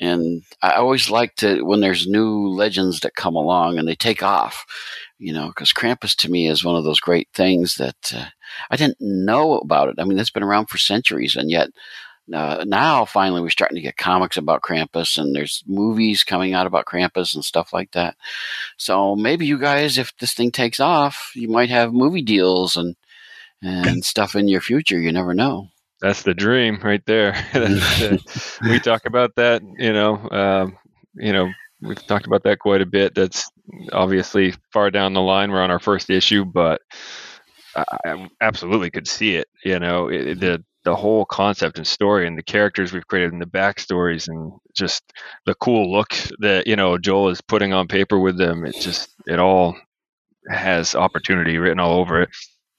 And 0.00 0.42
I 0.62 0.72
always 0.72 1.10
like 1.10 1.34
to, 1.36 1.62
when 1.62 1.80
there's 1.80 2.06
new 2.06 2.48
legends 2.48 3.00
that 3.00 3.14
come 3.14 3.36
along 3.36 3.78
and 3.78 3.86
they 3.86 3.96
take 3.96 4.22
off, 4.22 4.64
you 5.18 5.32
know, 5.32 5.48
because 5.48 5.72
Krampus 5.72 6.16
to 6.16 6.30
me 6.30 6.48
is 6.48 6.64
one 6.64 6.76
of 6.76 6.84
those 6.84 7.00
great 7.00 7.28
things 7.34 7.76
that 7.76 8.12
uh, 8.14 8.26
I 8.70 8.76
didn't 8.76 8.98
know 9.00 9.58
about 9.58 9.88
it. 9.88 9.96
I 9.98 10.04
mean, 10.04 10.18
it's 10.18 10.30
been 10.30 10.42
around 10.44 10.66
for 10.66 10.78
centuries, 10.78 11.36
and 11.36 11.50
yet 11.50 11.70
uh, 12.32 12.64
now 12.66 13.04
finally 13.04 13.40
we're 13.40 13.50
starting 13.50 13.76
to 13.76 13.82
get 13.82 13.96
comics 13.96 14.36
about 14.36 14.62
Krampus 14.62 15.16
and 15.18 15.34
there's 15.34 15.62
movies 15.66 16.24
coming 16.24 16.54
out 16.54 16.66
about 16.66 16.86
Krampus 16.86 17.34
and 17.34 17.44
stuff 17.44 17.72
like 17.72 17.92
that. 17.92 18.16
So 18.76 19.16
maybe 19.16 19.46
you 19.46 19.58
guys, 19.58 19.98
if 19.98 20.16
this 20.18 20.34
thing 20.34 20.50
takes 20.50 20.80
off, 20.80 21.32
you 21.34 21.48
might 21.48 21.70
have 21.70 21.92
movie 21.92 22.22
deals 22.22 22.76
and 22.76 22.96
and 23.60 24.04
stuff 24.04 24.36
in 24.36 24.46
your 24.46 24.60
future. 24.60 25.00
You 25.00 25.12
never 25.12 25.34
know. 25.34 25.68
That's 26.00 26.22
the 26.22 26.34
dream 26.34 26.78
right 26.82 27.04
there. 27.06 27.34
we 28.62 28.78
talk 28.78 29.04
about 29.06 29.34
that, 29.36 29.62
you 29.78 29.92
know, 29.92 30.28
um, 30.30 30.78
you 31.14 31.32
know, 31.32 31.50
we've 31.80 32.06
talked 32.06 32.26
about 32.26 32.44
that 32.44 32.60
quite 32.60 32.82
a 32.82 32.86
bit. 32.86 33.14
That's 33.14 33.50
obviously 33.92 34.54
far 34.72 34.90
down 34.90 35.12
the 35.14 35.20
line. 35.20 35.50
We're 35.50 35.62
on 35.62 35.70
our 35.70 35.80
first 35.80 36.10
issue, 36.10 36.44
but 36.44 36.82
I 37.74 38.28
absolutely 38.40 38.90
could 38.90 39.08
see 39.08 39.34
it. 39.34 39.48
You 39.64 39.78
know, 39.78 40.08
it, 40.08 40.40
the 40.40 40.64
the 40.84 40.96
whole 40.96 41.24
concept 41.24 41.78
and 41.78 41.86
story 41.86 42.26
and 42.26 42.38
the 42.38 42.42
characters 42.42 42.92
we've 42.92 43.06
created 43.06 43.32
and 43.32 43.42
the 43.42 43.46
backstories 43.46 44.28
and 44.28 44.52
just 44.74 45.02
the 45.46 45.54
cool 45.56 45.92
look 45.92 46.14
that 46.38 46.66
you 46.66 46.76
know 46.76 46.98
Joel 46.98 47.30
is 47.30 47.40
putting 47.40 47.72
on 47.72 47.88
paper 47.88 48.18
with 48.18 48.38
them. 48.38 48.64
It 48.64 48.76
just 48.80 49.10
it 49.26 49.38
all 49.38 49.76
has 50.48 50.94
opportunity 50.94 51.58
written 51.58 51.80
all 51.80 51.98
over 51.98 52.22
it. 52.22 52.30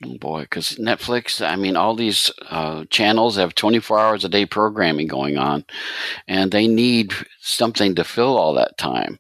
Oh 0.06 0.18
boy, 0.18 0.44
because 0.44 0.78
Netflix, 0.78 1.46
I 1.46 1.58
mean, 1.58 1.76
all 1.76 1.94
these 1.94 2.32
uh, 2.50 2.86
channels 2.90 3.36
have 3.36 3.54
24 3.54 4.00
hours 4.00 4.24
a 4.24 4.30
day 4.30 4.46
programming 4.46 5.08
going 5.08 5.38
on, 5.38 5.66
and 6.26 6.52
they 6.52 6.68
need 6.68 7.12
something 7.42 7.96
to 7.96 8.06
fill 8.06 8.38
all 8.38 8.54
that 8.54 8.78
time, 8.78 9.20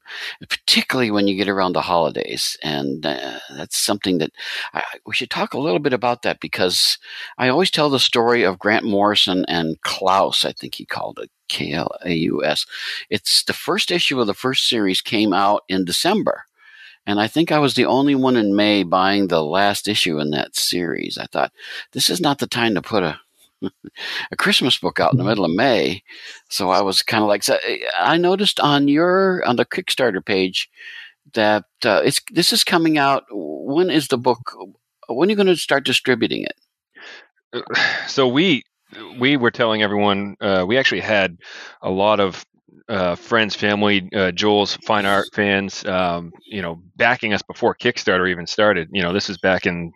particularly 0.49 1.11
when 1.11 1.27
you 1.27 1.35
get 1.35 1.49
around 1.49 1.73
the 1.73 1.81
holidays. 1.81 2.55
And 2.63 3.05
uh, 3.05 3.39
that's 3.57 3.77
something 3.77 4.19
that 4.19 4.31
I, 4.73 4.81
we 5.05 5.13
should 5.13 5.29
talk 5.29 5.53
a 5.53 5.59
little 5.59 5.79
bit 5.79 5.91
about 5.91 6.21
that 6.21 6.39
because 6.39 6.97
I 7.37 7.49
always 7.49 7.71
tell 7.71 7.89
the 7.89 7.99
story 7.99 8.43
of 8.43 8.57
Grant 8.57 8.85
Morrison 8.85 9.43
and 9.49 9.81
Klaus, 9.81 10.45
I 10.45 10.53
think 10.53 10.75
he 10.75 10.85
called 10.85 11.19
it. 11.21 11.29
K 11.49 11.73
L 11.73 11.89
A 12.05 12.13
U 12.13 12.45
S. 12.45 12.65
It's 13.09 13.43
the 13.43 13.53
first 13.53 13.89
issue 13.91 14.21
of 14.21 14.27
the 14.27 14.35
first 14.35 14.69
series 14.69 15.01
came 15.01 15.33
out 15.33 15.63
in 15.67 15.83
December 15.83 16.43
and 17.09 17.19
I 17.19 17.27
think 17.27 17.51
I 17.51 17.57
was 17.57 17.73
the 17.73 17.87
only 17.87 18.13
one 18.13 18.35
in 18.35 18.55
May 18.55 18.83
buying 18.83 19.27
the 19.27 19.43
last 19.43 19.87
issue 19.87 20.19
in 20.19 20.29
that 20.29 20.55
series. 20.55 21.17
I 21.17 21.25
thought, 21.25 21.51
this 21.91 22.07
is 22.07 22.21
not 22.21 22.37
the 22.37 22.45
time 22.45 22.75
to 22.75 22.83
put 22.83 23.01
a 23.01 23.19
a 24.31 24.35
Christmas 24.37 24.77
book 24.77 24.99
out 24.99 25.11
in 25.11 25.17
the 25.17 25.23
middle 25.23 25.43
of 25.43 25.49
May. 25.49 26.03
So 26.49 26.69
I 26.69 26.81
was 26.81 27.01
kind 27.01 27.23
of 27.23 27.27
like, 27.27 27.41
so 27.41 27.57
I 27.99 28.17
noticed 28.17 28.59
on 28.59 28.87
your 28.87 29.43
on 29.43 29.55
the 29.55 29.65
Kickstarter 29.65 30.23
page 30.23 30.69
that 31.33 31.65
uh, 31.83 32.03
it's 32.05 32.21
this 32.29 32.53
is 32.53 32.63
coming 32.63 32.99
out. 32.99 33.23
When 33.31 33.89
is 33.89 34.09
the 34.09 34.19
book? 34.19 34.53
When 35.07 35.29
are 35.29 35.31
you 35.31 35.35
going 35.35 35.47
to 35.47 35.57
start 35.57 35.85
distributing 35.85 36.43
it? 36.43 37.65
So 38.07 38.27
we 38.27 38.63
we 39.17 39.35
were 39.35 39.51
telling 39.51 39.81
everyone 39.81 40.35
uh, 40.41 40.63
we 40.67 40.77
actually 40.77 41.01
had 41.01 41.39
a 41.81 41.89
lot 41.89 42.19
of 42.19 42.45
uh, 42.89 43.15
friends, 43.15 43.55
family, 43.55 44.09
uh, 44.15 44.31
Joel's 44.31 44.75
fine 44.85 45.05
art 45.05 45.27
fans, 45.33 45.85
um, 45.85 46.31
you 46.45 46.61
know, 46.61 46.81
backing 46.97 47.33
us 47.33 47.41
before 47.43 47.75
Kickstarter 47.75 48.29
even 48.29 48.47
started. 48.47 48.89
You 48.91 49.03
know, 49.03 49.13
this 49.13 49.29
is 49.29 49.37
back 49.37 49.65
in 49.65 49.91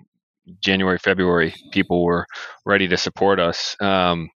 January, 0.62 1.00
February. 1.00 1.54
People 1.72 2.04
were 2.04 2.26
ready 2.66 2.88
to 2.88 2.98
support 2.98 3.40
us. 3.40 3.76
Um, 3.82 4.30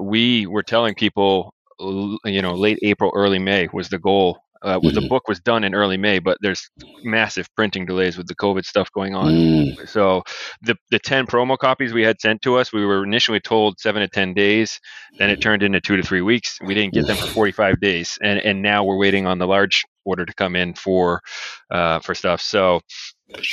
we 0.00 0.46
were 0.46 0.62
telling 0.62 0.94
people, 0.94 1.54
you 1.80 2.42
know, 2.42 2.54
late 2.54 2.78
April, 2.82 3.12
early 3.14 3.38
May 3.38 3.68
was 3.72 3.88
the 3.88 3.98
goal 3.98 4.38
uh, 4.62 4.78
mm-hmm. 4.78 4.94
The 4.94 5.08
book 5.08 5.26
was 5.26 5.40
done 5.40 5.64
in 5.64 5.74
early 5.74 5.96
May, 5.96 6.18
but 6.18 6.36
there's 6.40 6.68
massive 7.02 7.48
printing 7.56 7.86
delays 7.86 8.18
with 8.18 8.26
the 8.26 8.34
COVID 8.34 8.64
stuff 8.64 8.90
going 8.92 9.14
on. 9.14 9.32
Mm. 9.32 9.88
So 9.88 10.22
the 10.62 10.76
the 10.90 10.98
ten 10.98 11.26
promo 11.26 11.56
copies 11.56 11.92
we 11.92 12.02
had 12.02 12.20
sent 12.20 12.42
to 12.42 12.56
us, 12.56 12.72
we 12.72 12.84
were 12.84 13.02
initially 13.02 13.40
told 13.40 13.80
seven 13.80 14.02
to 14.02 14.08
ten 14.08 14.34
days. 14.34 14.78
Then 15.18 15.30
it 15.30 15.40
turned 15.40 15.62
into 15.62 15.80
two 15.80 15.96
to 15.96 16.02
three 16.02 16.20
weeks. 16.20 16.58
We 16.64 16.74
didn't 16.74 16.92
get 16.92 17.06
them 17.06 17.16
for 17.16 17.26
45 17.26 17.80
days, 17.80 18.18
and 18.22 18.38
and 18.40 18.60
now 18.60 18.84
we're 18.84 18.98
waiting 18.98 19.26
on 19.26 19.38
the 19.38 19.46
large 19.46 19.84
order 20.04 20.26
to 20.26 20.34
come 20.34 20.56
in 20.56 20.74
for 20.74 21.22
uh, 21.70 22.00
for 22.00 22.14
stuff. 22.14 22.42
So 22.42 22.80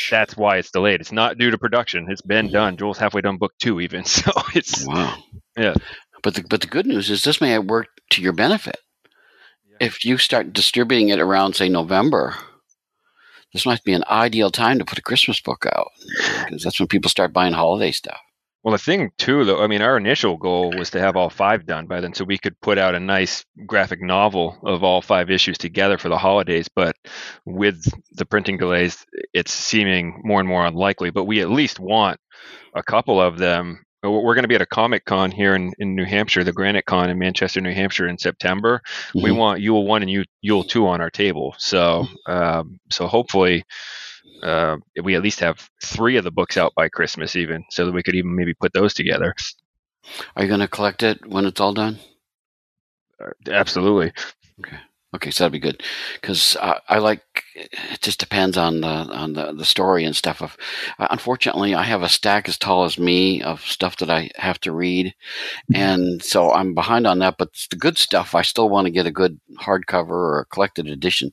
that's 0.10 0.36
why 0.36 0.58
it's 0.58 0.72
delayed. 0.72 1.00
It's 1.00 1.12
not 1.14 1.38
due 1.38 1.52
to 1.52 1.58
production. 1.58 2.08
It's 2.10 2.22
been 2.22 2.52
done. 2.52 2.76
Joel's 2.76 2.98
halfway 2.98 3.22
done 3.22 3.38
book 3.38 3.54
two, 3.60 3.80
even. 3.80 4.04
So 4.18 4.32
it's 4.56 4.86
wow. 4.86 5.16
Yeah. 5.58 5.76
But 6.24 6.36
the 6.36 6.44
but 6.50 6.62
the 6.62 6.68
good 6.68 6.86
news 6.86 7.10
is 7.10 7.24
this 7.24 7.40
may 7.40 7.58
work 7.60 7.88
to 8.12 8.22
your 8.22 8.34
benefit 8.34 8.78
if 9.80 10.06
you 10.06 10.18
start 10.18 10.54
distributing 10.54 11.10
it 11.10 11.20
around, 11.20 11.56
say, 11.56 11.70
November, 11.70 12.36
this 13.54 13.66
might 13.66 13.84
be 13.84 13.94
an 13.94 14.04
ideal 14.10 14.52
time 14.52 14.80
to 14.80 14.86
put 14.86 15.00
a 15.00 15.04
Christmas 15.04 15.40
book 15.40 15.66
out 15.66 15.92
because 16.46 16.64
that's 16.64 16.80
when 16.80 16.88
people 16.88 17.10
start 17.10 17.34
buying 17.34 17.54
holiday 17.54 17.92
stuff. 17.92 18.20
Well, 18.64 18.74
the 18.74 18.80
thing 18.80 19.12
too, 19.18 19.46
though, 19.46 19.64
I 19.64 19.68
mean, 19.68 19.82
our 19.82 19.96
initial 19.96 20.36
goal 20.36 20.74
was 20.78 20.90
to 20.90 21.00
have 21.00 21.16
all 21.16 21.30
five 21.30 21.66
done 21.66 21.86
by 21.86 22.02
then, 22.02 22.14
so 22.14 22.26
we 22.26 22.38
could 22.38 22.60
put 22.60 22.78
out 22.78 22.96
a 22.96 23.00
nice 23.00 23.46
graphic 23.66 24.02
novel 24.02 24.58
of 24.64 24.84
all 24.84 25.02
five 25.02 25.30
issues 25.30 25.58
together 25.58 25.98
for 25.98 26.10
the 26.10 26.18
holidays. 26.18 26.68
But 26.76 26.98
with 27.46 27.82
the 28.12 28.26
printing 28.26 28.58
delays, 28.58 29.06
it's 29.34 29.54
seeming 29.54 30.22
more 30.26 30.42
and 30.42 30.50
more 30.50 30.66
unlikely. 30.66 31.12
But 31.12 31.26
we 31.26 31.40
at 31.40 31.50
least 31.50 31.80
want 31.80 32.20
a 32.76 32.84
couple 32.84 33.22
of 33.22 33.38
them 33.38 33.86
we're 34.04 34.36
going 34.36 34.44
to 34.44 34.48
be 34.48 34.56
at 34.56 34.62
a 34.62 34.66
comic 34.66 35.06
con 35.06 35.32
here 35.32 35.56
in, 35.56 35.74
in 35.80 35.96
new 35.96 36.06
hampshire 36.06 36.44
the 36.44 36.54
granite 36.54 36.86
con 36.86 37.10
in 37.10 37.18
manchester 37.18 37.62
new 37.62 37.74
hampshire 37.74 38.08
in 38.08 38.18
september. 38.18 38.82
Mm-hmm. 39.10 39.22
we 39.24 39.32
want 39.32 39.62
yule 39.62 39.86
1 39.86 40.04
and 40.04 40.26
yule 40.42 40.64
2 40.64 40.88
on 40.88 41.02
our 41.02 41.10
table. 41.10 41.56
So 41.58 42.06
um, 42.28 42.80
so 42.92 43.08
hopefully 43.08 43.64
uh, 44.44 44.78
we 45.04 45.16
at 45.16 45.24
least 45.24 45.40
have 45.40 45.68
three 45.84 46.18
of 46.18 46.24
the 46.24 46.32
books 46.32 46.58
out 46.58 46.74
by 46.76 46.90
christmas 46.90 47.36
even 47.36 47.64
so 47.72 47.86
that 47.86 47.92
we 47.94 48.04
could 48.04 48.16
even 48.16 48.36
maybe 48.36 48.54
put 48.54 48.74
those 48.74 48.94
together. 48.94 49.34
Are 50.36 50.44
you 50.44 50.48
going 50.48 50.62
to 50.62 50.68
collect 50.68 51.04
it 51.04 51.26
when 51.28 51.46
it's 51.46 51.60
all 51.60 51.74
done? 51.74 52.00
Uh, 53.20 53.32
absolutely. 53.52 54.14
Okay 54.60 54.78
Okay, 55.18 55.32
so 55.32 55.44
that'd 55.44 55.52
be 55.52 55.58
good 55.58 55.82
because 56.22 56.56
I, 56.62 56.80
I, 56.88 56.98
like. 57.00 57.24
It 57.56 58.02
just 58.02 58.20
depends 58.20 58.56
on 58.56 58.82
the 58.82 58.88
on 58.88 59.34
the, 59.34 59.52
the 59.52 59.66
story 59.66 60.06
and 60.06 60.16
stuff. 60.16 60.44
Of 60.44 60.56
uh, 61.00 61.08
unfortunately, 61.10 61.74
I 61.74 61.82
have 61.82 62.04
a 62.04 62.10
stack 62.10 62.48
as 62.48 62.56
tall 62.56 62.84
as 62.84 63.00
me 63.00 63.42
of 63.42 63.62
stuff 63.62 63.98
that 63.98 64.12
I 64.12 64.30
have 64.36 64.60
to 64.60 64.72
read, 64.72 65.16
and 65.74 66.22
so 66.24 66.52
I'm 66.52 66.76
behind 66.76 67.08
on 67.08 67.18
that. 67.20 67.40
But 67.40 67.50
the 67.72 67.78
good 67.78 67.98
stuff, 67.98 68.36
I 68.36 68.44
still 68.44 68.70
want 68.70 68.86
to 68.86 68.92
get 68.92 69.08
a 69.08 69.12
good 69.12 69.40
hardcover 69.60 70.12
or 70.12 70.40
a 70.42 70.46
collected 70.46 70.86
edition, 70.88 71.32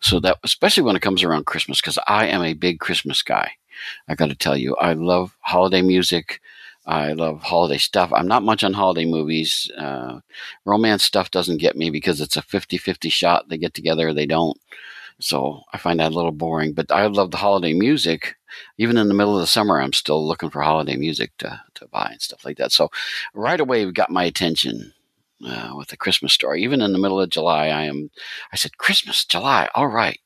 so 0.00 0.20
that 0.20 0.38
especially 0.44 0.84
when 0.84 0.94
it 0.94 1.02
comes 1.02 1.24
around 1.24 1.46
Christmas, 1.46 1.80
because 1.80 1.98
I 2.06 2.26
am 2.26 2.42
a 2.44 2.54
big 2.54 2.78
Christmas 2.78 3.20
guy. 3.22 3.50
I 4.06 4.14
got 4.14 4.28
to 4.28 4.36
tell 4.36 4.56
you, 4.56 4.76
I 4.76 4.92
love 4.92 5.36
holiday 5.40 5.82
music. 5.82 6.40
I 6.86 7.12
love 7.12 7.42
holiday 7.42 7.78
stuff. 7.78 8.12
I'm 8.12 8.28
not 8.28 8.42
much 8.42 8.62
on 8.62 8.74
holiday 8.74 9.06
movies. 9.06 9.70
Uh, 9.76 10.20
romance 10.64 11.02
stuff 11.02 11.30
doesn't 11.30 11.58
get 11.58 11.76
me 11.76 11.90
because 11.90 12.20
it's 12.20 12.36
a 12.36 12.42
50 12.42 12.76
50 12.76 13.08
shot. 13.08 13.48
They 13.48 13.58
get 13.58 13.74
together, 13.74 14.12
they 14.12 14.26
don't. 14.26 14.58
So 15.20 15.62
I 15.72 15.78
find 15.78 16.00
that 16.00 16.12
a 16.12 16.14
little 16.14 16.32
boring. 16.32 16.72
But 16.74 16.90
I 16.90 17.06
love 17.06 17.30
the 17.30 17.38
holiday 17.38 17.72
music. 17.72 18.36
Even 18.78 18.98
in 18.98 19.08
the 19.08 19.14
middle 19.14 19.34
of 19.34 19.40
the 19.40 19.46
summer, 19.46 19.80
I'm 19.80 19.92
still 19.92 20.26
looking 20.26 20.50
for 20.50 20.62
holiday 20.62 20.96
music 20.96 21.32
to, 21.38 21.60
to 21.74 21.88
buy 21.88 22.08
and 22.12 22.20
stuff 22.22 22.44
like 22.44 22.58
that. 22.58 22.72
So 22.72 22.90
right 23.34 23.60
away, 23.60 23.90
got 23.92 24.10
my 24.10 24.24
attention. 24.24 24.92
Uh, 25.44 25.72
with 25.76 25.88
the 25.88 25.96
Christmas 25.96 26.32
story, 26.32 26.62
even 26.62 26.80
in 26.80 26.92
the 26.92 26.98
middle 26.98 27.20
of 27.20 27.28
July, 27.28 27.66
I 27.66 27.82
am. 27.82 28.10
I 28.52 28.56
said, 28.56 28.78
"Christmas, 28.78 29.24
July, 29.26 29.68
all 29.74 29.88
right." 29.88 30.18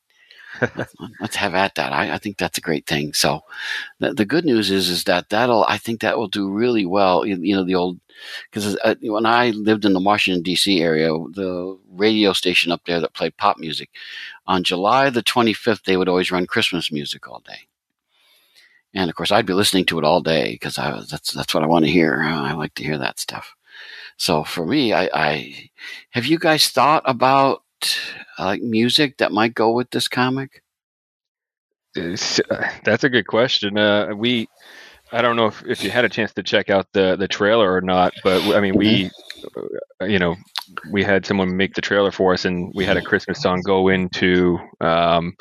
Let's 1.19 1.35
have 1.35 1.53
at 1.55 1.75
that. 1.75 1.93
I, 1.93 2.13
I, 2.13 2.17
think 2.17 2.37
that's 2.37 2.57
a 2.57 2.61
great 2.61 2.85
thing. 2.85 3.13
So 3.13 3.41
the, 3.99 4.13
the, 4.13 4.25
good 4.25 4.45
news 4.45 4.71
is, 4.71 4.89
is 4.89 5.03
that 5.05 5.29
that'll, 5.29 5.63
I 5.65 5.77
think 5.77 6.01
that 6.01 6.17
will 6.17 6.27
do 6.27 6.49
really 6.49 6.85
well. 6.85 7.25
You, 7.25 7.37
you 7.41 7.55
know, 7.55 7.63
the 7.63 7.75
old, 7.75 7.99
because 8.49 8.75
uh, 8.83 8.95
when 9.01 9.25
I 9.25 9.51
lived 9.51 9.85
in 9.85 9.93
the 9.93 9.99
Washington 9.99 10.43
D.C. 10.43 10.81
area, 10.81 11.09
the 11.09 11.77
radio 11.91 12.33
station 12.33 12.71
up 12.71 12.81
there 12.85 12.99
that 12.99 13.13
played 13.13 13.37
pop 13.37 13.57
music, 13.57 13.89
on 14.47 14.63
July 14.63 15.09
the 15.09 15.23
25th, 15.23 15.83
they 15.83 15.97
would 15.97 16.09
always 16.09 16.31
run 16.31 16.47
Christmas 16.47 16.91
music 16.91 17.27
all 17.27 17.41
day. 17.45 17.67
And 18.93 19.09
of 19.09 19.15
course, 19.15 19.31
I'd 19.31 19.45
be 19.45 19.53
listening 19.53 19.85
to 19.85 19.99
it 19.99 20.05
all 20.05 20.21
day 20.21 20.53
because 20.53 20.77
I 20.77 20.91
was, 20.91 21.09
that's 21.09 21.31
that's 21.31 21.53
what 21.53 21.63
I 21.63 21.67
want 21.67 21.85
to 21.85 21.91
hear. 21.91 22.23
I 22.23 22.53
like 22.53 22.73
to 22.75 22.83
hear 22.83 22.97
that 22.97 23.19
stuff. 23.19 23.55
So 24.17 24.43
for 24.43 24.65
me, 24.65 24.93
I, 24.93 25.09
I 25.13 25.69
have 26.09 26.25
you 26.25 26.39
guys 26.39 26.67
thought 26.67 27.03
about 27.05 27.57
uh, 27.57 27.59
like 28.37 28.61
music 28.61 29.17
that 29.17 29.31
might 29.31 29.53
go 29.53 29.71
with 29.71 29.89
this 29.91 30.07
comic? 30.07 30.63
Uh, 31.97 32.15
that's 32.83 33.03
a 33.03 33.09
good 33.09 33.27
question. 33.27 33.77
Uh, 33.77 34.13
we, 34.15 34.47
I 35.11 35.21
don't 35.21 35.35
know 35.35 35.47
if, 35.47 35.63
if 35.65 35.83
you 35.83 35.89
had 35.89 36.05
a 36.05 36.09
chance 36.09 36.33
to 36.33 36.43
check 36.43 36.69
out 36.69 36.87
the 36.93 37.15
the 37.15 37.27
trailer 37.27 37.73
or 37.73 37.81
not, 37.81 38.13
but 38.23 38.41
I 38.55 38.59
mean, 38.59 38.75
we, 38.75 39.05
mm-hmm. 39.05 39.65
uh, 40.01 40.05
you 40.05 40.19
know, 40.19 40.35
we 40.91 41.03
had 41.03 41.25
someone 41.25 41.57
make 41.57 41.73
the 41.73 41.81
trailer 41.81 42.11
for 42.11 42.33
us, 42.33 42.45
and 42.45 42.71
we 42.75 42.85
had 42.85 42.97
a 42.97 43.01
Christmas 43.01 43.41
song 43.41 43.61
go 43.65 43.87
into, 43.87 44.59
um, 44.81 45.35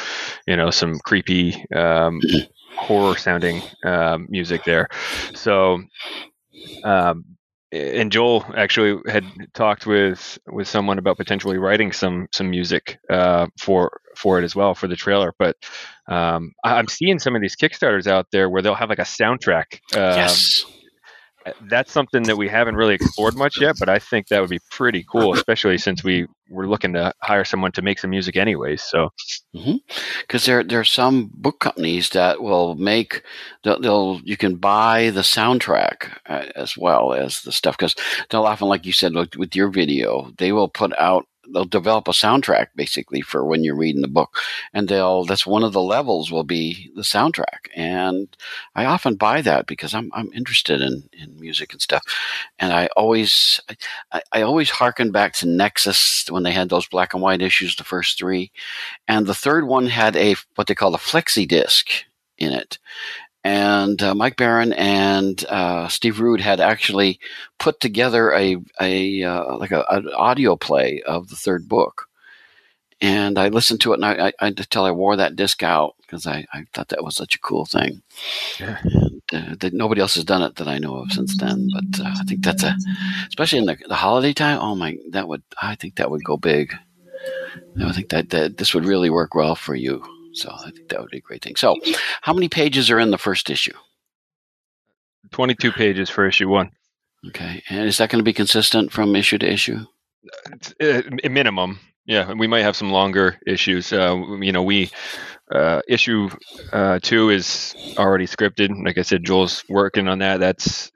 you 0.46 0.56
know, 0.56 0.70
some 0.70 0.98
creepy 1.00 1.54
um, 1.74 2.20
mm-hmm. 2.20 2.38
horror 2.76 3.16
sounding 3.16 3.62
um, 3.84 4.26
music 4.30 4.64
there. 4.64 4.88
So, 5.34 5.82
um, 6.82 7.24
and 7.72 8.10
Joel 8.10 8.44
actually 8.56 9.00
had 9.10 9.24
talked 9.54 9.86
with 9.86 10.38
with 10.46 10.68
someone 10.68 10.98
about 10.98 11.16
potentially 11.16 11.58
writing 11.58 11.92
some 11.92 12.28
some 12.32 12.50
music 12.50 12.98
uh, 13.10 13.46
for 13.58 14.00
for 14.16 14.38
it 14.38 14.44
as 14.44 14.56
well 14.56 14.74
for 14.74 14.88
the 14.88 14.96
trailer. 14.96 15.34
But 15.38 15.56
um, 16.08 16.52
I'm 16.64 16.88
seeing 16.88 17.18
some 17.18 17.36
of 17.36 17.42
these 17.42 17.56
Kickstarters 17.56 18.06
out 18.06 18.26
there 18.32 18.48
where 18.48 18.62
they'll 18.62 18.74
have 18.74 18.88
like 18.88 18.98
a 18.98 19.02
soundtrack. 19.02 19.80
Uh, 19.94 20.14
yes 20.16 20.64
that's 21.68 21.92
something 21.92 22.24
that 22.24 22.36
we 22.36 22.48
haven't 22.48 22.76
really 22.76 22.94
explored 22.94 23.36
much 23.36 23.60
yet, 23.60 23.76
but 23.78 23.88
I 23.88 23.98
think 23.98 24.28
that 24.28 24.40
would 24.40 24.50
be 24.50 24.60
pretty 24.70 25.04
cool, 25.10 25.34
especially 25.34 25.78
since 25.78 26.02
we 26.04 26.26
were 26.48 26.68
looking 26.68 26.92
to 26.94 27.12
hire 27.22 27.44
someone 27.44 27.72
to 27.72 27.82
make 27.82 27.98
some 27.98 28.10
music 28.10 28.36
anyways. 28.36 28.82
So, 28.82 29.10
because 29.52 29.66
mm-hmm. 29.66 30.46
there 30.46 30.64
there 30.64 30.80
are 30.80 30.84
some 30.84 31.30
book 31.34 31.60
companies 31.60 32.10
that 32.10 32.42
will 32.42 32.74
make 32.76 33.22
they'll, 33.64 33.80
they'll 33.80 34.20
you 34.24 34.36
can 34.36 34.56
buy 34.56 35.10
the 35.10 35.20
soundtrack 35.20 36.10
uh, 36.26 36.46
as 36.56 36.76
well 36.76 37.12
as 37.12 37.42
the 37.42 37.52
stuff 37.52 37.76
because 37.76 37.94
they'll 38.30 38.44
often, 38.44 38.68
like 38.68 38.86
you 38.86 38.92
said, 38.92 39.14
with 39.14 39.54
your 39.54 39.68
video, 39.68 40.30
they 40.38 40.52
will 40.52 40.68
put 40.68 40.98
out 40.98 41.26
they'll 41.52 41.64
develop 41.64 42.08
a 42.08 42.12
soundtrack 42.12 42.68
basically 42.74 43.20
for 43.20 43.44
when 43.44 43.64
you're 43.64 43.76
reading 43.76 44.02
the 44.02 44.08
book. 44.08 44.36
And 44.72 44.88
they'll 44.88 45.24
that's 45.24 45.46
one 45.46 45.64
of 45.64 45.72
the 45.72 45.82
levels 45.82 46.30
will 46.30 46.44
be 46.44 46.90
the 46.94 47.02
soundtrack. 47.02 47.68
And 47.74 48.28
i 48.74 48.84
often 48.84 49.16
buy 49.16 49.40
that 49.42 49.66
because 49.66 49.94
i'm 49.94 50.10
i'm 50.14 50.32
interested 50.32 50.80
in 50.80 51.08
in 51.12 51.38
music 51.40 51.72
and 51.72 51.82
stuff. 51.82 52.04
And 52.58 52.72
i 52.72 52.88
always 52.96 53.60
i, 54.12 54.22
I 54.32 54.42
always 54.42 54.70
harken 54.70 55.10
back 55.10 55.32
to 55.34 55.48
nexus 55.48 56.26
when 56.28 56.42
they 56.42 56.52
had 56.52 56.68
those 56.68 56.88
black 56.88 57.14
and 57.14 57.22
white 57.22 57.42
issues 57.42 57.76
the 57.76 57.84
first 57.84 58.18
three. 58.18 58.52
And 59.06 59.26
the 59.26 59.34
third 59.34 59.66
one 59.66 59.86
had 59.86 60.16
a 60.16 60.36
what 60.54 60.66
they 60.66 60.74
call 60.74 60.94
a 60.94 60.98
flexi 60.98 61.46
disc 61.46 61.90
in 62.38 62.52
it 62.52 62.78
and 63.44 64.02
uh, 64.02 64.14
Mike 64.14 64.36
Baron 64.36 64.72
and 64.72 65.44
uh, 65.48 65.88
Steve 65.88 66.20
Rude 66.20 66.40
had 66.40 66.60
actually 66.60 67.20
put 67.58 67.80
together 67.80 68.32
a 68.32 68.56
a 68.80 69.22
uh, 69.22 69.56
like 69.56 69.70
a, 69.70 69.84
an 69.90 70.08
audio 70.14 70.56
play 70.56 71.02
of 71.06 71.28
the 71.28 71.36
third 71.36 71.68
book, 71.68 72.08
and 73.00 73.38
I 73.38 73.48
listened 73.48 73.80
to 73.82 73.92
it, 73.92 73.96
and 73.96 74.04
I, 74.04 74.28
I, 74.28 74.32
I 74.40 74.46
until 74.48 74.84
I 74.84 74.90
wore 74.90 75.16
that 75.16 75.36
disc 75.36 75.62
out 75.62 75.94
because 76.00 76.26
I, 76.26 76.46
I 76.52 76.64
thought 76.72 76.88
that 76.88 77.04
was 77.04 77.16
such 77.16 77.34
a 77.34 77.40
cool 77.40 77.66
thing. 77.66 78.02
Yeah. 78.58 78.78
And, 78.82 79.22
uh, 79.30 79.54
that 79.60 79.74
nobody 79.74 80.00
else 80.00 80.14
has 80.14 80.24
done 80.24 80.40
it 80.42 80.56
that 80.56 80.68
I 80.68 80.78
know 80.78 80.96
of 80.96 81.12
since 81.12 81.36
then, 81.36 81.68
but 81.74 82.00
uh, 82.00 82.14
I 82.18 82.24
think 82.24 82.42
that's 82.42 82.62
a, 82.62 82.74
especially 83.28 83.58
in 83.58 83.66
the, 83.66 83.76
the 83.86 83.94
holiday 83.94 84.32
time. 84.32 84.58
Oh 84.58 84.74
my, 84.74 84.96
that 85.10 85.28
would 85.28 85.42
I 85.60 85.74
think 85.74 85.96
that 85.96 86.10
would 86.10 86.24
go 86.24 86.38
big. 86.38 86.74
I 87.84 87.92
think 87.92 88.08
that, 88.08 88.30
that 88.30 88.56
this 88.56 88.74
would 88.74 88.84
really 88.84 89.10
work 89.10 89.34
well 89.34 89.54
for 89.54 89.74
you. 89.74 90.02
So 90.32 90.50
I 90.50 90.70
think 90.70 90.88
that 90.88 91.00
would 91.00 91.10
be 91.10 91.18
a 91.18 91.22
great 91.22 91.42
thing. 91.42 91.56
So, 91.56 91.76
how 92.22 92.32
many 92.32 92.48
pages 92.48 92.90
are 92.90 92.98
in 92.98 93.10
the 93.10 93.18
first 93.18 93.50
issue? 93.50 93.74
22 95.30 95.72
pages 95.72 96.10
for 96.10 96.26
issue 96.26 96.48
one. 96.48 96.70
Okay. 97.26 97.62
And 97.68 97.86
is 97.86 97.98
that 97.98 98.10
going 98.10 98.20
to 98.20 98.24
be 98.24 98.32
consistent 98.32 98.92
from 98.92 99.16
issue 99.16 99.38
to 99.38 99.50
issue? 99.50 99.84
Uh, 100.80 101.02
minimum. 101.28 101.80
Yeah. 102.06 102.32
We 102.32 102.46
might 102.46 102.62
have 102.62 102.76
some 102.76 102.90
longer 102.90 103.38
issues. 103.46 103.92
Uh, 103.92 104.16
you 104.40 104.52
know, 104.52 104.62
we, 104.62 104.90
uh, 105.50 105.80
issue 105.88 106.30
uh, 106.72 106.98
two 107.02 107.30
is 107.30 107.74
already 107.98 108.26
scripted. 108.26 108.70
Like 108.84 108.98
I 108.98 109.02
said, 109.02 109.24
Joel's 109.24 109.64
working 109.68 110.08
on 110.08 110.18
that. 110.18 110.40
That's, 110.40 110.90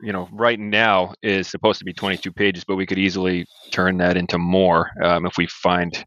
you 0.00 0.12
know, 0.12 0.28
right 0.32 0.58
now 0.58 1.14
is 1.22 1.48
supposed 1.48 1.78
to 1.78 1.84
be 1.84 1.92
22 1.92 2.32
pages, 2.32 2.64
but 2.64 2.76
we 2.76 2.86
could 2.86 2.98
easily 2.98 3.46
turn 3.70 3.98
that 3.98 4.16
into 4.16 4.38
more 4.38 4.90
um, 5.02 5.26
if 5.26 5.36
we 5.36 5.46
find 5.46 6.04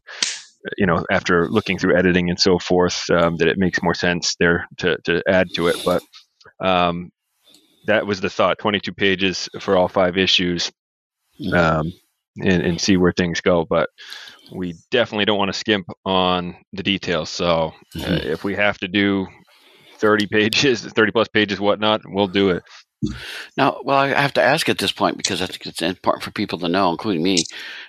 you 0.76 0.86
know, 0.86 1.04
after 1.10 1.48
looking 1.48 1.78
through 1.78 1.96
editing 1.96 2.30
and 2.30 2.38
so 2.38 2.58
forth, 2.58 3.08
um, 3.10 3.36
that 3.36 3.48
it 3.48 3.58
makes 3.58 3.82
more 3.82 3.94
sense 3.94 4.36
there 4.38 4.66
to, 4.78 4.98
to 5.04 5.22
add 5.28 5.48
to 5.54 5.68
it. 5.68 5.76
But 5.84 6.02
um, 6.64 7.10
that 7.86 8.06
was 8.06 8.20
the 8.20 8.30
thought 8.30 8.58
22 8.58 8.92
pages 8.92 9.48
for 9.60 9.76
all 9.76 9.88
five 9.88 10.16
issues 10.16 10.70
um, 11.52 11.92
and, 12.42 12.62
and 12.62 12.80
see 12.80 12.96
where 12.96 13.12
things 13.12 13.40
go. 13.40 13.64
But 13.68 13.88
we 14.52 14.74
definitely 14.90 15.24
don't 15.24 15.38
want 15.38 15.52
to 15.52 15.58
skimp 15.58 15.86
on 16.04 16.56
the 16.72 16.82
details. 16.82 17.30
So 17.30 17.72
uh, 17.96 17.98
mm-hmm. 17.98 18.28
if 18.28 18.44
we 18.44 18.54
have 18.56 18.78
to 18.78 18.88
do 18.88 19.26
30 19.98 20.26
pages, 20.26 20.82
30 20.82 21.12
plus 21.12 21.28
pages, 21.28 21.60
whatnot, 21.60 22.02
we'll 22.06 22.26
do 22.26 22.50
it. 22.50 22.62
Now, 23.56 23.80
well, 23.84 23.98
I 23.98 24.08
have 24.08 24.34
to 24.34 24.42
ask 24.42 24.68
at 24.68 24.78
this 24.78 24.92
point 24.92 25.16
because 25.16 25.40
I 25.42 25.46
think 25.46 25.66
it's 25.66 25.82
important 25.82 26.22
for 26.22 26.30
people 26.30 26.58
to 26.58 26.68
know, 26.68 26.90
including 26.90 27.22
me, 27.22 27.44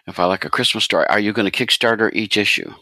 if 0.08 0.20
I 0.20 0.26
like 0.26 0.46
a 0.46 0.50
Christmas 0.50 0.84
story, 0.84 1.06
are 1.08 1.20
you 1.20 1.34
going 1.34 1.50
to 1.50 1.66
Kickstarter 1.66 2.12
each 2.14 2.38
issue? 2.38 2.74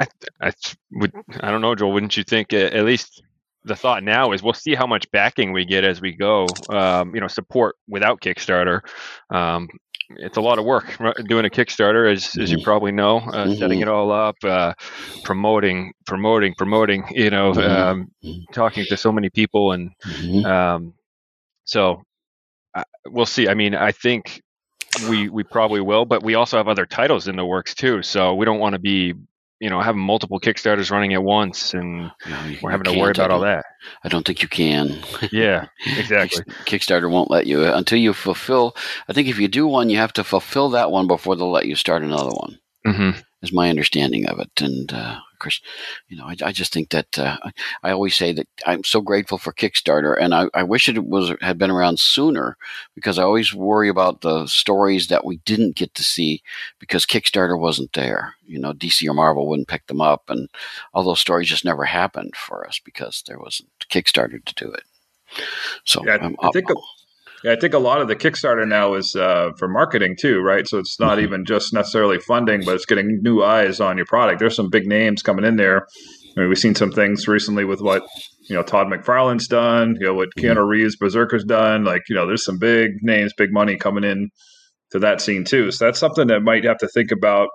I, 0.00 0.06
I 0.40 0.52
would. 0.92 1.12
I 1.40 1.50
don't 1.50 1.60
know, 1.60 1.74
Joel. 1.74 1.92
Wouldn't 1.92 2.16
you 2.16 2.24
think? 2.24 2.52
At 2.52 2.84
least 2.84 3.22
the 3.64 3.76
thought 3.76 4.02
now 4.02 4.32
is 4.32 4.42
we'll 4.42 4.54
see 4.54 4.74
how 4.74 4.86
much 4.86 5.10
backing 5.10 5.52
we 5.52 5.64
get 5.64 5.84
as 5.84 6.00
we 6.00 6.12
go. 6.12 6.46
Um, 6.70 7.14
you 7.14 7.20
know, 7.20 7.28
support 7.28 7.76
without 7.88 8.20
Kickstarter. 8.20 8.80
Um, 9.30 9.68
it's 10.16 10.36
a 10.36 10.40
lot 10.40 10.58
of 10.58 10.64
work 10.64 10.96
doing 11.26 11.44
a 11.44 11.50
Kickstarter, 11.50 12.10
as 12.10 12.36
as 12.38 12.50
you 12.50 12.58
mm-hmm. 12.58 12.64
probably 12.64 12.92
know, 12.92 13.18
uh, 13.18 13.44
mm-hmm. 13.44 13.54
setting 13.54 13.80
it 13.80 13.88
all 13.88 14.10
up, 14.10 14.36
uh, 14.44 14.74
promoting, 15.24 15.92
promoting, 16.06 16.54
promoting. 16.54 17.04
You 17.10 17.30
know, 17.30 17.52
mm-hmm. 17.52 17.70
um, 17.70 18.10
mm-hmm. 18.24 18.52
talking 18.52 18.84
to 18.86 18.96
so 18.96 19.12
many 19.12 19.30
people, 19.30 19.72
and 19.72 19.90
mm-hmm. 20.04 20.46
um, 20.46 20.94
so 21.64 22.02
uh, 22.74 22.84
we'll 23.06 23.26
see. 23.26 23.48
I 23.48 23.54
mean, 23.54 23.74
I 23.74 23.92
think 23.92 24.42
we 25.08 25.28
we 25.28 25.42
probably 25.44 25.80
will, 25.80 26.04
but 26.04 26.22
we 26.22 26.34
also 26.34 26.56
have 26.56 26.68
other 26.68 26.86
titles 26.86 27.28
in 27.28 27.36
the 27.36 27.44
works 27.44 27.74
too. 27.74 28.02
So 28.02 28.34
we 28.34 28.44
don't 28.44 28.60
want 28.60 28.74
to 28.74 28.80
be 28.80 29.14
you 29.60 29.70
know 29.70 29.80
having 29.80 30.02
multiple 30.02 30.40
kickstarters 30.40 30.90
running 30.90 31.14
at 31.14 31.22
once 31.22 31.74
and 31.74 32.10
no, 32.26 32.54
we're 32.62 32.70
having 32.70 32.92
to 32.92 32.98
worry 32.98 33.12
about 33.12 33.30
all 33.30 33.40
that. 33.40 33.64
I 34.02 34.08
don't 34.08 34.26
think 34.26 34.42
you 34.42 34.48
can. 34.48 34.98
Yeah 35.32 35.66
exactly. 35.98 36.42
Kickstarter 36.64 37.10
won't 37.10 37.30
let 37.30 37.46
you 37.46 37.64
until 37.64 37.98
you 37.98 38.12
fulfill 38.12 38.74
i 39.08 39.12
think 39.12 39.28
if 39.28 39.38
you 39.38 39.48
do 39.48 39.66
one 39.66 39.90
you 39.90 39.96
have 39.98 40.12
to 40.14 40.24
fulfill 40.24 40.70
that 40.70 40.90
one 40.90 41.06
before 41.06 41.36
they'll 41.36 41.50
let 41.50 41.66
you 41.66 41.76
start 41.76 42.02
another 42.02 42.30
one 42.30 42.58
mm-hmm. 42.86 43.18
is 43.42 43.52
my 43.52 43.70
understanding 43.70 44.26
of 44.26 44.38
it. 44.38 44.50
And 44.60 44.92
uh, 44.92 45.18
course, 45.40 45.60
you 46.08 46.16
know, 46.16 46.24
I, 46.24 46.36
I 46.44 46.52
just 46.52 46.72
think 46.72 46.90
that 46.90 47.18
uh, 47.18 47.36
I 47.82 47.90
always 47.90 48.14
say 48.14 48.32
that 48.32 48.46
I'm 48.66 48.84
so 48.84 49.00
grateful 49.00 49.38
for 49.38 49.52
Kickstarter, 49.52 50.16
and 50.18 50.34
I, 50.34 50.48
I 50.54 50.62
wish 50.62 50.88
it 50.88 51.04
was 51.04 51.32
had 51.40 51.58
been 51.58 51.70
around 51.70 51.98
sooner 51.98 52.56
because 52.94 53.18
I 53.18 53.24
always 53.24 53.52
worry 53.52 53.88
about 53.88 54.20
the 54.20 54.46
stories 54.46 55.08
that 55.08 55.24
we 55.24 55.38
didn't 55.38 55.76
get 55.76 55.94
to 55.94 56.04
see 56.04 56.42
because 56.78 57.04
Kickstarter 57.04 57.58
wasn't 57.58 57.92
there. 57.92 58.34
You 58.46 58.60
know, 58.60 58.72
DC 58.72 59.08
or 59.08 59.14
Marvel 59.14 59.48
wouldn't 59.48 59.68
pick 59.68 59.86
them 59.88 60.00
up, 60.00 60.30
and 60.30 60.48
all 60.94 61.02
those 61.02 61.20
stories 61.20 61.48
just 61.48 61.64
never 61.64 61.84
happened 61.84 62.36
for 62.36 62.66
us 62.66 62.80
because 62.84 63.22
there 63.26 63.38
wasn't 63.38 63.70
Kickstarter 63.90 64.44
to 64.44 64.54
do 64.54 64.70
it. 64.70 64.84
So 65.84 66.04
yeah, 66.04 66.18
I, 66.20 66.46
I 66.46 66.50
think. 66.50 66.68
Yeah, 67.42 67.52
I 67.52 67.56
think 67.56 67.72
a 67.72 67.78
lot 67.78 68.02
of 68.02 68.08
the 68.08 68.16
Kickstarter 68.16 68.68
now 68.68 68.94
is 68.94 69.16
uh, 69.16 69.50
for 69.56 69.68
marketing 69.68 70.16
too, 70.20 70.40
right? 70.40 70.68
So 70.68 70.78
it's 70.78 71.00
not 71.00 71.16
mm-hmm. 71.16 71.24
even 71.24 71.44
just 71.46 71.72
necessarily 71.72 72.18
funding, 72.18 72.64
but 72.64 72.74
it's 72.74 72.84
getting 72.84 73.20
new 73.22 73.42
eyes 73.42 73.80
on 73.80 73.96
your 73.96 74.06
product. 74.06 74.40
There's 74.40 74.56
some 74.56 74.68
big 74.70 74.86
names 74.86 75.22
coming 75.22 75.44
in 75.44 75.56
there. 75.56 75.86
I 76.36 76.40
mean, 76.40 76.48
we've 76.48 76.58
seen 76.58 76.74
some 76.74 76.92
things 76.92 77.26
recently 77.26 77.64
with 77.64 77.80
what 77.80 78.02
you 78.48 78.54
know 78.54 78.62
Todd 78.62 78.88
McFarlane's 78.88 79.48
done, 79.48 79.96
you 79.98 80.06
know 80.06 80.14
what 80.14 80.28
mm-hmm. 80.36 80.58
Keanu 80.58 80.66
Reeves 80.66 80.96
Berserker's 80.96 81.44
done. 81.44 81.84
Like 81.84 82.02
you 82.08 82.14
know, 82.14 82.26
there's 82.26 82.44
some 82.44 82.58
big 82.58 82.90
names, 83.02 83.32
big 83.36 83.52
money 83.52 83.76
coming 83.76 84.04
in 84.04 84.28
to 84.92 84.98
that 84.98 85.20
scene 85.20 85.44
too. 85.44 85.70
So 85.70 85.86
that's 85.86 85.98
something 85.98 86.26
that 86.28 86.42
might 86.42 86.64
have 86.64 86.78
to 86.78 86.88
think 86.88 87.10
about 87.10 87.48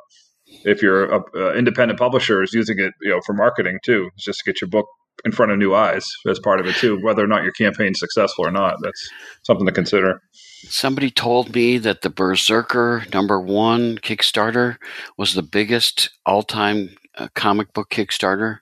if 0.63 0.81
you're 0.81 1.05
a, 1.05 1.21
a 1.35 1.53
independent 1.57 1.99
publisher 1.99 2.41
is 2.41 2.53
using 2.53 2.79
it, 2.79 2.93
you 3.01 3.11
know, 3.11 3.21
for 3.25 3.33
marketing 3.33 3.79
too, 3.85 4.09
just 4.17 4.39
to 4.39 4.51
get 4.51 4.61
your 4.61 4.69
book 4.69 4.87
in 5.23 5.31
front 5.31 5.51
of 5.51 5.57
new 5.57 5.73
eyes 5.73 6.05
as 6.27 6.39
part 6.39 6.59
of 6.59 6.67
it 6.67 6.75
too. 6.75 6.99
Whether 7.01 7.23
or 7.23 7.27
not 7.27 7.43
your 7.43 7.53
campaign's 7.53 7.99
successful 7.99 8.45
or 8.45 8.51
not, 8.51 8.77
that's 8.81 9.09
something 9.43 9.65
to 9.65 9.71
consider. 9.71 10.21
Somebody 10.67 11.11
told 11.11 11.53
me 11.53 11.77
that 11.77 12.01
the 12.01 12.09
Berserker 12.09 13.03
number 13.13 13.39
one 13.39 13.97
Kickstarter 13.99 14.77
was 15.17 15.33
the 15.33 15.43
biggest 15.43 16.09
all-time 16.25 16.95
uh, 17.17 17.27
comic 17.35 17.73
book 17.73 17.89
Kickstarter. 17.89 18.59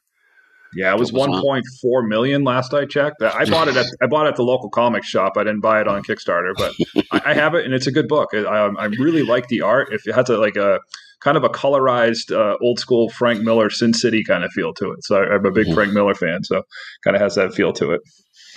Yeah, 0.76 0.92
it 0.92 1.00
was, 1.00 1.14
was 1.14 1.28
1.4 1.28 2.08
million 2.08 2.44
last 2.44 2.74
I 2.74 2.86
checked. 2.86 3.22
I 3.22 3.46
bought 3.46 3.68
it 3.68 3.78
at 3.78 3.86
I 4.02 4.08
bought 4.08 4.26
it 4.26 4.30
at 4.30 4.36
the 4.38 4.44
local 4.44 4.70
comic 4.70 5.04
shop. 5.04 5.34
I 5.38 5.44
didn't 5.44 5.62
buy 5.62 5.82
it 5.82 5.88
on 5.88 6.02
Kickstarter, 6.04 6.54
but 6.58 6.74
I, 7.12 7.32
I 7.32 7.34
have 7.36 7.54
it 7.54 7.66
and 7.66 7.74
it's 7.74 7.88
a 7.88 7.92
good 7.92 8.08
book. 8.08 8.30
I, 8.34 8.38
I 8.40 8.86
really 8.86 9.24
like 9.24 9.48
the 9.50 9.62
art. 9.62 9.94
If 9.94 10.08
it 10.08 10.16
has 10.16 10.30
a, 10.30 10.38
like 10.38 10.56
a 10.56 10.80
kind 11.24 11.38
of 11.38 11.44
a 11.44 11.50
colorized, 11.50 12.32
uh, 12.32 12.58
old 12.62 12.80
school 12.80 13.10
Frank 13.10 13.42
Miller 13.42 13.70
Sin 13.70 13.94
City 13.94 14.24
kind 14.24 14.44
of 14.44 14.52
feel 14.52 14.74
to 14.76 14.92
it. 14.92 15.04
So 15.04 15.24
I'm 15.24 15.46
a 15.46 15.52
big 15.52 15.66
mm-hmm. 15.66 15.74
Frank 15.74 15.94
Miller 15.94 16.16
fan, 16.16 16.44
so 16.44 16.64
kind 17.04 17.16
of 17.16 17.22
has 17.22 17.36
that 17.36 17.54
feel 17.54 17.74
to 17.74 17.92
it. 17.92 18.02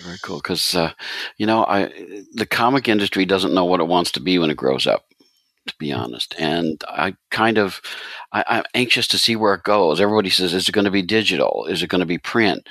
Very 0.02 0.18
cool, 0.22 0.38
because 0.38 0.74
uh, 0.74 0.92
you 1.38 1.46
know, 1.46 1.64
I 1.64 1.90
the 2.34 2.46
comic 2.46 2.88
industry 2.88 3.24
doesn't 3.24 3.54
know 3.54 3.64
what 3.64 3.80
it 3.80 3.86
wants 3.86 4.12
to 4.12 4.20
be 4.20 4.38
when 4.38 4.50
it 4.50 4.56
grows 4.56 4.86
up 4.86 5.04
to 5.66 5.74
be 5.78 5.92
honest. 5.92 6.34
And 6.38 6.82
I 6.88 7.16
kind 7.30 7.58
of, 7.58 7.80
I, 8.32 8.58
am 8.58 8.64
anxious 8.74 9.08
to 9.08 9.18
see 9.18 9.36
where 9.36 9.54
it 9.54 9.64
goes. 9.64 10.00
Everybody 10.00 10.30
says, 10.30 10.54
is 10.54 10.68
it 10.68 10.72
going 10.72 10.84
to 10.84 10.90
be 10.90 11.02
digital? 11.02 11.66
Is 11.68 11.82
it 11.82 11.88
going 11.88 12.00
to 12.00 12.06
be 12.06 12.18
print? 12.18 12.68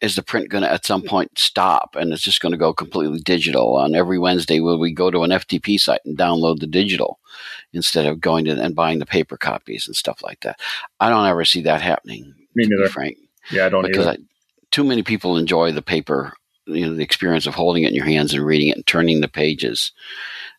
Is 0.00 0.14
the 0.14 0.22
print 0.22 0.48
going 0.48 0.62
to 0.62 0.72
at 0.72 0.86
some 0.86 1.02
point 1.02 1.36
stop 1.36 1.96
and 1.96 2.12
it's 2.12 2.22
just 2.22 2.40
going 2.40 2.52
to 2.52 2.58
go 2.58 2.72
completely 2.72 3.20
digital? 3.20 3.76
On 3.76 3.94
every 3.94 4.18
Wednesday, 4.18 4.60
will 4.60 4.78
we 4.78 4.92
go 4.92 5.10
to 5.10 5.22
an 5.22 5.30
FTP 5.30 5.78
site 5.78 6.00
and 6.04 6.16
download 6.16 6.60
the 6.60 6.66
digital 6.66 7.18
instead 7.72 8.06
of 8.06 8.20
going 8.20 8.44
to 8.46 8.60
and 8.60 8.74
buying 8.74 8.98
the 8.98 9.06
paper 9.06 9.36
copies 9.36 9.86
and 9.86 9.96
stuff 9.96 10.22
like 10.22 10.40
that? 10.40 10.60
I 11.00 11.08
don't 11.10 11.26
ever 11.26 11.44
see 11.44 11.62
that 11.62 11.82
happening. 11.82 12.34
Me 12.54 12.66
neither. 12.68 12.90
Frank. 12.90 13.16
Yeah, 13.50 13.66
I 13.66 13.68
don't 13.68 13.86
because 13.86 14.06
I, 14.06 14.18
too 14.70 14.84
many 14.84 15.02
people 15.02 15.36
enjoy 15.36 15.72
the 15.72 15.82
paper 15.82 16.34
you 16.68 16.86
know 16.86 16.94
the 16.94 17.02
experience 17.02 17.46
of 17.46 17.54
holding 17.54 17.84
it 17.84 17.88
in 17.88 17.94
your 17.94 18.04
hands 18.04 18.34
and 18.34 18.44
reading 18.44 18.68
it 18.68 18.76
and 18.76 18.86
turning 18.86 19.20
the 19.20 19.28
pages 19.28 19.92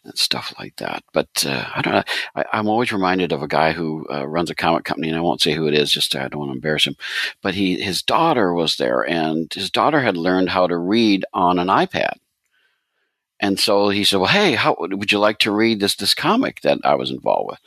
and 0.03 0.17
stuff 0.17 0.53
like 0.59 0.75
that. 0.77 1.03
But 1.13 1.45
uh, 1.45 1.65
I 1.75 1.81
don't 1.81 1.93
know. 1.93 2.03
I, 2.35 2.59
am 2.59 2.67
always 2.67 2.91
reminded 2.91 3.31
of 3.31 3.43
a 3.43 3.47
guy 3.47 3.71
who 3.71 4.05
uh, 4.09 4.27
runs 4.27 4.49
a 4.49 4.55
comic 4.55 4.85
company, 4.85 5.09
and 5.09 5.17
I 5.17 5.21
won't 5.21 5.41
say 5.41 5.53
who 5.53 5.67
it 5.67 5.73
is, 5.73 5.91
just 5.91 6.15
I 6.15 6.27
don't 6.27 6.39
want 6.39 6.49
to 6.51 6.55
embarrass 6.55 6.87
him. 6.87 6.95
But 7.41 7.53
he, 7.53 7.79
his 7.79 8.01
daughter 8.01 8.53
was 8.53 8.77
there, 8.77 9.01
and 9.01 9.53
his 9.53 9.69
daughter 9.69 10.01
had 10.01 10.17
learned 10.17 10.49
how 10.49 10.67
to 10.67 10.77
read 10.77 11.25
on 11.33 11.59
an 11.59 11.67
iPad. 11.67 12.13
And 13.39 13.59
so 13.59 13.89
he 13.89 14.03
said, 14.03 14.17
"Well, 14.17 14.29
hey, 14.29 14.55
how 14.55 14.75
would 14.79 15.11
you 15.11 15.19
like 15.19 15.39
to 15.39 15.51
read 15.51 15.79
this 15.79 15.95
this 15.95 16.13
comic 16.13 16.61
that 16.61 16.79
I 16.83 16.95
was 16.95 17.11
involved 17.11 17.49
with?" 17.51 17.59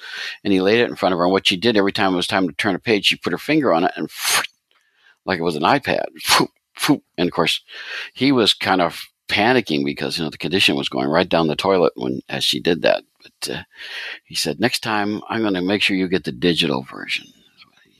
And 0.44 0.52
he 0.52 0.60
laid 0.60 0.80
it 0.80 0.88
in 0.88 0.96
front 0.96 1.12
of 1.12 1.18
her. 1.18 1.24
And 1.24 1.32
what 1.32 1.46
she 1.46 1.56
did 1.56 1.76
every 1.76 1.92
time 1.92 2.12
it 2.12 2.16
was 2.16 2.26
time 2.26 2.46
to 2.48 2.54
turn 2.54 2.74
a 2.74 2.78
page, 2.78 3.06
she 3.06 3.16
put 3.16 3.32
her 3.32 3.38
finger 3.38 3.72
on 3.72 3.84
it 3.84 3.92
and, 3.96 4.10
like 5.24 5.38
it 5.38 5.44
was 5.44 5.56
an 5.56 5.62
iPad, 5.62 6.06
and 7.16 7.28
of 7.28 7.32
course, 7.32 7.62
he 8.12 8.32
was 8.32 8.54
kind 8.54 8.80
of 8.80 9.06
panicking 9.28 9.84
because 9.84 10.18
you 10.18 10.24
know 10.24 10.30
the 10.30 10.36
condition 10.36 10.76
was 10.76 10.88
going 10.88 11.08
right 11.08 11.28
down 11.28 11.46
the 11.46 11.56
toilet 11.56 11.92
when 11.96 12.20
as 12.28 12.44
she 12.44 12.60
did 12.60 12.82
that. 12.82 13.04
But 13.22 13.54
uh, 13.54 13.62
he 14.24 14.34
said, 14.34 14.60
"Next 14.60 14.80
time, 14.80 15.22
I'm 15.28 15.42
going 15.42 15.54
to 15.54 15.62
make 15.62 15.80
sure 15.82 15.96
you 15.96 16.08
get 16.08 16.24
the 16.24 16.32
digital 16.32 16.82
version." 16.82 17.26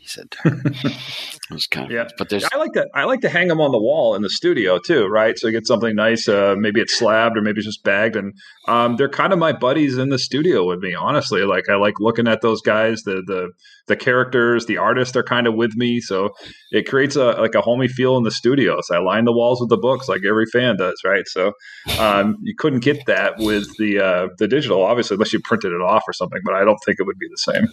He 0.02 0.08
said, 0.08 0.34
It's 0.44 1.38
yeah, 1.90 2.08
but 2.18 2.28
there's 2.28 2.44
I 2.52 2.56
like 2.56 2.72
to 2.72 2.86
I 2.94 3.04
like 3.04 3.20
to 3.20 3.28
hang 3.28 3.48
them 3.48 3.60
on 3.60 3.72
the 3.72 3.78
wall 3.78 4.14
in 4.14 4.22
the 4.22 4.30
studio 4.30 4.78
too, 4.78 5.06
right? 5.06 5.38
So 5.38 5.48
you 5.48 5.52
get 5.52 5.66
something 5.66 5.94
nice. 5.94 6.28
Uh, 6.28 6.54
maybe 6.58 6.80
it's 6.80 6.96
slabbed 6.96 7.36
or 7.36 7.42
maybe 7.42 7.58
it's 7.58 7.66
just 7.66 7.84
bagged, 7.84 8.16
and 8.16 8.34
um, 8.68 8.96
they're 8.96 9.08
kind 9.08 9.32
of 9.32 9.38
my 9.38 9.52
buddies 9.52 9.98
in 9.98 10.08
the 10.08 10.18
studio 10.18 10.66
with 10.66 10.80
me. 10.80 10.94
Honestly, 10.94 11.42
like 11.42 11.68
I 11.68 11.76
like 11.76 12.00
looking 12.00 12.28
at 12.28 12.40
those 12.40 12.60
guys. 12.62 13.02
The 13.02 13.22
the 13.26 13.50
the 13.88 13.96
characters, 13.96 14.66
the 14.66 14.78
artists 14.78 15.16
are 15.16 15.22
kind 15.22 15.46
of 15.46 15.54
with 15.54 15.74
me, 15.74 16.00
so 16.00 16.30
it 16.70 16.88
creates 16.88 17.16
a 17.16 17.32
like 17.32 17.54
a 17.54 17.60
homey 17.60 17.88
feel 17.88 18.16
in 18.16 18.22
the 18.22 18.30
studio. 18.30 18.80
So 18.82 18.96
I 18.96 19.00
line 19.00 19.24
the 19.24 19.32
walls 19.32 19.60
with 19.60 19.70
the 19.70 19.76
books 19.76 20.08
like 20.08 20.22
every 20.26 20.46
fan 20.46 20.76
does, 20.76 21.00
right? 21.04 21.26
So 21.26 21.52
um, 21.98 22.36
you 22.42 22.54
couldn't 22.56 22.80
get 22.80 23.04
that 23.06 23.34
with 23.38 23.76
the 23.78 23.98
uh, 24.00 24.28
the 24.38 24.48
digital, 24.48 24.82
obviously, 24.82 25.14
unless 25.14 25.32
you 25.32 25.40
printed 25.40 25.72
it 25.72 25.80
off 25.80 26.04
or 26.06 26.12
something. 26.12 26.40
But 26.44 26.54
I 26.54 26.64
don't 26.64 26.78
think 26.84 26.98
it 27.00 27.06
would 27.06 27.18
be 27.18 27.28
the 27.28 27.52
same. 27.52 27.66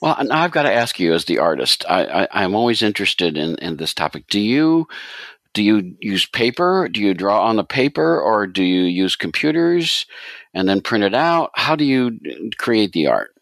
Well, 0.00 0.16
I've 0.30 0.50
got 0.50 0.62
to 0.62 0.72
ask 0.72 0.98
you, 1.00 1.12
as 1.14 1.24
the 1.24 1.38
artist, 1.38 1.84
I, 1.88 2.28
I, 2.30 2.44
am 2.44 2.54
always 2.54 2.82
interested 2.84 3.36
in, 3.36 3.56
in 3.56 3.76
this 3.76 3.94
topic. 3.94 4.26
Do 4.28 4.40
you 4.40 4.86
do 5.54 5.62
you 5.62 5.96
use 6.00 6.26
paper? 6.26 6.88
Do 6.88 7.00
you 7.00 7.14
draw 7.14 7.46
on 7.46 7.56
the 7.56 7.64
paper, 7.64 8.20
or 8.20 8.46
do 8.46 8.62
you 8.62 8.82
use 8.82 9.16
computers 9.16 10.04
and 10.52 10.68
then 10.68 10.80
print 10.80 11.04
it 11.04 11.14
out? 11.14 11.50
How 11.54 11.76
do 11.76 11.84
you 11.84 12.18
create 12.58 12.92
the 12.92 13.06
art? 13.06 13.34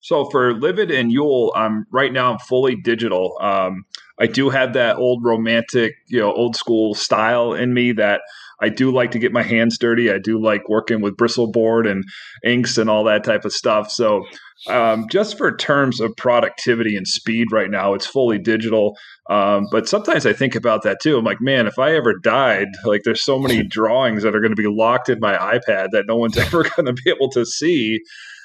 So 0.00 0.24
for 0.30 0.54
Livid 0.54 0.90
and 0.90 1.12
Yule, 1.12 1.52
um, 1.54 1.86
right 1.92 2.12
now 2.12 2.32
I'm 2.32 2.38
fully 2.40 2.74
digital. 2.74 3.38
Um, 3.40 3.84
I 4.18 4.26
do 4.26 4.50
have 4.50 4.72
that 4.72 4.96
old 4.96 5.22
romantic, 5.24 5.94
you 6.08 6.18
know, 6.18 6.32
old 6.32 6.56
school 6.56 6.94
style 6.94 7.54
in 7.54 7.72
me 7.72 7.92
that 7.92 8.22
I 8.62 8.68
do 8.68 8.92
like 8.92 9.10
to 9.10 9.18
get 9.18 9.32
my 9.32 9.42
hands 9.42 9.76
dirty. 9.76 10.10
I 10.10 10.18
do 10.18 10.40
like 10.40 10.68
working 10.68 11.00
with 11.00 11.16
bristle 11.16 11.50
board 11.50 11.86
and 11.86 12.04
inks 12.44 12.78
and 12.78 12.88
all 12.88 13.04
that 13.04 13.24
type 13.24 13.44
of 13.44 13.52
stuff. 13.52 13.90
So 13.90 14.24
um, 14.68 15.06
just 15.10 15.36
for 15.36 15.54
terms 15.56 16.00
of 16.00 16.16
productivity 16.16 16.96
and 16.96 17.06
speed 17.06 17.48
right 17.50 17.70
now, 17.70 17.94
it's 17.94 18.06
fully 18.06 18.38
digital. 18.38 18.96
Um, 19.28 19.66
but 19.72 19.88
sometimes 19.88 20.26
I 20.26 20.32
think 20.32 20.54
about 20.54 20.84
that 20.84 20.98
too. 21.02 21.18
I'm 21.18 21.24
like, 21.24 21.40
man, 21.40 21.66
if 21.66 21.78
I 21.78 21.96
ever 21.96 22.14
died, 22.22 22.68
like 22.84 23.02
there's 23.04 23.24
so 23.24 23.38
many 23.38 23.62
drawings 23.68 24.22
that 24.22 24.36
are 24.36 24.40
going 24.40 24.54
to 24.54 24.62
be 24.62 24.68
locked 24.68 25.08
in 25.08 25.18
my 25.18 25.34
iPad 25.34 25.88
that 25.90 26.04
no 26.06 26.16
one's 26.16 26.38
ever 26.38 26.62
going 26.62 26.86
to 26.86 26.92
be 26.92 27.10
able 27.10 27.30
to 27.30 27.44
see. 27.44 27.98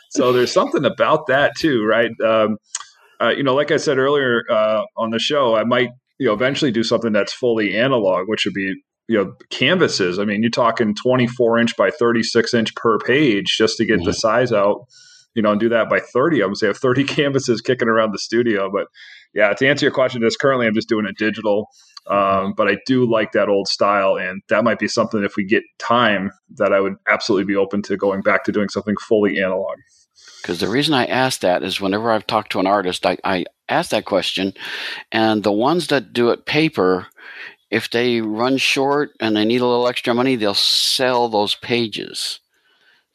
So 0.09 0.33
there's 0.33 0.51
something 0.51 0.83
about 0.83 1.27
that 1.27 1.51
too, 1.59 1.85
right? 1.85 2.11
Um, 2.25 2.57
uh, 3.21 3.29
you 3.29 3.43
know, 3.43 3.53
like 3.53 3.71
I 3.71 3.77
said 3.77 3.99
earlier 3.99 4.43
uh, 4.49 4.81
on 4.95 5.11
the 5.11 5.19
show, 5.19 5.55
I 5.55 5.63
might 5.63 5.89
you 6.19 6.27
know 6.27 6.33
eventually 6.33 6.71
do 6.71 6.83
something 6.83 7.13
that's 7.13 7.33
fully 7.33 7.77
analog, 7.77 8.27
which 8.27 8.45
would 8.45 8.53
be 8.53 8.73
you 9.07 9.17
know 9.17 9.33
canvases. 9.49 10.19
I 10.19 10.25
mean, 10.25 10.41
you're 10.41 10.51
talking 10.51 10.95
24 10.95 11.59
inch 11.59 11.77
by 11.77 11.91
36 11.91 12.53
inch 12.53 12.75
per 12.75 12.97
page 12.99 13.55
just 13.57 13.77
to 13.77 13.85
get 13.85 13.97
mm-hmm. 13.99 14.05
the 14.05 14.13
size 14.13 14.51
out. 14.51 14.85
You 15.33 15.43
know, 15.43 15.51
and 15.51 15.59
do 15.59 15.69
that 15.69 15.87
by 15.87 15.99
30. 15.99 16.37
I'm 16.37 16.47
gonna 16.47 16.55
say 16.55 16.67
have 16.67 16.77
30 16.77 17.03
canvases 17.05 17.61
kicking 17.61 17.87
around 17.87 18.11
the 18.11 18.17
studio. 18.17 18.71
But 18.71 18.87
yeah, 19.35 19.53
to 19.53 19.67
answer 19.67 19.85
your 19.85 19.93
question, 19.93 20.21
this 20.21 20.35
currently 20.35 20.65
I'm 20.65 20.73
just 20.73 20.89
doing 20.89 21.05
it 21.05 21.15
digital. 21.17 21.69
Um, 22.09 22.53
but 22.55 22.67
I 22.67 22.77
do 22.85 23.09
like 23.09 23.33
that 23.33 23.49
old 23.49 23.67
style, 23.67 24.17
and 24.17 24.41
that 24.49 24.63
might 24.63 24.79
be 24.79 24.87
something 24.87 25.23
if 25.23 25.35
we 25.35 25.45
get 25.45 25.63
time 25.77 26.31
that 26.55 26.73
I 26.73 26.79
would 26.79 26.95
absolutely 27.07 27.45
be 27.45 27.55
open 27.55 27.81
to 27.83 27.97
going 27.97 28.21
back 28.21 28.45
to 28.45 28.51
doing 28.51 28.69
something 28.69 28.95
fully 29.07 29.39
analog. 29.39 29.75
Because 30.41 30.59
the 30.59 30.69
reason 30.69 30.93
I 30.93 31.05
ask 31.05 31.41
that 31.41 31.63
is 31.63 31.81
whenever 31.81 32.11
I've 32.11 32.25
talked 32.25 32.53
to 32.53 32.59
an 32.59 32.67
artist, 32.67 33.05
I, 33.05 33.17
I 33.23 33.45
ask 33.67 33.91
that 33.91 34.05
question, 34.05 34.53
and 35.11 35.43
the 35.43 35.51
ones 35.51 35.87
that 35.87 36.13
do 36.13 36.29
it 36.29 36.45
paper, 36.45 37.07
if 37.69 37.89
they 37.89 38.21
run 38.21 38.57
short 38.57 39.11
and 39.19 39.35
they 39.35 39.45
need 39.45 39.61
a 39.61 39.65
little 39.65 39.87
extra 39.87 40.13
money, 40.13 40.35
they'll 40.35 40.53
sell 40.53 41.27
those 41.29 41.55
pages 41.55 42.39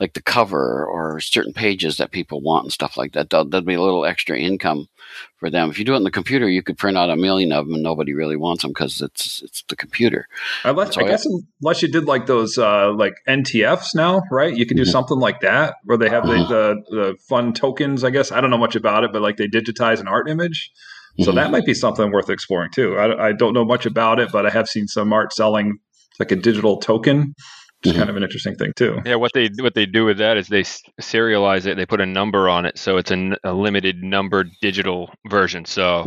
like 0.02 0.14
the 0.14 0.22
cover 0.22 0.84
or 0.84 1.20
certain 1.20 1.52
pages 1.52 1.98
that 1.98 2.10
people 2.10 2.40
want 2.40 2.64
and 2.64 2.72
stuff 2.72 2.96
like 2.96 3.12
that. 3.12 3.30
That'll, 3.30 3.48
that'll, 3.48 3.64
be 3.64 3.74
a 3.74 3.80
little 3.80 4.04
extra 4.04 4.36
income 4.36 4.88
for 5.36 5.48
them. 5.48 5.70
If 5.70 5.78
you 5.78 5.84
do 5.84 5.94
it 5.94 5.98
in 5.98 6.02
the 6.02 6.10
computer, 6.10 6.48
you 6.48 6.60
could 6.60 6.76
print 6.76 6.98
out 6.98 7.08
a 7.08 7.14
million 7.14 7.52
of 7.52 7.66
them 7.66 7.74
and 7.74 7.84
nobody 7.84 8.12
really 8.12 8.34
wants 8.34 8.62
them 8.62 8.72
because 8.72 9.00
it's 9.00 9.42
it's 9.42 9.62
the 9.68 9.76
computer. 9.76 10.26
Unless, 10.64 10.96
so 10.96 11.02
I 11.02 11.08
guess 11.08 11.24
I, 11.24 11.30
unless 11.62 11.82
you 11.82 11.88
did 11.88 12.06
like 12.06 12.26
those 12.26 12.58
uh, 12.58 12.92
like 12.92 13.14
NTFs 13.28 13.94
now, 13.94 14.22
right? 14.28 14.52
You 14.52 14.66
could 14.66 14.76
do 14.76 14.82
mm-hmm. 14.82 14.90
something 14.90 15.18
like 15.18 15.40
that 15.42 15.76
where 15.84 15.98
they 15.98 16.08
have 16.08 16.26
the, 16.26 16.32
mm-hmm. 16.32 16.52
the, 16.52 16.82
the 16.90 17.16
fun 17.28 17.52
tokens. 17.52 18.02
I 18.02 18.10
guess 18.10 18.32
I 18.32 18.40
don't 18.40 18.50
know 18.50 18.58
much 18.58 18.74
about 18.74 19.04
it, 19.04 19.12
but 19.12 19.22
like 19.22 19.36
they 19.36 19.46
digitize 19.46 20.00
an 20.00 20.08
art 20.08 20.28
image. 20.28 20.72
So 21.18 21.26
mm-hmm. 21.26 21.36
that 21.36 21.50
might 21.50 21.66
be 21.66 21.74
something 21.74 22.10
worth 22.10 22.30
exploring 22.30 22.70
too. 22.74 22.96
I, 22.96 23.28
I 23.28 23.32
don't 23.32 23.52
know 23.52 23.64
much 23.64 23.84
about 23.86 24.18
it, 24.18 24.32
but 24.32 24.46
I 24.46 24.50
have 24.50 24.68
seen 24.68 24.88
some 24.88 25.12
art 25.12 25.32
selling 25.32 25.78
like 26.18 26.32
a 26.32 26.36
digital 26.36 26.78
token 26.78 27.34
which 27.82 27.94
is 27.94 27.98
kind 27.98 28.10
of 28.10 28.16
an 28.16 28.22
interesting 28.22 28.54
thing 28.54 28.72
too. 28.76 29.00
Yeah, 29.04 29.16
what 29.16 29.32
they 29.34 29.50
what 29.58 29.74
they 29.74 29.86
do 29.86 30.04
with 30.04 30.18
that 30.18 30.36
is 30.36 30.46
they 30.46 30.62
serialize 31.00 31.66
it. 31.66 31.76
They 31.76 31.86
put 31.86 32.00
a 32.00 32.06
number 32.06 32.48
on 32.48 32.64
it, 32.64 32.78
so 32.78 32.96
it's 32.96 33.10
a, 33.10 33.36
a 33.42 33.52
limited 33.52 34.02
number 34.02 34.44
digital 34.60 35.10
version. 35.28 35.64
So, 35.64 36.06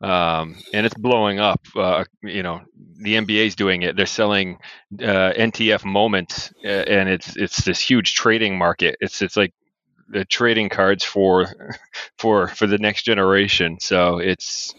um, 0.00 0.56
and 0.72 0.84
it's 0.84 0.96
blowing 0.96 1.38
up. 1.38 1.60
Uh, 1.76 2.04
you 2.22 2.42
know, 2.42 2.62
the 2.96 3.14
NBA's 3.14 3.54
doing 3.54 3.82
it. 3.82 3.96
They're 3.96 4.06
selling 4.06 4.58
uh, 5.00 5.32
NTF 5.36 5.84
moments, 5.84 6.52
uh, 6.64 6.68
and 6.68 7.08
it's 7.08 7.36
it's 7.36 7.64
this 7.64 7.78
huge 7.78 8.14
trading 8.14 8.58
market. 8.58 8.96
It's 9.00 9.22
it's 9.22 9.36
like 9.36 9.54
the 10.12 10.24
trading 10.24 10.68
cards 10.68 11.04
for 11.04 11.46
for 12.18 12.48
for 12.48 12.66
the 12.66 12.78
next 12.78 13.02
generation. 13.02 13.78
So 13.80 14.18
it's 14.18 14.74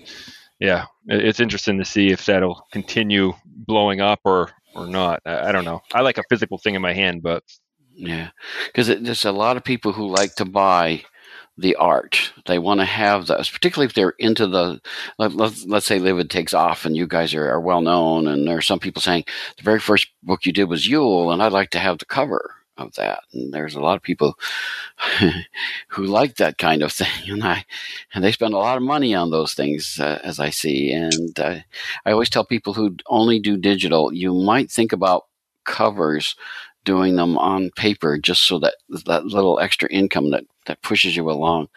yeah, 0.59 0.85
it's 1.07 1.39
interesting 1.39 1.77
to 1.79 1.85
see 1.85 2.11
if 2.11 2.25
that'll 2.25 2.65
continue 2.71 3.33
blowing 3.45 3.99
up 3.99 4.21
or 4.23 4.51
or 4.75 4.87
not. 4.87 5.21
I, 5.25 5.49
I 5.49 5.51
don't 5.51 5.65
know. 5.65 5.81
I 5.93 6.01
like 6.01 6.17
a 6.17 6.23
physical 6.29 6.57
thing 6.57 6.75
in 6.75 6.81
my 6.81 6.93
hand, 6.93 7.21
but 7.23 7.43
yeah, 7.95 8.29
because 8.67 8.87
there's 8.87 9.25
a 9.25 9.31
lot 9.31 9.57
of 9.57 9.63
people 9.63 9.91
who 9.91 10.07
like 10.07 10.35
to 10.35 10.45
buy 10.45 11.03
the 11.57 11.75
art. 11.75 12.31
They 12.45 12.57
want 12.57 12.79
to 12.79 12.85
have 12.85 13.27
those, 13.27 13.49
particularly 13.49 13.87
if 13.87 13.93
they're 13.93 14.15
into 14.19 14.47
the. 14.47 14.81
Let, 15.19 15.39
us 15.39 15.65
let, 15.65 15.83
say 15.83 15.99
Livid 15.99 16.29
takes 16.29 16.53
off, 16.53 16.85
and 16.85 16.95
you 16.95 17.07
guys 17.07 17.33
are, 17.33 17.47
are 17.49 17.61
well 17.61 17.81
known, 17.81 18.27
and 18.27 18.47
there 18.47 18.57
are 18.57 18.61
some 18.61 18.79
people 18.79 19.01
saying 19.01 19.25
the 19.57 19.63
very 19.63 19.79
first 19.79 20.07
book 20.23 20.45
you 20.45 20.51
did 20.51 20.65
was 20.65 20.87
Yule, 20.87 21.31
and 21.31 21.43
I'd 21.43 21.51
like 21.51 21.69
to 21.71 21.79
have 21.79 21.99
the 21.99 22.05
cover 22.05 22.55
of 22.77 22.93
that. 22.95 23.19
And 23.33 23.53
there's 23.53 23.75
a 23.75 23.81
lot 23.81 23.97
of 23.97 24.03
people 24.03 24.37
who 25.89 26.03
like 26.05 26.35
that 26.37 26.57
kind 26.57 26.81
of 26.81 26.91
thing, 26.93 27.29
and 27.29 27.43
I 27.43 27.65
and 28.13 28.23
they 28.23 28.31
spend 28.31 28.53
a 28.53 28.57
lot 28.57 28.77
of 28.77 28.83
money 28.83 29.13
on 29.13 29.31
those 29.31 29.53
things, 29.53 29.99
uh, 29.99 30.19
as 30.23 30.39
I 30.39 30.49
see. 30.49 30.91
And 30.91 31.39
uh, 31.39 31.59
I 32.05 32.11
always 32.11 32.29
tell 32.29 32.45
people 32.45 32.73
who 32.73 32.95
only 33.07 33.39
do 33.39 33.57
digital, 33.57 34.13
you 34.13 34.33
might 34.33 34.71
think 34.71 34.93
about 34.93 35.25
covers 35.65 36.35
doing 36.85 37.15
them 37.15 37.37
on 37.37 37.71
paper 37.71 38.17
just 38.17 38.43
so 38.43 38.59
that 38.59 38.75
that 39.05 39.25
little 39.25 39.59
extra 39.59 39.89
income 39.89 40.31
that 40.31 40.43
that 40.65 40.81
pushes 40.81 41.15
you 41.15 41.29
along 41.29 41.69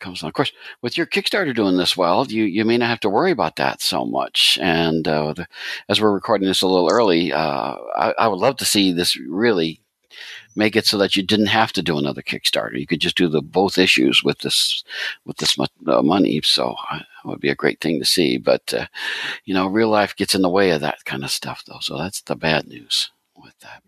comes 0.00 0.22
on. 0.22 0.28
Of 0.28 0.34
course, 0.34 0.52
with 0.82 0.96
your 0.96 1.06
Kickstarter 1.06 1.54
doing 1.54 1.76
this 1.76 1.96
well, 1.96 2.26
you, 2.26 2.44
you 2.44 2.64
may 2.64 2.78
not 2.78 2.88
have 2.88 3.00
to 3.00 3.10
worry 3.10 3.30
about 3.30 3.56
that 3.56 3.80
so 3.80 4.04
much. 4.04 4.58
And 4.60 5.06
uh, 5.06 5.34
the, 5.34 5.46
as 5.88 6.00
we're 6.00 6.12
recording 6.12 6.48
this 6.48 6.62
a 6.62 6.66
little 6.66 6.90
early, 6.90 7.32
uh, 7.32 7.76
I, 7.96 8.14
I, 8.18 8.28
would 8.28 8.40
love 8.40 8.56
to 8.56 8.64
see 8.64 8.92
this 8.92 9.16
really 9.16 9.80
make 10.60 10.76
it 10.76 10.86
so 10.86 10.98
that 10.98 11.16
you 11.16 11.22
didn't 11.22 11.46
have 11.46 11.72
to 11.72 11.82
do 11.82 11.98
another 11.98 12.22
Kickstarter. 12.22 12.78
You 12.78 12.86
could 12.86 13.00
just 13.00 13.16
do 13.16 13.28
the 13.28 13.42
both 13.42 13.78
issues 13.78 14.22
with 14.22 14.38
this 14.40 14.84
with 15.24 15.38
this 15.38 15.56
much 15.58 15.70
uh, 15.86 16.02
money. 16.02 16.40
So 16.44 16.76
uh, 16.90 16.98
it 16.98 17.28
would 17.28 17.40
be 17.40 17.48
a 17.48 17.62
great 17.62 17.80
thing 17.80 17.98
to 17.98 18.06
see. 18.06 18.36
But 18.36 18.74
uh, 18.74 18.86
you 19.46 19.54
know, 19.54 19.66
real 19.66 19.88
life 19.88 20.14
gets 20.14 20.34
in 20.34 20.42
the 20.42 20.56
way 20.58 20.70
of 20.70 20.82
that 20.82 21.04
kind 21.06 21.24
of 21.24 21.30
stuff, 21.30 21.64
though. 21.66 21.80
So 21.80 21.98
that's 21.98 22.20
the 22.20 22.36
bad 22.36 22.68
news 22.68 23.10
with 23.34 23.58
that. 23.60 23.82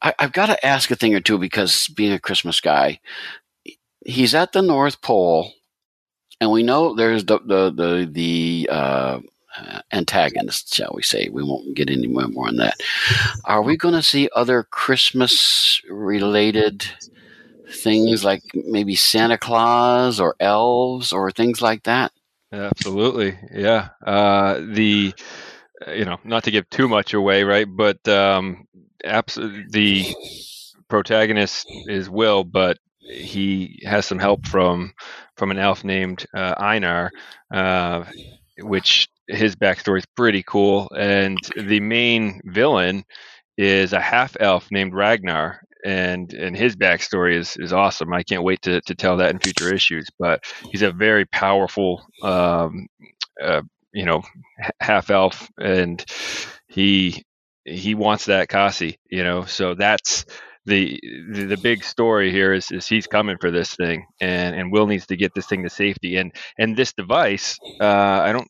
I, 0.00 0.14
I've 0.18 0.32
got 0.32 0.46
to 0.46 0.66
ask 0.66 0.90
a 0.90 0.96
thing 0.96 1.14
or 1.14 1.20
two 1.20 1.38
because 1.38 1.88
being 1.88 2.12
a 2.12 2.20
Christmas 2.20 2.60
guy, 2.60 3.00
he's 4.04 4.34
at 4.34 4.52
the 4.52 4.62
North 4.62 5.02
Pole, 5.02 5.52
and 6.40 6.50
we 6.52 6.62
know 6.62 6.94
there's 6.94 7.24
the 7.24 7.40
the 7.40 7.70
the, 7.70 8.08
the 8.10 8.68
uh, 8.70 9.20
uh, 9.58 9.80
antagonist, 9.92 10.74
shall 10.74 10.92
we 10.94 11.02
say. 11.02 11.28
We 11.30 11.42
won't 11.42 11.74
get 11.74 11.90
any 11.90 12.06
more, 12.06 12.28
more 12.28 12.48
on 12.48 12.56
that. 12.56 12.76
Are 13.44 13.62
we 13.62 13.76
going 13.76 13.94
to 13.94 14.02
see 14.02 14.28
other 14.34 14.64
Christmas 14.64 15.80
related 15.88 16.86
things 17.70 18.24
like 18.24 18.42
maybe 18.54 18.94
Santa 18.94 19.38
Claus 19.38 20.20
or 20.20 20.36
elves 20.40 21.12
or 21.12 21.30
things 21.30 21.60
like 21.60 21.84
that? 21.84 22.12
Absolutely. 22.52 23.38
Yeah. 23.52 23.88
Uh, 24.04 24.60
the, 24.60 25.14
you 25.88 26.04
know, 26.04 26.18
not 26.24 26.44
to 26.44 26.50
give 26.50 26.68
too 26.70 26.88
much 26.88 27.14
away, 27.14 27.42
right? 27.42 27.66
But 27.68 28.06
um, 28.08 28.66
abs- 29.04 29.34
the 29.34 30.04
protagonist 30.88 31.66
is 31.88 32.08
Will, 32.08 32.44
but 32.44 32.78
he 33.00 33.82
has 33.84 34.06
some 34.06 34.18
help 34.18 34.46
from 34.46 34.92
from 35.36 35.50
an 35.50 35.58
elf 35.58 35.84
named 35.84 36.26
uh, 36.34 36.54
Einar, 36.58 37.10
uh, 37.52 38.04
which 38.58 39.08
his 39.28 39.56
backstory 39.56 39.98
is 39.98 40.06
pretty 40.16 40.42
cool. 40.42 40.88
And 40.96 41.38
the 41.56 41.80
main 41.80 42.40
villain 42.44 43.04
is 43.56 43.92
a 43.92 44.00
half 44.00 44.36
elf 44.40 44.70
named 44.70 44.94
Ragnar, 44.94 45.60
and 45.84 46.32
and 46.32 46.56
his 46.56 46.76
backstory 46.76 47.36
is 47.36 47.56
is 47.56 47.72
awesome. 47.72 48.12
I 48.12 48.22
can't 48.22 48.42
wait 48.42 48.62
to 48.62 48.80
to 48.82 48.94
tell 48.94 49.16
that 49.18 49.30
in 49.30 49.38
future 49.38 49.72
issues. 49.72 50.08
But 50.18 50.44
he's 50.70 50.82
a 50.82 50.92
very 50.92 51.24
powerful, 51.26 52.06
um, 52.22 52.86
uh, 53.42 53.62
you 53.92 54.04
know, 54.04 54.22
half 54.80 55.10
elf, 55.10 55.48
and 55.58 56.04
he 56.68 57.22
he 57.64 57.94
wants 57.94 58.26
that 58.26 58.48
Kasi, 58.48 58.98
you 59.10 59.24
know. 59.24 59.44
So 59.44 59.74
that's 59.74 60.24
the, 60.66 61.00
the 61.30 61.44
the 61.44 61.56
big 61.56 61.84
story 61.84 62.30
here 62.30 62.52
is, 62.52 62.70
is 62.70 62.86
he's 62.86 63.06
coming 63.06 63.38
for 63.40 63.50
this 63.50 63.74
thing, 63.74 64.06
and 64.20 64.54
and 64.54 64.72
Will 64.72 64.86
needs 64.86 65.06
to 65.06 65.16
get 65.16 65.32
this 65.34 65.46
thing 65.46 65.62
to 65.62 65.70
safety. 65.70 66.16
And 66.16 66.32
and 66.58 66.76
this 66.76 66.92
device, 66.92 67.56
uh, 67.80 67.84
I 67.84 68.32
don't 68.32 68.48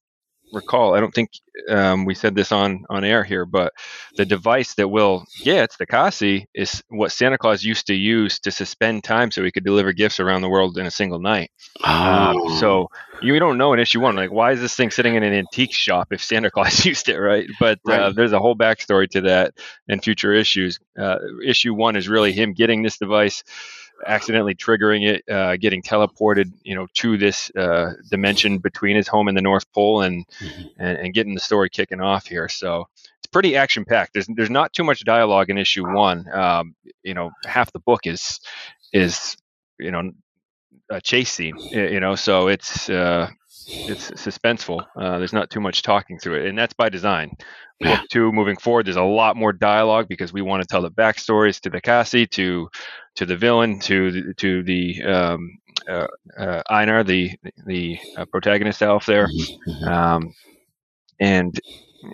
recall, 0.52 0.94
I 0.94 1.00
don't 1.00 1.14
think 1.14 1.30
um, 1.68 2.04
we 2.04 2.14
said 2.14 2.34
this 2.34 2.52
on 2.52 2.84
on 2.90 3.04
air 3.04 3.24
here, 3.24 3.44
but 3.46 3.72
the 4.16 4.24
device 4.24 4.74
that 4.74 4.88
Will 4.88 5.24
gets, 5.42 5.76
the 5.76 5.86
Kasi, 5.86 6.46
is 6.54 6.82
what 6.88 7.12
Santa 7.12 7.38
Claus 7.38 7.64
used 7.64 7.86
to 7.88 7.94
use 7.94 8.38
to 8.40 8.50
suspend 8.50 9.04
time 9.04 9.30
so 9.30 9.42
he 9.42 9.50
could 9.52 9.64
deliver 9.64 9.92
gifts 9.92 10.20
around 10.20 10.42
the 10.42 10.48
world 10.48 10.78
in 10.78 10.86
a 10.86 10.90
single 10.90 11.18
night. 11.18 11.50
Um, 11.84 12.36
Oh. 12.36 12.56
so 12.60 12.90
you 13.22 13.38
don't 13.38 13.58
know 13.58 13.72
in 13.72 13.78
issue 13.80 14.00
one, 14.00 14.16
like 14.16 14.30
why 14.30 14.52
is 14.52 14.60
this 14.60 14.74
thing 14.76 14.90
sitting 14.90 15.14
in 15.14 15.22
an 15.22 15.32
antique 15.32 15.72
shop 15.72 16.08
if 16.12 16.22
Santa 16.22 16.50
Claus 16.54 16.84
used 16.84 17.08
it, 17.08 17.18
right? 17.18 17.46
But 17.58 17.78
Uh, 17.88 18.12
there's 18.12 18.32
a 18.32 18.38
whole 18.40 18.56
backstory 18.56 19.08
to 19.10 19.22
that 19.22 19.54
in 19.88 20.00
future 20.00 20.32
issues. 20.32 20.78
Uh, 20.98 21.16
issue 21.44 21.74
one 21.74 21.96
is 21.96 22.08
really 22.08 22.32
him 22.32 22.52
getting 22.52 22.82
this 22.82 22.98
device 22.98 23.42
accidentally 24.06 24.54
triggering 24.54 25.08
it, 25.08 25.24
uh, 25.32 25.56
getting 25.56 25.82
teleported, 25.82 26.52
you 26.62 26.74
know, 26.74 26.86
to 26.94 27.16
this 27.16 27.50
uh, 27.56 27.92
dimension 28.10 28.58
between 28.58 28.96
his 28.96 29.08
home 29.08 29.28
and 29.28 29.36
the 29.36 29.42
North 29.42 29.70
Pole, 29.72 30.02
and, 30.02 30.26
Mhm. 30.40 30.70
and 30.78 30.98
and 30.98 31.14
getting 31.14 31.34
the 31.34 31.40
story 31.40 31.70
kicking 31.70 32.00
off 32.00 32.26
here. 32.26 32.48
So 32.48 32.88
it's 33.18 33.26
pretty 33.32 33.56
action 33.56 33.84
packed. 33.84 34.12
There's 34.12 34.26
there's 34.36 34.50
not 34.50 34.72
too 34.72 34.84
much 34.84 35.04
dialogue 35.04 35.50
in 35.50 35.58
issue 35.58 35.86
one. 35.90 36.26
Um, 36.32 36.74
you 37.02 37.14
know, 37.14 37.30
half 37.46 37.72
the 37.72 37.80
book 37.80 38.00
is 38.04 38.40
is 38.92 39.36
you 39.78 39.90
know 39.90 40.10
a 40.90 41.00
chase 41.00 41.30
scene. 41.32 41.56
You 41.70 42.00
know, 42.00 42.14
so 42.16 42.48
it's. 42.48 42.88
Uh, 42.90 43.28
it's 43.68 44.10
suspenseful. 44.12 44.84
Uh, 44.96 45.18
there's 45.18 45.32
not 45.32 45.50
too 45.50 45.60
much 45.60 45.82
talking 45.82 46.18
through 46.18 46.40
it, 46.42 46.46
and 46.46 46.58
that's 46.58 46.74
by 46.74 46.88
design. 46.88 47.32
Yeah. 47.80 47.96
Book 48.00 48.08
two, 48.10 48.32
moving 48.32 48.56
forward, 48.56 48.86
there's 48.86 48.96
a 48.96 49.02
lot 49.02 49.36
more 49.36 49.52
dialogue 49.52 50.06
because 50.08 50.32
we 50.32 50.40
want 50.42 50.62
to 50.62 50.66
tell 50.66 50.82
the 50.82 50.90
backstories 50.90 51.60
to 51.60 51.70
the 51.70 51.80
Kasi, 51.80 52.26
to 52.28 52.68
to 53.16 53.26
the 53.26 53.36
villain, 53.36 53.78
to 53.80 54.10
the, 54.12 54.34
to 54.34 54.62
the 54.62 55.02
um, 55.02 55.58
uh, 55.88 56.06
uh, 56.38 56.62
Einar, 56.70 57.04
the 57.04 57.32
the 57.66 57.98
uh, 58.16 58.24
protagonist 58.26 58.82
elf 58.82 59.06
there, 59.06 59.26
Mhm. 59.68 59.86
um, 59.88 60.34
and 61.20 61.58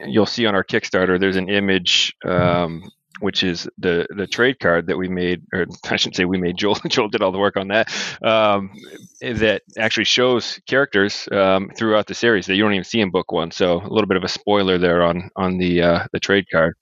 you'll 0.07 0.27
see 0.27 0.47
on 0.47 0.55
our 0.55 0.65
Kickstarter 0.65 1.19
there's 1.20 1.37
an 1.37 1.49
image. 1.49 2.15
Um, 2.24 2.83
which 3.23 3.44
is 3.44 3.69
the 3.78 4.07
the 4.11 4.27
trade 4.27 4.59
card 4.59 4.86
that 4.89 4.99
we 4.99 5.09
made, 5.09 5.43
or 5.53 5.66
I 5.85 5.97
shouldn't 5.97 6.16
say 6.16 6.24
we 6.24 6.39
made. 6.39 6.57
Joel 6.57 6.74
Joel 6.89 7.09
did 7.09 7.23
all 7.23 7.32
the 7.32 7.39
work 7.39 7.57
on 7.57 7.69
that. 7.69 7.89
Um, 8.23 8.73
that 9.20 9.62
actually 9.78 10.05
shows 10.05 10.61
characters 10.66 11.28
um, 11.31 11.70
throughout 11.77 12.07
the 12.09 12.15
series 12.15 12.47
that 12.47 12.57
you 12.57 12.62
don't 12.62 12.73
even 12.73 12.85
see 12.85 13.01
in 13.01 13.11
book 13.11 13.32
one. 13.32 13.51
So 13.51 13.81
a 13.81 13.89
little 13.89 14.07
bit 14.07 14.16
of 14.16 14.24
a 14.24 14.28
spoiler 14.28 14.77
there 14.78 15.03
on 15.03 15.31
on 15.36 15.59
the 15.59 15.82
uh, 15.82 16.07
the 16.12 16.20
trade 16.20 16.47
card. 16.51 16.74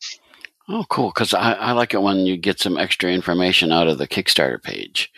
Oh, 0.72 0.84
cool. 0.88 1.08
Because 1.08 1.34
I, 1.34 1.52
I 1.54 1.72
like 1.72 1.94
it 1.94 2.02
when 2.02 2.18
you 2.18 2.36
get 2.36 2.60
some 2.60 2.78
extra 2.78 3.10
information 3.10 3.72
out 3.72 3.88
of 3.88 3.98
the 3.98 4.06
Kickstarter 4.06 4.62
page 4.62 5.10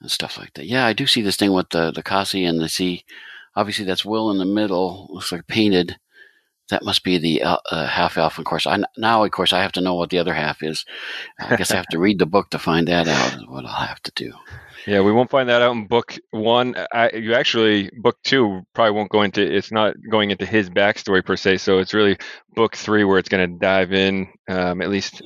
and 0.00 0.08
stuff 0.08 0.38
like 0.38 0.54
that. 0.54 0.66
Yeah, 0.66 0.86
I 0.86 0.92
do 0.92 1.08
see 1.08 1.22
this 1.22 1.36
thing 1.36 1.52
with 1.52 1.70
the, 1.70 1.90
the 1.90 2.04
Kasi 2.04 2.44
and 2.44 2.60
the 2.60 2.68
see. 2.68 3.04
Obviously, 3.56 3.84
that's 3.84 4.04
Will 4.04 4.30
in 4.30 4.38
the 4.38 4.44
middle. 4.44 5.08
Looks 5.10 5.32
like 5.32 5.48
painted. 5.48 5.98
That 6.70 6.84
must 6.84 7.04
be 7.04 7.18
the 7.18 7.42
uh, 7.42 7.58
uh, 7.70 7.86
half 7.86 8.16
elf. 8.16 8.38
Of 8.38 8.44
course, 8.44 8.66
I 8.66 8.82
now, 8.96 9.24
of 9.24 9.30
course, 9.30 9.52
I 9.52 9.60
have 9.62 9.72
to 9.72 9.80
know 9.80 9.94
what 9.94 10.10
the 10.10 10.18
other 10.18 10.32
half 10.34 10.62
is. 10.62 10.84
I 11.38 11.56
guess 11.56 11.70
I 11.70 11.76
have 11.76 11.86
to 11.88 11.98
read 11.98 12.18
the 12.18 12.26
book 12.26 12.50
to 12.50 12.58
find 12.58 12.88
that 12.88 13.08
out. 13.08 13.34
Is 13.34 13.46
what 13.46 13.66
I'll 13.66 13.86
have 13.86 14.00
to 14.04 14.12
do. 14.14 14.32
Yeah, 14.86 15.00
we 15.02 15.12
won't 15.12 15.30
find 15.30 15.48
that 15.48 15.62
out 15.62 15.72
in 15.76 15.86
book 15.86 16.16
one. 16.30 16.74
I, 16.92 17.10
you 17.12 17.34
actually 17.34 17.90
book 17.98 18.16
two 18.24 18.62
probably 18.74 18.92
won't 18.92 19.10
go 19.10 19.22
into. 19.22 19.40
It's 19.42 19.70
not 19.70 19.94
going 20.10 20.30
into 20.30 20.46
his 20.46 20.70
backstory 20.70 21.24
per 21.24 21.36
se. 21.36 21.58
So 21.58 21.78
it's 21.78 21.94
really 21.94 22.16
book 22.54 22.74
three 22.74 23.04
where 23.04 23.18
it's 23.18 23.28
going 23.28 23.48
to 23.52 23.58
dive 23.58 23.92
in. 23.92 24.28
Um, 24.48 24.80
at 24.82 24.88
least 24.88 25.22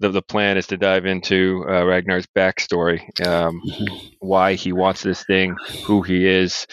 the 0.00 0.08
the 0.10 0.22
plan 0.22 0.56
is 0.56 0.66
to 0.68 0.76
dive 0.76 1.06
into 1.06 1.64
uh, 1.68 1.84
Ragnar's 1.84 2.26
backstory, 2.26 3.00
um, 3.26 3.60
Mhm. 3.66 4.12
why 4.20 4.54
he 4.54 4.72
wants 4.72 5.02
this 5.02 5.24
thing, 5.24 5.56
who 5.84 6.02
he 6.02 6.26
is. 6.26 6.66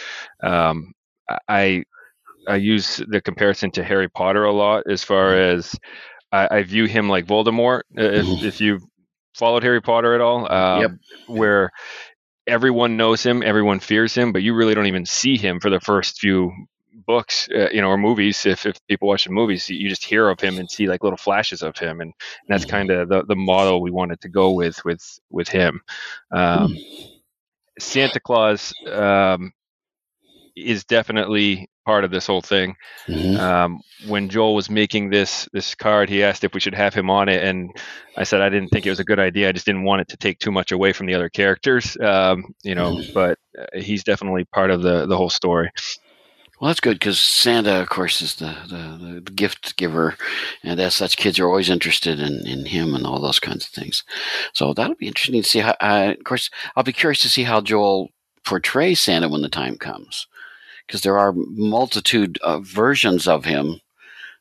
Um, 0.44 0.94
I 1.48 1.84
I 2.48 2.56
use 2.58 3.02
the 3.08 3.22
comparison 3.22 3.72
to 3.72 3.84
Harry 3.84 4.10
Potter 4.10 4.46
a 4.46 4.54
lot 4.54 4.84
as 4.90 5.04
far 5.04 5.36
as 5.36 5.76
I, 6.32 6.48
I 6.60 6.64
view 6.64 6.86
him 6.86 7.10
like 7.10 7.26
Voldemort. 7.26 7.82
If 7.92 8.28
Mhm. 8.28 8.42
if 8.42 8.60
you've 8.62 8.84
followed 9.36 9.64
Harry 9.64 9.82
Potter 9.82 10.14
at 10.16 10.22
all, 10.22 10.52
um, 10.52 11.00
Yep. 11.00 11.00
where 11.26 11.72
everyone 12.48 12.98
knows 12.98 13.24
him, 13.24 13.44
everyone 13.44 13.80
fears 13.80 14.14
him, 14.16 14.32
but 14.32 14.42
you 14.44 14.54
really 14.54 14.74
don't 14.76 14.86
even 14.88 15.06
see 15.06 15.38
him 15.38 15.60
for 15.60 15.70
the 15.70 15.80
first 15.80 16.20
few 16.20 16.52
books, 17.06 17.48
uh, 17.56 17.70
you 17.72 17.82
know, 17.82 17.90
or 17.90 17.98
movies. 17.98 18.46
If, 18.46 18.66
if 18.66 18.76
people 18.88 19.08
watch 19.08 19.26
the 19.26 19.32
movies, 19.32 19.70
you 19.70 19.90
just 19.90 20.06
hear 20.06 20.30
of 20.30 20.40
him 20.40 20.58
and 20.60 20.70
see 20.70 20.88
like 20.88 21.04
little 21.04 21.18
flashes 21.18 21.62
of 21.64 21.78
him, 21.78 22.02
and, 22.02 22.10
and 22.12 22.14
that's 22.48 22.66
Mhm. 22.66 22.70
kind 22.70 22.92
of 22.92 23.10
the, 23.10 23.24
the 23.26 23.36
model 23.36 23.82
we 23.82 23.92
wanted 23.92 24.22
to 24.22 24.30
go 24.30 24.52
with 24.52 24.84
with 24.86 25.04
with 25.30 25.48
him. 25.50 25.82
Um, 26.32 26.82
Santa 27.80 28.20
Claus 28.20 28.74
um, 28.92 29.52
is 30.56 30.84
definitely 30.84 31.70
part 31.86 32.04
of 32.04 32.12
this 32.12 32.26
whole 32.26 32.42
thing. 32.42 32.76
Mhm. 33.08 33.38
Um, 33.38 33.82
when 34.08 34.30
Joel 34.30 34.56
was 34.56 34.70
making 34.70 35.10
this 35.10 35.48
this 35.54 35.76
card, 35.76 36.10
he 36.10 36.24
asked 36.24 36.44
if 36.44 36.54
we 36.54 36.60
should 36.60 36.74
have 36.74 36.94
him 36.94 37.10
on 37.10 37.30
it, 37.30 37.44
and 37.44 37.70
I 38.18 38.24
said 38.24 38.42
I 38.42 38.50
didn't 38.50 38.70
think 38.70 38.86
it 38.86 38.90
was 38.90 39.00
a 39.00 39.04
good 39.06 39.20
idea. 39.20 39.50
I 39.50 39.52
just 39.52 39.66
didn't 39.66 39.84
want 39.84 40.02
it 40.02 40.08
to 40.10 40.18
take 40.18 40.40
too 40.40 40.52
much 40.52 40.72
away 40.72 40.94
from 40.94 41.06
the 41.06 41.14
other 41.14 41.30
characters, 41.30 41.98
um, 42.02 42.56
you 42.64 42.76
know. 42.76 43.02
But 43.14 43.38
uh, 43.58 43.80
he's 43.80 44.04
definitely 44.04 44.46
part 44.46 44.72
of 44.72 44.82
the 44.82 45.06
the 45.06 45.18
whole 45.18 45.30
story. 45.30 45.70
Well, 46.60 46.70
that's 46.70 46.80
good 46.80 46.98
because 47.00 47.20
Santa, 47.20 47.82
of 47.82 47.90
course, 47.90 48.22
is 48.22 48.36
the, 48.36 48.56
the, 48.70 49.22
the 49.26 49.32
gift 49.32 49.76
giver, 49.76 50.16
and 50.64 50.80
as 50.80 50.96
such, 50.96 51.18
kids 51.18 51.38
are 51.38 51.48
always 51.48 51.70
interested 51.70 52.18
in, 52.18 52.48
in 52.48 52.66
him 52.66 52.96
and 52.96 53.06
all 53.06 53.20
those 53.20 53.40
kinds 53.42 53.66
of 53.66 53.72
things. 53.72 54.06
So 54.54 54.74
that'll 54.74 54.96
be 54.96 55.08
interesting 55.08 55.42
to 55.42 55.48
see 55.48 55.60
how. 55.60 55.76
Uh, 55.82 56.14
of 56.18 56.24
course, 56.24 56.50
I'll 56.76 56.84
be 56.84 56.94
curious 56.94 57.22
to 57.24 57.30
see 57.30 57.44
how 57.44 57.60
Joel 57.60 58.10
portrays 58.46 59.02
Santa 59.02 59.28
when 59.28 59.42
the 59.42 59.50
time 59.50 59.78
comes, 59.78 60.28
because 60.86 61.02
there 61.02 61.18
are 61.18 61.34
multitude 61.36 62.38
of 62.44 62.66
versions 62.66 63.28
of 63.28 63.46
him. 63.46 63.80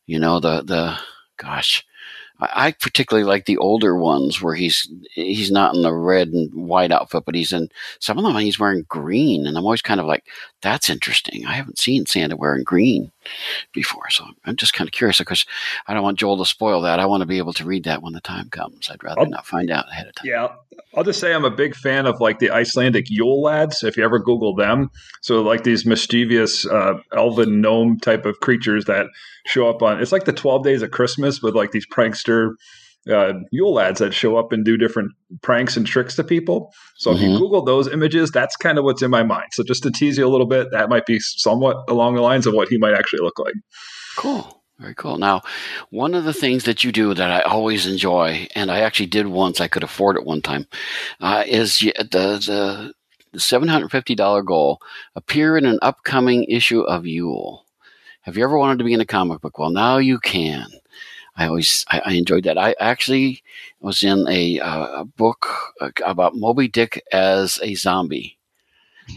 You 0.07 0.19
know, 0.19 0.41
the 0.41 0.63
the 0.63 0.99
gosh, 1.37 1.85
I, 2.41 2.67
I 2.67 2.71
particularly 2.73 3.27
like 3.27 3.47
the 3.47 3.59
older 3.59 3.97
ones 3.97 4.43
where 4.43 4.55
he's 4.55 4.91
he's 5.15 5.51
not 5.51 5.75
in 5.75 5.83
the 5.83 5.95
red 5.95 6.29
and 6.29 6.53
white 6.55 6.93
outfit, 6.93 7.25
but 7.25 7.35
he's 7.35 7.53
in 7.53 7.69
some 8.01 8.19
of 8.19 8.25
them. 8.25 8.37
He's 8.37 8.59
wearing 8.59 8.85
green, 8.89 9.47
and 9.47 9.57
I'm 9.57 9.65
always 9.65 9.83
kind 9.83 10.01
of 10.01 10.07
like 10.07 10.25
that's 10.65 10.91
interesting. 10.91 11.47
I 11.47 11.53
haven't 11.53 11.79
seen 11.79 12.07
Santa 12.07 12.35
wearing 12.37 12.65
green 12.65 13.13
before, 13.73 14.11
so 14.11 14.25
I'm 14.45 14.57
just 14.57 14.73
kind 14.75 14.89
of 14.89 14.93
curious. 14.93 15.21
Of 15.21 15.27
course, 15.27 15.47
I 15.87 15.95
don't 15.95 16.03
want 16.03 16.19
Joel 16.19 16.39
to 16.39 16.47
spoil 16.47 16.81
that. 16.83 16.99
I 16.99 17.07
want 17.07 17.21
to 17.21 17.27
be 17.27 17.39
able 17.39 17.53
to 17.53 17.65
read 17.65 17.85
that 17.85 18.03
when 18.03 18.15
the 18.15 18.21
time 18.21 18.49
comes. 18.49 18.89
I'd 18.91 19.05
rather 19.05 19.21
I'll- 19.21 19.29
not 19.29 19.47
find 19.47 19.71
out 19.71 19.89
ahead 19.91 20.09
of 20.09 20.15
time. 20.17 20.27
Yeah, 20.27 20.49
I'll 20.97 21.05
just 21.05 21.21
say 21.21 21.33
I'm 21.33 21.45
a 21.45 21.51
big 21.51 21.77
fan 21.77 22.07
of 22.07 22.21
like 22.21 22.39
the 22.41 22.51
Icelandic 22.51 23.11
Yule 23.11 23.43
lads. 23.43 23.85
If 23.85 23.97
you 23.97 24.05
ever 24.05 24.19
Google 24.19 24.55
them, 24.55 24.91
so 25.21 25.43
like 25.43 25.63
these 25.63 25.87
mischievous 25.87 26.67
uh, 26.67 26.95
elven 27.15 27.61
gnome 27.61 28.01
type 28.01 28.25
of 28.27 28.41
creatures 28.41 28.87
that 28.87 29.07
show 29.47 29.69
up 29.69 29.83
on. 29.83 30.01
It's 30.01 30.13
like 30.13 30.25
the 30.25 30.33
Twelve 30.33 30.65
Days 30.65 30.83
of 30.83 30.91
Christmas 30.91 31.43
with 31.43 31.55
like 31.55 31.71
these 31.73 31.87
prankster 31.87 32.55
uh, 33.11 33.35
Yule 33.51 33.75
lads 33.75 34.01
that 34.01 34.15
show 34.15 34.37
up 34.37 34.53
and 34.53 34.65
do 34.65 34.77
different 34.77 35.13
pranks 35.43 35.77
and 35.77 35.87
tricks 35.87 36.17
to 36.17 36.25
people. 36.25 36.73
So 36.97 37.13
if 37.13 37.19
Mhm. 37.19 37.33
you 37.33 37.39
Google 37.39 37.65
those 37.65 37.89
images, 37.89 38.31
that's 38.31 38.57
kind 38.57 38.79
of 38.79 38.85
what's 38.85 39.03
in 39.03 39.11
my 39.11 39.23
mind. 39.23 39.49
So 39.53 39.63
just 39.63 39.83
to 39.83 39.91
tease 39.91 40.17
you 40.19 40.27
a 40.27 40.29
little 40.29 40.47
bit, 40.47 40.69
that 40.73 40.89
might 40.89 41.07
be 41.07 41.19
somewhat 41.21 41.77
along 41.89 42.15
the 42.15 42.23
lines 42.23 42.47
of 42.47 42.55
what 42.55 42.69
he 42.69 42.79
might 42.79 42.95
actually 42.95 43.21
look 43.21 43.39
like. 43.39 43.55
Cool. 44.17 44.63
Very 44.79 44.95
cool. 44.95 45.19
Now, 45.19 45.43
one 45.91 46.15
of 46.15 46.25
the 46.25 46.33
things 46.33 46.65
that 46.65 46.83
you 46.83 46.91
do 46.91 47.15
that 47.15 47.31
I 47.31 47.41
always 47.43 47.87
enjoy, 47.87 48.49
and 48.57 48.73
I 48.73 48.81
actually 48.81 49.07
did 49.07 49.29
once, 49.29 49.61
I 49.61 49.69
could 49.69 49.85
afford 49.85 50.17
it 50.17 50.25
one 50.25 50.43
time, 50.43 50.67
uh, 51.21 51.45
is 51.47 51.79
the, 51.79 51.93
the, 51.99 52.93
the 53.33 53.39
$750 53.39 54.45
goal 54.45 54.81
appear 55.15 55.57
in 55.57 55.65
an 55.65 55.79
upcoming 55.81 56.45
issue 56.45 56.81
of 56.81 57.07
Yule. 57.07 57.65
Have 58.23 58.37
you 58.37 58.45
ever 58.45 58.59
wanted 58.59 58.79
to 58.79 58.85
be 58.85 58.95
in 58.95 59.01
a 59.01 59.07
comic 59.07 59.41
book? 59.43 59.59
Well, 59.59 59.71
now 59.71 59.99
you 59.99 60.19
can. 60.19 60.67
I 61.37 61.47
always 61.47 61.85
I, 61.91 62.01
I 62.07 62.13
enjoyed 62.15 62.45
that. 62.45 62.59
I 62.59 62.75
actually 62.81 63.43
was 63.81 64.03
in 64.03 64.27
a, 64.29 64.61
uh, 64.61 65.01
a 65.01 65.05
book 65.05 65.47
uh, 65.81 65.91
about 66.05 66.37
Moby 66.37 66.69
Dick 66.69 67.03
as 67.13 67.59
a 67.63 67.75
zombie 67.75 68.39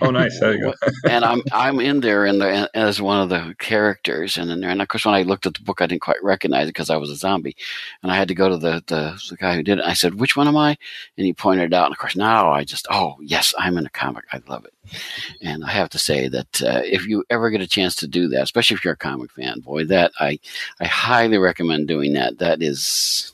Oh, 0.02 0.12
nice. 0.12 0.40
There 0.40 0.54
you 0.54 0.62
go. 0.62 0.74
and 1.10 1.24
I'm 1.24 1.42
I'm 1.52 1.80
in 1.80 2.02
there 2.02 2.26
in 2.26 2.40
the 2.40 2.70
as 2.74 3.02
one 3.02 3.22
of 3.22 3.30
the 3.30 3.56
characters, 3.58 4.38
and 4.38 4.52
in 4.52 4.60
there, 4.62 4.70
and 4.70 4.82
of 4.82 4.88
course, 4.88 5.06
when 5.06 5.16
I 5.16 5.24
looked 5.24 5.46
at 5.46 5.54
the 5.56 5.64
book, 5.64 5.82
I 5.82 5.88
didn't 5.88 6.02
quite 6.02 6.22
recognize 6.24 6.66
it 6.66 6.74
because 6.74 6.90
I 6.90 6.98
was 6.98 7.10
a 7.10 7.16
zombie, 7.16 7.56
and 8.04 8.12
I 8.12 8.16
had 8.16 8.28
to 8.28 8.36
go 8.36 8.50
to 8.50 8.58
the, 8.58 8.84
the 8.88 9.20
the 9.30 9.38
guy 9.38 9.56
who 9.56 9.64
did 9.64 9.80
it. 9.80 9.86
I 9.86 9.94
said, 9.94 10.16
"Which 10.16 10.36
one 10.36 10.48
am 10.48 10.58
I?" 10.58 10.78
And 11.18 11.26
he 11.26 11.34
pointed 11.34 11.66
it 11.66 11.74
out, 11.74 11.86
and 11.86 11.94
of 11.94 11.98
course, 12.00 12.16
now 12.16 12.52
I 12.52 12.64
just, 12.64 12.86
oh 12.92 13.16
yes, 13.22 13.54
I'm 13.58 13.78
in 13.78 13.86
a 13.86 13.90
comic. 13.90 14.26
I 14.32 14.42
love 14.48 14.66
it, 14.66 14.74
and 15.42 15.64
I 15.64 15.72
have 15.72 15.90
to 15.90 16.00
say 16.00 16.28
that 16.28 16.62
uh, 16.62 16.82
if 16.84 17.08
you 17.08 17.24
ever 17.30 17.50
get 17.50 17.62
a 17.62 17.68
chance 17.68 17.96
to 17.96 18.08
do 18.08 18.28
that, 18.30 18.44
especially 18.44 18.76
if 18.76 18.84
you're 18.86 18.94
a 18.94 18.98
comic 18.98 19.32
fan, 19.32 19.62
boy, 19.62 19.86
that 19.86 20.12
I 20.20 20.40
I 20.80 20.86
highly 20.86 21.38
recommend 21.38 21.88
doing 21.88 22.14
that. 22.14 22.38
That 22.40 22.62
is, 22.62 23.34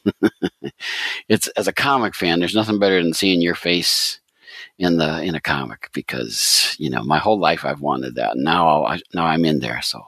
it's 1.28 1.48
as 1.50 1.68
a 1.68 1.74
comic 1.74 2.16
fan, 2.16 2.40
there's 2.40 2.56
nothing 2.56 2.80
better 2.80 3.02
than 3.02 3.14
seeing 3.14 3.42
your 3.42 3.56
face 3.56 4.20
in 4.80 4.98
the 4.98 5.22
in 5.24 5.36
a 5.36 5.42
comic 5.42 5.90
because 5.94 6.76
you 6.80 6.90
know 6.90 7.04
my 7.04 7.20
whole 7.20 7.40
life 7.40 7.66
I've 7.66 7.82
wanted 7.82 8.16
that. 8.16 8.34
And 8.36 8.44
now 8.44 8.86
I 8.86 9.00
now 9.14 9.26
I'm 9.26 9.46
in 9.46 9.60
there, 9.60 9.82
so 9.82 10.02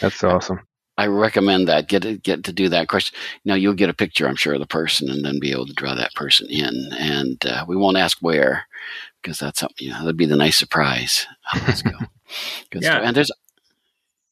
That's 0.00 0.22
awesome. 0.24 0.60
I 0.96 1.06
recommend 1.06 1.68
that. 1.68 1.88
Get 1.88 2.04
it, 2.04 2.24
get 2.24 2.42
to 2.44 2.52
do 2.52 2.68
that. 2.70 2.82
Of 2.82 2.88
course, 2.88 3.12
you 3.44 3.50
know 3.50 3.54
you'll 3.54 3.74
get 3.74 3.90
a 3.90 3.94
picture, 3.94 4.26
I'm 4.26 4.36
sure, 4.36 4.54
of 4.54 4.60
the 4.60 4.66
person, 4.66 5.08
and 5.10 5.24
then 5.24 5.38
be 5.38 5.52
able 5.52 5.66
to 5.66 5.72
draw 5.72 5.94
that 5.94 6.14
person 6.14 6.48
in. 6.50 6.88
And 6.98 7.44
uh, 7.46 7.64
we 7.68 7.76
won't 7.76 7.96
ask 7.96 8.18
where 8.20 8.66
because 9.22 9.38
that's 9.38 9.60
something. 9.60 9.86
You 9.86 9.92
know, 9.92 10.00
that'd 10.00 10.16
be 10.16 10.26
the 10.26 10.36
nice 10.36 10.56
surprise. 10.58 11.26
Oh, 11.54 11.62
let's 11.66 11.82
go. 11.82 11.92
Good 12.70 12.82
Yeah. 12.82 12.90
stuff. 12.94 13.02
And 13.04 13.16
there's 13.16 13.30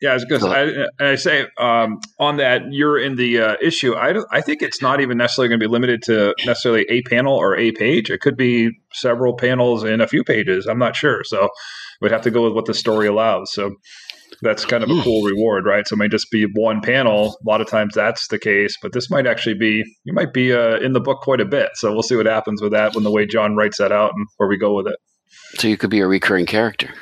Yeah, 0.01 0.19
because 0.29 0.45
I, 0.45 0.69
I, 1.01 1.15
say 1.15 1.47
um, 1.59 2.01
on 2.19 2.37
that 2.37 2.71
you're 2.71 2.99
in 2.99 3.17
the 3.17 3.41
uh, 3.41 3.57
issue. 3.63 3.95
I 3.95 4.15
I 4.31 4.43
think 4.43 4.61
it's 4.61 4.83
not 4.83 5.01
even 5.01 5.17
necessarily 5.17 5.49
going 5.49 5.61
to 5.61 5.67
be 5.67 5.73
limited 5.73 6.03
to 6.03 6.35
necessarily 6.45 6.85
a 6.91 7.01
panel 7.03 7.35
or 7.35 7.57
a 7.57 7.73
page. 7.73 8.11
It 8.11 8.21
could 8.21 8.37
be 8.37 8.73
several 8.93 9.37
panels 9.37 9.85
in 9.85 10.03
a 10.03 10.07
few 10.07 10.23
pages. 10.23 10.67
I'm 10.67 10.79
not 10.79 10.97
sure. 10.97 11.23
So 11.25 11.49
we'd 12.03 12.13
have 12.13 12.21
to 12.23 12.31
go 12.31 12.45
with 12.45 12.53
what 12.53 12.67
the 12.67 12.75
story 12.75 13.07
allows. 13.07 13.55
So 13.55 13.75
that's 14.43 14.67
kind 14.67 14.85
of 14.85 14.91
a 14.91 14.95
hmm. 14.95 15.01
cool 15.01 15.25
reward, 15.25 15.65
right? 15.65 15.87
So 15.89 15.95
it 15.95 15.99
might 15.99 16.11
just 16.11 16.31
be 16.31 16.45
one 16.55 16.83
panel. 16.83 17.39
A 17.43 17.49
lot 17.49 17.63
of 17.63 17.69
times 17.69 17.95
that's 17.95 18.29
the 18.29 18.39
case, 18.39 18.77
but 18.83 18.93
this 18.93 19.11
might 19.11 19.27
actually 19.27 19.55
be 19.55 19.83
you 20.05 20.13
might 20.13 20.35
be 20.35 20.53
uh, 20.53 20.77
in 20.79 20.93
the 20.93 21.01
book 21.01 21.23
quite 21.23 21.41
a 21.41 21.47
bit. 21.47 21.71
So 21.75 21.93
we'll 21.93 22.03
see 22.03 22.17
what 22.17 22.27
happens 22.27 22.61
with 22.61 22.73
that 22.73 22.95
when 22.95 23.05
the 23.05 23.11
way 23.11 23.27
John 23.27 23.57
writes 23.57 23.79
that 23.79 23.93
out 23.93 24.13
and 24.15 24.27
where 24.37 24.49
we 24.49 24.59
go 24.59 24.75
with 24.75 24.89
it. 24.89 24.97
So 25.59 25.69
you 25.69 25.79
could 25.79 25.91
be 25.91 26.01
a 26.01 26.07
recurring 26.07 26.45
character. 26.45 26.93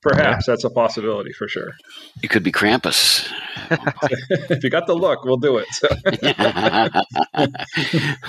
Perhaps 0.00 0.46
yeah. 0.46 0.52
that's 0.52 0.62
a 0.64 0.70
possibility 0.70 1.32
for 1.32 1.48
sure. 1.48 1.72
You 2.22 2.28
could 2.28 2.44
be 2.44 2.52
Krampus. 2.52 3.28
if 4.50 4.62
you 4.62 4.70
got 4.70 4.86
the 4.86 4.94
look, 4.94 5.24
we'll 5.24 5.38
do 5.38 5.58
it. 5.58 5.66
So. 5.72 5.88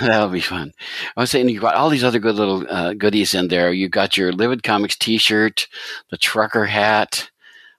That'll 0.00 0.30
be 0.30 0.40
fun. 0.40 0.72
I 1.16 1.20
was 1.20 1.30
saying 1.30 1.48
you 1.48 1.60
got 1.60 1.76
all 1.76 1.88
these 1.88 2.02
other 2.02 2.18
good 2.18 2.34
little 2.34 2.66
uh, 2.68 2.94
goodies 2.94 3.34
in 3.34 3.48
there. 3.48 3.72
You 3.72 3.88
got 3.88 4.16
your 4.16 4.32
Livid 4.32 4.64
Comics 4.64 4.96
T-shirt, 4.96 5.68
the 6.10 6.18
trucker 6.18 6.66
hat, 6.66 7.30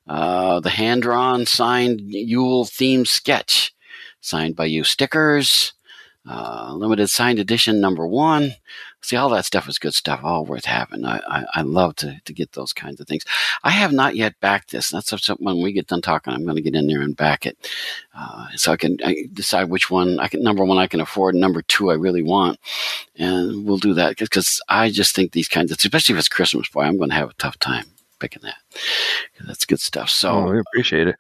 uh, 0.08 0.62
the 0.62 0.70
hand 0.70 1.02
drawn 1.02 1.46
signed 1.46 2.02
Yule 2.02 2.64
theme 2.64 3.06
sketch, 3.06 3.74
signed 4.22 4.56
by 4.56 4.66
you 4.66 4.86
stickers, 4.86 5.74
uh, 6.30 6.74
limited 6.76 7.10
signed 7.10 7.40
edition 7.40 7.82
number 7.82 8.08
one 8.08 8.54
see 9.02 9.16
all 9.16 9.30
that 9.30 9.46
stuff 9.46 9.68
is 9.68 9.80
good 9.80 9.94
stuff 9.94 10.22
all 10.24 10.46
worth 10.46 10.66
having. 10.66 11.06
I, 11.06 11.22
I, 11.28 11.46
I 11.56 11.62
love 11.62 11.96
to, 11.98 12.20
to 12.24 12.34
get 12.34 12.54
those 12.54 12.74
kinds 12.74 13.00
of 13.00 13.08
things. 13.08 13.26
I 13.64 13.72
have 13.72 13.92
not 13.92 14.16
yet 14.16 14.40
backed 14.40 14.72
this. 14.72 14.90
That's 14.90 15.10
something 15.10 15.46
when 15.46 15.62
we 15.62 15.74
get 15.74 15.88
done 15.88 16.02
talking 16.02 16.34
i'm 16.34 16.44
going 16.44 16.56
to 16.56 16.62
get 16.62 16.76
in 16.76 16.88
there 16.88 17.02
and 17.02 17.16
back 17.16 17.46
it 17.46 17.58
uh, 18.16 18.48
so 18.56 18.72
i 18.72 18.78
can 18.78 18.98
I 19.04 19.26
decide 19.34 19.70
which 19.70 19.90
one 19.90 20.20
i 20.20 20.28
can 20.28 20.42
number 20.44 20.64
one 20.64 20.78
i 20.78 20.88
can 20.88 21.02
afford 21.02 21.36
number 21.36 21.62
two 21.62 21.92
i 21.92 21.94
really 21.94 22.24
want 22.24 22.60
and 23.18 23.66
we'll 23.66 23.78
do 23.78 23.94
that 23.94 24.18
because 24.18 24.62
i 24.68 24.90
just 24.90 25.16
think 25.16 25.32
these 25.32 25.48
kinds 25.48 25.72
of 25.72 25.78
especially 25.78 26.14
if 26.14 26.20
it's 26.20 26.28
christmas 26.28 26.70
boy 26.70 26.82
i'm 26.82 26.98
going 26.98 27.10
to 27.10 27.16
have 27.16 27.30
a 27.30 27.34
tough 27.34 27.58
time 27.60 27.86
picking 28.20 28.42
that 28.44 28.58
that's 29.48 29.66
good 29.66 29.80
stuff 29.80 30.10
so 30.10 30.32
oh, 30.32 30.52
we 30.52 30.60
appreciate 30.60 31.08
it. 31.08 31.16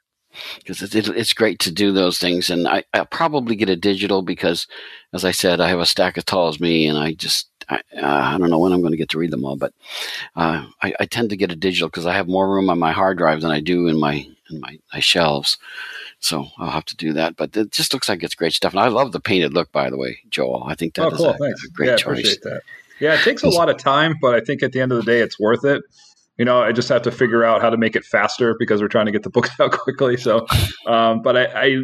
because 0.59 0.81
it, 0.81 0.95
it, 0.95 1.07
it's 1.09 1.33
great 1.33 1.59
to 1.59 1.71
do 1.71 1.91
those 1.91 2.19
things. 2.19 2.49
And 2.49 2.67
I, 2.67 2.83
will 2.93 3.05
probably 3.05 3.55
get 3.55 3.69
a 3.69 3.75
digital 3.75 4.21
because, 4.21 4.67
as 5.11 5.25
I 5.25 5.31
said, 5.31 5.59
I 5.59 5.67
have 5.69 5.79
a 5.79 5.85
stack 5.85 6.17
as 6.17 6.23
tall 6.23 6.47
as 6.47 6.59
me, 6.59 6.87
and 6.87 6.97
I 6.97 7.13
just 7.13 7.51
I, 7.72 7.81
uh, 7.98 8.35
I 8.35 8.38
don't 8.38 8.49
know 8.49 8.60
when 8.60 8.73
I'm 8.73 8.81
going 8.81 8.91
to 8.91 8.98
get 8.98 9.10
to 9.10 9.18
read 9.18 9.31
them 9.31 9.45
all, 9.45 9.56
but 9.56 9.73
uh, 10.35 10.65
I, 10.81 10.93
I, 10.99 11.06
tend 11.06 11.30
to 11.30 11.38
get 11.38 11.52
a 11.52 11.56
digital 11.56 11.88
because 11.88 12.06
I 12.06 12.14
have 12.14 12.27
more 12.27 12.49
room 12.49 12.69
on 12.69 12.77
my 12.77 12.91
hard 12.91 13.18
drive 13.18 13.41
than 13.41 13.52
I 13.52 13.61
do 13.61 13.88
in 13.88 13.98
my 13.98 14.27
in 14.49 14.60
my, 14.60 14.77
my, 14.93 14.99
shelves. 14.99 15.57
So 16.19 16.48
I'll 16.57 16.69
have 16.69 16.85
to 16.85 16.98
do 16.98 17.14
that. 17.14 17.38
But 17.38 17.56
it 17.56 17.72
just 17.72 17.93
looks 17.93 18.10
like 18.10 18.23
it's 18.23 18.35
great 18.35 18.53
stuff, 18.53 18.73
and 18.73 18.81
I 18.81 18.89
love 18.89 19.14
the 19.14 19.22
painted 19.22 19.53
look. 19.53 19.72
By 19.72 19.89
the 19.89 19.98
way, 19.98 20.19
Joel, 20.30 20.64
I 20.65 20.76
think 20.76 20.95
that 20.95 21.06
oh, 21.06 21.11
is 21.11 21.18
cool. 21.18 21.27
a, 21.27 21.31
a, 21.31 21.69
great 21.73 21.88
yeah, 21.88 21.95
choice. 21.95 22.38
That. 22.43 22.61
Yeah, 22.99 23.14
it 23.14 23.22
takes 23.22 23.43
a 23.43 23.49
lot 23.49 23.69
of 23.69 23.77
time, 23.77 24.15
but 24.22 24.35
I 24.35 24.41
think 24.41 24.61
at 24.61 24.73
the 24.73 24.81
end 24.81 24.91
of 24.91 24.98
the 24.98 25.10
day, 25.10 25.22
it's 25.22 25.39
worth 25.39 25.65
it 25.65 25.81
you 26.38 26.45
know, 26.45 26.60
I 26.60 26.72
just 26.72 26.89
have 26.89 27.03
to 27.03 27.11
figure 27.11 27.43
out 27.43 27.61
how 27.61 27.69
to 27.69 27.77
make 27.77 27.95
it 27.95 28.03
faster 28.03 28.56
because 28.57 28.81
we're 28.81 28.88
trying 28.88 29.06
to 29.06 29.11
get 29.11 29.22
the 29.22 29.30
book 29.30 29.48
out 29.60 29.72
quickly. 29.73 30.18
So, 30.18 30.48
um, 30.88 31.22
but 31.22 31.38
I, 31.38 31.45
I, 31.45 31.77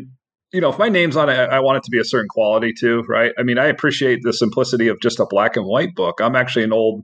you 0.53 0.61
know, 0.61 0.69
if 0.69 0.79
my 0.79 0.89
name's 0.89 1.17
on 1.17 1.29
it, 1.29 1.37
I 1.37 1.59
want 1.59 1.77
it 1.77 1.83
to 1.83 1.91
be 1.91 1.99
a 1.99 2.05
certain 2.05 2.29
quality 2.29 2.73
too, 2.73 3.03
right? 3.07 3.33
I 3.37 3.43
mean, 3.43 3.57
I 3.57 3.65
appreciate 3.65 4.19
the 4.23 4.33
simplicity 4.33 4.87
of 4.87 4.99
just 5.01 5.19
a 5.19 5.25
black 5.29 5.57
and 5.57 5.65
white 5.65 5.93
book. 5.95 6.19
I'm 6.21 6.35
actually 6.35 6.63
an 6.63 6.73
old 6.73 7.03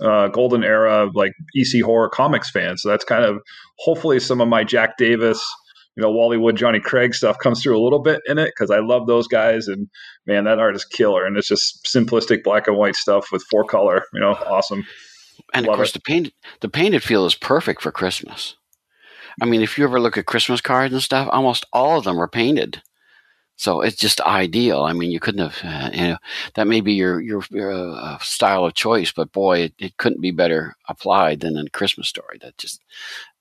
uh, 0.00 0.28
golden 0.28 0.62
era 0.62 1.08
like 1.14 1.32
EC 1.56 1.82
horror 1.82 2.08
comics 2.08 2.50
fan, 2.50 2.76
so 2.76 2.88
that's 2.88 3.04
kind 3.04 3.24
of 3.24 3.38
hopefully 3.78 4.20
some 4.20 4.40
of 4.40 4.48
my 4.48 4.62
Jack 4.62 4.98
Davis, 4.98 5.42
you 5.96 6.02
know, 6.02 6.10
Wally 6.10 6.36
Wood, 6.36 6.56
Johnny 6.56 6.80
Craig 6.80 7.14
stuff 7.14 7.38
comes 7.38 7.62
through 7.62 7.78
a 7.78 7.82
little 7.82 8.02
bit 8.02 8.20
in 8.26 8.38
it 8.38 8.52
because 8.54 8.70
I 8.70 8.80
love 8.80 9.06
those 9.06 9.26
guys, 9.26 9.68
and 9.68 9.88
man, 10.26 10.44
that 10.44 10.58
art 10.58 10.76
is 10.76 10.84
killer, 10.84 11.24
and 11.24 11.36
it's 11.36 11.48
just 11.48 11.86
simplistic 11.86 12.42
black 12.42 12.66
and 12.66 12.76
white 12.76 12.96
stuff 12.96 13.28
with 13.32 13.42
four 13.50 13.64
color, 13.64 14.04
you 14.12 14.20
know, 14.20 14.32
awesome. 14.32 14.84
And 15.54 15.66
Love 15.66 15.74
of 15.74 15.78
course, 15.78 15.90
it. 15.90 15.94
the 15.94 16.00
painted 16.00 16.32
the 16.60 16.68
painted 16.68 17.02
feel 17.02 17.24
is 17.24 17.34
perfect 17.34 17.82
for 17.82 17.90
Christmas. 17.90 18.56
I 19.40 19.46
mean, 19.46 19.62
if 19.62 19.78
you 19.78 19.84
ever 19.84 20.00
look 20.00 20.18
at 20.18 20.26
Christmas 20.26 20.60
cards 20.60 20.92
and 20.92 21.02
stuff, 21.02 21.28
almost 21.30 21.66
all 21.72 21.98
of 21.98 22.04
them 22.04 22.20
are 22.20 22.28
painted. 22.28 22.82
So 23.56 23.80
it's 23.80 23.96
just 23.96 24.20
ideal. 24.22 24.82
I 24.82 24.92
mean, 24.92 25.10
you 25.12 25.20
couldn't 25.20 25.48
have, 25.48 25.60
uh, 25.62 25.90
you 25.92 26.08
know, 26.08 26.16
that 26.54 26.66
may 26.66 26.80
be 26.80 26.94
your 26.94 27.20
your, 27.20 27.44
your 27.50 27.72
uh, 27.72 28.18
style 28.18 28.64
of 28.64 28.74
choice, 28.74 29.12
but 29.12 29.30
boy, 29.30 29.60
it, 29.60 29.74
it, 29.78 29.96
couldn't 29.98 30.20
be 30.20 30.32
better 30.32 30.74
applied 30.88 31.40
than 31.40 31.56
a 31.56 31.70
Christmas 31.70 32.08
story. 32.08 32.38
That 32.40 32.58
just 32.58 32.80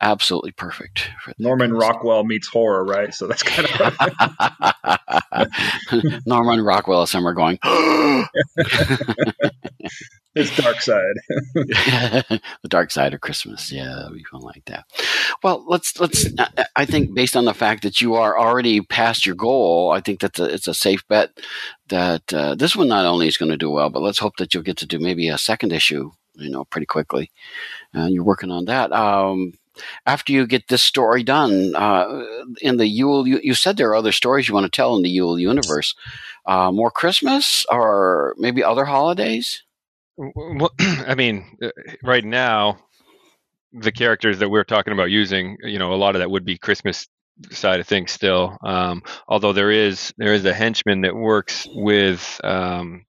absolutely 0.01 0.51
perfect. 0.51 1.09
Norman 1.37 1.73
Rockwell 1.73 2.23
meets 2.23 2.47
horror, 2.47 2.83
right? 2.83 3.13
So 3.13 3.27
that's 3.27 3.43
kind 3.43 3.67
of 3.67 3.97
Norman 6.25 6.61
Rockwell. 6.61 7.05
Some 7.05 7.27
are 7.27 7.33
going. 7.33 7.59
It's 10.33 10.55
dark 10.55 10.81
side. 10.81 11.15
the 11.55 12.41
dark 12.69 12.89
side 12.89 13.13
of 13.13 13.19
Christmas. 13.19 13.69
Yeah, 13.69 14.09
we 14.09 14.23
feel 14.23 14.39
like 14.39 14.63
that. 14.65 14.85
Well, 15.43 15.65
let's 15.67 15.99
let's. 15.99 16.25
I 16.75 16.85
think 16.85 17.13
based 17.13 17.35
on 17.35 17.43
the 17.43 17.53
fact 17.53 17.83
that 17.83 17.99
you 17.99 18.15
are 18.15 18.39
already 18.39 18.79
past 18.79 19.25
your 19.25 19.35
goal, 19.35 19.91
I 19.91 19.99
think 19.99 20.21
that 20.21 20.39
it's 20.39 20.69
a 20.69 20.73
safe 20.73 21.05
bet 21.09 21.31
that 21.89 22.33
uh, 22.33 22.55
this 22.55 22.77
one 22.77 22.87
not 22.87 23.05
only 23.05 23.27
is 23.27 23.37
going 23.37 23.51
to 23.51 23.57
do 23.57 23.69
well, 23.69 23.89
but 23.89 24.01
let's 24.01 24.19
hope 24.19 24.37
that 24.37 24.53
you'll 24.53 24.63
get 24.63 24.77
to 24.77 24.85
do 24.87 24.99
maybe 24.99 25.27
a 25.27 25.37
second 25.37 25.73
issue. 25.73 26.11
You 26.35 26.49
know, 26.49 26.63
pretty 26.63 26.85
quickly. 26.85 27.29
And 27.93 28.03
uh, 28.03 28.07
you're 28.07 28.23
working 28.23 28.51
on 28.51 28.65
that. 28.65 28.93
Um, 28.93 29.51
after 30.06 30.34
you 30.34 30.45
get 30.48 30.68
this 30.68 30.84
story 30.84 31.23
done 31.23 31.76
uh, 31.76 32.26
in 32.61 32.77
the 32.77 32.88
Yule, 32.88 33.27
you, 33.27 33.39
you, 33.43 33.53
said 33.53 33.77
there 33.77 33.89
are 33.89 33.95
other 33.95 34.11
stories 34.11 34.48
you 34.48 34.53
want 34.53 34.65
to 34.65 34.76
tell 34.76 34.95
in 34.95 35.03
the 35.03 35.10
Yule 35.10 35.39
universe. 35.39 35.95
Uh, 36.45 36.72
more 36.72 36.91
Christmas 36.91 37.65
or 37.69 38.35
maybe 38.38 38.64
other 38.64 38.85
holidays? 38.85 39.64
Well, 40.18 40.72
I 40.80 41.15
mean, 41.15 41.57
uh, 41.61 41.69
right 42.03 42.23
now, 42.23 42.80
the 43.73 43.91
characters 43.91 44.39
that 44.39 44.49
we're 44.49 44.64
talking 44.64 44.93
about 44.93 45.11
using, 45.11 45.57
you 45.64 45.80
know, 45.80 45.93
a 45.93 45.95
lot 45.95 46.15
of 46.15 46.19
that 46.19 46.31
would 46.31 46.45
be 46.45 46.57
Christmas 46.57 47.07
side 47.49 47.80
of 47.80 47.88
things 47.88 48.11
still. 48.11 48.57
Um, 48.64 49.03
although 49.27 49.53
there 49.53 49.72
is 49.72 50.14
there 50.18 50.34
is 50.34 50.45
a 50.45 50.53
henchman 50.53 51.02
that 51.02 51.15
works 51.15 51.68
with 51.73 52.39
um, 52.43 53.06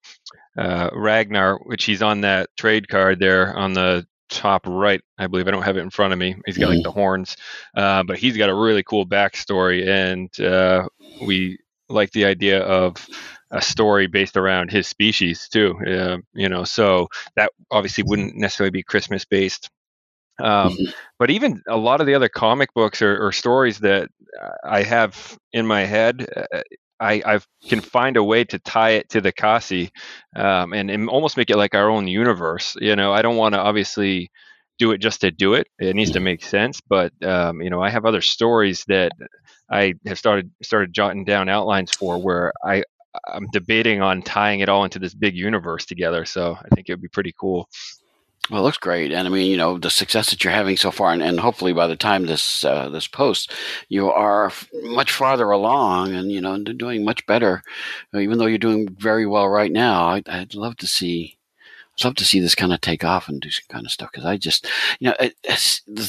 uh, 0.56 0.90
Ragnar, 0.92 1.58
which 1.58 1.84
he's 1.84 2.02
on 2.02 2.22
that 2.22 2.50
trade 2.56 2.88
card 2.88 3.18
there 3.18 3.54
on 3.56 3.72
the 3.72 4.06
top 4.32 4.66
right, 4.66 5.00
I 5.18 5.26
believe. 5.26 5.46
I 5.46 5.50
don't 5.50 5.62
have 5.62 5.76
it 5.76 5.82
in 5.82 5.90
front 5.90 6.12
of 6.12 6.18
me. 6.18 6.36
He's 6.46 6.58
got 6.58 6.66
mm-hmm. 6.66 6.76
like 6.76 6.84
the 6.84 6.90
horns, 6.90 7.36
uh, 7.76 8.02
but 8.02 8.18
he's 8.18 8.36
got 8.36 8.50
a 8.50 8.54
really 8.54 8.82
cool 8.82 9.06
backstory, 9.06 9.86
and 9.86 10.40
uh, 10.40 10.88
we 11.22 11.58
like 11.88 12.10
the 12.12 12.24
idea 12.24 12.60
of 12.62 13.06
a 13.50 13.60
story 13.60 14.06
based 14.06 14.36
around 14.36 14.70
his 14.70 14.88
species 14.88 15.48
too. 15.48 15.78
Uh, 15.86 16.18
you 16.32 16.48
know, 16.48 16.64
so 16.64 17.08
that 17.36 17.52
obviously 17.70 18.04
wouldn't 18.04 18.36
necessarily 18.36 18.70
be 18.70 18.82
Christmas 18.82 19.24
based. 19.24 19.70
Um, 20.40 20.72
mm-hmm. 20.72 20.90
but 21.18 21.30
even 21.30 21.62
a 21.68 21.76
lot 21.76 22.00
of 22.00 22.06
the 22.06 22.14
other 22.14 22.28
comic 22.28 22.72
books 22.74 23.02
or, 23.02 23.24
or 23.24 23.32
stories 23.32 23.78
that 23.80 24.08
I 24.64 24.82
have 24.82 25.38
in 25.52 25.66
my 25.66 25.82
head, 25.82 26.26
uh, 26.34 26.62
I, 27.02 27.34
I, 27.34 27.40
can 27.68 27.80
find 27.80 28.16
a 28.16 28.24
way 28.24 28.44
to 28.44 28.58
tie 28.60 28.90
it 28.90 29.08
to 29.10 29.20
the 29.20 29.32
Kasi 29.32 29.90
um, 30.36 30.72
and, 30.72 30.90
and, 30.90 31.08
almost 31.08 31.36
make 31.36 31.50
it 31.50 31.56
like 31.56 31.74
our 31.74 31.90
own 31.90 32.06
universe. 32.06 32.76
You 32.80 32.94
know, 32.94 33.12
I 33.12 33.22
don't 33.22 33.36
want 33.36 33.54
to 33.54 33.60
obviously 33.60 34.30
do 34.78 34.92
it 34.92 34.98
just 34.98 35.20
to 35.22 35.30
do 35.30 35.54
it. 35.54 35.66
It 35.78 35.96
needs 35.96 36.12
to 36.12 36.20
make 36.20 36.44
sense. 36.44 36.80
But 36.80 37.12
um, 37.24 37.60
you 37.60 37.70
know, 37.70 37.82
I 37.82 37.90
have 37.90 38.04
other 38.04 38.20
stories 38.20 38.84
that 38.88 39.12
I 39.70 39.94
have 40.06 40.18
started 40.18 40.50
started 40.62 40.92
jotting 40.92 41.24
down 41.24 41.48
outlines 41.48 41.90
for 41.90 42.18
where 42.18 42.52
I 42.64 42.84
I'm 43.28 43.46
debating 43.52 44.00
on 44.00 44.22
tying 44.22 44.60
it 44.60 44.68
all 44.68 44.84
into 44.84 44.98
this 44.98 45.14
big 45.14 45.36
universe 45.36 45.84
together. 45.84 46.24
So 46.24 46.56
I 46.58 46.74
think 46.74 46.88
it 46.88 46.92
would 46.92 47.02
be 47.02 47.08
pretty 47.08 47.34
cool. 47.38 47.68
Well, 48.50 48.60
it 48.60 48.64
looks 48.64 48.78
great, 48.78 49.12
and 49.12 49.26
I 49.26 49.30
mean, 49.30 49.50
you 49.50 49.56
know, 49.56 49.78
the 49.78 49.88
success 49.88 50.30
that 50.30 50.42
you're 50.42 50.52
having 50.52 50.76
so 50.76 50.90
far, 50.90 51.12
and, 51.12 51.22
and 51.22 51.38
hopefully 51.38 51.72
by 51.72 51.86
the 51.86 51.96
time 51.96 52.26
this 52.26 52.64
uh, 52.64 52.88
this 52.88 53.06
post, 53.06 53.52
you 53.88 54.10
are 54.10 54.46
f- 54.46 54.68
much 54.82 55.12
farther 55.12 55.50
along, 55.50 56.12
and 56.14 56.30
you 56.32 56.40
know, 56.40 56.58
doing 56.62 57.04
much 57.04 57.24
better. 57.26 57.62
Even 58.14 58.38
though 58.38 58.46
you're 58.46 58.58
doing 58.58 58.88
very 58.98 59.26
well 59.26 59.48
right 59.48 59.70
now, 59.70 60.06
I, 60.06 60.22
I'd 60.26 60.54
love 60.54 60.76
to 60.78 60.88
see 60.88 61.38
I'd 62.00 62.04
love 62.04 62.14
to 62.16 62.24
see 62.24 62.40
this 62.40 62.54
kind 62.54 62.72
of 62.72 62.80
take 62.80 63.04
off 63.04 63.28
and 63.28 63.40
do 63.40 63.50
some 63.50 63.64
kind 63.68 63.86
of 63.86 63.92
stuff 63.92 64.10
because 64.12 64.24
I 64.24 64.36
just, 64.38 64.66
you 64.98 65.10
know, 65.10 65.16
it, 65.20 65.36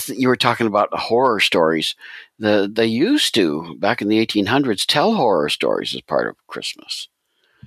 you 0.07 0.27
were 0.27 0.35
talking 0.35 0.67
about 0.67 0.93
horror 0.93 1.39
stories. 1.39 1.95
The 2.39 2.69
they 2.71 2.87
used 2.87 3.35
to 3.35 3.75
back 3.79 4.01
in 4.01 4.07
the 4.07 4.25
1800s 4.25 4.85
tell 4.87 5.15
horror 5.15 5.49
stories 5.49 5.93
as 5.93 6.01
part 6.01 6.27
of 6.27 6.35
Christmas 6.47 7.09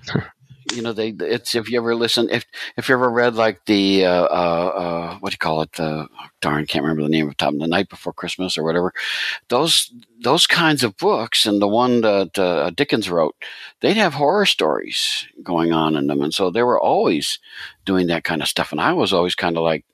you 0.72 0.82
know 0.82 0.92
they 0.92 1.08
it's 1.08 1.54
if 1.54 1.70
you 1.70 1.78
ever 1.78 1.94
listen 1.94 2.28
if 2.30 2.44
if 2.76 2.88
you 2.88 2.94
ever 2.94 3.10
read 3.10 3.34
like 3.34 3.64
the 3.66 4.04
uh, 4.04 4.24
uh, 4.24 4.72
uh 4.76 5.18
what 5.18 5.30
do 5.30 5.34
you 5.34 5.38
call 5.38 5.62
it? 5.62 5.78
Uh, 5.78 6.06
darn 6.40 6.66
can't 6.66 6.82
remember 6.82 7.02
the 7.02 7.08
name 7.08 7.26
of 7.26 7.32
the 7.32 7.36
time 7.36 7.58
the 7.58 7.66
night 7.66 7.88
before 7.88 8.12
christmas 8.12 8.58
or 8.58 8.64
whatever. 8.64 8.92
Those 9.48 9.92
those 10.22 10.46
kinds 10.46 10.82
of 10.82 10.96
books 10.96 11.46
and 11.46 11.60
the 11.60 11.68
one 11.68 12.00
that 12.00 12.38
uh, 12.38 12.70
dickens 12.70 13.08
wrote 13.10 13.36
they'd 13.80 13.96
have 13.96 14.14
horror 14.14 14.46
stories 14.46 15.26
going 15.42 15.72
on 15.72 15.96
in 15.96 16.06
them. 16.06 16.22
And 16.22 16.34
so 16.34 16.50
they 16.50 16.62
were 16.62 16.80
always 16.80 17.38
doing 17.84 18.08
that 18.08 18.24
kind 18.24 18.42
of 18.42 18.48
stuff. 18.48 18.72
And 18.72 18.80
i 18.80 18.92
was 18.92 19.12
always 19.12 19.34
kind 19.34 19.56
of 19.56 19.62
like 19.62 19.84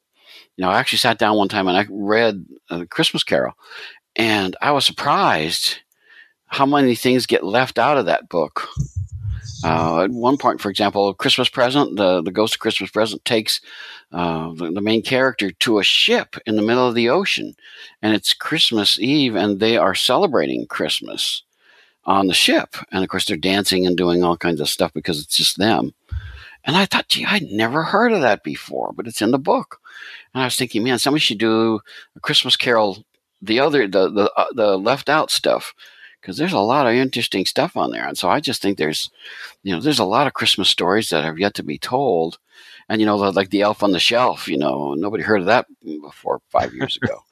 you 0.56 0.62
know 0.62 0.70
i 0.70 0.78
actually 0.78 0.98
sat 0.98 1.18
down 1.18 1.36
one 1.36 1.48
time 1.48 1.68
and 1.68 1.76
i 1.76 1.86
read 1.90 2.44
a 2.70 2.86
christmas 2.86 3.24
carol. 3.24 3.54
And 4.14 4.56
I 4.60 4.72
was 4.72 4.84
surprised 4.84 5.78
how 6.46 6.66
many 6.66 6.94
things 6.94 7.24
get 7.24 7.42
left 7.42 7.78
out 7.78 7.96
of 7.96 8.06
that 8.06 8.28
book. 8.28 8.68
Uh, 9.64 10.04
at 10.04 10.10
one 10.10 10.36
point, 10.36 10.60
for 10.60 10.70
example, 10.70 11.14
Christmas 11.14 11.48
Present, 11.48 11.96
the, 11.96 12.22
the 12.22 12.32
Ghost 12.32 12.54
of 12.54 12.60
Christmas 12.60 12.90
Present 12.90 13.24
takes 13.24 13.60
uh, 14.12 14.52
the, 14.54 14.70
the, 14.72 14.80
main 14.80 15.02
character 15.02 15.50
to 15.50 15.78
a 15.78 15.84
ship 15.84 16.36
in 16.46 16.56
the 16.56 16.62
middle 16.62 16.86
of 16.86 16.94
the 16.94 17.08
ocean, 17.08 17.54
and 18.02 18.14
it's 18.14 18.34
Christmas 18.34 18.98
Eve, 18.98 19.36
and 19.36 19.60
they 19.60 19.76
are 19.76 19.94
celebrating 19.94 20.66
Christmas 20.66 21.42
on 22.04 22.26
the 22.26 22.34
ship. 22.34 22.76
And 22.90 23.04
of 23.04 23.10
course, 23.10 23.24
they're 23.24 23.36
dancing 23.36 23.86
and 23.86 23.96
doing 23.96 24.22
all 24.22 24.36
kinds 24.36 24.60
of 24.60 24.68
stuff 24.68 24.92
because 24.92 25.22
it's 25.22 25.36
just 25.36 25.58
them. 25.58 25.94
And 26.64 26.76
I 26.76 26.86
thought, 26.86 27.08
gee, 27.08 27.24
I'd 27.24 27.50
never 27.50 27.82
heard 27.82 28.12
of 28.12 28.20
that 28.20 28.44
before, 28.44 28.92
but 28.94 29.06
it's 29.06 29.22
in 29.22 29.32
the 29.32 29.38
book. 29.38 29.80
And 30.32 30.42
I 30.42 30.46
was 30.46 30.56
thinking, 30.56 30.84
man, 30.84 30.98
somebody 30.98 31.20
should 31.20 31.38
do 31.38 31.80
a 32.16 32.20
Christmas 32.20 32.56
Carol, 32.56 33.04
the 33.40 33.60
other, 33.60 33.88
the 33.88 34.08
the 34.08 34.32
uh, 34.36 34.46
the 34.52 34.78
left 34.78 35.08
out 35.08 35.30
stuff, 35.30 35.74
because 36.22 36.36
there's 36.36 36.52
a 36.52 36.60
lot 36.60 36.86
of 36.86 36.94
interesting 36.94 37.44
stuff 37.44 37.76
on 37.76 37.90
there. 37.90 38.06
And 38.06 38.16
so 38.16 38.30
I 38.30 38.40
just 38.40 38.62
think 38.62 38.78
there's, 38.78 39.10
you 39.64 39.74
know, 39.74 39.80
there's 39.80 39.98
a 39.98 40.04
lot 40.04 40.28
of 40.28 40.34
Christmas 40.34 40.68
stories 40.68 41.10
that 41.10 41.24
have 41.24 41.38
yet 41.38 41.54
to 41.54 41.64
be 41.64 41.78
told. 41.78 42.38
And 42.88 43.00
you 43.00 43.06
know, 43.06 43.16
like 43.16 43.50
the 43.50 43.62
Elf 43.62 43.82
on 43.82 43.92
the 43.92 43.98
Shelf, 43.98 44.48
you 44.48 44.56
know, 44.58 44.94
nobody 44.94 45.22
heard 45.22 45.40
of 45.40 45.46
that 45.46 45.66
before 45.82 46.40
five 46.50 46.72
years 46.74 46.96
ago. 46.96 47.24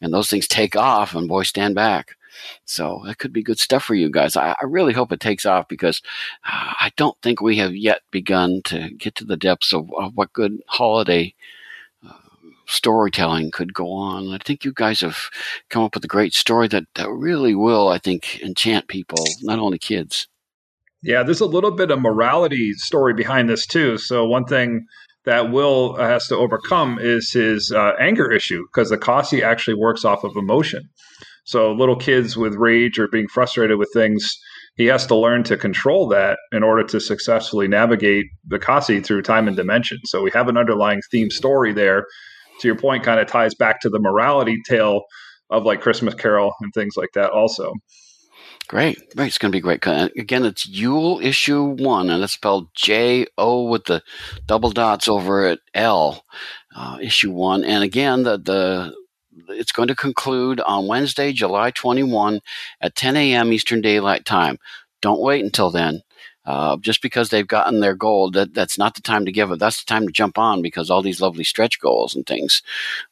and 0.00 0.12
those 0.12 0.30
things 0.30 0.48
take 0.48 0.76
off, 0.76 1.14
and 1.14 1.28
boy, 1.28 1.42
stand 1.42 1.74
back. 1.74 2.16
So 2.64 3.02
that 3.04 3.18
could 3.18 3.32
be 3.32 3.42
good 3.42 3.58
stuff 3.58 3.84
for 3.84 3.94
you 3.94 4.10
guys. 4.10 4.36
I, 4.36 4.54
I 4.60 4.64
really 4.64 4.92
hope 4.92 5.12
it 5.12 5.20
takes 5.20 5.44
off 5.44 5.66
because 5.68 6.02
uh, 6.44 6.72
I 6.80 6.92
don't 6.96 7.16
think 7.20 7.40
we 7.40 7.56
have 7.56 7.74
yet 7.74 8.02
begun 8.10 8.62
to 8.66 8.90
get 8.90 9.14
to 9.16 9.24
the 9.24 9.36
depths 9.36 9.72
of, 9.72 9.90
of 9.98 10.16
what 10.16 10.32
good 10.32 10.62
holiday 10.66 11.34
storytelling 12.68 13.50
could 13.50 13.74
go 13.74 13.90
on. 13.90 14.32
I 14.32 14.38
think 14.38 14.64
you 14.64 14.72
guys 14.72 15.00
have 15.00 15.30
come 15.70 15.82
up 15.82 15.94
with 15.94 16.04
a 16.04 16.08
great 16.08 16.34
story 16.34 16.68
that, 16.68 16.84
that 16.94 17.10
really 17.10 17.54
will, 17.54 17.88
I 17.88 17.98
think, 17.98 18.40
enchant 18.42 18.88
people, 18.88 19.24
not 19.42 19.58
only 19.58 19.78
kids. 19.78 20.28
Yeah, 21.02 21.22
there's 21.22 21.40
a 21.40 21.46
little 21.46 21.70
bit 21.70 21.90
of 21.90 22.00
morality 22.00 22.72
story 22.74 23.14
behind 23.14 23.48
this 23.48 23.66
too. 23.66 23.98
So 23.98 24.26
one 24.26 24.44
thing 24.44 24.84
that 25.24 25.50
Will 25.50 25.94
has 25.96 26.26
to 26.28 26.36
overcome 26.36 26.98
is 27.00 27.32
his 27.32 27.70
uh, 27.70 27.92
anger 28.00 28.32
issue 28.32 28.64
because 28.72 28.90
the 28.90 28.98
Kasi 28.98 29.42
actually 29.42 29.74
works 29.74 30.04
off 30.04 30.24
of 30.24 30.36
emotion. 30.36 30.88
So 31.44 31.72
little 31.72 31.96
kids 31.96 32.36
with 32.36 32.54
rage 32.56 32.98
or 32.98 33.08
being 33.08 33.28
frustrated 33.28 33.78
with 33.78 33.90
things, 33.92 34.36
he 34.76 34.86
has 34.86 35.06
to 35.06 35.14
learn 35.14 35.44
to 35.44 35.56
control 35.56 36.08
that 36.08 36.38
in 36.52 36.62
order 36.62 36.84
to 36.84 37.00
successfully 37.00 37.68
navigate 37.68 38.26
the 38.46 38.58
Kasi 38.58 39.00
through 39.00 39.22
time 39.22 39.48
and 39.48 39.56
dimension. 39.56 39.98
So 40.04 40.22
we 40.22 40.30
have 40.34 40.48
an 40.48 40.56
underlying 40.56 41.00
theme 41.10 41.30
story 41.30 41.72
there. 41.72 42.06
To 42.60 42.68
your 42.68 42.76
point, 42.76 43.04
kind 43.04 43.20
of 43.20 43.26
ties 43.26 43.54
back 43.54 43.80
to 43.82 43.88
the 43.88 44.00
morality 44.00 44.60
tale 44.66 45.02
of 45.50 45.64
like 45.64 45.80
Christmas 45.80 46.14
Carol 46.14 46.52
and 46.60 46.72
things 46.74 46.96
like 46.96 47.10
that 47.14 47.30
also. 47.30 47.72
Great, 48.68 48.98
great. 49.16 49.28
It's 49.28 49.38
going 49.38 49.50
to 49.50 49.56
be 49.56 49.62
great. 49.62 49.86
Again, 49.86 50.44
it's 50.44 50.68
Yule 50.68 51.20
issue 51.20 51.62
one, 51.78 52.10
and 52.10 52.22
it's 52.22 52.34
spelled 52.34 52.68
J 52.74 53.26
O 53.38 53.62
with 53.64 53.86
the 53.86 54.02
double 54.46 54.70
dots 54.70 55.08
over 55.08 55.46
at 55.46 55.60
L, 55.72 56.22
uh, 56.76 56.98
issue 57.00 57.32
one. 57.32 57.64
And 57.64 57.82
again, 57.82 58.24
the 58.24 58.36
the 58.36 58.94
it's 59.48 59.72
going 59.72 59.88
to 59.88 59.94
conclude 59.94 60.60
on 60.60 60.86
Wednesday, 60.86 61.32
July 61.32 61.70
21 61.70 62.40
at 62.82 62.94
10 62.94 63.16
a.m. 63.16 63.52
Eastern 63.52 63.80
Daylight 63.80 64.26
Time. 64.26 64.58
Don't 65.00 65.20
wait 65.20 65.44
until 65.44 65.70
then. 65.70 66.02
Uh, 66.48 66.78
just 66.78 67.02
because 67.02 67.28
they've 67.28 67.46
gotten 67.46 67.80
their 67.80 67.94
goal, 67.94 68.30
that 68.30 68.54
that's 68.54 68.78
not 68.78 68.94
the 68.94 69.02
time 69.02 69.26
to 69.26 69.30
give 69.30 69.50
it. 69.50 69.58
That's 69.58 69.80
the 69.80 69.86
time 69.86 70.06
to 70.06 70.12
jump 70.14 70.38
on 70.38 70.62
because 70.62 70.88
all 70.88 71.02
these 71.02 71.20
lovely 71.20 71.44
stretch 71.44 71.78
goals 71.78 72.16
and 72.16 72.26
things 72.26 72.62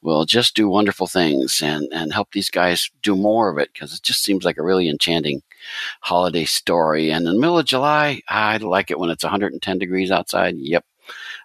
will 0.01 0.25
just 0.25 0.57
do 0.57 0.71
wonderful 0.71 1.07
things 1.07 1.61
and 1.61 1.87
and 1.93 2.15
help 2.15 2.33
these 2.33 2.49
guys 2.49 2.91
do 3.03 3.15
more 3.15 3.51
of 3.51 3.59
it 3.59 3.69
because 3.75 3.95
it 3.95 4.03
just 4.03 4.23
seems 4.23 4.47
like 4.47 4.57
a 4.57 4.63
really 4.63 4.89
enchanting 4.89 5.43
holiday 6.01 6.47
story. 6.47 7.11
And 7.11 7.27
in 7.27 7.35
the 7.35 7.39
middle 7.41 7.59
of 7.59 7.67
July, 7.67 8.23
I 8.27 8.57
like 8.57 8.91
it 8.91 8.99
when 8.99 9.11
it's 9.11 9.25
110 9.25 9.79
degrees 9.79 10.11
outside. 10.11 10.57
Yep, 10.57 10.87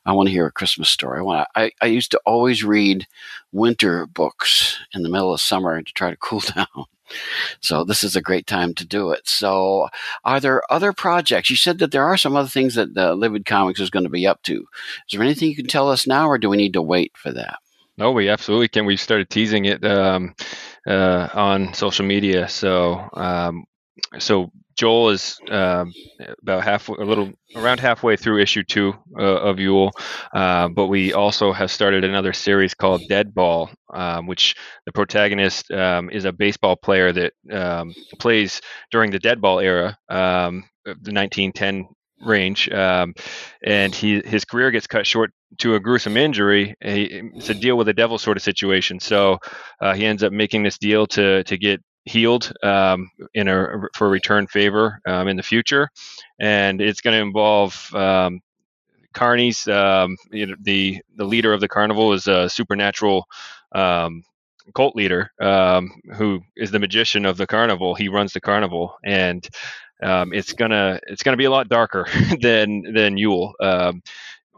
I 0.05 0.13
want 0.13 0.27
to 0.27 0.34
hear 0.34 0.45
a 0.45 0.51
Christmas 0.51 0.89
story. 0.89 1.19
I 1.19 1.23
want. 1.23 1.47
I, 1.57 1.72
I 1.81 1.88
used 1.88 2.11
to 2.11 2.22
always 2.26 2.63
read 2.63 3.05
winter 3.51 4.05
books 4.05 4.80
in 4.93 5.03
the 5.03 5.09
middle 5.09 5.34
of 5.34 5.41
summer 5.41 5.81
to 5.81 5.93
try 5.93 6.09
to 6.09 6.15
cool 6.22 6.39
down. 6.39 6.85
So 7.60 7.84
this 7.84 8.04
is 8.04 8.16
a 8.16 8.22
great 8.22 8.48
time 8.48 8.74
to 8.76 8.86
do 8.86 9.12
it. 9.12 9.28
So, 9.28 9.88
are 10.24 10.40
there 10.40 10.62
other 10.70 10.94
projects? 10.94 11.50
You 11.50 11.56
said 11.56 11.80
that 11.80 11.92
there 11.92 12.06
are 12.06 12.18
some 12.18 12.36
other 12.36 12.50
things 12.50 12.76
that 12.76 12.96
uh, 12.96 13.14
Livid 13.14 13.46
Comics 13.46 13.80
is 13.80 13.90
going 13.90 14.04
to 14.04 14.10
be 14.10 14.28
up 14.28 14.42
to. 14.44 14.54
Is 14.54 14.68
there 15.12 15.24
anything 15.24 15.50
you 15.50 15.56
can 15.56 15.68
tell 15.68 15.90
us 15.90 16.08
now, 16.08 16.28
or 16.28 16.38
do 16.38 16.50
we 16.50 16.58
need 16.58 16.74
to 16.74 16.82
wait 16.82 17.12
for 17.16 17.32
that? 17.32 17.60
No, 17.98 18.12
we 18.12 18.30
absolutely 18.30 18.68
can. 18.68 18.86
We've 18.86 19.00
started 19.00 19.30
teasing 19.30 19.66
it 19.66 19.86
um, 19.86 20.34
uh, 20.88 21.28
on 21.34 21.74
social 21.74 22.06
media. 22.06 22.48
So, 22.48 23.10
um, 23.14 23.66
so 24.18 24.52
Joel 24.77 25.10
is 25.10 25.38
um, 25.49 25.93
about 26.41 26.64
half, 26.64 26.89
a 26.89 26.93
little 26.93 27.31
around 27.56 27.80
halfway 27.80 28.15
through 28.15 28.41
issue 28.41 28.64
two 28.64 28.93
uh, 29.18 29.22
of 29.41 29.60
Yule, 29.60 29.91
uh, 30.34 30.69
but 30.69 30.88
we 30.88 31.14
also 31.14 31.52
have 31.52 31.72
started 31.72 32.03
another 32.03 32.34
series 32.34 32.73
called 32.73 33.02
Dead 33.10 33.34
Ball, 33.34 33.69
um, 33.93 34.27
which 34.27 34.56
the 34.85 34.91
protagonist 34.91 35.69
um, 35.72 36.10
is 36.10 36.26
a 36.26 36.31
baseball 36.31 36.76
player 36.76 37.11
that 37.11 37.34
um, 37.52 37.93
plays 38.19 38.61
during 38.91 39.11
the 39.11 39.19
Dead 39.19 39.41
Ball 39.41 39.60
era, 39.60 39.98
um, 40.10 40.64
the 40.85 41.14
1910 41.14 41.88
range, 42.23 42.69
and 42.69 43.95
he 43.95 44.22
his 44.26 44.45
career 44.45 44.72
gets 44.72 44.88
cut 44.88 45.06
short 45.06 45.31
to 45.60 45.76
a 45.76 45.80
gruesome 45.80 46.18
injury. 46.18 46.76
It's 46.81 47.49
a 47.49 47.53
deal 47.53 47.77
with 47.77 47.88
the 47.88 47.93
devil 47.93 48.18
sort 48.18 48.38
of 48.38 48.43
situation. 48.43 48.99
So 48.99 49.39
uh, 49.81 49.93
he 49.93 50.06
ends 50.06 50.23
up 50.23 50.31
making 50.31 50.64
this 50.64 50.77
deal 50.77 51.07
to 51.07 51.43
to 51.43 51.57
get 51.57 51.81
healed 52.06 52.52
um, 52.64 53.10
in 53.34 53.48
a 53.48 53.68
for 53.95 54.10
return 54.10 54.48
favor 54.48 54.99
um, 55.06 55.28
in 55.28 55.38
the 55.38 55.44
future, 55.44 55.90
and 56.40 56.82
it's 56.82 57.02
going 57.02 57.15
to 57.15 57.22
involve 57.22 57.94
um, 57.94 58.40
Carney's. 59.14 59.68
Um, 59.68 60.18
you 60.32 60.48
know, 60.48 60.56
the 60.61 61.02
the 61.15 61.26
leader 61.26 61.53
of 61.53 61.61
the 61.61 61.68
carnival 61.68 62.14
is 62.14 62.28
a 62.28 62.49
supernatural 62.49 63.26
um, 63.73 64.23
cult 64.76 64.95
leader 64.95 65.32
um, 65.40 65.91
who 66.15 66.41
is 66.56 66.72
the 66.72 66.80
magician 66.80 67.26
of 67.26 67.38
the 67.38 67.48
carnival. 67.48 67.95
He 67.95 68.10
runs 68.10 68.34
the 68.34 68.41
carnival, 68.41 68.95
and 69.03 69.48
it's 70.02 70.53
gonna 70.53 70.99
it's 71.07 71.23
gonna 71.23 71.38
be 71.38 71.45
a 71.45 71.52
lot 71.52 71.69
darker 71.69 72.07
than 72.41 72.94
than 72.94 73.18
Yule. 73.18 73.53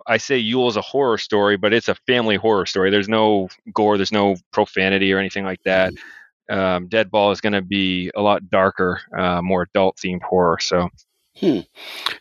I 0.05 0.17
say 0.17 0.37
Yule 0.37 0.67
is 0.67 0.75
a 0.75 0.81
horror 0.81 1.17
story, 1.17 1.55
but 1.55 1.71
it's 1.71 1.87
a 1.87 1.95
family 1.95 2.35
horror 2.35 2.65
story. 2.65 2.89
There's 2.91 3.07
no 3.07 3.47
gore, 3.73 3.95
there's 3.97 4.11
no 4.11 4.35
profanity 4.51 5.13
or 5.13 5.17
anything 5.17 5.45
like 5.45 5.63
that. 5.63 5.93
Mm-hmm 5.93 6.07
um, 6.49 6.87
Dead 6.87 7.09
Ball 7.09 7.31
is 7.31 7.41
going 7.41 7.53
to 7.53 7.61
be 7.61 8.11
a 8.15 8.21
lot 8.21 8.49
darker, 8.49 9.01
uh, 9.17 9.41
more 9.41 9.63
adult 9.63 9.97
themed 9.97 10.21
horror. 10.21 10.59
So, 10.59 10.89
hmm. 11.37 11.59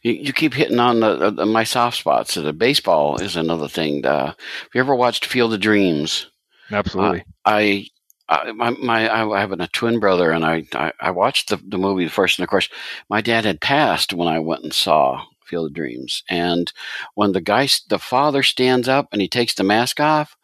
you, 0.02 0.12
you, 0.12 0.32
keep 0.32 0.54
hitting 0.54 0.78
on 0.78 1.00
the, 1.00 1.30
the, 1.30 1.46
my 1.46 1.64
soft 1.64 1.98
spots. 1.98 2.34
The 2.34 2.52
baseball 2.52 3.20
is 3.20 3.36
another 3.36 3.68
thing. 3.68 4.04
Uh, 4.04 4.26
have 4.26 4.70
you 4.74 4.80
ever 4.80 4.94
watched 4.94 5.24
Field 5.24 5.54
of 5.54 5.60
Dreams? 5.60 6.30
Absolutely. 6.70 7.20
Uh, 7.20 7.24
I. 7.44 7.86
I, 8.28 8.52
my, 8.52 8.70
my, 8.70 9.12
I 9.12 9.40
have 9.40 9.52
a 9.52 9.66
twin 9.66 9.98
brother, 9.98 10.30
and 10.30 10.46
I, 10.46 10.64
I, 10.72 10.92
I 11.00 11.10
watched 11.10 11.50
the, 11.50 11.60
the 11.68 11.76
movie 11.76 12.08
first, 12.08 12.38
and 12.38 12.44
of 12.44 12.48
course, 12.48 12.68
my 13.10 13.20
dad 13.20 13.44
had 13.44 13.60
passed 13.60 14.14
when 14.14 14.26
I 14.26 14.38
went 14.38 14.62
and 14.62 14.72
saw 14.72 15.22
Field 15.52 15.66
of 15.66 15.74
Dreams. 15.74 16.22
And 16.30 16.72
when 17.14 17.32
the 17.32 17.42
guy, 17.42 17.68
the 17.88 17.98
father 17.98 18.42
stands 18.42 18.88
up 18.88 19.08
and 19.12 19.20
he 19.20 19.28
takes 19.28 19.52
the 19.52 19.64
mask 19.64 20.00
off, 20.00 20.34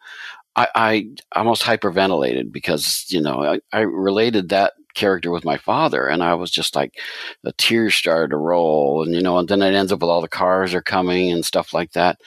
I, 0.59 0.67
I 0.75 1.09
almost 1.37 1.63
hyperventilated 1.63 2.51
because 2.51 3.05
you 3.09 3.21
know 3.21 3.41
I, 3.43 3.59
I 3.71 3.81
related 3.81 4.49
that 4.49 4.73
character 4.93 5.31
with 5.31 5.45
my 5.45 5.55
father 5.55 6.07
and 6.07 6.21
i 6.21 6.33
was 6.33 6.51
just 6.51 6.75
like 6.75 6.99
the 7.43 7.53
tears 7.53 7.95
started 7.95 8.31
to 8.31 8.37
roll 8.37 9.03
and 9.03 9.15
you 9.15 9.21
know 9.21 9.37
and 9.37 9.47
then 9.47 9.61
it 9.61 9.73
ends 9.73 9.91
up 9.91 10.01
with 10.01 10.09
all 10.09 10.19
the 10.19 10.27
cars 10.27 10.73
are 10.73 10.81
coming 10.81 11.31
and 11.31 11.45
stuff 11.45 11.73
like 11.73 11.91
that. 11.93 12.19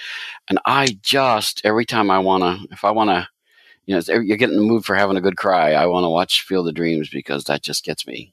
And 0.49 0.59
i 0.65 0.87
just 1.03 1.61
every 1.65 1.85
time 1.85 2.11
i 2.11 2.19
want 2.19 2.43
to 2.43 2.67
if 2.73 2.85
i 2.85 2.91
want 2.91 3.11
to 3.11 3.29
you 3.85 3.95
know 3.95 4.03
you're 4.21 4.39
getting 4.39 4.57
the 4.57 4.63
mood 4.63 4.85
for 4.85 4.95
having 4.95 5.17
a 5.19 5.21
good 5.23 5.37
cry 5.37 5.73
i 5.73 5.85
want 5.85 6.05
to 6.05 6.09
watch 6.09 6.43
field 6.43 6.69
of 6.69 6.75
dreams 6.75 7.11
because 7.11 7.45
that 7.45 7.63
just 7.63 7.85
gets 7.85 8.07
me 8.07 8.33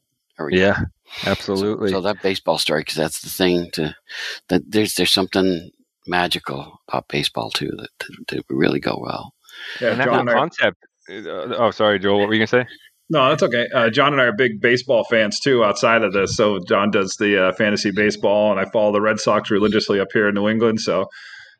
yeah 0.49 0.73
time. 0.73 0.91
absolutely. 1.25 1.89
so, 1.89 1.95
so, 1.95 2.01
that 2.01 2.21
baseball 2.21 2.57
story 2.57 2.81
because 2.81 2.95
that's 2.95 3.21
the 3.21 3.29
thing 3.29 3.69
to 3.71 3.93
that 4.47 4.61
there's 4.71 4.93
there's 4.93 5.11
something 5.11 5.71
magical 6.07 6.79
about 6.87 7.07
baseball 7.09 7.51
too 7.51 7.71
that, 7.77 7.89
that, 7.99 8.27
that 8.29 8.45
really 8.49 8.79
go 8.79 8.97
well 9.01 9.33
yeah, 9.81 9.91
and 9.91 9.99
that 9.99 10.27
concept. 10.27 10.77
Uh, 11.09 11.55
oh, 11.57 11.71
sorry, 11.71 11.99
Joel. 11.99 12.19
What 12.19 12.27
were 12.27 12.33
you 12.33 12.39
gonna 12.39 12.65
say? 12.65 12.65
No, 13.11 13.29
that's 13.29 13.41
okay. 13.41 13.67
Uh, 13.73 13.89
John 13.89 14.13
and 14.13 14.21
I 14.21 14.25
are 14.25 14.35
big 14.35 14.61
baseball 14.61 15.03
fans 15.03 15.39
too. 15.39 15.63
Outside 15.63 16.03
of 16.03 16.13
this, 16.13 16.35
so 16.35 16.59
John 16.67 16.91
does 16.91 17.15
the 17.19 17.47
uh, 17.47 17.53
fantasy 17.53 17.91
baseball, 17.91 18.51
and 18.51 18.59
I 18.59 18.69
follow 18.69 18.91
the 18.91 19.01
Red 19.01 19.19
Sox 19.19 19.49
religiously 19.49 19.99
up 19.99 20.09
here 20.13 20.29
in 20.29 20.35
New 20.35 20.47
England. 20.47 20.79
So, 20.79 21.07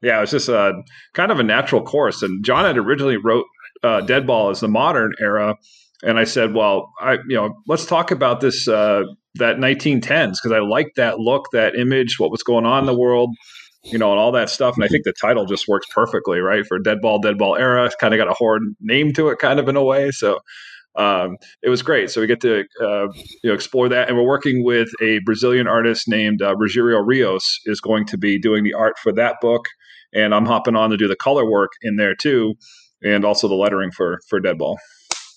yeah, 0.01 0.17
it 0.17 0.21
was 0.21 0.31
just 0.31 0.49
a 0.49 0.73
kind 1.13 1.31
of 1.31 1.39
a 1.39 1.43
natural 1.43 1.81
course. 1.81 2.21
And 2.21 2.45
John 2.45 2.65
had 2.65 2.77
originally 2.77 3.17
wrote 3.17 3.45
uh, 3.81 4.01
Dead 4.01 4.27
Ball 4.27 4.51
as 4.51 4.59
the 4.59 4.67
modern 4.67 5.13
era, 5.19 5.55
and 6.03 6.19
I 6.19 6.23
said, 6.25 6.53
well, 6.53 6.91
I 7.01 7.13
you 7.27 7.35
know, 7.35 7.55
let's 7.67 7.87
talk 7.87 8.11
about 8.11 8.41
this 8.41 8.67
uh, 8.67 9.01
that 9.35 9.57
1910s 9.57 10.33
because 10.33 10.51
I 10.51 10.59
like 10.59 10.91
that 10.97 11.17
look, 11.17 11.45
that 11.53 11.75
image, 11.75 12.19
what 12.19 12.29
was 12.29 12.43
going 12.43 12.67
on 12.67 12.81
in 12.81 12.85
the 12.85 12.97
world 12.97 13.31
you 13.83 13.97
know, 13.97 14.11
and 14.11 14.19
all 14.19 14.31
that 14.33 14.49
stuff. 14.49 14.75
And 14.75 14.83
I 14.83 14.87
think 14.87 15.05
the 15.05 15.13
title 15.13 15.45
just 15.45 15.67
works 15.67 15.87
perfectly, 15.93 16.39
right? 16.39 16.65
For 16.65 16.79
Dead 16.79 17.01
Ball, 17.01 17.19
Dead 17.19 17.37
Ball 17.37 17.55
era. 17.55 17.85
It's 17.85 17.95
kind 17.95 18.13
of 18.13 18.17
got 18.17 18.29
a 18.29 18.33
horror 18.33 18.59
name 18.81 19.13
to 19.13 19.29
it, 19.29 19.39
kind 19.39 19.59
of 19.59 19.69
in 19.69 19.75
a 19.75 19.83
way. 19.83 20.11
So 20.11 20.39
um, 20.95 21.37
it 21.61 21.69
was 21.69 21.81
great. 21.81 22.09
So 22.09 22.21
we 22.21 22.27
get 22.27 22.41
to 22.41 22.65
uh, 22.81 23.07
you 23.43 23.49
know 23.49 23.53
explore 23.53 23.89
that, 23.89 24.09
and 24.09 24.17
we're 24.17 24.27
working 24.27 24.63
with 24.63 24.89
a 25.01 25.19
Brazilian 25.25 25.67
artist 25.67 26.07
named 26.07 26.41
uh, 26.41 26.55
Rogério 26.55 27.01
Rios 27.05 27.59
is 27.65 27.79
going 27.79 28.05
to 28.07 28.17
be 28.17 28.39
doing 28.39 28.63
the 28.63 28.73
art 28.73 28.97
for 28.99 29.13
that 29.13 29.37
book, 29.41 29.65
and 30.13 30.33
I'm 30.33 30.45
hopping 30.45 30.75
on 30.75 30.89
to 30.89 30.97
do 30.97 31.07
the 31.07 31.15
color 31.15 31.49
work 31.49 31.71
in 31.81 31.95
there 31.95 32.15
too, 32.15 32.55
and 33.03 33.23
also 33.23 33.47
the 33.47 33.55
lettering 33.55 33.91
for 33.91 34.19
for 34.27 34.41
Deadball. 34.41 34.77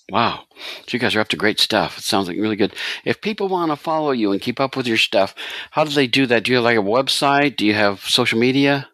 Wow. 0.09 0.43
So 0.85 0.89
you 0.91 0.99
guys 0.99 1.15
are 1.15 1.21
up 1.21 1.29
to 1.29 1.37
great 1.37 1.59
stuff. 1.59 1.97
It 1.97 2.03
sounds 2.03 2.27
like 2.27 2.37
really 2.37 2.55
good. 2.55 2.73
If 3.05 3.21
people 3.21 3.47
want 3.47 3.71
to 3.71 3.75
follow 3.75 4.11
you 4.11 4.31
and 4.31 4.41
keep 4.41 4.59
up 4.59 4.75
with 4.75 4.85
your 4.85 4.97
stuff, 4.97 5.33
how 5.71 5.85
do 5.85 5.91
they 5.91 6.07
do 6.07 6.25
that? 6.27 6.43
Do 6.43 6.51
you 6.51 6.57
have 6.57 6.65
like 6.65 6.77
a 6.77 6.81
website? 6.81 7.55
Do 7.55 7.65
you 7.65 7.73
have 7.73 8.01
social 8.01 8.37
media? 8.37 8.89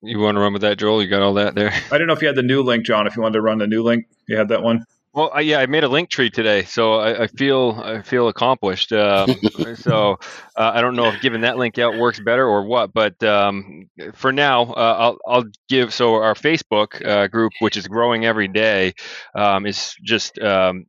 You 0.00 0.18
want 0.18 0.36
to 0.36 0.40
run 0.40 0.52
with 0.52 0.62
that, 0.62 0.78
Joel? 0.78 1.02
You 1.02 1.08
got 1.08 1.22
all 1.22 1.34
that 1.34 1.54
there? 1.54 1.72
I 1.90 1.98
don't 1.98 2.06
know 2.06 2.12
if 2.12 2.20
you 2.20 2.28
had 2.28 2.36
the 2.36 2.42
new 2.42 2.62
link, 2.62 2.84
John. 2.84 3.06
If 3.06 3.16
you 3.16 3.22
wanted 3.22 3.34
to 3.34 3.40
run 3.42 3.58
the 3.58 3.66
new 3.66 3.82
link, 3.82 4.04
you 4.28 4.36
had 4.36 4.48
that 4.48 4.62
one. 4.62 4.84
Well, 5.14 5.30
I, 5.32 5.42
yeah, 5.42 5.60
I 5.60 5.66
made 5.66 5.84
a 5.84 5.88
Linktree 5.88 6.32
today, 6.32 6.64
so 6.64 6.94
I, 6.94 7.22
I 7.22 7.26
feel 7.28 7.80
I 7.80 8.02
feel 8.02 8.26
accomplished. 8.26 8.90
Um, 8.92 9.32
so 9.76 10.18
uh, 10.56 10.72
I 10.74 10.80
don't 10.80 10.96
know 10.96 11.06
if 11.06 11.20
giving 11.20 11.42
that 11.42 11.56
link 11.56 11.78
out 11.78 11.96
works 11.96 12.18
better 12.18 12.44
or 12.44 12.66
what, 12.66 12.92
but 12.92 13.22
um, 13.22 13.88
for 14.14 14.32
now, 14.32 14.64
uh, 14.64 14.96
I'll 14.98 15.18
I'll 15.24 15.44
give. 15.68 15.94
So 15.94 16.14
our 16.14 16.34
Facebook 16.34 17.00
uh, 17.06 17.28
group, 17.28 17.52
which 17.60 17.76
is 17.76 17.86
growing 17.86 18.24
every 18.24 18.48
day, 18.48 18.94
um, 19.36 19.66
is 19.66 19.94
just 20.02 20.36
um, 20.40 20.84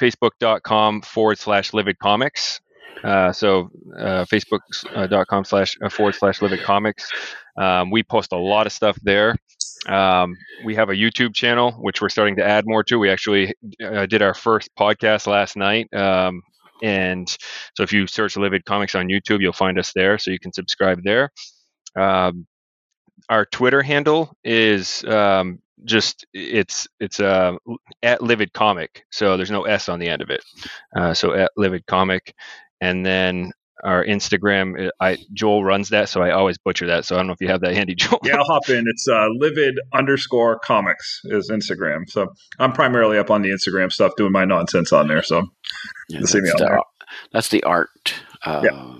facebook.com 0.00 1.02
forward 1.02 1.38
slash 1.38 1.74
livid 1.74 1.98
comics. 1.98 2.60
Uh, 3.02 3.32
so 3.32 3.70
uh, 3.98 4.24
facebook.com 4.26 5.44
slash 5.44 5.76
uh, 5.82 5.88
forward 5.88 6.14
slash 6.14 6.40
livid 6.40 6.62
comics. 6.62 7.10
Um, 7.56 7.90
we 7.90 8.04
post 8.04 8.32
a 8.32 8.38
lot 8.38 8.66
of 8.66 8.72
stuff 8.72 8.96
there. 9.02 9.34
Um, 9.88 10.36
we 10.64 10.74
have 10.74 10.90
a 10.90 10.94
YouTube 10.94 11.34
channel, 11.34 11.72
which 11.72 12.00
we're 12.00 12.08
starting 12.08 12.36
to 12.36 12.44
add 12.44 12.64
more 12.66 12.82
to. 12.84 12.98
We 12.98 13.10
actually 13.10 13.54
uh, 13.84 14.06
did 14.06 14.22
our 14.22 14.34
first 14.34 14.70
podcast 14.78 15.26
last 15.26 15.56
night. 15.56 15.92
Um, 15.94 16.42
and 16.82 17.28
so 17.74 17.82
if 17.82 17.92
you 17.92 18.06
search 18.06 18.36
Livid 18.36 18.64
Comics 18.64 18.94
on 18.94 19.08
YouTube, 19.08 19.40
you'll 19.40 19.52
find 19.52 19.78
us 19.78 19.92
there. 19.94 20.18
So 20.18 20.30
you 20.30 20.38
can 20.38 20.52
subscribe 20.52 21.02
there. 21.02 21.30
Um, 21.96 22.46
our 23.28 23.46
Twitter 23.46 23.82
handle 23.82 24.36
is 24.44 25.04
um, 25.04 25.60
just 25.84 26.26
it's 26.32 26.86
it's 27.00 27.20
uh, 27.20 27.56
at 28.02 28.22
Livid 28.22 28.52
Comic. 28.52 29.04
So 29.10 29.36
there's 29.36 29.50
no 29.50 29.62
S 29.62 29.88
on 29.88 29.98
the 29.98 30.08
end 30.08 30.22
of 30.22 30.30
it. 30.30 30.44
Uh, 30.96 31.14
so 31.14 31.32
at 31.34 31.50
Livid 31.56 31.86
Comic. 31.86 32.34
And 32.80 33.04
then 33.04 33.52
our 33.84 34.04
Instagram. 34.04 34.90
I 35.00 35.18
Joel 35.32 35.64
runs 35.64 35.90
that, 35.90 36.08
so 36.08 36.22
I 36.22 36.30
always 36.30 36.58
butcher 36.58 36.86
that. 36.88 37.04
So 37.04 37.14
I 37.14 37.18
don't 37.18 37.26
know 37.26 37.32
if 37.32 37.40
you 37.40 37.48
have 37.48 37.60
that 37.60 37.74
handy, 37.74 37.94
Joel. 37.96 38.20
Yeah, 38.24 38.36
I'll 38.36 38.44
hop 38.44 38.68
in. 38.68 38.84
It's 38.86 39.06
uh, 39.08 39.26
livid 39.38 39.78
underscore 39.92 40.58
comics 40.58 41.20
is 41.24 41.50
Instagram. 41.50 42.08
So 42.08 42.32
I'm 42.58 42.72
primarily 42.72 43.18
up 43.18 43.30
on 43.30 43.42
the 43.42 43.50
Instagram 43.50 43.92
stuff, 43.92 44.12
doing 44.16 44.32
my 44.32 44.44
nonsense 44.44 44.92
on 44.92 45.08
there. 45.08 45.22
So 45.22 45.42
yeah, 46.08 46.20
see 46.22 46.40
me 46.40 46.50
on 46.50 46.56
the, 46.58 46.64
there. 46.64 46.78
That's 47.32 47.48
the 47.48 47.62
art 47.64 48.14
uh, 48.44 48.62
yeah. 48.62 48.94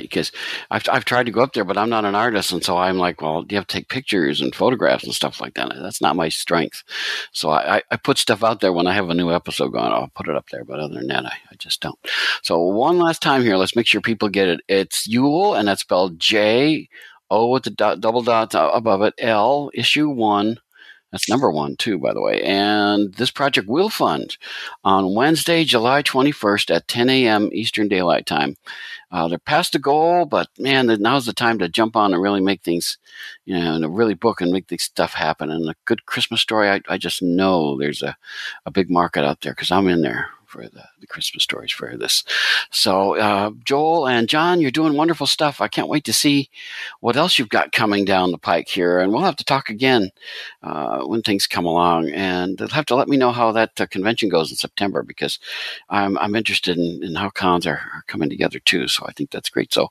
because 0.00 0.32
I've, 0.70 0.82
I've 0.90 1.04
tried 1.04 1.26
to 1.26 1.32
go 1.32 1.42
up 1.42 1.52
there, 1.52 1.64
but 1.64 1.78
I'm 1.78 1.90
not 1.90 2.04
an 2.04 2.14
artist. 2.14 2.52
And 2.52 2.64
so 2.64 2.76
I'm 2.76 2.98
like, 2.98 3.20
well, 3.20 3.44
you 3.48 3.56
have 3.56 3.66
to 3.68 3.76
take 3.76 3.88
pictures 3.88 4.40
and 4.40 4.54
photographs 4.54 5.04
and 5.04 5.14
stuff 5.14 5.40
like 5.40 5.54
that. 5.54 5.72
That's 5.80 6.00
not 6.00 6.16
my 6.16 6.28
strength. 6.28 6.82
So 7.32 7.50
I, 7.50 7.82
I 7.90 7.96
put 7.96 8.18
stuff 8.18 8.42
out 8.42 8.60
there 8.60 8.72
when 8.72 8.86
I 8.86 8.92
have 8.92 9.08
a 9.10 9.14
new 9.14 9.30
episode 9.30 9.68
going, 9.68 9.92
I'll 9.92 10.10
put 10.14 10.28
it 10.28 10.36
up 10.36 10.48
there. 10.50 10.64
But 10.64 10.80
other 10.80 10.94
than 10.94 11.08
that, 11.08 11.26
I, 11.26 11.36
I 11.50 11.54
just 11.58 11.80
don't. 11.80 11.98
So 12.42 12.60
one 12.60 12.98
last 12.98 13.22
time 13.22 13.42
here, 13.42 13.56
let's 13.56 13.76
make 13.76 13.86
sure 13.86 14.00
people 14.00 14.28
get 14.28 14.48
it. 14.48 14.60
It's 14.68 15.06
Yule, 15.06 15.54
and 15.54 15.68
that's 15.68 15.82
spelled 15.82 16.18
J 16.18 16.88
O 17.30 17.48
with 17.48 17.64
the 17.64 17.70
dot, 17.70 18.00
double 18.00 18.22
dot 18.22 18.54
above 18.54 19.02
it, 19.02 19.14
L, 19.18 19.70
issue 19.72 20.08
one 20.08 20.58
that's 21.14 21.28
number 21.28 21.48
one, 21.48 21.76
too, 21.76 21.96
by 21.96 22.12
the 22.12 22.20
way. 22.20 22.42
And 22.42 23.14
this 23.14 23.30
project 23.30 23.68
will 23.68 23.88
fund 23.88 24.36
on 24.82 25.14
Wednesday, 25.14 25.62
July 25.62 26.02
21st 26.02 26.74
at 26.74 26.88
10 26.88 27.08
a.m. 27.08 27.50
Eastern 27.52 27.86
Daylight 27.86 28.26
Time. 28.26 28.56
Uh, 29.12 29.28
they're 29.28 29.38
past 29.38 29.74
the 29.74 29.78
goal, 29.78 30.26
but 30.26 30.48
man, 30.58 30.88
now's 31.00 31.26
the 31.26 31.32
time 31.32 31.60
to 31.60 31.68
jump 31.68 31.94
on 31.94 32.12
and 32.12 32.20
really 32.20 32.40
make 32.40 32.62
things, 32.62 32.98
you 33.44 33.56
know, 33.56 33.76
and 33.76 33.96
really 33.96 34.14
book 34.14 34.40
and 34.40 34.50
make 34.50 34.66
this 34.66 34.82
stuff 34.82 35.14
happen. 35.14 35.52
And 35.52 35.70
a 35.70 35.76
good 35.84 36.04
Christmas 36.04 36.40
story, 36.40 36.68
I, 36.68 36.80
I 36.88 36.98
just 36.98 37.22
know 37.22 37.78
there's 37.78 38.02
a, 38.02 38.16
a 38.66 38.72
big 38.72 38.90
market 38.90 39.22
out 39.22 39.40
there 39.42 39.52
because 39.52 39.70
I'm 39.70 39.86
in 39.86 40.02
there 40.02 40.30
for 40.54 40.68
the, 40.68 40.84
the 41.00 41.06
Christmas 41.08 41.42
stories 41.42 41.72
for 41.72 41.96
this. 41.96 42.22
So, 42.70 43.16
uh, 43.16 43.50
Joel 43.64 44.06
and 44.06 44.28
John, 44.28 44.60
you're 44.60 44.70
doing 44.70 44.94
wonderful 44.94 45.26
stuff. 45.26 45.60
I 45.60 45.66
can't 45.66 45.88
wait 45.88 46.04
to 46.04 46.12
see 46.12 46.48
what 47.00 47.16
else 47.16 47.40
you've 47.40 47.48
got 47.48 47.72
coming 47.72 48.04
down 48.04 48.30
the 48.30 48.38
pike 48.38 48.68
here. 48.68 49.00
And 49.00 49.10
we'll 49.10 49.22
have 49.22 49.34
to 49.36 49.44
talk 49.44 49.68
again 49.68 50.10
uh, 50.62 51.02
when 51.06 51.22
things 51.22 51.48
come 51.48 51.64
along. 51.64 52.10
And 52.10 52.60
you'll 52.60 52.68
have 52.68 52.86
to 52.86 52.94
let 52.94 53.08
me 53.08 53.16
know 53.16 53.32
how 53.32 53.50
that 53.50 53.80
uh, 53.80 53.86
convention 53.86 54.28
goes 54.28 54.52
in 54.52 54.56
September 54.56 55.02
because 55.02 55.40
I'm, 55.88 56.16
I'm 56.18 56.36
interested 56.36 56.78
in, 56.78 57.02
in 57.02 57.16
how 57.16 57.30
cons 57.30 57.66
are, 57.66 57.82
are, 57.92 58.04
coming 58.06 58.30
together 58.30 58.60
too. 58.60 58.86
So 58.86 59.04
I 59.08 59.12
think 59.12 59.32
that's 59.32 59.50
great. 59.50 59.74
So, 59.74 59.88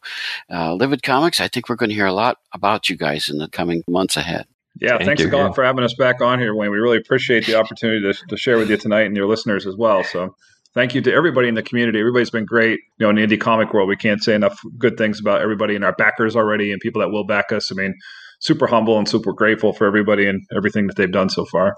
uh, 0.49 0.75
Livid 0.75 1.03
Comics, 1.03 1.41
I 1.41 1.49
think 1.49 1.67
we're 1.67 1.75
going 1.75 1.89
to 1.89 1.95
hear 1.95 2.05
a 2.05 2.13
lot 2.13 2.37
about 2.53 2.89
you 2.89 2.95
guys 2.95 3.27
in 3.27 3.37
the 3.37 3.49
coming 3.49 3.83
months 3.85 4.15
ahead. 4.15 4.45
Yeah, 4.79 4.97
Thank 4.97 5.05
thanks 5.05 5.21
you, 5.21 5.29
a 5.29 5.35
lot 5.35 5.55
for 5.55 5.63
having 5.63 5.83
us 5.83 5.93
back 5.93 6.21
on 6.21 6.39
here, 6.39 6.55
Wayne. 6.55 6.71
We 6.71 6.77
really 6.77 6.97
appreciate 6.97 7.45
the 7.45 7.55
opportunity 7.55 8.01
to, 8.11 8.27
to 8.27 8.37
share 8.37 8.57
with 8.57 8.69
you 8.69 8.77
tonight 8.77 9.05
and 9.05 9.15
your 9.15 9.27
listeners 9.27 9.67
as 9.67 9.75
well. 9.75 10.03
So 10.03 10.35
thank 10.73 10.95
you 10.95 11.01
to 11.01 11.13
everybody 11.13 11.47
in 11.47 11.55
the 11.55 11.63
community. 11.63 11.99
Everybody's 11.99 12.29
been 12.29 12.45
great. 12.45 12.79
You 12.99 13.05
know, 13.05 13.09
in 13.09 13.15
the 13.15 13.25
indie 13.25 13.39
comic 13.39 13.73
world, 13.73 13.89
we 13.89 13.95
can't 13.95 14.23
say 14.23 14.35
enough 14.35 14.59
good 14.77 14.97
things 14.97 15.19
about 15.19 15.41
everybody 15.41 15.75
and 15.75 15.83
our 15.83 15.93
backers 15.93 16.35
already 16.35 16.71
and 16.71 16.79
people 16.81 17.01
that 17.01 17.09
will 17.09 17.25
back 17.25 17.51
us. 17.51 17.71
I 17.71 17.75
mean, 17.75 17.93
super 18.39 18.67
humble 18.67 18.97
and 18.97 19.07
super 19.07 19.33
grateful 19.33 19.73
for 19.73 19.87
everybody 19.87 20.27
and 20.27 20.41
everything 20.55 20.87
that 20.87 20.95
they've 20.95 21.11
done 21.11 21.29
so 21.29 21.45
far. 21.45 21.75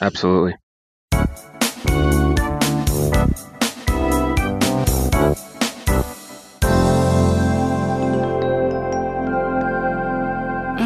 Absolutely. 0.00 0.54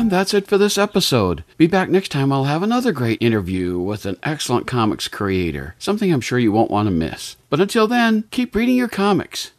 And 0.09 0.14
that's 0.14 0.32
it 0.32 0.47
for 0.47 0.56
this 0.56 0.78
episode. 0.78 1.44
Be 1.59 1.66
back 1.66 1.90
next 1.90 2.09
time. 2.09 2.32
I'll 2.32 2.44
have 2.44 2.62
another 2.62 2.93
great 2.93 3.20
interview 3.20 3.78
with 3.78 4.06
an 4.06 4.16
excellent 4.22 4.66
comics 4.66 5.06
creator, 5.06 5.74
something 5.78 6.10
I'm 6.10 6.22
sure 6.22 6.39
you 6.39 6.51
won't 6.51 6.70
want 6.70 6.86
to 6.86 6.90
miss. 6.90 7.36
But 7.51 7.60
until 7.60 7.86
then, 7.86 8.24
keep 8.30 8.55
reading 8.55 8.76
your 8.76 8.89
comics. 8.89 9.51